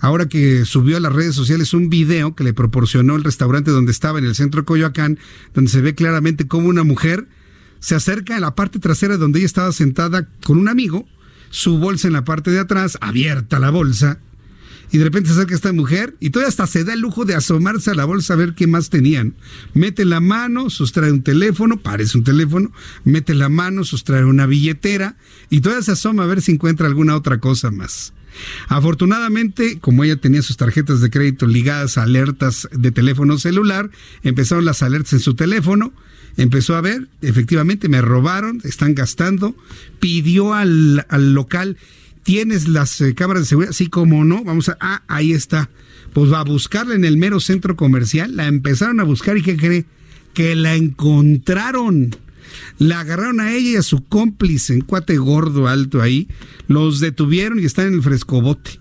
ahora 0.00 0.28
que 0.28 0.64
subió 0.64 0.96
a 0.96 1.00
las 1.00 1.12
redes 1.12 1.34
sociales 1.34 1.74
un 1.74 1.88
video 1.88 2.34
que 2.34 2.44
le 2.44 2.52
proporcionó 2.52 3.16
el 3.16 3.24
restaurante 3.24 3.70
donde 3.70 3.92
estaba 3.92 4.18
en 4.18 4.24
el 4.24 4.34
centro 4.34 4.62
de 4.62 4.66
Coyoacán, 4.66 5.18
donde 5.54 5.70
se 5.70 5.80
ve 5.80 5.94
claramente 5.94 6.46
cómo 6.46 6.68
una 6.68 6.84
mujer 6.84 7.28
se 7.80 7.94
acerca 7.94 8.36
a 8.36 8.40
la 8.40 8.54
parte 8.54 8.78
trasera 8.78 9.16
donde 9.16 9.38
ella 9.38 9.46
estaba 9.46 9.72
sentada 9.72 10.28
con 10.44 10.58
un 10.58 10.68
amigo, 10.68 11.06
su 11.50 11.78
bolsa 11.78 12.08
en 12.08 12.14
la 12.14 12.24
parte 12.24 12.50
de 12.50 12.58
atrás, 12.58 12.98
abierta 13.00 13.58
la 13.58 13.70
bolsa, 13.70 14.18
y 14.90 14.98
de 14.98 15.04
repente 15.04 15.28
se 15.28 15.34
acerca 15.34 15.54
esta 15.54 15.72
mujer 15.72 16.16
y 16.18 16.30
todavía 16.30 16.48
hasta 16.48 16.66
se 16.66 16.84
da 16.84 16.94
el 16.94 17.00
lujo 17.00 17.24
de 17.24 17.34
asomarse 17.34 17.90
a 17.90 17.94
la 17.94 18.04
bolsa 18.04 18.32
a 18.32 18.36
ver 18.36 18.54
qué 18.54 18.66
más 18.66 18.88
tenían. 18.88 19.34
Mete 19.74 20.04
la 20.04 20.20
mano, 20.20 20.70
sustrae 20.70 21.12
un 21.12 21.22
teléfono, 21.22 21.78
parece 21.78 22.16
un 22.16 22.24
teléfono, 22.24 22.72
mete 23.04 23.34
la 23.34 23.48
mano, 23.48 23.84
sustrae 23.84 24.24
una 24.24 24.46
billetera 24.46 25.16
y 25.50 25.60
todavía 25.60 25.82
se 25.84 25.92
asoma 25.92 26.22
a 26.22 26.26
ver 26.26 26.40
si 26.40 26.52
encuentra 26.52 26.86
alguna 26.86 27.16
otra 27.16 27.38
cosa 27.38 27.70
más. 27.70 28.14
Afortunadamente, 28.68 29.78
como 29.80 30.04
ella 30.04 30.16
tenía 30.16 30.42
sus 30.42 30.56
tarjetas 30.56 31.00
de 31.00 31.10
crédito 31.10 31.46
ligadas 31.46 31.98
a 31.98 32.04
alertas 32.04 32.68
de 32.72 32.90
teléfono 32.92 33.38
celular, 33.38 33.90
empezaron 34.22 34.64
las 34.64 34.82
alertas 34.82 35.14
en 35.14 35.20
su 35.20 35.34
teléfono, 35.34 35.92
empezó 36.36 36.76
a 36.76 36.80
ver, 36.80 37.08
efectivamente 37.22 37.88
me 37.88 38.00
robaron, 38.00 38.60
están 38.64 38.94
gastando, 38.94 39.56
pidió 40.00 40.54
al, 40.54 41.06
al 41.08 41.34
local 41.34 41.76
¿Tienes 42.28 42.68
las 42.68 43.00
eh, 43.00 43.14
cámaras 43.14 43.44
de 43.44 43.48
seguridad? 43.48 43.72
Sí, 43.72 43.86
como 43.86 44.22
no. 44.22 44.44
Vamos 44.44 44.68
a. 44.68 44.76
Ah, 44.82 45.02
ahí 45.08 45.32
está. 45.32 45.70
Pues 46.12 46.30
va 46.30 46.40
a 46.40 46.44
buscarla 46.44 46.94
en 46.94 47.06
el 47.06 47.16
mero 47.16 47.40
centro 47.40 47.74
comercial. 47.74 48.36
La 48.36 48.48
empezaron 48.48 49.00
a 49.00 49.04
buscar 49.04 49.38
y 49.38 49.42
¿qué 49.42 49.56
cree? 49.56 49.86
Que 50.34 50.54
la 50.54 50.74
encontraron. 50.74 52.14
La 52.78 53.00
agarraron 53.00 53.40
a 53.40 53.52
ella 53.52 53.70
y 53.70 53.76
a 53.76 53.82
su 53.82 54.06
cómplice, 54.06 54.74
en 54.74 54.80
cuate 54.82 55.16
gordo 55.18 55.68
alto 55.68 56.02
ahí. 56.02 56.28
Los 56.66 57.00
detuvieron 57.00 57.58
y 57.58 57.64
están 57.64 57.88
en 57.88 57.94
el 57.94 58.02
frescobote. 58.02 58.80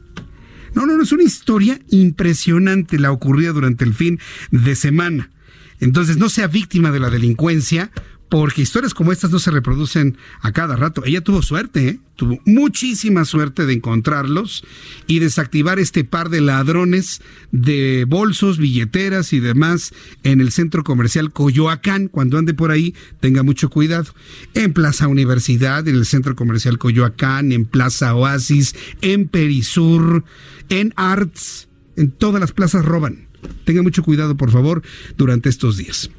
No, 0.73 0.85
no, 0.85 0.95
no, 0.95 1.03
es 1.03 1.11
una 1.11 1.23
historia 1.23 1.79
impresionante 1.89 2.99
la 2.99 3.11
ocurrida 3.11 3.51
durante 3.51 3.83
el 3.83 3.93
fin 3.93 4.19
de 4.51 4.75
semana. 4.75 5.31
Entonces, 5.79 6.17
no 6.17 6.29
sea 6.29 6.47
víctima 6.47 6.91
de 6.91 6.99
la 6.99 7.09
delincuencia, 7.09 7.91
porque 8.29 8.61
historias 8.61 8.93
como 8.93 9.11
estas 9.11 9.31
no 9.31 9.39
se 9.39 9.51
reproducen 9.51 10.17
a 10.41 10.51
cada 10.51 10.75
rato. 10.75 11.03
Ella 11.05 11.21
tuvo 11.21 11.41
suerte, 11.41 11.87
¿eh? 11.87 11.99
tuvo 12.15 12.39
muchísima 12.45 13.23
suerte 13.23 13.65
de 13.65 13.73
encontrarlos 13.73 14.63
y 15.05 15.19
desactivar 15.19 15.79
este 15.79 16.03
par 16.03 16.29
de 16.29 16.41
ladrones 16.41 17.21
de 17.51 18.05
bolsos, 18.07 18.57
billeteras 18.57 19.31
y 19.31 19.39
demás 19.39 19.93
en 20.23 20.41
el 20.41 20.51
centro 20.51 20.83
comercial 20.83 21.31
Coyoacán. 21.31 22.09
Cuando 22.09 22.37
ande 22.37 22.53
por 22.53 22.71
ahí, 22.71 22.93
tenga 23.21 23.43
mucho 23.43 23.69
cuidado. 23.69 24.13
En 24.53 24.73
Plaza 24.73 25.07
Universidad, 25.07 25.87
en 25.87 25.95
el 25.95 26.05
centro 26.05 26.35
comercial 26.35 26.77
Coyoacán, 26.77 27.51
en 27.53 27.65
Plaza 27.65 28.13
Oasis, 28.13 28.75
en 29.01 29.29
Perisur, 29.29 30.25
en 30.69 30.93
Arts, 30.97 31.69
en 31.95 32.11
todas 32.11 32.41
las 32.41 32.51
plazas 32.51 32.83
roban. 32.83 33.27
Tenga 33.63 33.83
mucho 33.83 34.03
cuidado, 34.03 34.35
por 34.35 34.51
favor, 34.51 34.81
durante 35.15 35.47
estos 35.47 35.77
días. 35.77 36.09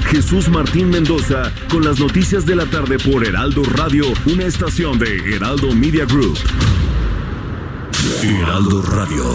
Jesús 0.09 0.49
Martín 0.49 0.89
Mendoza 0.89 1.51
con 1.69 1.83
las 1.83 1.99
noticias 1.99 2.45
de 2.45 2.55
la 2.55 2.65
tarde 2.65 2.97
por 2.99 3.25
Heraldo 3.25 3.63
Radio, 3.63 4.05
una 4.25 4.45
estación 4.45 4.99
de 4.99 5.35
Heraldo 5.35 5.73
Media 5.73 6.05
Group. 6.05 6.37
Heraldo 8.23 8.81
Radio. 8.81 9.34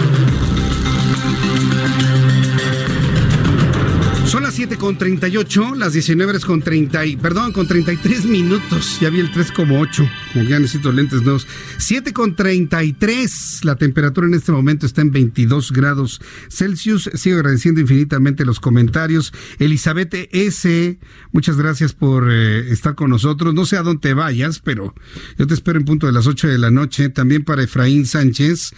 7 4.61 4.77
con 4.77 4.95
38, 4.95 5.73
las 5.73 5.93
19 5.93 6.39
con 6.41 6.61
30, 6.61 7.03
y, 7.07 7.15
perdón, 7.15 7.51
con 7.51 7.65
33 7.65 8.25
minutos. 8.25 8.99
Ya 8.99 9.09
vi 9.09 9.19
el 9.19 9.31
3,8, 9.31 10.07
como 10.33 10.45
ya 10.45 10.59
necesito 10.59 10.91
lentes 10.91 11.23
nuevos. 11.23 11.47
7 11.79 12.13
con 12.13 12.35
33, 12.35 13.61
la 13.63 13.75
temperatura 13.75 14.27
en 14.27 14.35
este 14.35 14.51
momento 14.51 14.85
está 14.85 15.01
en 15.01 15.09
22 15.09 15.71
grados 15.71 16.21
Celsius. 16.47 17.09
Sigo 17.15 17.37
agradeciendo 17.37 17.81
infinitamente 17.81 18.45
los 18.45 18.59
comentarios. 18.59 19.33
Elizabeth 19.57 20.29
S., 20.31 20.99
muchas 21.31 21.57
gracias 21.57 21.93
por 21.93 22.29
eh, 22.29 22.71
estar 22.71 22.93
con 22.93 23.09
nosotros. 23.09 23.55
No 23.55 23.65
sé 23.65 23.77
a 23.77 23.81
dónde 23.81 24.13
vayas, 24.13 24.59
pero 24.59 24.93
yo 25.39 25.47
te 25.47 25.55
espero 25.55 25.79
en 25.79 25.85
punto 25.85 26.05
de 26.05 26.13
las 26.13 26.27
8 26.27 26.47
de 26.47 26.59
la 26.59 26.69
noche. 26.69 27.09
También 27.09 27.43
para 27.43 27.63
Efraín 27.63 28.05
Sánchez. 28.05 28.75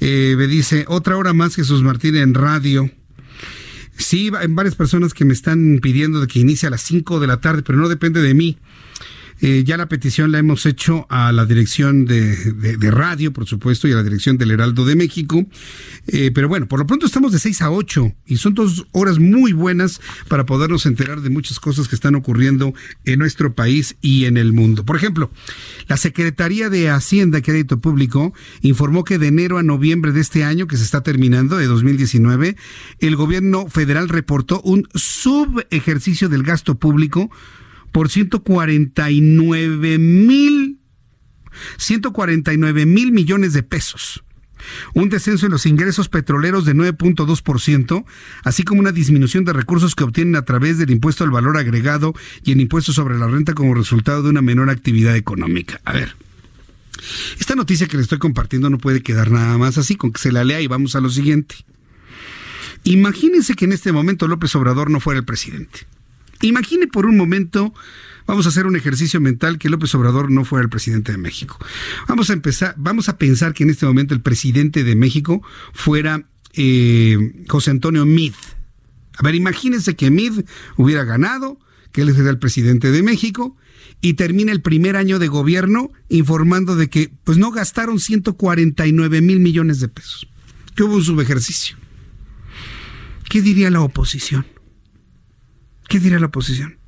Eh, 0.00 0.36
me 0.38 0.46
dice, 0.46 0.86
otra 0.88 1.18
hora 1.18 1.34
más 1.34 1.54
Jesús 1.54 1.82
Martín 1.82 2.16
en 2.16 2.32
radio. 2.32 2.90
Sí, 3.98 4.30
hay 4.38 4.46
varias 4.48 4.76
personas 4.76 5.12
que 5.12 5.24
me 5.24 5.32
están 5.32 5.80
pidiendo 5.82 6.20
de 6.20 6.28
que 6.28 6.38
inicie 6.38 6.68
a 6.68 6.70
las 6.70 6.82
5 6.82 7.18
de 7.18 7.26
la 7.26 7.40
tarde, 7.40 7.62
pero 7.62 7.78
no 7.78 7.88
depende 7.88 8.22
de 8.22 8.32
mí. 8.32 8.56
Eh, 9.40 9.62
ya 9.64 9.76
la 9.76 9.88
petición 9.88 10.32
la 10.32 10.38
hemos 10.38 10.66
hecho 10.66 11.06
a 11.10 11.32
la 11.32 11.46
dirección 11.46 12.04
de, 12.04 12.90
radio, 12.90 13.32
por 13.32 13.46
supuesto, 13.46 13.86
y 13.86 13.92
a 13.92 13.96
la 13.96 14.02
dirección 14.02 14.38
del 14.38 14.50
Heraldo 14.50 14.84
de 14.84 14.96
México. 14.96 15.46
Eh, 16.06 16.30
pero 16.34 16.48
bueno, 16.48 16.66
por 16.66 16.80
lo 16.80 16.86
pronto 16.86 17.06
estamos 17.06 17.32
de 17.32 17.38
6 17.38 17.62
a 17.62 17.70
8 17.70 18.14
y 18.26 18.36
son 18.38 18.54
dos 18.54 18.86
horas 18.92 19.18
muy 19.18 19.52
buenas 19.52 20.00
para 20.28 20.46
podernos 20.46 20.86
enterar 20.86 21.20
de 21.20 21.30
muchas 21.30 21.60
cosas 21.60 21.88
que 21.88 21.94
están 21.94 22.14
ocurriendo 22.14 22.74
en 23.04 23.18
nuestro 23.18 23.54
país 23.54 23.96
y 24.00 24.24
en 24.24 24.36
el 24.36 24.52
mundo. 24.52 24.84
Por 24.84 24.96
ejemplo, 24.96 25.30
la 25.86 25.96
Secretaría 25.96 26.70
de 26.70 26.90
Hacienda 26.90 27.38
y 27.38 27.42
Crédito 27.42 27.80
Público 27.80 28.32
informó 28.62 29.04
que 29.04 29.18
de 29.18 29.28
enero 29.28 29.58
a 29.58 29.62
noviembre 29.62 30.12
de 30.12 30.20
este 30.20 30.44
año, 30.44 30.66
que 30.66 30.76
se 30.76 30.84
está 30.84 31.02
terminando, 31.02 31.56
de 31.56 31.66
2019, 31.66 32.56
el 32.98 33.16
gobierno 33.16 33.68
federal 33.68 34.08
reportó 34.08 34.60
un 34.62 34.88
subejercicio 34.94 36.28
del 36.28 36.42
gasto 36.42 36.76
público 36.76 37.30
por 37.92 38.08
149 38.10 39.98
mil 39.98 40.78
149 41.78 42.86
mil 42.86 43.12
millones 43.12 43.52
de 43.52 43.62
pesos. 43.62 44.22
Un 44.92 45.08
descenso 45.08 45.46
en 45.46 45.52
los 45.52 45.66
ingresos 45.66 46.08
petroleros 46.08 46.64
de 46.64 46.74
9.2%, 46.74 48.04
así 48.44 48.64
como 48.64 48.80
una 48.80 48.92
disminución 48.92 49.44
de 49.44 49.52
recursos 49.52 49.94
que 49.94 50.04
obtienen 50.04 50.36
a 50.36 50.44
través 50.44 50.78
del 50.78 50.90
impuesto 50.90 51.24
al 51.24 51.30
valor 51.30 51.56
agregado 51.56 52.14
y 52.42 52.52
el 52.52 52.60
impuesto 52.60 52.92
sobre 52.92 53.18
la 53.18 53.28
renta 53.28 53.54
como 53.54 53.74
resultado 53.74 54.22
de 54.22 54.30
una 54.30 54.42
menor 54.42 54.68
actividad 54.68 55.16
económica. 55.16 55.80
A 55.84 55.92
ver, 55.92 56.16
esta 57.38 57.54
noticia 57.54 57.86
que 57.86 57.96
le 57.96 58.02
estoy 58.02 58.18
compartiendo 58.18 58.68
no 58.68 58.78
puede 58.78 59.02
quedar 59.02 59.30
nada 59.30 59.56
más 59.58 59.78
así, 59.78 59.96
con 59.96 60.12
que 60.12 60.20
se 60.20 60.32
la 60.32 60.44
lea 60.44 60.60
y 60.60 60.66
vamos 60.66 60.96
a 60.96 61.00
lo 61.00 61.08
siguiente. 61.08 61.54
Imagínense 62.84 63.54
que 63.54 63.64
en 63.64 63.72
este 63.72 63.92
momento 63.92 64.28
López 64.28 64.54
Obrador 64.56 64.90
no 64.90 65.00
fuera 65.00 65.20
el 65.20 65.24
presidente. 65.24 65.86
Imagine 66.42 66.86
por 66.86 67.06
un 67.06 67.16
momento, 67.16 67.74
vamos 68.26 68.46
a 68.46 68.50
hacer 68.50 68.66
un 68.66 68.76
ejercicio 68.76 69.20
mental 69.20 69.58
que 69.58 69.68
López 69.68 69.94
Obrador 69.94 70.30
no 70.30 70.44
fuera 70.44 70.62
el 70.62 70.70
presidente 70.70 71.12
de 71.12 71.18
México. 71.18 71.58
Vamos 72.06 72.30
a 72.30 72.32
empezar, 72.32 72.74
vamos 72.76 73.08
a 73.08 73.18
pensar 73.18 73.54
que 73.54 73.64
en 73.64 73.70
este 73.70 73.86
momento 73.86 74.14
el 74.14 74.20
presidente 74.20 74.84
de 74.84 74.94
México 74.94 75.42
fuera 75.72 76.24
eh, 76.54 77.44
José 77.48 77.70
Antonio 77.70 78.06
Mid. 78.06 78.34
A 79.16 79.22
ver, 79.22 79.34
imagínense 79.34 79.96
que 79.96 80.10
Mid 80.10 80.44
hubiera 80.76 81.04
ganado, 81.04 81.58
que 81.90 82.02
él 82.02 82.14
sería 82.14 82.30
el 82.30 82.38
presidente 82.38 82.92
de 82.92 83.02
México 83.02 83.56
y 84.00 84.14
termina 84.14 84.52
el 84.52 84.62
primer 84.62 84.96
año 84.96 85.18
de 85.18 85.26
gobierno 85.26 85.90
informando 86.08 86.76
de 86.76 86.88
que 86.88 87.10
pues 87.24 87.36
no 87.36 87.50
gastaron 87.50 87.98
149 87.98 89.20
mil 89.20 89.40
millones 89.40 89.80
de 89.80 89.88
pesos, 89.88 90.28
que 90.76 90.84
hubo 90.84 90.94
un 90.94 91.04
subejercicio. 91.04 91.76
¿Qué 93.28 93.42
diría 93.42 93.70
la 93.70 93.80
oposición? 93.80 94.46
¿Qué 95.88 95.98
dirá 95.98 96.18
la 96.20 96.26
oposición? 96.26 96.78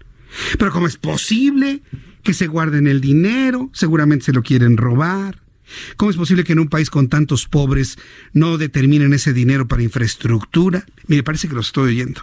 Pero 0.59 0.71
¿cómo 0.71 0.87
es 0.87 0.97
posible 0.97 1.83
que 2.23 2.35
se 2.35 2.47
guarden 2.47 2.87
el 2.87 3.01
dinero? 3.01 3.71
Seguramente 3.73 4.27
se 4.27 4.33
lo 4.33 4.43
quieren 4.43 4.77
robar. 4.77 5.43
¿Cómo 5.97 6.11
es 6.11 6.17
posible 6.17 6.45
que 6.45 6.53
en 6.53 6.59
un 6.59 6.69
país 6.69 6.91
con 6.91 7.09
tantos 7.09 7.47
pobres 7.47 7.97
no 8.33 8.59
determinen 8.59 9.13
ese 9.13 9.33
dinero 9.33 9.67
para 9.69 9.83
infraestructura? 9.83 10.85
Mire, 11.07 11.23
parece 11.23 11.49
que 11.49 11.55
lo 11.55 11.61
estoy 11.61 11.91
oyendo. 11.91 12.23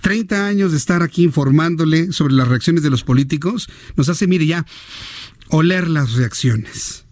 30 0.00 0.46
años 0.46 0.70
de 0.72 0.78
estar 0.78 1.02
aquí 1.02 1.22
informándole 1.22 2.12
sobre 2.12 2.34
las 2.34 2.48
reacciones 2.48 2.82
de 2.82 2.90
los 2.90 3.04
políticos 3.04 3.68
nos 3.96 4.08
hace, 4.08 4.26
mire, 4.26 4.46
ya 4.46 4.66
oler 5.48 5.88
las 5.88 6.14
reacciones. 6.14 7.07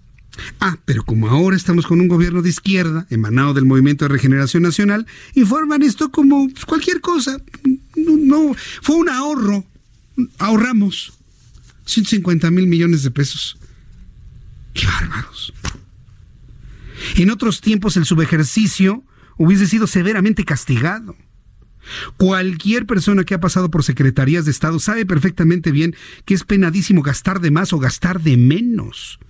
Ah, 0.61 0.77
pero 0.85 1.05
como 1.05 1.29
ahora 1.29 1.57
estamos 1.57 1.87
con 1.87 2.01
un 2.01 2.09
gobierno 2.09 2.43
de 2.43 2.49
izquierda, 2.49 3.07
emanado 3.11 3.55
del 3.55 3.65
Movimiento 3.65 4.05
de 4.05 4.11
Regeneración 4.11 4.63
Nacional, 4.63 5.07
informan 5.35 5.83
esto 5.83 6.11
como 6.11 6.49
pues, 6.49 6.65
cualquier 6.65 7.01
cosa. 7.01 7.39
No, 7.97 8.55
fue 8.83 8.97
un 8.97 9.09
ahorro. 9.09 9.65
Ahorramos 10.39 11.13
150 11.85 12.51
mil 12.51 12.67
millones 12.67 13.03
de 13.03 13.11
pesos. 13.11 13.59
¡Qué 14.75 14.87
bárbaros! 14.87 15.53
En 17.17 17.31
otros 17.31 17.61
tiempos 17.61 17.97
el 17.97 18.05
subejercicio 18.05 19.05
hubiese 19.37 19.67
sido 19.67 19.87
severamente 19.87 20.45
castigado. 20.45 21.17
Cualquier 22.17 22.87
persona 22.87 23.25
que 23.25 23.35
ha 23.35 23.41
pasado 23.41 23.71
por 23.71 23.85
secretarías 23.85 24.45
de 24.45 24.51
Estado 24.51 24.79
sabe 24.81 25.07
perfectamente 25.07 25.71
bien 25.71 25.95
que 26.25 26.35
es 26.35 26.45
penadísimo 26.45 27.03
gastar 27.03 27.41
de 27.41 27.51
más 27.51 27.73
o 27.73 27.79
gastar 27.79 28.21
de 28.21 28.37
menos. 28.37 29.21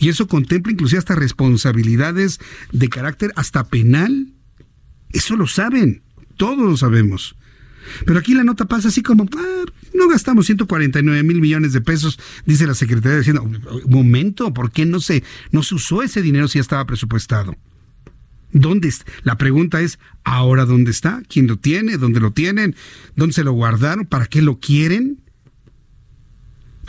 Y 0.00 0.08
eso 0.08 0.26
contempla 0.26 0.72
inclusive 0.72 0.98
hasta 0.98 1.14
responsabilidades 1.14 2.40
de 2.72 2.88
carácter 2.88 3.32
hasta 3.36 3.68
penal. 3.68 4.32
Eso 5.12 5.36
lo 5.36 5.46
saben, 5.46 6.02
todos 6.36 6.58
lo 6.58 6.76
sabemos. 6.76 7.36
Pero 8.06 8.18
aquí 8.18 8.32
la 8.34 8.42
nota 8.42 8.64
pasa 8.64 8.88
así 8.88 9.02
como, 9.02 9.28
ah, 9.36 9.64
no 9.94 10.08
gastamos 10.08 10.46
149 10.46 11.22
mil 11.22 11.40
millones 11.40 11.74
de 11.74 11.82
pesos, 11.82 12.18
dice 12.46 12.66
la 12.66 12.74
Secretaría 12.74 13.16
de 13.16 13.20
Hacienda. 13.20 13.42
Momento, 13.86 14.54
¿por 14.54 14.72
qué 14.72 14.86
no 14.86 15.00
se, 15.00 15.22
no 15.52 15.62
se 15.62 15.74
usó 15.74 16.02
ese 16.02 16.22
dinero 16.22 16.48
si 16.48 16.58
ya 16.58 16.62
estaba 16.62 16.86
presupuestado? 16.86 17.54
¿Dónde? 18.52 18.92
La 19.22 19.36
pregunta 19.36 19.82
es, 19.82 19.98
¿ahora 20.24 20.64
dónde 20.64 20.90
está? 20.90 21.22
¿Quién 21.28 21.46
lo 21.46 21.58
tiene? 21.58 21.98
¿Dónde 21.98 22.20
lo 22.20 22.32
tienen? 22.32 22.74
¿Dónde 23.16 23.34
se 23.34 23.44
lo 23.44 23.52
guardaron? 23.52 24.06
¿Para 24.06 24.26
qué 24.26 24.40
lo 24.40 24.58
quieren? 24.58 25.20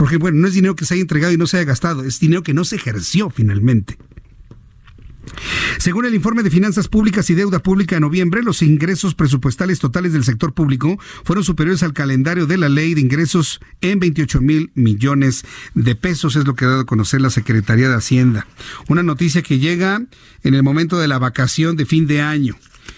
Porque, 0.01 0.17
bueno, 0.17 0.39
no 0.39 0.47
es 0.47 0.55
dinero 0.55 0.75
que 0.75 0.83
se 0.83 0.95
haya 0.95 1.01
entregado 1.01 1.31
y 1.31 1.37
no 1.37 1.45
se 1.45 1.57
haya 1.57 1.65
gastado, 1.67 2.03
es 2.03 2.19
dinero 2.19 2.41
que 2.41 2.55
no 2.55 2.65
se 2.65 2.75
ejerció 2.75 3.29
finalmente. 3.29 3.99
Según 5.77 6.05
el 6.05 6.15
informe 6.15 6.41
de 6.41 6.49
Finanzas 6.49 6.87
Públicas 6.87 7.29
y 7.29 7.35
Deuda 7.35 7.61
Pública 7.61 7.97
de 7.97 7.99
noviembre, 7.99 8.41
los 8.41 8.63
ingresos 8.63 9.13
presupuestales 9.13 9.77
totales 9.77 10.13
del 10.13 10.23
sector 10.23 10.53
público 10.53 10.97
fueron 11.23 11.43
superiores 11.43 11.83
al 11.83 11.93
calendario 11.93 12.47
de 12.47 12.57
la 12.57 12.67
ley 12.67 12.95
de 12.95 13.01
ingresos 13.01 13.59
en 13.81 13.99
28 13.99 14.41
mil 14.41 14.71
millones 14.73 15.43
de 15.75 15.93
pesos, 15.93 16.35
es 16.35 16.47
lo 16.47 16.55
que 16.55 16.65
ha 16.65 16.69
dado 16.69 16.81
a 16.81 16.85
conocer 16.87 17.21
la 17.21 17.29
Secretaría 17.29 17.87
de 17.87 17.95
Hacienda. 17.95 18.47
Una 18.87 19.03
noticia 19.03 19.43
que 19.43 19.59
llega 19.59 20.01
en 20.41 20.55
el 20.55 20.63
momento 20.63 20.97
de 20.97 21.09
la 21.09 21.19
vacación 21.19 21.75
de 21.75 21.85
fin 21.85 22.07
de 22.07 22.21
año 22.21 22.55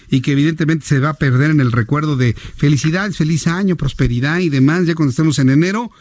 y 0.08 0.22
que 0.22 0.32
evidentemente 0.32 0.86
se 0.86 1.00
va 1.00 1.10
a 1.10 1.14
perder 1.18 1.50
en 1.50 1.60
el 1.60 1.70
recuerdo 1.70 2.16
de 2.16 2.34
felicidades, 2.56 3.18
feliz 3.18 3.46
año, 3.46 3.76
prosperidad 3.76 4.38
y 4.38 4.48
demás, 4.48 4.86
ya 4.86 4.94
cuando 4.94 5.10
estemos 5.10 5.38
en 5.38 5.50
enero 5.50 5.92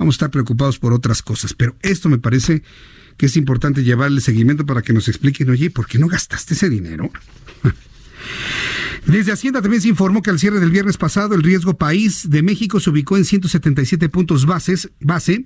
vamos 0.00 0.14
a 0.14 0.16
estar 0.16 0.30
preocupados 0.30 0.78
por 0.78 0.94
otras 0.94 1.22
cosas. 1.22 1.52
Pero 1.52 1.76
esto 1.82 2.08
me 2.08 2.18
parece 2.18 2.62
que 3.18 3.26
es 3.26 3.36
importante 3.36 3.84
llevarle 3.84 4.22
seguimiento 4.22 4.64
para 4.64 4.80
que 4.80 4.94
nos 4.94 5.08
expliquen, 5.08 5.50
oye, 5.50 5.70
¿por 5.70 5.86
qué 5.86 5.98
no 5.98 6.08
gastaste 6.08 6.54
ese 6.54 6.70
dinero? 6.70 7.10
Desde 9.06 9.32
Hacienda 9.32 9.60
también 9.60 9.82
se 9.82 9.88
informó 9.88 10.22
que 10.22 10.30
al 10.30 10.38
cierre 10.38 10.58
del 10.58 10.70
viernes 10.70 10.96
pasado 10.96 11.34
el 11.34 11.42
riesgo 11.42 11.76
país 11.76 12.30
de 12.30 12.42
México 12.42 12.80
se 12.80 12.88
ubicó 12.88 13.18
en 13.18 13.26
177 13.26 14.08
puntos 14.08 14.46
bases, 14.46 14.90
base 15.00 15.44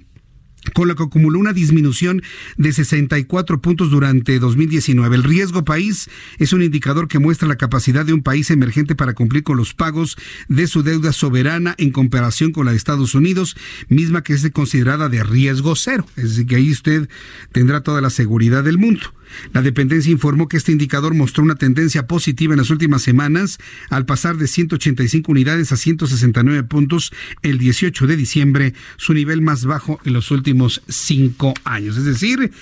con 0.73 0.89
lo 0.89 0.97
que 0.97 1.03
acumuló 1.03 1.39
una 1.39 1.53
disminución 1.53 2.23
de 2.57 2.73
64 2.73 3.61
puntos 3.61 3.91
durante 3.91 4.39
2019. 4.39 5.17
El 5.17 5.23
riesgo 5.25 5.65
país 5.65 6.09
es 6.39 6.53
un 6.53 6.63
indicador 6.63 7.09
que 7.09 7.19
muestra 7.19 7.49
la 7.49 7.57
capacidad 7.57 8.05
de 8.05 8.13
un 8.13 8.23
país 8.23 8.51
emergente 8.51 8.95
para 8.95 9.15
cumplir 9.15 9.43
con 9.43 9.57
los 9.57 9.75
pagos 9.75 10.17
de 10.49 10.67
su 10.67 10.83
deuda 10.83 11.13
soberana 11.13 11.75
en 11.79 11.91
comparación 11.91 12.53
con 12.53 12.67
la 12.67 12.73
de 12.73 12.77
Estados 12.77 13.15
Unidos, 13.15 13.57
misma 13.89 14.23
que 14.23 14.35
es 14.35 14.51
considerada 14.53 15.09
de 15.09 15.23
riesgo 15.23 15.77
cero. 15.77 16.07
Es 16.17 16.31
decir, 16.31 16.47
que 16.47 16.57
ahí 16.57 16.71
usted 16.71 17.09
tendrá 17.53 17.83
toda 17.83 18.01
la 18.01 18.11
seguridad 18.11 18.65
del 18.65 18.79
mundo. 18.79 19.13
La 19.53 19.63
dependencia 19.63 20.11
informó 20.11 20.49
que 20.49 20.57
este 20.57 20.73
indicador 20.73 21.15
mostró 21.15 21.43
una 21.43 21.55
tendencia 21.55 22.07
positiva 22.07 22.55
en 22.55 22.59
las 22.59 22.71
últimas 22.71 23.03
semanas 23.03 23.59
al 23.91 24.07
pasar 24.07 24.37
de 24.37 24.47
185 24.47 25.31
unidades 25.31 25.73
a 25.73 25.77
169 25.77 26.63
puntos 26.65 27.13
el 27.43 27.59
18 27.59 28.07
de 28.07 28.17
diciembre, 28.17 28.75
su 28.97 29.15
nivel 29.15 29.43
más 29.43 29.65
bajo 29.65 30.01
en 30.05 30.13
los 30.13 30.31
últimos 30.31 30.83
cinco 30.89 31.55
años. 31.65 31.97
Es 31.97 32.05
decir, 32.05 32.53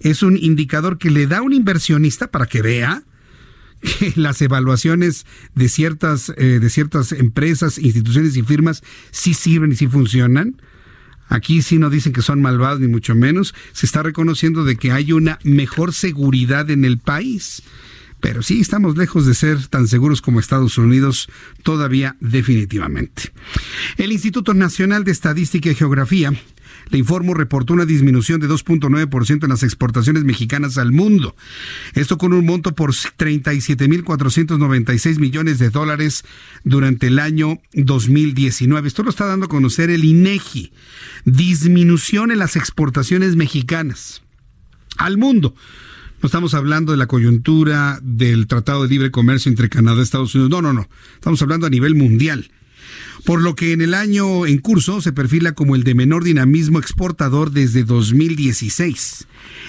es 0.00 0.22
un 0.22 0.36
indicador 0.36 0.98
que 0.98 1.10
le 1.10 1.26
da 1.26 1.38
a 1.38 1.42
un 1.42 1.52
inversionista 1.52 2.30
para 2.30 2.46
que 2.46 2.62
vea 2.62 3.02
que 3.80 4.12
las 4.16 4.40
evaluaciones 4.42 5.26
de 5.54 5.68
ciertas, 5.68 6.32
eh, 6.36 6.58
de 6.60 6.70
ciertas 6.70 7.12
empresas, 7.12 7.78
instituciones 7.78 8.36
y 8.36 8.42
firmas 8.42 8.82
sí 9.10 9.34
sirven 9.34 9.72
y 9.72 9.76
sí 9.76 9.86
funcionan. 9.86 10.60
Aquí 11.30 11.62
sí 11.62 11.78
no 11.78 11.88
dicen 11.88 12.12
que 12.12 12.22
son 12.22 12.42
malvados 12.42 12.80
ni 12.80 12.88
mucho 12.88 13.14
menos. 13.14 13.54
Se 13.72 13.86
está 13.86 14.02
reconociendo 14.02 14.64
de 14.64 14.76
que 14.76 14.92
hay 14.92 15.12
una 15.12 15.38
mejor 15.44 15.94
seguridad 15.94 16.68
en 16.70 16.84
el 16.84 16.98
país. 16.98 17.62
Pero 18.20 18.42
sí, 18.42 18.60
estamos 18.60 18.96
lejos 18.98 19.24
de 19.24 19.34
ser 19.34 19.66
tan 19.68 19.88
seguros 19.88 20.20
como 20.20 20.40
Estados 20.40 20.76
Unidos 20.76 21.28
todavía 21.62 22.16
definitivamente. 22.20 23.32
El 23.96 24.12
Instituto 24.12 24.52
Nacional 24.52 25.04
de 25.04 25.12
Estadística 25.12 25.70
y 25.70 25.74
Geografía 25.74 26.34
le 26.88 26.98
informo, 26.98 27.34
reportó 27.34 27.74
una 27.74 27.86
disminución 27.86 28.40
de 28.40 28.48
2.9% 28.48 29.44
en 29.44 29.50
las 29.50 29.62
exportaciones 29.62 30.24
mexicanas 30.24 30.78
al 30.78 30.90
mundo. 30.92 31.36
Esto 31.94 32.16
con 32.18 32.32
un 32.32 32.46
monto 32.46 32.74
por 32.74 32.92
37.496 32.92 35.18
millones 35.18 35.58
de 35.58 35.68
dólares 35.70 36.24
durante 36.64 37.06
el 37.08 37.18
año 37.18 37.60
2019. 37.74 38.88
Esto 38.88 39.02
lo 39.02 39.10
está 39.10 39.26
dando 39.26 39.44
a 39.46 39.50
conocer 39.50 39.90
el 39.90 40.04
INEGI. 40.04 40.72
Disminución 41.24 42.30
en 42.30 42.38
las 42.38 42.54
exportaciones 42.56 43.34
mexicanas 43.36 44.22
al 44.96 45.18
mundo. 45.18 45.54
No 46.22 46.26
estamos 46.26 46.54
hablando 46.54 46.92
de 46.92 46.98
la 46.98 47.06
coyuntura 47.06 47.98
del 48.02 48.46
Tratado 48.46 48.82
de 48.82 48.90
Libre 48.90 49.10
Comercio 49.10 49.48
entre 49.48 49.70
Canadá 49.70 50.00
y 50.00 50.02
Estados 50.02 50.34
Unidos. 50.34 50.50
No, 50.50 50.60
no, 50.60 50.74
no. 50.74 50.86
Estamos 51.14 51.40
hablando 51.40 51.66
a 51.66 51.70
nivel 51.70 51.94
mundial 51.94 52.50
por 53.24 53.42
lo 53.42 53.54
que 53.54 53.72
en 53.72 53.80
el 53.80 53.94
año 53.94 54.46
en 54.46 54.58
curso 54.58 55.00
se 55.00 55.12
perfila 55.12 55.52
como 55.52 55.74
el 55.74 55.84
de 55.84 55.94
menor 55.94 56.24
dinamismo 56.24 56.78
exportador 56.78 57.50
desde 57.50 57.84
2016. 57.84 59.26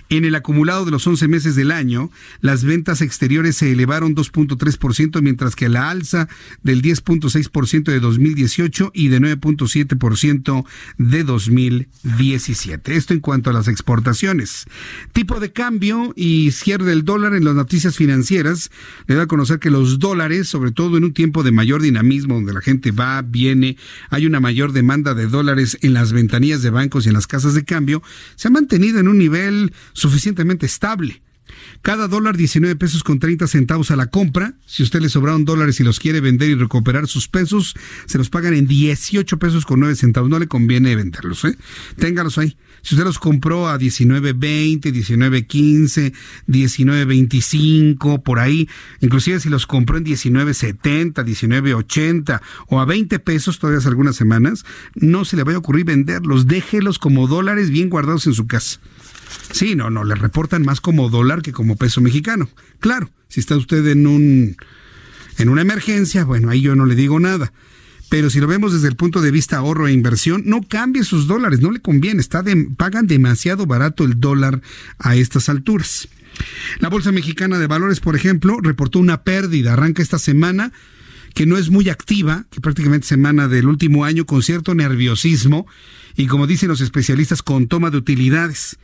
En 0.09 0.25
el 0.25 0.35
acumulado 0.35 0.85
de 0.85 0.91
los 0.91 1.07
11 1.07 1.27
meses 1.27 1.55
del 1.55 1.71
año, 1.71 2.11
las 2.41 2.63
ventas 2.63 3.01
exteriores 3.01 3.55
se 3.57 3.71
elevaron 3.71 4.15
2.3%, 4.15 5.21
mientras 5.21 5.55
que 5.55 5.69
la 5.69 5.89
alza 5.89 6.27
del 6.63 6.81
10.6% 6.81 7.83
de 7.83 7.99
2018 7.99 8.91
y 8.93 9.07
de 9.07 9.21
9.7% 9.21 10.65
de 10.97 11.23
2017. 11.23 12.95
Esto 12.95 13.13
en 13.13 13.19
cuanto 13.21 13.49
a 13.49 13.53
las 13.53 13.67
exportaciones. 13.67 14.65
Tipo 15.13 15.39
de 15.39 15.53
cambio 15.53 16.13
y 16.15 16.51
cierre 16.51 16.85
del 16.85 17.05
dólar 17.05 17.33
en 17.33 17.45
las 17.45 17.55
noticias 17.55 17.95
financieras 17.95 18.71
le 19.07 19.15
da 19.15 19.23
a 19.23 19.27
conocer 19.27 19.59
que 19.59 19.69
los 19.69 19.99
dólares, 19.99 20.49
sobre 20.49 20.71
todo 20.71 20.97
en 20.97 21.05
un 21.05 21.13
tiempo 21.13 21.43
de 21.43 21.51
mayor 21.51 21.81
dinamismo, 21.81 22.35
donde 22.35 22.53
la 22.53 22.61
gente 22.61 22.91
va, 22.91 23.21
viene, 23.41 23.77
hay 24.09 24.26
una 24.26 24.39
mayor 24.39 24.72
demanda 24.72 25.13
de 25.13 25.27
dólares 25.27 25.77
en 25.81 25.93
las 25.93 26.13
ventanillas 26.13 26.61
de 26.61 26.69
bancos 26.69 27.05
y 27.05 27.09
en 27.09 27.15
las 27.15 27.27
casas 27.27 27.53
de 27.55 27.65
cambio, 27.65 28.03
se 28.35 28.47
ha 28.47 28.51
mantenido 28.51 28.99
en 28.99 29.07
un 29.07 29.18
nivel 29.18 29.73
suficientemente 29.93 30.65
estable. 30.65 31.22
Cada 31.81 32.07
dólar 32.07 32.38
19 32.38 32.76
pesos 32.76 33.03
con 33.03 33.19
30 33.19 33.47
centavos 33.47 33.91
a 33.91 33.95
la 33.95 34.05
compra. 34.05 34.53
Si 34.65 34.84
usted 34.84 35.01
le 35.01 35.09
sobraron 35.09 35.43
dólares 35.43 35.80
y 35.80 35.84
los 35.84 35.99
quiere 35.99 36.22
vender 36.22 36.49
y 36.49 36.55
recuperar 36.55 37.07
sus 37.07 37.27
pesos, 37.27 37.73
se 38.05 38.18
los 38.19 38.30
pagan 38.30 38.53
en 38.53 38.68
18 38.68 39.38
pesos 39.39 39.65
con 39.65 39.80
9 39.80 39.95
centavos. 39.95 40.30
No 40.30 40.39
le 40.39 40.47
conviene 40.47 40.95
venderlos, 40.95 41.43
¿eh? 41.43 41.57
Téngalos 41.97 42.38
ahí. 42.38 42.55
Si 42.81 42.95
usted 42.95 43.05
los 43.05 43.19
compró 43.19 43.69
a 43.69 43.77
19.20, 43.77 44.81
19.15, 44.81 46.13
19.25, 46.47 48.23
por 48.23 48.39
ahí, 48.39 48.67
inclusive 48.99 49.39
si 49.39 49.49
los 49.49 49.67
compró 49.67 49.97
en 49.97 50.05
19.70, 50.05 51.13
19.80 51.13 52.41
o 52.67 52.79
a 52.79 52.85
20 52.85 53.19
pesos 53.19 53.59
todavía 53.59 53.79
hace 53.79 53.89
algunas 53.89 54.15
semanas, 54.15 54.65
no 54.95 55.25
se 55.25 55.35
le 55.35 55.43
vaya 55.43 55.57
a 55.57 55.59
ocurrir 55.59 55.85
venderlos. 55.85 56.47
Déjelos 56.47 56.99
como 56.99 57.27
dólares 57.27 57.69
bien 57.69 57.89
guardados 57.89 58.25
en 58.27 58.33
su 58.33 58.47
casa. 58.47 58.79
Sí, 59.51 59.75
no, 59.75 59.89
no, 59.89 60.03
le 60.03 60.15
reportan 60.15 60.63
más 60.63 60.81
como 60.81 61.09
dólar 61.09 61.41
que 61.41 61.51
como 61.51 61.75
peso 61.75 62.01
mexicano. 62.01 62.49
Claro, 62.79 63.09
si 63.27 63.39
está 63.39 63.55
usted 63.55 63.85
en 63.87 64.07
un 64.07 64.57
en 65.37 65.49
una 65.49 65.61
emergencia, 65.61 66.23
bueno, 66.23 66.49
ahí 66.49 66.61
yo 66.61 66.75
no 66.75 66.85
le 66.85 66.95
digo 66.95 67.19
nada. 67.19 67.51
Pero 68.11 68.29
si 68.29 68.41
lo 68.41 68.47
vemos 68.47 68.73
desde 68.73 68.89
el 68.89 68.97
punto 68.97 69.21
de 69.21 69.31
vista 69.31 69.55
ahorro 69.55 69.88
e 69.88 69.93
inversión, 69.93 70.43
no 70.45 70.63
cambie 70.67 71.05
sus 71.05 71.27
dólares, 71.27 71.61
no 71.61 71.71
le 71.71 71.79
conviene, 71.79 72.21
pagan 72.75 73.07
demasiado 73.07 73.65
barato 73.65 74.03
el 74.03 74.19
dólar 74.19 74.61
a 74.99 75.15
estas 75.15 75.47
alturas. 75.47 76.09
La 76.79 76.89
Bolsa 76.89 77.13
Mexicana 77.13 77.57
de 77.57 77.67
Valores, 77.67 78.01
por 78.01 78.17
ejemplo, 78.17 78.57
reportó 78.61 78.99
una 78.99 79.23
pérdida, 79.23 79.71
arranca 79.71 80.01
esta 80.01 80.19
semana 80.19 80.73
que 81.33 81.45
no 81.45 81.55
es 81.55 81.69
muy 81.69 81.88
activa, 81.88 82.47
que 82.51 82.59
prácticamente 82.59 83.07
semana 83.07 83.47
del 83.47 83.67
último 83.67 84.03
año 84.03 84.25
con 84.25 84.43
cierto 84.43 84.75
nerviosismo 84.75 85.65
y 86.17 86.27
como 86.27 86.47
dicen 86.47 86.67
los 86.67 86.81
especialistas 86.81 87.41
con 87.41 87.69
toma 87.69 87.91
de 87.91 87.97
utilidades. 87.97 88.77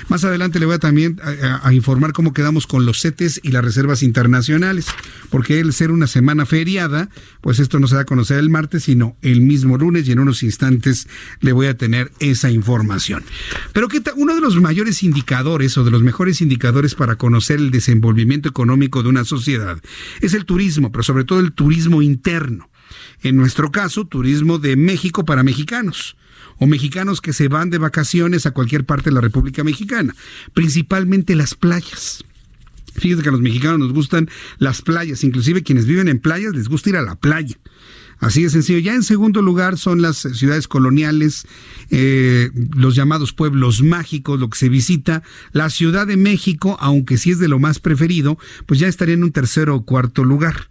Más 0.09 0.23
adelante 0.23 0.59
le 0.59 0.65
voy 0.65 0.75
a 0.75 0.79
también 0.79 1.19
a, 1.23 1.73
informar 1.73 2.13
cómo 2.13 2.33
quedamos 2.33 2.67
con 2.67 2.85
los 2.85 3.01
CETES 3.01 3.41
y 3.43 3.51
las 3.51 3.63
reservas 3.63 4.03
internacionales, 4.03 4.87
porque 5.29 5.59
el 5.59 5.73
ser 5.73 5.91
una 5.91 6.07
semana 6.07 6.45
feriada, 6.45 7.09
pues 7.41 7.59
esto 7.59 7.79
no 7.79 7.87
se 7.87 7.95
da 7.95 8.01
a 8.01 8.05
conocer 8.05 8.37
el 8.37 8.49
martes, 8.49 8.83
sino 8.83 9.15
el 9.21 9.41
mismo 9.41 9.77
lunes 9.77 10.07
y 10.07 10.11
en 10.11 10.19
unos 10.19 10.43
instantes 10.43 11.07
le 11.39 11.53
voy 11.53 11.67
a 11.67 11.77
tener 11.77 12.11
esa 12.19 12.51
información. 12.51 13.23
Pero 13.73 13.87
¿qué 13.87 14.01
uno 14.15 14.35
de 14.35 14.41
los 14.41 14.59
mayores 14.59 15.03
indicadores 15.03 15.77
o 15.77 15.83
de 15.83 15.91
los 15.91 16.03
mejores 16.03 16.41
indicadores 16.41 16.95
para 16.95 17.15
conocer 17.15 17.59
el 17.59 17.71
desenvolvimiento 17.71 18.49
económico 18.49 19.03
de 19.03 19.09
una 19.09 19.25
sociedad 19.25 19.77
es 20.21 20.33
el 20.33 20.45
turismo, 20.45 20.91
pero 20.91 21.03
sobre 21.03 21.23
todo 21.23 21.39
el 21.39 21.53
turismo 21.53 22.01
interno. 22.01 22.69
En 23.21 23.37
nuestro 23.37 23.71
caso, 23.71 24.05
turismo 24.05 24.57
de 24.57 24.75
México 24.75 25.25
para 25.25 25.43
mexicanos 25.43 26.17
o 26.57 26.67
mexicanos 26.67 27.21
que 27.21 27.33
se 27.33 27.47
van 27.47 27.69
de 27.69 27.77
vacaciones 27.77 28.45
a 28.45 28.51
cualquier 28.51 28.85
parte 28.85 29.09
de 29.09 29.15
la 29.15 29.21
República 29.21 29.63
Mexicana, 29.63 30.15
principalmente 30.53 31.35
las 31.35 31.55
playas. 31.55 32.23
Fíjense 32.93 33.23
que 33.23 33.29
a 33.29 33.31
los 33.31 33.41
mexicanos 33.41 33.79
nos 33.79 33.93
gustan 33.93 34.29
las 34.57 34.81
playas, 34.81 35.23
inclusive 35.23 35.63
quienes 35.63 35.85
viven 35.85 36.07
en 36.07 36.19
playas 36.19 36.53
les 36.53 36.67
gusta 36.67 36.89
ir 36.89 36.97
a 36.97 37.01
la 37.01 37.15
playa. 37.15 37.57
Así 38.21 38.43
de 38.43 38.51
sencillo. 38.51 38.79
Ya 38.79 38.93
en 38.93 39.03
segundo 39.03 39.41
lugar 39.41 39.79
son 39.79 40.01
las 40.01 40.17
ciudades 40.17 40.67
coloniales, 40.67 41.47
eh, 41.89 42.51
los 42.73 42.95
llamados 42.95 43.33
pueblos 43.33 43.81
mágicos, 43.81 44.39
lo 44.39 44.49
que 44.49 44.59
se 44.59 44.69
visita. 44.69 45.23
La 45.51 45.71
Ciudad 45.71 46.05
de 46.05 46.17
México, 46.17 46.77
aunque 46.79 47.17
sí 47.17 47.31
es 47.31 47.39
de 47.39 47.47
lo 47.47 47.57
más 47.57 47.79
preferido, 47.79 48.37
pues 48.67 48.79
ya 48.79 48.87
estaría 48.87 49.15
en 49.15 49.23
un 49.23 49.31
tercero 49.31 49.75
o 49.75 49.85
cuarto 49.85 50.23
lugar. 50.23 50.67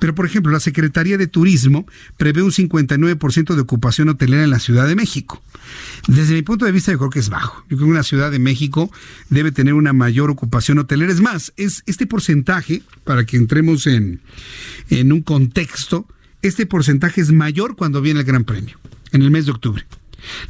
Pero, 0.00 0.16
por 0.16 0.26
ejemplo, 0.26 0.50
la 0.50 0.58
Secretaría 0.58 1.16
de 1.16 1.28
Turismo 1.28 1.86
prevé 2.16 2.42
un 2.42 2.50
59% 2.50 3.54
de 3.54 3.60
ocupación 3.60 4.08
hotelera 4.08 4.42
en 4.42 4.50
la 4.50 4.58
Ciudad 4.58 4.88
de 4.88 4.96
México. 4.96 5.42
Desde 6.08 6.34
mi 6.34 6.42
punto 6.42 6.64
de 6.64 6.72
vista, 6.72 6.90
yo 6.90 6.98
creo 6.98 7.10
que 7.10 7.20
es 7.20 7.28
bajo. 7.28 7.62
Yo 7.68 7.76
creo 7.76 7.86
que 7.86 7.92
una 7.92 8.02
Ciudad 8.02 8.32
de 8.32 8.40
México 8.40 8.90
debe 9.28 9.52
tener 9.52 9.74
una 9.74 9.92
mayor 9.92 10.30
ocupación 10.30 10.78
hotelera. 10.78 11.12
Es 11.12 11.20
más, 11.20 11.52
es 11.56 11.84
este 11.86 12.06
porcentaje, 12.06 12.82
para 13.04 13.24
que 13.24 13.36
entremos 13.36 13.86
en, 13.86 14.20
en 14.88 15.12
un 15.12 15.22
contexto, 15.22 16.08
este 16.42 16.66
porcentaje 16.66 17.20
es 17.20 17.32
mayor 17.32 17.76
cuando 17.76 18.00
viene 18.00 18.20
el 18.20 18.26
Gran 18.26 18.44
Premio, 18.44 18.78
en 19.12 19.22
el 19.22 19.30
mes 19.30 19.46
de 19.46 19.52
octubre. 19.52 19.86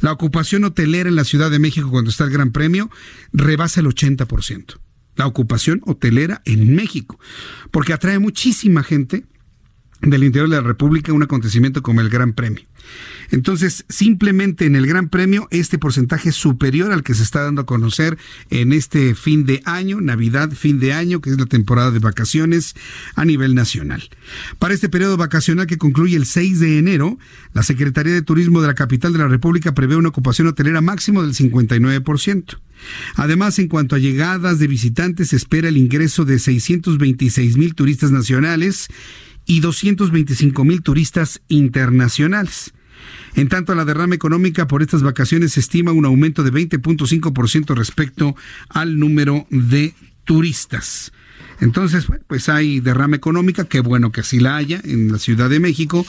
La 0.01 0.11
ocupación 0.11 0.63
hotelera 0.63 1.09
en 1.09 1.15
la 1.15 1.23
Ciudad 1.23 1.51
de 1.51 1.59
México 1.59 1.89
cuando 1.89 2.09
está 2.09 2.25
el 2.25 2.31
Gran 2.31 2.51
Premio 2.51 2.89
rebasa 3.31 3.79
el 3.79 3.87
80%. 3.87 4.79
La 5.15 5.27
ocupación 5.27 5.81
hotelera 5.85 6.41
en 6.45 6.75
México, 6.75 7.19
porque 7.71 7.93
atrae 7.93 8.19
muchísima 8.19 8.83
gente 8.83 9.25
del 10.01 10.23
interior 10.23 10.49
de 10.49 10.55
la 10.55 10.67
República 10.67 11.13
un 11.13 11.23
acontecimiento 11.23 11.81
como 11.83 12.01
el 12.01 12.09
Gran 12.09 12.33
Premio. 12.33 12.65
Entonces, 13.31 13.85
simplemente 13.87 14.65
en 14.65 14.75
el 14.75 14.85
Gran 14.85 15.09
Premio, 15.09 15.47
este 15.51 15.77
porcentaje 15.77 16.29
es 16.29 16.35
superior 16.35 16.91
al 16.91 17.03
que 17.03 17.13
se 17.13 17.23
está 17.23 17.41
dando 17.41 17.61
a 17.61 17.65
conocer 17.65 18.17
en 18.49 18.73
este 18.73 19.15
fin 19.15 19.45
de 19.45 19.61
año, 19.65 20.01
Navidad, 20.01 20.51
fin 20.51 20.79
de 20.79 20.93
año, 20.93 21.21
que 21.21 21.29
es 21.29 21.39
la 21.39 21.45
temporada 21.45 21.91
de 21.91 21.99
vacaciones 21.99 22.75
a 23.15 23.23
nivel 23.23 23.55
nacional. 23.55 24.09
Para 24.59 24.73
este 24.73 24.89
periodo 24.89 25.17
vacacional 25.17 25.65
que 25.65 25.77
concluye 25.77 26.17
el 26.17 26.25
6 26.25 26.59
de 26.59 26.77
enero, 26.77 27.17
la 27.53 27.63
Secretaría 27.63 28.13
de 28.13 28.21
Turismo 28.21 28.61
de 28.61 28.67
la 28.67 28.75
capital 28.75 29.13
de 29.13 29.19
la 29.19 29.27
República 29.27 29.73
prevé 29.73 29.95
una 29.95 30.09
ocupación 30.09 30.47
hotelera 30.47 30.81
máximo 30.81 31.23
del 31.23 31.33
59%. 31.33 32.57
Además, 33.15 33.59
en 33.59 33.67
cuanto 33.67 33.95
a 33.95 33.99
llegadas 33.99 34.59
de 34.59 34.67
visitantes, 34.67 35.29
se 35.29 35.35
espera 35.35 35.69
el 35.69 35.77
ingreso 35.77 36.25
de 36.25 36.39
626 36.39 37.57
mil 37.57 37.75
turistas 37.75 38.11
nacionales 38.11 38.87
y 39.51 39.59
225 39.59 40.63
mil 40.63 40.81
turistas 40.81 41.41
internacionales. 41.49 42.73
En 43.35 43.49
tanto, 43.49 43.75
la 43.75 43.83
derrama 43.83 44.15
económica 44.15 44.65
por 44.65 44.81
estas 44.81 45.03
vacaciones 45.03 45.51
se 45.51 45.59
estima 45.59 45.91
un 45.91 46.05
aumento 46.05 46.41
de 46.43 46.53
20.5% 46.53 47.75
respecto 47.75 48.33
al 48.69 48.97
número 48.97 49.47
de 49.49 49.93
turistas. 50.23 51.11
Entonces, 51.61 52.07
pues 52.27 52.49
hay 52.49 52.79
derrama 52.79 53.15
económica, 53.15 53.65
qué 53.65 53.81
bueno 53.81 54.11
que 54.11 54.21
así 54.21 54.39
la 54.39 54.57
haya 54.57 54.81
en 54.83 55.11
la 55.11 55.19
Ciudad 55.19 55.47
de 55.47 55.59
México, 55.59 56.05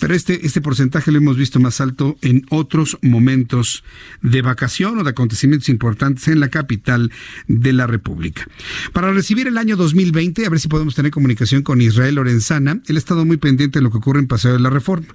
pero 0.00 0.14
este, 0.14 0.44
este 0.44 0.60
porcentaje 0.60 1.12
lo 1.12 1.18
hemos 1.18 1.36
visto 1.36 1.60
más 1.60 1.80
alto 1.80 2.16
en 2.22 2.44
otros 2.50 2.98
momentos 3.02 3.84
de 4.20 4.42
vacación 4.42 4.98
o 4.98 5.04
de 5.04 5.10
acontecimientos 5.10 5.68
importantes 5.68 6.26
en 6.26 6.40
la 6.40 6.48
capital 6.48 7.12
de 7.46 7.72
la 7.72 7.86
República. 7.86 8.48
Para 8.92 9.12
recibir 9.12 9.46
el 9.46 9.58
año 9.58 9.76
2020, 9.76 10.44
a 10.44 10.50
ver 10.50 10.58
si 10.58 10.66
podemos 10.66 10.96
tener 10.96 11.12
comunicación 11.12 11.62
con 11.62 11.80
Israel 11.80 12.16
Lorenzana, 12.16 12.80
él 12.86 12.96
ha 12.96 12.98
estado 12.98 13.24
muy 13.24 13.36
pendiente 13.36 13.78
de 13.78 13.84
lo 13.84 13.92
que 13.92 13.98
ocurre 13.98 14.18
en 14.18 14.26
Paseo 14.26 14.54
de 14.54 14.60
la 14.60 14.70
Reforma. 14.70 15.06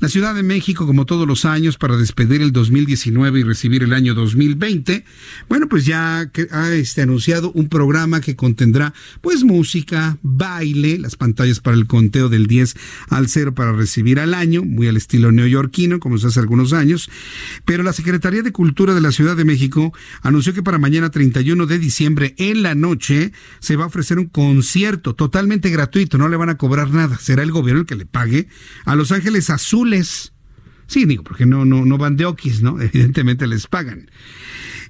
La 0.00 0.08
Ciudad 0.08 0.34
de 0.34 0.42
México, 0.42 0.84
como 0.84 1.06
todos 1.06 1.28
los 1.28 1.44
años, 1.44 1.78
para 1.78 1.96
despedir 1.96 2.42
el 2.42 2.50
2019 2.50 3.38
y 3.38 3.42
recibir 3.44 3.84
el 3.84 3.92
año 3.92 4.14
2020, 4.14 5.04
bueno, 5.48 5.68
pues 5.68 5.86
ya 5.86 6.28
ha 6.50 6.72
este, 6.72 7.02
anunciado 7.02 7.52
un 7.52 7.68
programa 7.68 8.20
que 8.20 8.34
contendrá 8.34 8.92
pues 9.28 9.44
música, 9.44 10.16
baile, 10.22 10.96
las 10.98 11.16
pantallas 11.16 11.60
para 11.60 11.76
el 11.76 11.86
conteo 11.86 12.30
del 12.30 12.46
10 12.46 12.74
al 13.10 13.28
0 13.28 13.54
para 13.54 13.72
recibir 13.72 14.20
al 14.20 14.32
año, 14.32 14.64
muy 14.64 14.88
al 14.88 14.96
estilo 14.96 15.32
neoyorquino, 15.32 16.00
como 16.00 16.16
se 16.16 16.28
hace 16.28 16.40
algunos 16.40 16.72
años. 16.72 17.10
Pero 17.66 17.82
la 17.82 17.92
Secretaría 17.92 18.40
de 18.40 18.52
Cultura 18.52 18.94
de 18.94 19.02
la 19.02 19.12
Ciudad 19.12 19.36
de 19.36 19.44
México 19.44 19.92
anunció 20.22 20.54
que 20.54 20.62
para 20.62 20.78
mañana 20.78 21.10
31 21.10 21.66
de 21.66 21.78
diciembre 21.78 22.34
en 22.38 22.62
la 22.62 22.74
noche 22.74 23.32
se 23.58 23.76
va 23.76 23.84
a 23.84 23.88
ofrecer 23.88 24.18
un 24.18 24.28
concierto 24.28 25.14
totalmente 25.14 25.68
gratuito, 25.68 26.16
no 26.16 26.30
le 26.30 26.38
van 26.38 26.48
a 26.48 26.56
cobrar 26.56 26.90
nada, 26.90 27.18
será 27.18 27.42
el 27.42 27.52
gobierno 27.52 27.82
el 27.82 27.86
que 27.86 27.96
le 27.96 28.06
pague 28.06 28.48
a 28.86 28.96
Los 28.96 29.12
Ángeles 29.12 29.50
Azules. 29.50 30.32
Sí, 30.88 31.04
digo, 31.04 31.22
porque 31.22 31.46
no, 31.46 31.64
no, 31.64 31.84
no 31.84 31.98
van 31.98 32.16
de 32.16 32.24
okis, 32.24 32.62
¿no? 32.62 32.80
Evidentemente 32.80 33.46
les 33.46 33.66
pagan. 33.66 34.10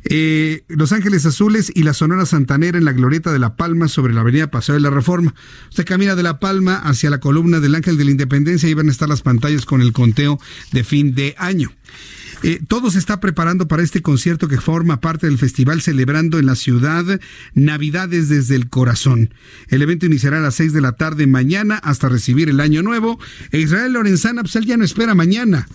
Eh, 0.05 0.63
Los 0.69 0.93
Ángeles 0.93 1.27
Azules 1.27 1.73
y 1.75 1.83
la 1.83 1.93
Sonora 1.93 2.25
Santanera 2.25 2.79
en 2.79 2.85
la 2.85 2.93
Glorieta 2.93 3.33
de 3.33 3.41
La 3.41 3.57
Palma 3.57 3.89
sobre 3.89 4.15
la 4.15 4.21
avenida 4.21 4.51
Paseo 4.51 4.77
de 4.77 4.81
la 4.81 4.91
Reforma. 4.91 5.35
Usted 5.69 5.85
camina 5.85 6.15
de 6.15 6.23
La 6.23 6.39
Palma 6.39 6.77
hacia 6.77 7.11
la 7.11 7.19
columna 7.19 7.59
del 7.59 7.75
Ángel 7.75 7.99
de 7.99 8.05
la 8.05 8.13
Independencia 8.13 8.69
y 8.69 8.75
van 8.75 8.89
a 8.89 8.93
estar 8.93 9.09
las 9.09 9.23
pantallas 9.23 9.67
con 9.67 9.83
el 9.83 9.93
conteo 9.93 10.39
de 10.73 10.85
fin 10.85 11.15
de 11.15 11.35
año. 11.37 11.73
Eh, 12.45 12.61
todo 12.69 12.93
se 12.93 13.01
está 13.01 13.19
preparando 13.19 13.67
para 13.67 13.83
este 13.83 14.01
concierto 14.01 14.47
que 14.47 14.61
forma 14.61 15.01
parte 15.01 15.27
del 15.27 15.39
festival 15.39 15.83
celebrando 15.83 16.39
en 16.39 16.47
la 16.47 16.55
ciudad 16.55 17.21
Navidades 17.55 18.29
desde 18.29 18.55
el 18.55 18.69
Corazón. 18.69 19.35
El 19.67 19.83
evento 19.83 20.07
iniciará 20.07 20.39
a 20.39 20.43
las 20.43 20.55
6 20.55 20.73
de 20.73 20.81
la 20.81 20.93
tarde 20.93 21.27
mañana 21.27 21.79
hasta 21.79 22.09
recibir 22.09 22.49
el 22.49 22.61
año 22.61 22.85
nuevo. 22.85 23.19
E 23.51 23.59
Israel 23.59 23.95
Lorenzana, 23.95 24.43
pues 24.43 24.55
ya 24.65 24.77
no 24.77 24.85
espera 24.85 25.17
mañana 25.17 25.67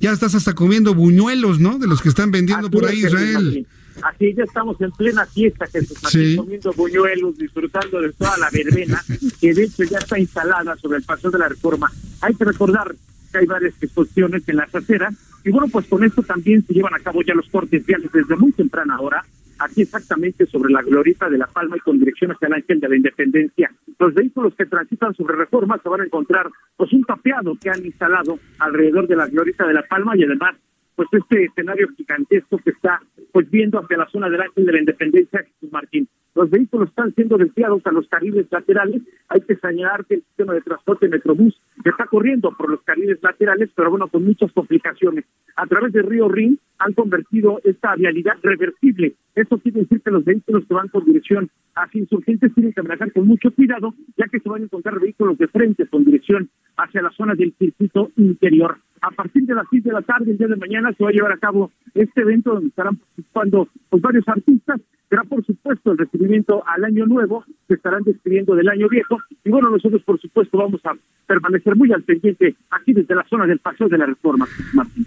ya 0.00 0.12
estás 0.12 0.34
hasta 0.34 0.54
comiendo 0.54 0.94
buñuelos, 0.94 1.60
¿no? 1.60 1.78
De 1.78 1.86
los 1.86 2.00
que 2.00 2.08
están 2.08 2.30
vendiendo 2.30 2.70
por 2.70 2.86
ahí, 2.86 3.00
Israel. 3.04 3.66
Así 4.02 4.34
ya 4.34 4.44
estamos 4.44 4.80
en 4.80 4.90
plena 4.92 5.26
fiesta, 5.26 5.66
se 5.66 5.80
están 5.80 6.36
comiendo 6.36 6.72
buñuelos, 6.72 7.36
disfrutando 7.36 8.00
de 8.00 8.12
toda 8.14 8.36
la 8.38 8.48
verbena, 8.50 9.04
que 9.40 9.52
de 9.52 9.64
hecho 9.64 9.84
ya 9.84 9.98
está 9.98 10.18
instalada 10.18 10.74
sobre 10.76 10.98
el 10.98 11.04
paso 11.04 11.30
de 11.30 11.38
la 11.38 11.48
reforma. 11.48 11.92
Hay 12.22 12.34
que 12.34 12.44
recordar 12.44 12.94
que 13.30 13.38
hay 13.38 13.46
varias 13.46 13.74
exposiciones 13.80 14.42
en 14.46 14.56
las 14.56 14.74
aceras, 14.74 15.14
y 15.44 15.50
bueno, 15.50 15.68
pues 15.70 15.86
con 15.86 16.02
esto 16.02 16.22
también 16.22 16.64
se 16.66 16.72
llevan 16.72 16.94
a 16.94 16.98
cabo 17.00 17.22
ya 17.22 17.34
los 17.34 17.48
cortes 17.48 17.84
viales 17.84 18.10
desde 18.12 18.36
muy 18.36 18.52
temprana 18.52 18.98
hora, 19.00 19.24
aquí 19.60 19.82
exactamente 19.82 20.46
sobre 20.46 20.72
la 20.72 20.82
glorita 20.82 21.28
de 21.28 21.38
La 21.38 21.46
Palma 21.46 21.76
y 21.76 21.80
con 21.80 21.98
dirección 21.98 22.32
hacia 22.32 22.48
el 22.48 22.54
Ángel 22.54 22.80
de 22.80 22.88
la 22.88 22.96
Independencia. 22.96 23.70
Los 23.98 24.14
vehículos 24.14 24.54
que 24.54 24.66
transitan 24.66 25.14
sobre 25.14 25.36
reforma 25.36 25.78
se 25.82 25.88
van 25.88 26.00
a 26.00 26.04
encontrar 26.04 26.48
pues 26.76 26.92
un 26.92 27.04
tapeado 27.04 27.56
que 27.60 27.70
han 27.70 27.84
instalado 27.84 28.38
alrededor 28.58 29.06
de 29.06 29.16
la 29.16 29.26
glorita 29.26 29.66
de 29.66 29.74
La 29.74 29.82
Palma 29.82 30.16
y 30.16 30.24
además 30.24 30.56
pues 30.96 31.08
este 31.12 31.44
escenario 31.44 31.88
gigantesco 31.96 32.58
que 32.58 32.70
está 32.70 33.00
pues 33.32 33.50
viendo 33.50 33.78
hacia 33.78 33.96
la 33.96 34.08
zona 34.08 34.28
del 34.28 34.42
Ángel 34.42 34.66
de 34.66 34.72
la 34.72 34.78
Independencia, 34.80 35.44
Jesús 35.44 35.72
Martín. 35.72 36.08
Los 36.34 36.48
vehículos 36.48 36.88
están 36.88 37.14
siendo 37.14 37.36
desviados 37.36 37.84
a 37.86 37.92
los 37.92 38.08
carriles 38.08 38.46
laterales. 38.50 39.02
Hay 39.28 39.40
que 39.40 39.56
señalar 39.56 40.04
que 40.04 40.14
el 40.14 40.22
sistema 40.22 40.54
de 40.54 40.60
transporte 40.60 41.08
Metrobús 41.08 41.60
está 41.84 42.06
corriendo 42.06 42.52
por 42.56 42.70
los 42.70 42.82
carriles 42.82 43.18
laterales, 43.22 43.70
pero 43.74 43.90
bueno, 43.90 44.08
con 44.08 44.24
muchas 44.24 44.52
complicaciones. 44.52 45.24
A 45.56 45.66
través 45.66 45.92
del 45.92 46.06
río 46.06 46.28
Rin 46.28 46.58
han 46.78 46.92
convertido 46.92 47.60
esta 47.64 47.94
vialidad 47.96 48.36
reversible. 48.42 49.14
Eso 49.34 49.58
quiere 49.58 49.80
decir 49.80 50.00
que 50.02 50.10
los 50.10 50.24
vehículos 50.24 50.64
que 50.66 50.74
van 50.74 50.88
con 50.88 51.04
dirección 51.04 51.50
hacia 51.74 52.00
insurgentes 52.00 52.54
tienen 52.54 52.72
que 52.72 52.82
manejar 52.82 53.12
con 53.12 53.26
mucho 53.26 53.50
cuidado, 53.50 53.94
ya 54.16 54.26
que 54.26 54.40
se 54.40 54.48
van 54.48 54.62
a 54.62 54.64
encontrar 54.64 55.00
vehículos 55.00 55.36
de 55.38 55.48
frente 55.48 55.86
con 55.86 56.04
dirección 56.04 56.48
hacia 56.76 57.02
la 57.02 57.10
zona 57.10 57.34
del 57.34 57.54
circuito 57.58 58.10
interior. 58.16 58.78
A 59.02 59.10
partir 59.10 59.44
de 59.44 59.54
las 59.54 59.66
6 59.70 59.84
de 59.84 59.92
la 59.92 60.02
tarde, 60.02 60.32
el 60.32 60.38
día 60.38 60.48
de 60.48 60.56
mañana, 60.56 60.92
se 60.92 61.02
va 61.02 61.10
a 61.10 61.12
llevar 61.12 61.32
a 61.32 61.38
cabo 61.38 61.70
este 61.94 62.20
evento 62.20 62.54
donde 62.54 62.68
estarán 62.68 62.96
participando 62.96 63.68
pues, 63.88 64.02
varios 64.02 64.28
artistas 64.28 64.80
será 65.10 65.24
por 65.24 65.44
supuesto 65.44 65.90
el 65.90 65.98
recibimiento 65.98 66.62
al 66.66 66.84
año 66.84 67.04
nuevo, 67.04 67.44
se 67.66 67.74
estarán 67.74 68.04
despidiendo 68.04 68.54
del 68.54 68.68
año 68.68 68.88
viejo 68.88 69.18
y 69.44 69.50
bueno, 69.50 69.68
nosotros 69.68 70.02
por 70.04 70.20
supuesto 70.20 70.56
vamos 70.56 70.80
a 70.84 70.92
permanecer 71.26 71.74
muy 71.74 71.92
al 71.92 72.04
pendiente 72.04 72.54
aquí 72.70 72.92
desde 72.92 73.16
la 73.16 73.26
zona 73.28 73.46
del 73.46 73.58
Paseo 73.58 73.88
de 73.88 73.98
la 73.98 74.06
Reforma. 74.06 74.46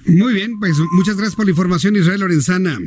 Muy 0.05 0.33
bien, 0.33 0.59
pues 0.59 0.77
muchas 0.91 1.15
gracias 1.15 1.35
por 1.35 1.45
la 1.45 1.51
información 1.51 1.95
Israel 1.95 2.19
Lorenzana. 2.19 2.77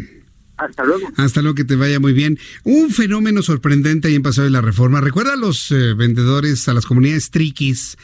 Hasta 0.58 0.84
luego. 0.84 1.08
Hasta 1.16 1.42
luego, 1.42 1.54
que 1.54 1.64
te 1.64 1.76
vaya 1.76 2.00
muy 2.00 2.14
bien. 2.14 2.38
Un 2.64 2.88
fenómeno 2.90 3.42
sorprendente 3.42 4.08
ahí 4.08 4.14
en 4.14 4.22
Paseo 4.22 4.44
de 4.44 4.50
la 4.50 4.62
Reforma. 4.62 5.02
¿Recuerda 5.02 5.34
a 5.34 5.36
los 5.36 5.70
eh, 5.70 5.92
vendedores, 5.94 6.66
a 6.68 6.74
las 6.74 6.86
comunidades 6.86 7.30
triquis? 7.30 7.98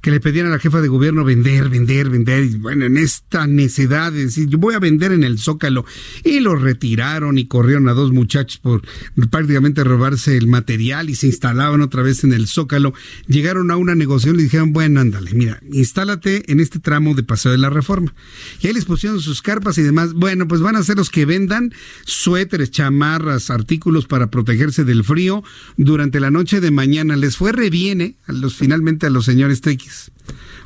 Que 0.00 0.10
le 0.10 0.20
pedían 0.20 0.46
a 0.46 0.50
la 0.50 0.58
jefa 0.58 0.80
de 0.80 0.88
gobierno 0.88 1.24
vender, 1.24 1.68
vender, 1.68 2.08
vender. 2.10 2.44
Y 2.44 2.56
bueno, 2.56 2.84
en 2.86 2.96
esta 2.96 3.46
necedad 3.46 4.12
de 4.12 4.26
decir, 4.26 4.48
yo 4.48 4.58
voy 4.58 4.74
a 4.74 4.78
vender 4.78 5.12
en 5.12 5.24
el 5.24 5.38
Zócalo. 5.38 5.84
Y 6.24 6.40
lo 6.40 6.56
retiraron 6.56 7.38
y 7.38 7.46
corrieron 7.46 7.88
a 7.88 7.92
dos 7.92 8.12
muchachos 8.12 8.58
por 8.58 8.82
prácticamente 9.30 9.84
robarse 9.84 10.36
el 10.36 10.46
material 10.46 11.10
y 11.10 11.14
se 11.14 11.26
instalaban 11.26 11.80
otra 11.80 12.02
vez 12.02 12.24
en 12.24 12.32
el 12.32 12.46
Zócalo. 12.46 12.94
Llegaron 13.26 13.70
a 13.70 13.76
una 13.76 13.94
negociación 13.94 14.40
y 14.40 14.44
dijeron, 14.44 14.72
bueno, 14.72 15.00
ándale, 15.00 15.32
mira, 15.34 15.60
instálate 15.70 16.50
en 16.50 16.60
este 16.60 16.78
tramo 16.78 17.14
de 17.14 17.22
Paseo 17.22 17.52
de 17.52 17.58
la 17.58 17.70
Reforma. 17.70 18.14
Y 18.60 18.66
ahí 18.66 18.72
les 18.72 18.84
pusieron 18.84 19.20
sus 19.20 19.42
carpas 19.42 19.78
y 19.78 19.82
demás. 19.82 20.14
Bueno, 20.14 20.48
pues 20.48 20.60
van 20.60 20.76
a 20.76 20.82
ser 20.82 20.96
los 20.96 21.10
que 21.10 21.26
vendan 21.26 21.72
suéteres, 22.04 22.70
chamarras, 22.70 23.50
artículos 23.50 24.06
para 24.06 24.30
protegerse 24.30 24.84
del 24.84 25.04
frío 25.04 25.42
durante 25.76 26.20
la 26.20 26.30
noche 26.30 26.60
de 26.60 26.70
mañana. 26.70 27.16
Les 27.16 27.36
fue 27.36 27.52
reviene 27.52 28.16
a 28.26 28.32
los, 28.32 28.56
finalmente 28.56 29.06
a 29.06 29.10
los 29.10 29.24
señores 29.24 29.60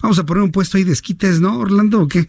Vamos 0.02 0.18
a 0.18 0.26
poner 0.26 0.42
un 0.42 0.52
puesto 0.52 0.76
ahí 0.76 0.84
de 0.84 0.92
esquites, 0.92 1.40
¿no, 1.40 1.58
Orlando, 1.58 2.00
o 2.00 2.08
qué? 2.08 2.28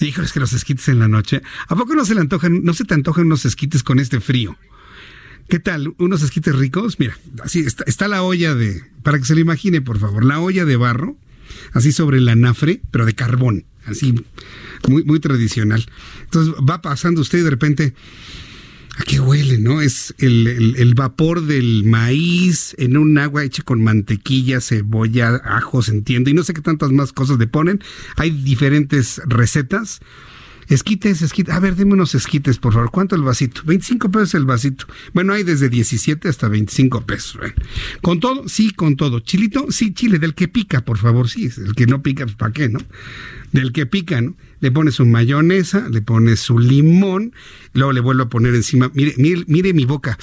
Híjole, 0.00 0.26
es 0.26 0.32
que 0.32 0.40
los 0.40 0.52
esquites 0.52 0.88
en 0.88 0.98
la 0.98 1.08
noche. 1.08 1.42
¿A 1.68 1.74
poco 1.74 1.94
no 1.94 2.04
se 2.04 2.14
le 2.14 2.20
antojan, 2.20 2.62
no 2.64 2.74
se 2.74 2.84
te 2.84 2.94
antojan 2.94 3.26
unos 3.26 3.44
esquites 3.44 3.82
con 3.82 3.98
este 3.98 4.20
frío? 4.20 4.56
¿Qué 5.48 5.58
tal? 5.58 5.94
¿Unos 5.98 6.22
esquites 6.22 6.54
ricos? 6.54 6.98
Mira, 6.98 7.16
así 7.42 7.60
está, 7.60 7.84
está 7.86 8.08
la 8.08 8.22
olla 8.22 8.54
de, 8.54 8.82
para 9.02 9.18
que 9.18 9.24
se 9.24 9.34
lo 9.34 9.40
imagine, 9.40 9.80
por 9.80 9.98
favor, 9.98 10.24
la 10.24 10.40
olla 10.40 10.64
de 10.64 10.76
barro, 10.76 11.16
así 11.72 11.92
sobre 11.92 12.18
el 12.18 12.28
anafre, 12.28 12.82
pero 12.90 13.06
de 13.06 13.14
carbón, 13.14 13.64
así, 13.86 14.14
muy, 14.88 15.04
muy 15.04 15.20
tradicional. 15.20 15.86
Entonces 16.24 16.54
va 16.68 16.82
pasando 16.82 17.20
usted 17.20 17.38
y 17.38 17.42
de 17.42 17.50
repente 17.50 17.94
¿A 18.98 19.04
qué 19.04 19.20
huele, 19.20 19.58
no? 19.58 19.82
Es 19.82 20.14
el, 20.18 20.94
vapor 20.94 21.42
del 21.42 21.84
maíz 21.84 22.74
en 22.78 22.96
un 22.96 23.18
agua 23.18 23.44
hecha 23.44 23.62
con 23.62 23.84
mantequilla, 23.84 24.62
cebolla, 24.62 25.36
ajos, 25.44 25.90
entiendo, 25.90 26.30
y 26.30 26.34
no 26.34 26.42
sé 26.42 26.54
qué 26.54 26.62
tantas 26.62 26.92
más 26.92 27.12
cosas 27.12 27.38
le 27.38 27.46
ponen. 27.46 27.80
Hay 28.16 28.30
diferentes 28.30 29.20
recetas. 29.26 30.00
Esquites, 30.68 31.22
esquites. 31.22 31.54
A 31.54 31.60
ver, 31.60 31.76
dime 31.76 31.92
unos 31.92 32.14
esquites, 32.14 32.58
por 32.58 32.72
favor. 32.72 32.90
¿Cuánto 32.90 33.14
el 33.14 33.22
vasito? 33.22 33.62
25 33.64 34.10
pesos 34.10 34.34
el 34.34 34.44
vasito. 34.44 34.86
Bueno, 35.12 35.32
hay 35.32 35.44
desde 35.44 35.68
17 35.68 36.28
hasta 36.28 36.48
25 36.48 37.02
pesos. 37.02 37.40
¿Con 38.02 38.20
todo? 38.20 38.48
Sí, 38.48 38.72
con 38.72 38.96
todo. 38.96 39.20
¿Chilito? 39.20 39.70
Sí, 39.70 39.94
chile. 39.94 40.18
Del 40.18 40.34
que 40.34 40.48
pica, 40.48 40.84
por 40.84 40.98
favor. 40.98 41.28
Sí, 41.28 41.48
el 41.56 41.74
que 41.74 41.86
no 41.86 42.02
pica, 42.02 42.24
pues 42.24 42.36
¿para 42.36 42.52
qué, 42.52 42.68
no? 42.68 42.80
Del 43.52 43.72
que 43.72 43.86
pica, 43.86 44.20
¿no? 44.20 44.34
Le 44.60 44.72
pone 44.72 44.90
su 44.90 45.06
mayonesa, 45.06 45.88
le 45.88 46.02
pone 46.02 46.36
su 46.36 46.58
limón, 46.58 47.32
luego 47.72 47.92
le 47.92 48.00
vuelvo 48.00 48.24
a 48.24 48.28
poner 48.28 48.54
encima. 48.54 48.90
Mire, 48.94 49.14
mire, 49.18 49.44
mire 49.46 49.72
mi 49.72 49.84
boca 49.84 50.18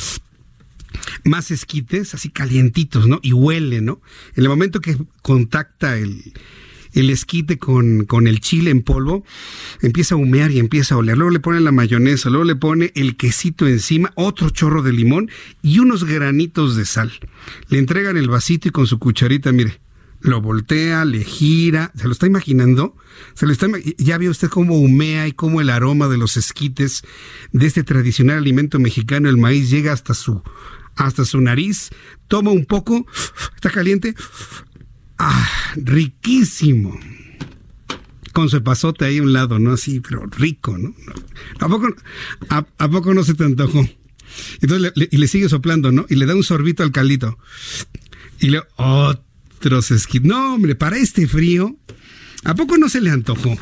más 1.23 1.51
esquites, 1.51 2.13
así 2.13 2.29
calientitos, 2.29 3.07
¿no? 3.07 3.19
Y 3.21 3.33
huele, 3.33 3.81
¿no? 3.81 4.01
En 4.35 4.43
el 4.43 4.49
momento 4.49 4.81
que 4.81 4.97
contacta 5.21 5.97
el, 5.97 6.33
el 6.93 7.09
esquite 7.09 7.57
con, 7.57 8.05
con 8.05 8.27
el 8.27 8.39
chile 8.39 8.71
en 8.71 8.81
polvo, 8.81 9.23
empieza 9.81 10.15
a 10.15 10.17
humear 10.17 10.51
y 10.51 10.59
empieza 10.59 10.95
a 10.95 10.97
oler. 10.99 11.17
Luego 11.17 11.31
le 11.31 11.39
pone 11.39 11.59
la 11.59 11.71
mayonesa, 11.71 12.29
luego 12.29 12.45
le 12.45 12.55
pone 12.55 12.91
el 12.95 13.17
quesito 13.17 13.67
encima, 13.67 14.11
otro 14.15 14.49
chorro 14.49 14.81
de 14.81 14.93
limón 14.93 15.29
y 15.61 15.79
unos 15.79 16.03
granitos 16.03 16.75
de 16.75 16.85
sal. 16.85 17.11
Le 17.69 17.79
entregan 17.79 18.17
el 18.17 18.29
vasito 18.29 18.67
y 18.67 18.71
con 18.71 18.87
su 18.87 18.99
cucharita, 18.99 19.51
mire, 19.51 19.79
lo 20.23 20.41
voltea, 20.41 21.03
le 21.03 21.23
gira, 21.23 21.91
¿se 21.95 22.05
lo 22.05 22.13
está 22.13 22.25
imaginando? 22.25 22.95
¿Se 23.33 23.45
lo 23.45 23.51
está, 23.51 23.67
ya 23.97 24.17
vio 24.17 24.31
usted 24.31 24.49
cómo 24.49 24.79
humea 24.79 25.27
y 25.27 25.33
cómo 25.33 25.59
el 25.59 25.69
aroma 25.69 26.07
de 26.07 26.17
los 26.17 26.37
esquites 26.37 27.03
de 27.51 27.67
este 27.67 27.83
tradicional 27.83 28.37
alimento 28.37 28.79
mexicano, 28.79 29.29
el 29.29 29.37
maíz, 29.37 29.69
llega 29.69 29.91
hasta 29.91 30.13
su, 30.13 30.41
hasta 30.95 31.25
su 31.25 31.41
nariz, 31.41 31.89
toma 32.27 32.51
un 32.51 32.65
poco, 32.65 33.05
está 33.55 33.69
caliente, 33.69 34.15
Ah, 35.17 35.73
riquísimo. 35.75 36.99
Con 38.31 38.49
su 38.49 38.63
pasote 38.63 39.05
ahí 39.05 39.19
a 39.19 39.23
un 39.23 39.33
lado, 39.33 39.59
¿no? 39.59 39.73
Así, 39.73 39.99
pero 39.99 40.25
rico, 40.25 40.77
¿no? 40.77 40.95
¿A 41.59 41.67
poco, 41.67 41.93
a, 42.49 42.89
poco 42.89 43.13
no 43.13 43.23
se 43.23 43.35
te 43.35 43.43
antojó? 43.43 43.87
Entonces, 44.61 44.91
y 44.95 45.17
le 45.17 45.27
sigue 45.27 45.49
soplando, 45.49 45.91
¿no? 45.91 46.05
Y 46.09 46.15
le 46.15 46.25
da 46.25 46.35
un 46.35 46.43
sorbito 46.43 46.81
al 46.81 46.91
caldito. 46.91 47.37
Y 48.39 48.49
le 48.49 48.61
otros 48.77 49.91
esquites. 49.91 50.27
No, 50.27 50.55
hombre, 50.55 50.75
para 50.75 50.97
este 50.97 51.27
frío, 51.27 51.77
¿a 52.43 52.55
poco 52.55 52.77
no 52.77 52.89
se 52.89 53.01
le 53.01 53.11
antojó? 53.11 53.57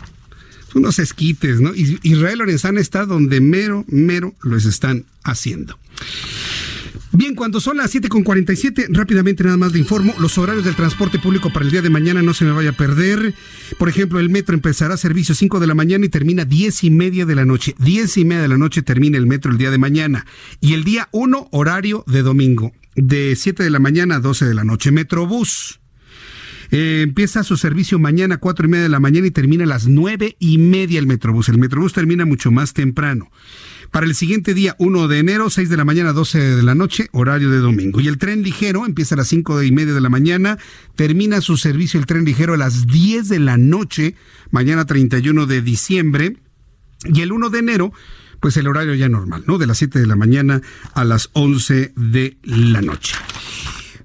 Unos 0.74 1.00
esquites, 1.00 1.60
¿no? 1.60 1.74
Israel 1.76 2.40
Lorenzana 2.40 2.80
está 2.80 3.06
donde 3.06 3.42
mero, 3.42 3.84
mero 3.90 4.34
los 4.42 4.64
están 4.64 5.06
haciendo. 5.24 5.78
Bien, 7.14 7.36
cuando 7.36 7.60
son 7.60 7.76
las 7.78 7.94
7.47, 7.94 8.88
rápidamente 8.90 9.44
nada 9.44 9.58
más 9.58 9.74
le 9.74 9.80
informo, 9.80 10.14
los 10.18 10.38
horarios 10.38 10.64
del 10.64 10.76
transporte 10.76 11.20
público 11.20 11.52
para 11.52 11.66
el 11.66 11.72
día 11.72 11.82
de 11.82 11.90
mañana 11.90 12.22
no 12.22 12.34
se 12.34 12.46
me 12.46 12.52
vaya 12.54 12.70
a 12.70 12.74
perder. 12.74 13.34
Por 13.78 13.90
ejemplo, 13.90 14.22
el 14.22 14.30
metro 14.30 14.56
empezará 14.56 14.96
servicio 14.96 15.36
5 15.36 15.60
de 15.60 15.68
la 15.68 15.76
mañana 15.76 16.06
y 16.06 16.10
termina 16.10 16.46
10 16.46 16.86
y 16.86 16.90
media 16.90 17.26
de 17.26 17.36
la 17.36 17.44
noche. 17.44 17.76
10 17.80 18.16
y 18.18 18.26
media 18.26 18.44
de 18.44 18.48
la 18.48 18.58
noche 18.58 18.82
termina 18.82 19.18
el 19.18 19.28
metro 19.28 19.52
el 19.52 19.58
día 19.58 19.72
de 19.72 19.78
mañana. 19.78 20.26
Y 20.62 20.74
el 20.74 20.86
día 20.86 21.10
1, 21.12 21.50
horario 21.52 22.06
de 22.08 22.22
domingo, 22.22 22.72
de 22.96 23.36
7 23.36 23.62
de 23.62 23.70
la 23.70 23.80
mañana 23.80 24.16
a 24.16 24.20
12 24.20 24.46
de 24.46 24.54
la 24.54 24.64
noche. 24.64 24.92
Metrobús. 24.92 25.82
Eh, 26.72 27.02
empieza 27.04 27.44
su 27.44 27.58
servicio 27.58 28.00
mañana 28.00 28.36
a 28.36 28.38
4 28.38 28.66
y 28.66 28.70
media 28.70 28.84
de 28.84 28.90
la 28.90 29.02
mañana 29.02 29.28
y 29.28 29.32
termina 29.32 29.66
a 29.66 29.68
las 29.68 29.86
9 29.86 30.38
y 30.40 30.58
media 30.60 31.00
el 31.00 31.08
Metrobús. 31.08 31.50
El 31.50 31.58
Metrobús 31.58 31.92
termina 31.92 32.26
mucho 32.26 32.52
más 32.52 32.72
temprano. 32.72 33.30
Para 33.92 34.06
el 34.06 34.16
siguiente 34.16 34.54
día, 34.54 34.78
1 34.80 35.10
de 35.10 35.20
enero, 35.20 35.50
6 35.50 35.68
de 35.68 35.76
la 35.76 35.84
mañana, 35.84 36.14
12 36.14 36.40
de 36.56 36.64
la 36.64 36.76
noche, 36.76 37.10
horario 37.12 37.52
de 37.52 37.58
domingo. 37.58 38.00
Y 38.00 38.08
el 38.08 38.18
tren 38.18 38.42
ligero 38.42 38.86
empieza 38.86 39.16
a 39.16 39.18
las 39.18 39.28
5 39.28 39.64
y 39.64 39.72
media 39.74 39.94
de 39.94 40.00
la 40.00 40.08
mañana, 40.08 40.58
termina 40.96 41.42
su 41.42 41.58
servicio 41.58 42.00
el 42.00 42.06
tren 42.06 42.24
ligero 42.24 42.54
a 42.54 42.58
las 42.58 42.88
10 42.88 43.28
de 43.28 43.40
la 43.40 43.58
noche, 43.58 44.16
mañana 44.50 44.86
31 44.86 45.46
de 45.46 45.62
diciembre. 45.62 46.38
Y 47.04 47.20
el 47.20 47.34
1 47.34 47.50
de 47.50 47.60
enero, 47.60 47.92
pues 48.40 48.56
el 48.56 48.68
horario 48.68 48.94
ya 48.96 49.10
normal, 49.10 49.44
¿no? 49.46 49.58
De 49.58 49.68
las 49.68 49.80
7 49.80 50.00
de 50.00 50.08
la 50.08 50.16
mañana 50.16 50.62
a 50.94 51.04
las 51.04 51.30
11 51.34 51.92
de 51.94 52.38
la 52.44 52.82
noche. 52.82 53.16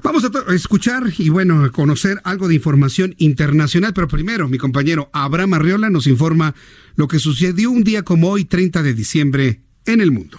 Vamos 0.03 0.25
a 0.25 0.55
escuchar 0.55 1.13
y 1.17 1.29
bueno, 1.29 1.65
a 1.65 1.71
conocer 1.71 2.21
algo 2.25 2.49
de 2.49 2.57
información 2.57 3.15
internacional, 3.19 3.93
pero 3.95 4.09
primero 4.09 4.49
mi 4.49 4.59
compañero 4.59 5.11
Abraham 5.13 5.55
Arriola 5.55 5.91
nos 5.91 6.09
informa 6.09 6.57
lo 6.97 7.07
que 7.07 7.21
sucedió 7.21 7.71
un 7.71 7.85
día 7.85 8.03
como 8.03 8.31
hoy, 8.31 8.45
30 8.45 8.83
de 8.83 8.95
diciembre, 8.95 9.66
en 9.87 10.01
el 10.01 10.11
mundo. 10.11 10.39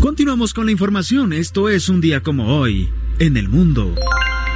Continuamos 0.00 0.54
con 0.54 0.66
la 0.66 0.72
información. 0.72 1.32
Esto 1.32 1.68
es 1.68 1.88
un 1.88 2.00
día 2.00 2.22
como 2.22 2.58
hoy, 2.58 2.88
en 3.18 3.36
el 3.36 3.48
mundo. 3.48 3.94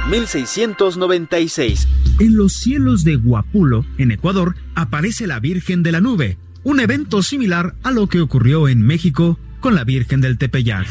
1696. 0.09 1.87
En 2.19 2.35
los 2.35 2.53
cielos 2.53 3.03
de 3.03 3.15
Guapulo, 3.15 3.85
en 3.97 4.11
Ecuador, 4.11 4.55
aparece 4.75 5.27
la 5.27 5.39
Virgen 5.39 5.83
de 5.83 5.91
la 5.91 6.01
Nube, 6.01 6.37
un 6.63 6.79
evento 6.79 7.23
similar 7.23 7.75
a 7.83 7.91
lo 7.91 8.07
que 8.07 8.19
ocurrió 8.21 8.67
en 8.67 8.81
México 8.81 9.39
con 9.59 9.75
la 9.75 9.83
Virgen 9.83 10.19
del 10.21 10.37
Tepeyac. 10.37 10.87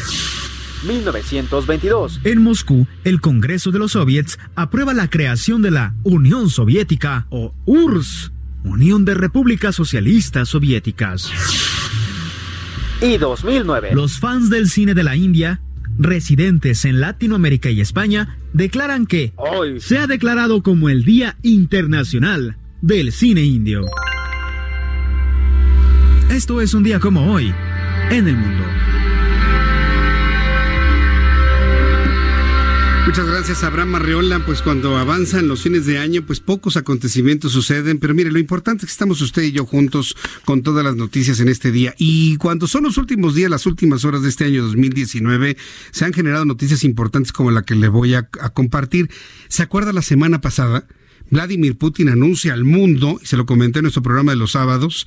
1922. 0.85 2.21
En 2.25 2.43
Moscú, 2.43 2.87
el 3.05 3.21
Congreso 3.21 3.71
de 3.71 3.79
los 3.79 3.93
Soviets 3.93 4.39
aprueba 4.55 4.95
la 4.95 5.09
creación 5.09 5.63
de 5.63 5.71
la 5.71 5.95
Unión 6.03 6.51
Soviética 6.51 7.27
o 7.31 7.55
URSS, 7.65 8.33
Unión 8.65 9.05
de 9.05 9.15
Repúblicas 9.15 9.75
Socialistas 9.75 10.49
Soviéticas. 10.49 11.31
Y 13.01 13.19
2009. 13.19 13.91
Los 13.95 14.19
fans 14.19 14.49
del 14.49 14.69
cine 14.69 14.95
de 14.95 15.03
la 15.03 15.17
India, 15.17 15.61
residentes 15.99 16.85
en 16.85 17.01
Latinoamérica 17.01 17.71
y 17.71 17.81
España, 17.81 18.39
declaran 18.53 19.07
que 19.07 19.33
hoy 19.37 19.81
se 19.81 19.99
ha 19.99 20.07
declarado 20.07 20.63
como 20.63 20.89
el 20.89 21.05
Día 21.05 21.37
Internacional 21.43 22.57
del 22.81 23.13
Cine 23.13 23.43
Indio. 23.43 23.87
Esto 26.31 26.61
es 26.61 26.75
un 26.75 26.83
día 26.83 26.99
como 26.99 27.33
hoy 27.33 27.53
en 28.11 28.29
el 28.29 28.37
mundo. 28.37 28.65
Muchas 33.05 33.27
gracias, 33.27 33.65
Abraham 33.65 33.97
Arreola. 33.97 34.47
Pues 34.47 34.63
cuando 34.63 34.97
avanzan 34.97 35.49
los 35.49 35.63
fines 35.63 35.87
de 35.87 35.99
año, 35.99 36.23
pues 36.25 36.39
pocos 36.39 36.77
acontecimientos 36.77 37.51
suceden. 37.51 37.99
Pero 37.99 38.15
mire, 38.15 38.31
lo 38.31 38.39
importante 38.39 38.87
es 38.87 38.91
que 38.91 38.93
estamos 38.93 39.21
usted 39.21 39.43
y 39.43 39.51
yo 39.51 39.67
juntos 39.67 40.17
con 40.45 40.63
todas 40.63 40.85
las 40.85 40.95
noticias 40.95 41.41
en 41.41 41.49
este 41.49 41.73
día. 41.73 41.95
Y 41.99 42.37
cuando 42.37 42.69
son 42.69 42.85
los 42.85 42.99
últimos 42.99 43.35
días, 43.35 43.51
las 43.51 43.67
últimas 43.67 44.05
horas 44.05 44.23
de 44.23 44.29
este 44.29 44.45
año 44.45 44.63
2019, 44.63 45.57
se 45.91 46.05
han 46.05 46.13
generado 46.13 46.45
noticias 46.45 46.85
importantes 46.85 47.33
como 47.33 47.51
la 47.51 47.63
que 47.63 47.75
le 47.75 47.89
voy 47.89 48.15
a, 48.15 48.29
compartir. 48.55 49.11
¿Se 49.49 49.65
acuerda 49.65 49.93
la 49.93 50.03
semana 50.03 50.41
pasada? 50.41 50.87
Vladimir 51.29 51.77
Putin 51.77 52.09
anuncia 52.09 52.53
al 52.53 52.65
mundo, 52.65 53.19
y 53.21 53.27
se 53.27 53.37
lo 53.37 53.47
comenté 53.47 53.81
en 53.81 53.85
nuestro 53.85 54.03
programa 54.03 54.33
de 54.33 54.37
los 54.37 54.53
sábados, 54.53 55.07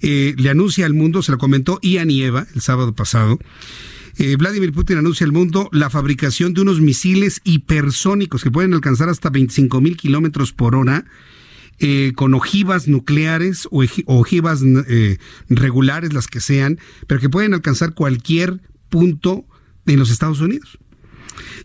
eh, 0.00 0.34
le 0.36 0.48
anuncia 0.48 0.86
al 0.86 0.94
mundo, 0.94 1.22
se 1.22 1.32
lo 1.32 1.38
comentó 1.38 1.80
Ian 1.82 2.10
y 2.10 2.22
Eva 2.22 2.46
el 2.54 2.60
sábado 2.60 2.94
pasado, 2.94 3.38
eh, 4.18 4.36
Vladimir 4.36 4.72
Putin 4.72 4.98
anuncia 4.98 5.24
al 5.24 5.32
mundo 5.32 5.68
la 5.72 5.90
fabricación 5.90 6.54
de 6.54 6.60
unos 6.62 6.80
misiles 6.80 7.40
hipersónicos 7.44 8.42
que 8.42 8.50
pueden 8.50 8.74
alcanzar 8.74 9.08
hasta 9.08 9.30
25 9.30 9.80
mil 9.80 9.96
kilómetros 9.96 10.52
por 10.52 10.74
hora. 10.74 11.04
Eh, 11.78 12.12
con 12.14 12.34
ojivas 12.34 12.86
nucleares 12.86 13.66
o 13.72 13.82
ojivas 14.06 14.60
eh, 14.62 15.18
regulares, 15.48 16.12
las 16.12 16.28
que 16.28 16.38
sean, 16.38 16.78
pero 17.08 17.18
que 17.18 17.28
pueden 17.28 17.54
alcanzar 17.54 17.94
cualquier 17.94 18.60
punto 18.88 19.46
en 19.86 19.98
los 19.98 20.10
Estados 20.10 20.40
Unidos. 20.40 20.78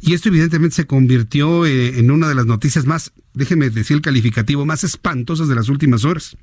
Y 0.02 0.14
esto 0.14 0.30
evidentemente 0.30 0.76
se 0.76 0.88
convirtió 0.88 1.66
eh, 1.66 2.00
en 2.00 2.12
una 2.12 2.28
de 2.28 2.36
las 2.36 2.46
noticias 2.46 2.86
más, 2.86 3.14
déjeme 3.34 3.70
decir 3.70 3.98
el 3.98 4.02
calificativo, 4.02 4.66
más 4.66 4.84
espantosas 4.84 5.48
de 5.48 5.56
las 5.56 5.70
últimas 5.70 6.06
horas. 6.06 6.38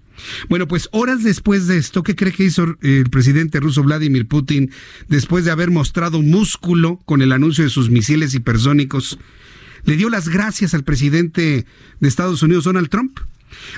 Bueno, 0.49 0.69
pues 0.69 0.89
horas 0.93 1.23
después 1.23 1.67
de 1.67 1.79
esto, 1.79 2.03
¿qué 2.03 2.15
cree 2.15 2.33
que 2.33 2.45
hizo 2.45 2.77
el 2.83 3.11
presidente 3.11 3.61
ruso 3.61 3.83
Vladimir 3.83 4.27
Putin 4.27 4.71
después 5.09 5.45
de 5.45 5.51
haber 5.51 5.71
mostrado 5.71 6.23
músculo 6.23 7.01
con 7.05 7.23
el 7.23 7.33
anuncio 7.33 7.65
de 7.65 7.71
sus 7.71 7.91
misiles 7.91 8.35
hipersónicos? 8.35 9.19
Le 9.85 9.97
dio 9.97 10.09
las 10.09 10.29
gracias 10.29 10.75
al 10.75 10.85
presidente 10.85 11.67
de 12.01 12.09
Estados 12.09 12.43
Unidos, 12.43 12.65
Donald 12.65 12.89
Trump. 12.89 13.21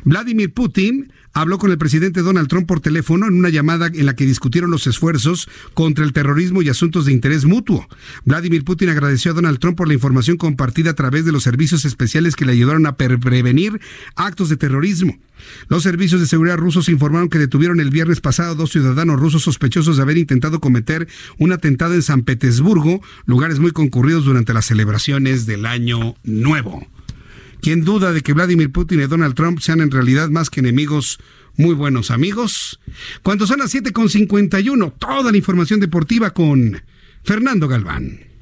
Vladimir 0.05 0.53
Putin 0.53 1.13
habló 1.37 1.59
con 1.59 1.71
el 1.71 1.77
presidente 1.77 2.23
Donald 2.23 2.49
Trump 2.49 2.67
por 2.67 2.81
teléfono 2.81 3.27
en 3.27 3.35
una 3.35 3.51
llamada 3.51 3.89
en 3.89 4.07
la 4.07 4.17
que 4.17 4.25
discutieron 4.25 4.71
los 4.71 4.87
esfuerzos 4.87 5.51
contra 5.75 6.03
el 6.03 6.15
terrorismo 6.15 6.63
y 6.63 6.71
asuntos 6.71 7.05
de 7.05 7.13
interés 7.13 7.45
mutuo. 7.45 7.87
Vladimir 8.25 8.65
Putin 8.65 8.89
agradeció 8.89 9.33
a 9.33 9.35
Donald 9.35 9.59
Trump 9.59 9.77
por 9.77 9.87
la 9.87 9.93
información 9.93 10.39
compartida 10.39 10.93
a 10.93 10.95
través 10.95 11.27
de 11.27 11.33
los 11.33 11.43
servicios 11.43 11.85
especiales 11.85 12.37
que 12.37 12.47
le 12.47 12.53
ayudaron 12.53 12.87
a 12.87 12.97
prevenir 12.97 13.79
actos 14.15 14.49
de 14.49 14.57
terrorismo. 14.57 15.19
Los 15.69 15.83
servicios 15.83 16.23
de 16.23 16.27
seguridad 16.27 16.57
rusos 16.57 16.89
informaron 16.89 17.29
que 17.29 17.39
detuvieron 17.39 17.81
el 17.81 17.91
viernes 17.91 18.23
pasado 18.23 18.55
dos 18.55 18.71
ciudadanos 18.71 19.21
rusos 19.21 19.43
sospechosos 19.43 19.99
de 19.99 20.05
haber 20.05 20.17
intentado 20.17 20.59
cometer 20.59 21.07
un 21.37 21.53
atentado 21.53 21.93
en 21.93 22.03
San 22.03 22.23
Petersburgo, 22.23 23.03
lugares 23.27 23.59
muy 23.59 23.73
concurridos 23.73 24.25
durante 24.25 24.55
las 24.55 24.65
celebraciones 24.65 25.45
del 25.45 25.67
Año 25.67 26.15
Nuevo. 26.25 26.87
¿Quién 27.61 27.85
duda 27.85 28.13
de 28.13 28.23
que 28.23 28.33
Vladimir 28.33 28.71
Putin 28.71 29.01
y 29.01 29.07
Donald 29.07 29.35
Trump 29.35 29.61
sean 29.61 29.81
en 29.81 29.91
realidad 29.91 30.29
más 30.29 30.51
que 30.51 30.61
enemigos, 30.61 31.19
muy 31.57 31.75
buenos 31.75 32.11
amigos? 32.11 32.81
Cuando 33.23 33.47
son 33.47 33.59
las 33.59 33.75
7.51, 33.75 34.95
toda 34.99 35.31
la 35.31 35.37
información 35.37 35.81
deportiva 35.81 36.31
con 36.31 36.83
Fernando 37.25 37.69
Galván. 37.69 38.36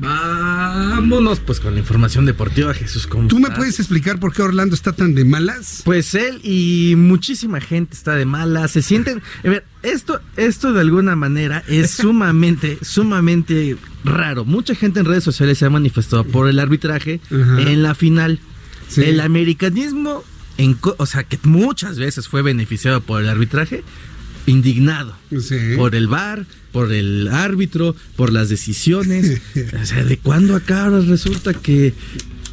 Vámonos 0.00 1.40
pues 1.40 1.60
con 1.60 1.74
la 1.74 1.80
información 1.80 2.24
deportiva, 2.24 2.72
Jesús. 2.72 3.06
¿Tú 3.28 3.38
me 3.38 3.50
puedes 3.50 3.78
explicar 3.78 4.18
por 4.18 4.32
qué 4.32 4.40
Orlando 4.40 4.74
está 4.74 4.92
tan 4.92 5.14
de 5.14 5.26
malas? 5.26 5.82
Pues 5.84 6.14
él 6.14 6.40
y 6.42 6.94
muchísima 6.96 7.60
gente 7.60 7.94
está 7.94 8.14
de 8.14 8.24
malas. 8.24 8.70
Se 8.70 8.80
sienten. 8.80 9.22
A 9.44 9.48
ver, 9.48 9.66
esto, 9.82 10.22
esto 10.38 10.72
de 10.72 10.80
alguna 10.80 11.16
manera 11.16 11.62
es 11.68 11.90
sumamente, 12.00 12.78
sumamente 12.80 13.76
raro. 14.02 14.46
Mucha 14.46 14.74
gente 14.74 15.00
en 15.00 15.06
redes 15.06 15.24
sociales 15.24 15.58
se 15.58 15.66
ha 15.66 15.70
manifestado 15.70 16.24
por 16.24 16.48
el 16.48 16.60
arbitraje 16.60 17.20
en 17.30 17.82
la 17.82 17.94
final. 17.94 18.40
El 18.96 19.20
americanismo, 19.20 20.24
en, 20.56 20.78
o 20.96 21.04
sea, 21.04 21.24
que 21.24 21.38
muchas 21.42 21.98
veces 21.98 22.26
fue 22.26 22.40
beneficiado 22.40 23.02
por 23.02 23.20
el 23.20 23.28
arbitraje, 23.28 23.84
indignado 24.46 25.16
por 25.76 25.94
el 25.94 26.08
VAR, 26.08 26.46
por 26.72 26.92
el 26.92 27.28
árbitro, 27.28 27.94
por 28.16 28.32
las 28.32 28.48
decisiones. 28.48 29.40
o 29.82 29.86
sea, 29.86 30.04
¿de 30.04 30.18
cuándo 30.18 30.56
acá 30.56 30.84
ahora 30.84 31.00
resulta 31.00 31.54
que 31.54 31.94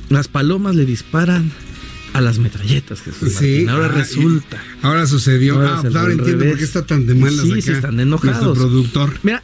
las 0.09 0.27
palomas 0.27 0.75
le 0.75 0.85
disparan 0.85 1.51
a 2.13 2.21
las 2.21 2.39
metralletas, 2.39 3.01
Jesús 3.01 3.33
sí, 3.33 3.67
Ahora 3.67 3.85
ah, 3.85 3.89
resulta. 3.89 4.63
Ahora 4.81 5.05
sucedió. 5.05 5.55
Ahora, 5.55 5.81
ah, 5.83 5.99
ahora 5.99 6.13
entiendo 6.13 6.45
por 6.45 6.57
qué 6.57 6.63
está 6.63 6.85
tan 6.85 7.05
de 7.05 7.13
malas 7.13 7.45
Sí, 7.45 7.61
sí, 7.61 7.71
están 7.71 7.99
enojados. 7.99 8.57
productor. 8.57 9.19
Mira, 9.21 9.43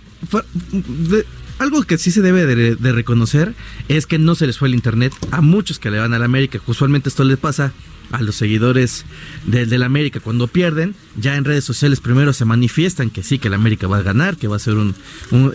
algo 1.60 1.84
que 1.84 1.98
sí 1.98 2.12
se 2.12 2.22
debe 2.22 2.46
de, 2.46 2.92
reconocer 2.92 3.54
es 3.90 4.08
que 4.08 4.18
no 4.18 4.36
se 4.36 4.48
les 4.48 4.58
fue 4.58 4.70
el 4.70 4.76
internet 4.76 5.14
a 5.32 5.42
muchos 5.42 5.78
que 5.78 5.92
le 5.92 6.00
van 6.00 6.14
a 6.14 6.20
la 6.20 6.26
América. 6.26 6.60
Usualmente 6.66 7.10
esto 7.10 7.24
les 7.24 7.38
pasa 7.38 7.74
a 8.14 8.22
los 8.22 8.36
seguidores 8.36 9.06
del, 9.46 9.82
América 9.82 10.20
cuando 10.20 10.48
pierden, 10.48 10.96
ya 11.18 11.36
en 11.36 11.46
redes 11.46 11.66
sociales 11.66 12.00
primero 12.00 12.32
se 12.32 12.46
manifiestan 12.46 13.10
que 13.10 13.24
sí, 13.24 13.40
que 13.40 13.48
el 13.48 13.56
América 13.56 13.88
va 13.88 13.98
a 13.98 14.04
ganar, 14.04 14.38
que 14.38 14.48
va 14.48 14.56
a 14.56 14.60
ser 14.60 14.76
un, 14.76 14.96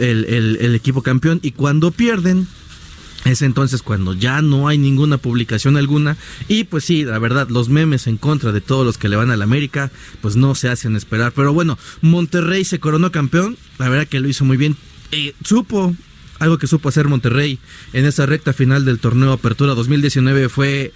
el, 0.00 0.74
equipo 0.74 1.02
campeón, 1.02 1.38
y 1.42 1.52
cuando 1.52 1.92
pierden, 1.92 2.46
Es 3.24 3.42
entonces 3.42 3.82
cuando 3.82 4.14
ya 4.14 4.42
no 4.42 4.68
hay 4.68 4.78
ninguna 4.78 5.18
publicación 5.18 5.76
alguna 5.76 6.16
y 6.48 6.64
pues 6.64 6.84
sí, 6.84 7.04
la 7.04 7.18
verdad, 7.18 7.48
los 7.48 7.68
memes 7.68 8.06
en 8.06 8.16
contra 8.16 8.52
de 8.52 8.60
todos 8.60 8.86
los 8.86 8.96
que 8.96 9.08
le 9.08 9.16
van 9.16 9.30
a 9.30 9.36
la 9.36 9.44
América, 9.44 9.90
pues 10.20 10.36
no 10.36 10.54
se 10.54 10.68
hacen 10.68 10.96
esperar. 10.96 11.32
Pero 11.34 11.52
bueno, 11.52 11.78
Monterrey 12.00 12.64
se 12.64 12.78
coronó 12.78 13.10
campeón, 13.10 13.56
la 13.78 13.88
verdad 13.88 14.06
que 14.06 14.20
lo 14.20 14.28
hizo 14.28 14.44
muy 14.44 14.56
bien. 14.56 14.76
Eh, 15.10 15.34
supo 15.44 15.94
algo 16.38 16.58
que 16.58 16.66
supo 16.66 16.88
hacer 16.88 17.08
Monterrey 17.08 17.58
en 17.92 18.04
esa 18.04 18.26
recta 18.26 18.52
final 18.52 18.84
del 18.84 18.98
torneo 18.98 19.32
Apertura 19.32 19.74
2019 19.74 20.48
fue 20.48 20.92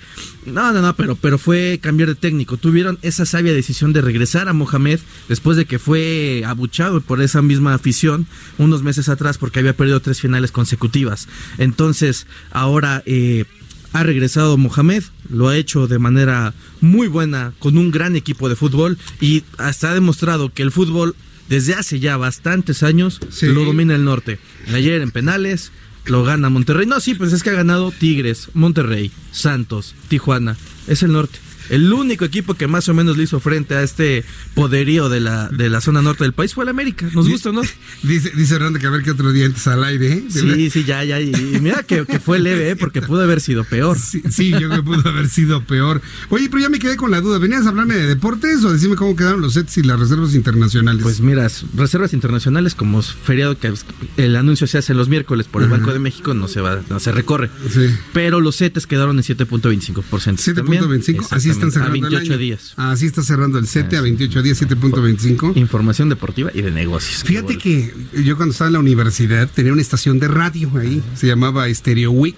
no, 0.46 0.72
no, 0.72 0.82
no, 0.82 0.94
pero 0.96 1.16
pero 1.16 1.38
fue 1.38 1.78
cambiar 1.82 2.08
de 2.10 2.14
técnico. 2.14 2.56
Tuvieron 2.56 2.98
esa 3.02 3.26
sabia 3.26 3.52
decisión 3.52 3.92
de 3.92 4.00
regresar 4.00 4.48
a 4.48 4.52
Mohamed 4.52 5.00
después 5.28 5.56
de 5.56 5.64
que 5.64 5.78
fue 5.78 6.42
abuchado 6.46 7.00
por 7.00 7.20
esa 7.22 7.42
misma 7.42 7.74
afición 7.74 8.26
unos 8.58 8.82
meses 8.82 9.08
atrás 9.08 9.38
porque 9.38 9.60
había 9.60 9.76
perdido 9.76 10.00
tres 10.00 10.20
finales 10.20 10.52
consecutivas. 10.52 11.28
Entonces, 11.58 12.26
ahora 12.50 13.02
eh, 13.06 13.44
ha 13.92 14.02
regresado 14.02 14.56
Mohamed, 14.56 15.04
lo 15.28 15.48
ha 15.48 15.56
hecho 15.56 15.86
de 15.86 15.98
manera 15.98 16.54
muy 16.80 17.08
buena, 17.08 17.52
con 17.58 17.76
un 17.78 17.90
gran 17.90 18.16
equipo 18.16 18.48
de 18.48 18.56
fútbol 18.56 18.98
y 19.20 19.44
hasta 19.58 19.90
ha 19.90 19.94
demostrado 19.94 20.52
que 20.52 20.62
el 20.62 20.72
fútbol 20.72 21.14
desde 21.52 21.74
hace 21.74 22.00
ya 22.00 22.16
bastantes 22.16 22.82
años 22.82 23.20
lo 23.42 23.66
domina 23.66 23.94
el 23.94 24.06
norte. 24.06 24.38
Ayer 24.72 25.02
en 25.02 25.10
penales 25.10 25.70
lo 26.06 26.24
gana 26.24 26.48
Monterrey. 26.48 26.86
No, 26.86 26.98
sí, 26.98 27.14
pues 27.14 27.30
es 27.34 27.42
que 27.42 27.50
ha 27.50 27.52
ganado 27.52 27.92
Tigres, 27.92 28.48
Monterrey, 28.54 29.12
Santos, 29.32 29.94
Tijuana. 30.08 30.56
Es 30.86 31.02
el 31.02 31.12
norte 31.12 31.38
el 31.70 31.92
único 31.92 32.24
equipo 32.24 32.54
que 32.54 32.66
más 32.66 32.88
o 32.88 32.94
menos 32.94 33.16
le 33.16 33.24
hizo 33.24 33.40
frente 33.40 33.74
a 33.74 33.82
este 33.82 34.24
poderío 34.54 35.08
de 35.08 35.20
la, 35.20 35.48
de 35.48 35.68
la 35.70 35.80
zona 35.80 36.02
norte 36.02 36.24
del 36.24 36.32
país 36.32 36.54
fue 36.54 36.64
el 36.64 36.70
América. 36.70 37.08
¿Nos 37.14 37.28
gusta 37.28 37.52
no? 37.52 37.62
Dice, 38.02 38.32
dice 38.34 38.56
Hernando 38.56 38.78
que 38.78 38.86
a 38.86 38.90
ver 38.90 39.02
qué 39.02 39.10
otro 39.12 39.32
día 39.32 39.46
entres 39.46 39.66
al 39.66 39.84
aire. 39.84 40.12
¿eh? 40.12 40.24
Sí, 40.28 40.70
sí, 40.70 40.84
ya, 40.84 41.04
ya. 41.04 41.20
Y, 41.20 41.32
mira 41.60 41.82
que, 41.82 42.04
fue 42.18 42.38
leve, 42.38 42.70
¿eh? 42.70 42.76
porque 42.76 43.00
pudo 43.02 43.22
haber 43.22 43.40
sido 43.40 43.64
peor. 43.64 43.96
Sí, 43.98 44.50
yo 44.50 44.58
creo 44.58 44.70
que 44.70 44.82
pudo 44.82 45.08
haber 45.08 45.28
sido 45.28 45.64
peor. 45.64 46.00
Oye, 46.30 46.48
pero 46.48 46.62
ya 46.62 46.68
me 46.68 46.78
quedé 46.78 46.96
con 46.96 47.10
la 47.10 47.20
duda. 47.20 47.38
¿Venías 47.38 47.66
a 47.66 47.68
hablarme 47.68 47.94
de 47.94 48.06
deportes 48.06 48.64
o 48.64 48.72
decirme 48.72 48.96
cómo 48.96 49.14
quedaron 49.16 49.40
los 49.40 49.54
sets 49.54 49.78
y 49.78 49.82
las 49.82 49.98
reservas 49.98 50.34
internacionales? 50.34 51.02
Pues 51.02 51.20
mira, 51.20 51.48
reservas 51.76 52.12
internacionales 52.12 52.74
como 52.74 53.02
feriado 53.02 53.58
que 53.58 53.72
el 54.16 54.36
anuncio 54.36 54.66
se 54.66 54.78
hace 54.78 54.94
los 54.94 55.08
miércoles 55.08 55.46
por 55.46 55.62
el 55.62 55.68
Banco 55.68 55.92
de 55.92 55.98
México 55.98 56.34
no 56.34 56.48
se 56.48 56.60
va, 56.60 56.80
no 56.88 57.00
se 57.00 57.12
recorre. 57.12 57.50
Sí. 57.72 57.86
Pero 58.12 58.40
los 58.40 58.56
sets 58.56 58.86
quedaron 58.86 59.16
en 59.18 59.24
7.25%. 59.24 60.02
7.25, 60.02 61.28
así 61.30 61.50
están 61.52 61.72
cerrando. 61.72 62.06
A 62.06 62.10
28 62.10 62.38
días. 62.38 62.74
Así 62.76 63.06
está 63.06 63.22
cerrando 63.22 63.58
el 63.58 63.66
CETE 63.66 63.96
a 63.96 64.00
28 64.00 64.42
días, 64.42 64.62
7.25. 64.62 65.56
Información 65.56 66.08
deportiva 66.08 66.50
y 66.54 66.62
de 66.62 66.70
negocios. 66.70 67.22
Fíjate 67.24 67.58
que 67.58 67.92
yo 68.24 68.36
cuando 68.36 68.52
estaba 68.52 68.68
en 68.68 68.74
la 68.74 68.80
universidad 68.80 69.48
tenía 69.48 69.72
una 69.72 69.82
estación 69.82 70.18
de 70.18 70.28
radio 70.28 70.70
ahí, 70.78 71.02
se 71.14 71.26
llamaba 71.26 71.72
Stereo 71.72 72.10
Week. 72.10 72.36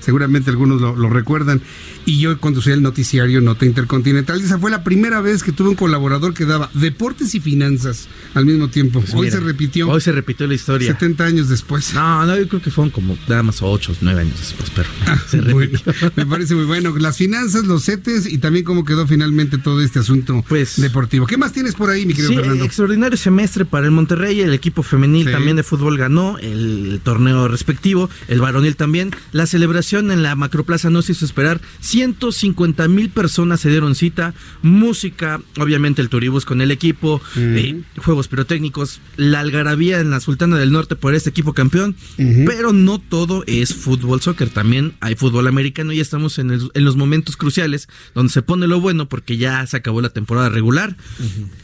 Seguramente 0.00 0.50
algunos 0.50 0.80
lo, 0.80 0.94
lo 0.94 1.10
recuerdan 1.10 1.60
y 2.06 2.20
yo 2.20 2.38
conducía 2.38 2.72
el 2.72 2.82
noticiario 2.82 3.40
Nota 3.40 3.66
Intercontinental. 3.66 4.40
esa 4.40 4.58
fue 4.58 4.70
la 4.70 4.84
primera 4.84 5.20
vez 5.20 5.42
que 5.42 5.50
tuve 5.50 5.70
un 5.70 5.74
colaborador 5.74 6.32
que 6.32 6.46
daba 6.46 6.70
deportes 6.72 7.34
y 7.34 7.40
finanzas 7.40 8.08
al 8.32 8.46
mismo 8.46 8.68
tiempo. 8.68 9.00
Pues 9.00 9.12
hoy 9.12 9.30
se 9.30 9.40
repitió. 9.40 9.88
Hoy 9.88 10.00
se 10.00 10.12
repitió 10.12 10.46
la 10.46 10.54
historia. 10.54 10.92
70 10.92 11.24
años 11.24 11.48
después. 11.48 11.92
No, 11.94 12.24
no, 12.24 12.38
yo 12.38 12.48
creo 12.48 12.62
que 12.62 12.70
fueron 12.70 12.90
como 12.92 13.18
nada 13.26 13.42
más 13.42 13.60
8, 13.60 13.96
9 14.00 14.20
años 14.20 14.38
después, 14.38 14.70
pero 14.74 14.88
ah, 15.06 15.20
se 15.28 15.40
repitió. 15.40 15.92
me 16.14 16.24
parece 16.24 16.54
muy 16.54 16.64
bueno. 16.64 16.96
Las 16.96 17.16
finanzas, 17.16 17.64
los 17.64 17.84
CETES 17.84 18.32
y 18.32 18.38
también 18.38 18.64
cómo 18.64 18.84
quedó 18.84 19.06
finalmente 19.08 19.58
todo 19.58 19.82
este 19.82 19.98
asunto 19.98 20.44
pues, 20.48 20.80
deportivo. 20.80 21.26
¿Qué 21.26 21.36
más 21.36 21.52
tienes 21.52 21.74
por 21.74 21.90
ahí, 21.90 22.06
mi 22.06 22.14
querido 22.14 22.30
sí, 22.30 22.36
Fernando? 22.36 22.64
Extraordinario 22.64 23.18
semestre 23.18 23.64
para 23.64 23.84
el 23.86 23.90
Monterrey. 23.90 24.40
El 24.40 24.54
equipo 24.54 24.84
femenil 24.84 25.32
también 25.32 25.56
de 25.56 25.64
fútbol 25.64 25.98
ganó 25.98 26.38
el 26.38 27.00
torneo 27.02 27.48
respectivo. 27.48 28.08
El 28.28 28.40
varonil 28.40 28.76
también. 28.76 29.10
La 29.32 29.46
celebración 29.46 30.12
en 30.12 30.22
la 30.22 30.36
Macroplaza 30.36 30.88
no 30.88 31.02
se 31.02 31.12
hizo 31.12 31.24
esperar. 31.24 31.60
150 31.96 32.88
mil 32.88 33.08
personas 33.08 33.60
se 33.60 33.70
dieron 33.70 33.94
cita, 33.94 34.34
música, 34.60 35.40
obviamente 35.58 36.02
el 36.02 36.10
turibus 36.10 36.44
con 36.44 36.60
el 36.60 36.70
equipo, 36.70 37.22
eh, 37.38 37.80
juegos 37.96 38.28
pirotécnicos, 38.28 39.00
la 39.16 39.40
algarabía 39.40 40.00
en 40.00 40.10
la 40.10 40.20
Sultana 40.20 40.58
del 40.58 40.72
Norte 40.72 40.94
por 40.94 41.14
este 41.14 41.30
equipo 41.30 41.54
campeón, 41.54 41.96
pero 42.44 42.74
no 42.74 42.98
todo 42.98 43.44
es 43.46 43.74
fútbol 43.74 44.20
soccer, 44.20 44.50
también 44.50 44.92
hay 45.00 45.14
fútbol 45.14 45.48
americano 45.48 45.90
y 45.94 46.00
estamos 46.00 46.38
en, 46.38 46.50
los 46.74 46.96
momentos 46.96 47.38
cruciales 47.38 47.88
donde 48.14 48.30
se 48.30 48.42
pone 48.42 48.66
lo 48.66 48.78
bueno 48.78 49.08
porque 49.08 49.38
ya 49.38 49.66
se 49.66 49.78
acabó 49.78 50.02
la 50.02 50.10
temporada 50.10 50.50
regular 50.50 50.98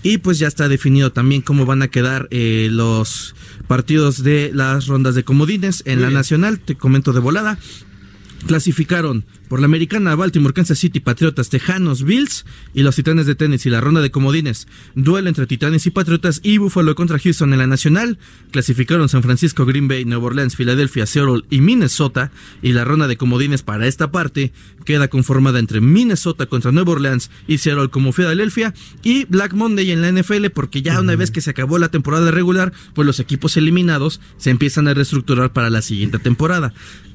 y 0.02 0.16
pues 0.16 0.38
ya 0.38 0.48
está 0.48 0.66
definido 0.68 1.12
también 1.12 1.42
cómo 1.42 1.66
van 1.66 1.82
a 1.82 1.88
quedar 1.88 2.26
eh, 2.30 2.68
los 2.72 3.34
partidos 3.68 4.22
de 4.22 4.50
las 4.54 4.86
rondas 4.86 5.14
de 5.14 5.24
comodines 5.24 5.82
en 5.84 6.00
la 6.00 6.09
nacional, 6.09 6.59
te 6.59 6.74
comento 6.74 7.12
de 7.12 7.20
volada. 7.20 7.59
Clasificaron 8.47 9.24
por 9.48 9.60
la 9.60 9.66
americana 9.66 10.14
Baltimore, 10.14 10.55
Kansas 10.55 10.78
City, 10.78 11.01
Patriotas, 11.01 11.48
Tejanos, 11.48 12.05
Bills 12.05 12.44
y 12.74 12.82
los 12.82 12.97
Titanes 12.97 13.27
de 13.27 13.36
y 13.43 13.70
la 13.70 13.81
ronda 13.81 14.01
de 14.01 14.10
comodines. 14.10 14.66
Duelo 14.94 15.28
entre 15.28 15.47
Titanes 15.47 15.86
y 15.86 15.90
Patriotas 15.90 16.40
y 16.43 16.59
Buffalo 16.59 16.94
contra 16.94 17.19
Houston 17.19 17.52
en 17.52 17.59
la 17.59 17.66
nacional. 17.66 18.19
Clasificaron 18.51 19.09
San 19.09 19.23
Francisco, 19.23 19.66
Green 19.66 19.89
Bay, 19.89 20.05
Nueva 20.05 20.27
Orleans, 20.27 20.56
Filadelfia, 20.56 21.06
Seattle 21.06 21.43
y 21.51 21.60
Minnesota. 21.60 22.31
Y 22.62 22.73
la 22.73 22.85
ronda 22.85 23.09
de 23.09 23.16
comodines 23.16 23.62
para 23.62 23.86
esta 23.86 24.10
parte 24.10 24.52
queda 24.85 25.09
conformada 25.09 25.59
entre 25.59 25.81
Minnesota 25.81 26.47
contra 26.47 26.73
Nueva 26.73 26.93
Orleans 26.93 27.31
y 27.47 27.59
Seattle 27.59 27.90
como 27.90 28.12
Filadelfia. 28.12 28.74
Y 29.02 29.24
Black 29.27 29.52
Monday 29.52 29.90
en 29.90 30.02
la 30.02 30.10
NFL 30.10 30.47
porque 30.55 30.82
ya 30.82 31.01
una 31.01 31.16
vez 31.16 31.31
que 31.31 31.40
se 31.40 31.51
acabó 31.51 31.78
la 31.78 31.90
temporada 31.90 32.31
regular, 32.31 32.73
pues 32.94 33.06
los 33.06 33.20
equipos 33.20 33.56
eliminados 33.56 34.20
se 34.39 34.51
empiezan 34.51 34.89
a 34.89 34.94
reestructurar 34.94 35.52
para 35.52 35.70
la 35.70 35.82
siguiente 35.82 36.19
temporada 36.19 36.73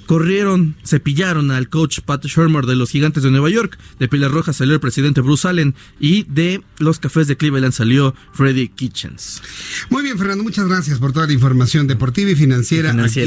corrieron, 0.07 0.75
cepillaron 0.83 1.51
al 1.51 1.69
coach 1.69 1.99
Pat 1.99 2.25
Shermer 2.25 2.65
de 2.65 2.75
los 2.75 2.89
Gigantes 2.89 3.21
de 3.21 3.29
Nueva 3.29 3.49
York, 3.49 3.77
de 3.99 4.07
Pilar 4.07 4.31
Roja 4.31 4.53
salió 4.53 4.73
el 4.73 4.79
presidente 4.79 5.21
Bruce 5.21 5.47
Allen 5.47 5.75
y 5.99 6.23
de 6.23 6.63
los 6.79 6.97
Cafés 6.97 7.27
de 7.27 7.37
Cleveland 7.37 7.73
salió 7.73 8.15
Freddy 8.33 8.69
Kitchens. 8.69 9.43
Muy 9.89 10.03
bien, 10.03 10.17
Fernando, 10.17 10.43
muchas 10.43 10.67
gracias 10.67 10.97
por 10.99 11.11
toda 11.11 11.27
la 11.27 11.33
información 11.33 11.87
deportiva 11.87 12.31
y 12.31 12.35
financiera, 12.35 12.91
aquí 13.03 13.21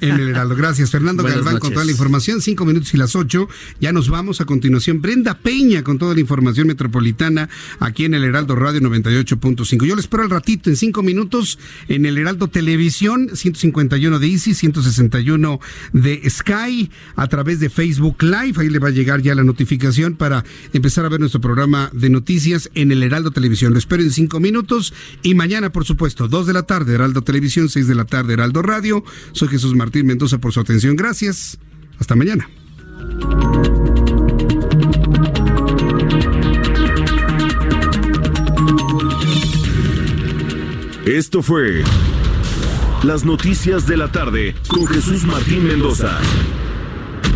en 0.00 0.14
el 0.14 0.28
Heraldo. 0.30 0.56
Gracias, 0.56 0.90
Fernando 0.90 1.22
Galván, 1.22 1.58
con 1.58 1.72
toda 1.72 1.84
la 1.84 1.92
información. 1.92 2.40
Cinco 2.40 2.64
minutos 2.64 2.92
y 2.94 2.96
las 2.96 3.14
ocho. 3.14 3.48
Ya 3.80 3.92
nos 3.92 4.08
vamos 4.08 4.40
a 4.40 4.46
continuación. 4.46 5.02
Brenda 5.02 5.38
Peña 5.38 5.84
con 5.84 5.98
toda 5.98 6.14
la 6.14 6.20
información 6.20 6.66
metropolitana 6.66 7.48
aquí 7.80 8.06
en 8.06 8.14
el 8.14 8.24
Heraldo 8.24 8.56
Radio 8.56 8.80
98.5. 8.80 9.86
Yo 9.86 9.94
le 9.94 10.00
espero 10.00 10.22
al 10.22 10.30
ratito, 10.30 10.70
en 10.70 10.76
cinco 10.76 11.02
minutos, 11.02 11.58
en 11.88 12.06
el 12.06 12.16
Heraldo 12.16 12.48
Televisión, 12.48 13.30
151 13.34 14.18
de 14.18 14.26
Easy, 14.26 14.54
161 14.54 15.60
de 15.92 16.13
Sky 16.28 16.90
a 17.16 17.28
través 17.28 17.60
de 17.60 17.70
Facebook 17.70 18.22
Live. 18.22 18.54
Ahí 18.56 18.68
le 18.68 18.78
va 18.78 18.88
a 18.88 18.92
llegar 18.92 19.22
ya 19.22 19.34
la 19.34 19.44
notificación 19.44 20.16
para 20.16 20.44
empezar 20.72 21.04
a 21.04 21.08
ver 21.08 21.20
nuestro 21.20 21.40
programa 21.40 21.90
de 21.92 22.10
noticias 22.10 22.70
en 22.74 22.92
el 22.92 23.02
Heraldo 23.02 23.30
Televisión. 23.30 23.72
Lo 23.72 23.78
espero 23.78 24.02
en 24.02 24.10
cinco 24.10 24.40
minutos 24.40 24.92
y 25.22 25.34
mañana, 25.34 25.70
por 25.70 25.84
supuesto, 25.84 26.28
dos 26.28 26.46
de 26.46 26.52
la 26.52 26.64
tarde, 26.64 26.94
Heraldo 26.94 27.22
Televisión, 27.22 27.68
seis 27.68 27.86
de 27.88 27.94
la 27.94 28.04
tarde, 28.04 28.34
Heraldo 28.34 28.62
Radio. 28.62 29.04
Soy 29.32 29.48
Jesús 29.48 29.74
Martín 29.74 30.06
Mendoza 30.06 30.38
por 30.38 30.52
su 30.52 30.60
atención. 30.60 30.96
Gracias. 30.96 31.58
Hasta 31.98 32.16
mañana. 32.16 32.48
Esto 41.06 41.42
fue 41.42 41.84
las 43.04 43.24
noticias 43.24 43.86
de 43.86 43.98
la 43.98 44.10
tarde 44.10 44.54
con 44.66 44.86
Jesús 44.86 45.24
Martín 45.24 45.66
Mendoza. 45.66 46.18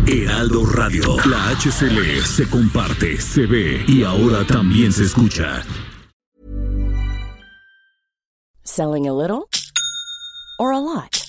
Heraldo 0.07 0.65
Radio. 0.65 1.15
La 1.25 1.49
HCL 1.49 2.25
se 2.25 2.49
comparte, 2.49 3.21
se 3.21 3.45
ve 3.45 3.83
y 3.87 4.03
ahora 4.03 4.43
también 4.45 4.91
se 4.91 5.03
escucha. 5.03 5.63
Selling 8.63 9.07
a 9.07 9.13
little 9.13 9.47
or 10.57 10.73
a 10.73 10.79
lot. 10.79 11.28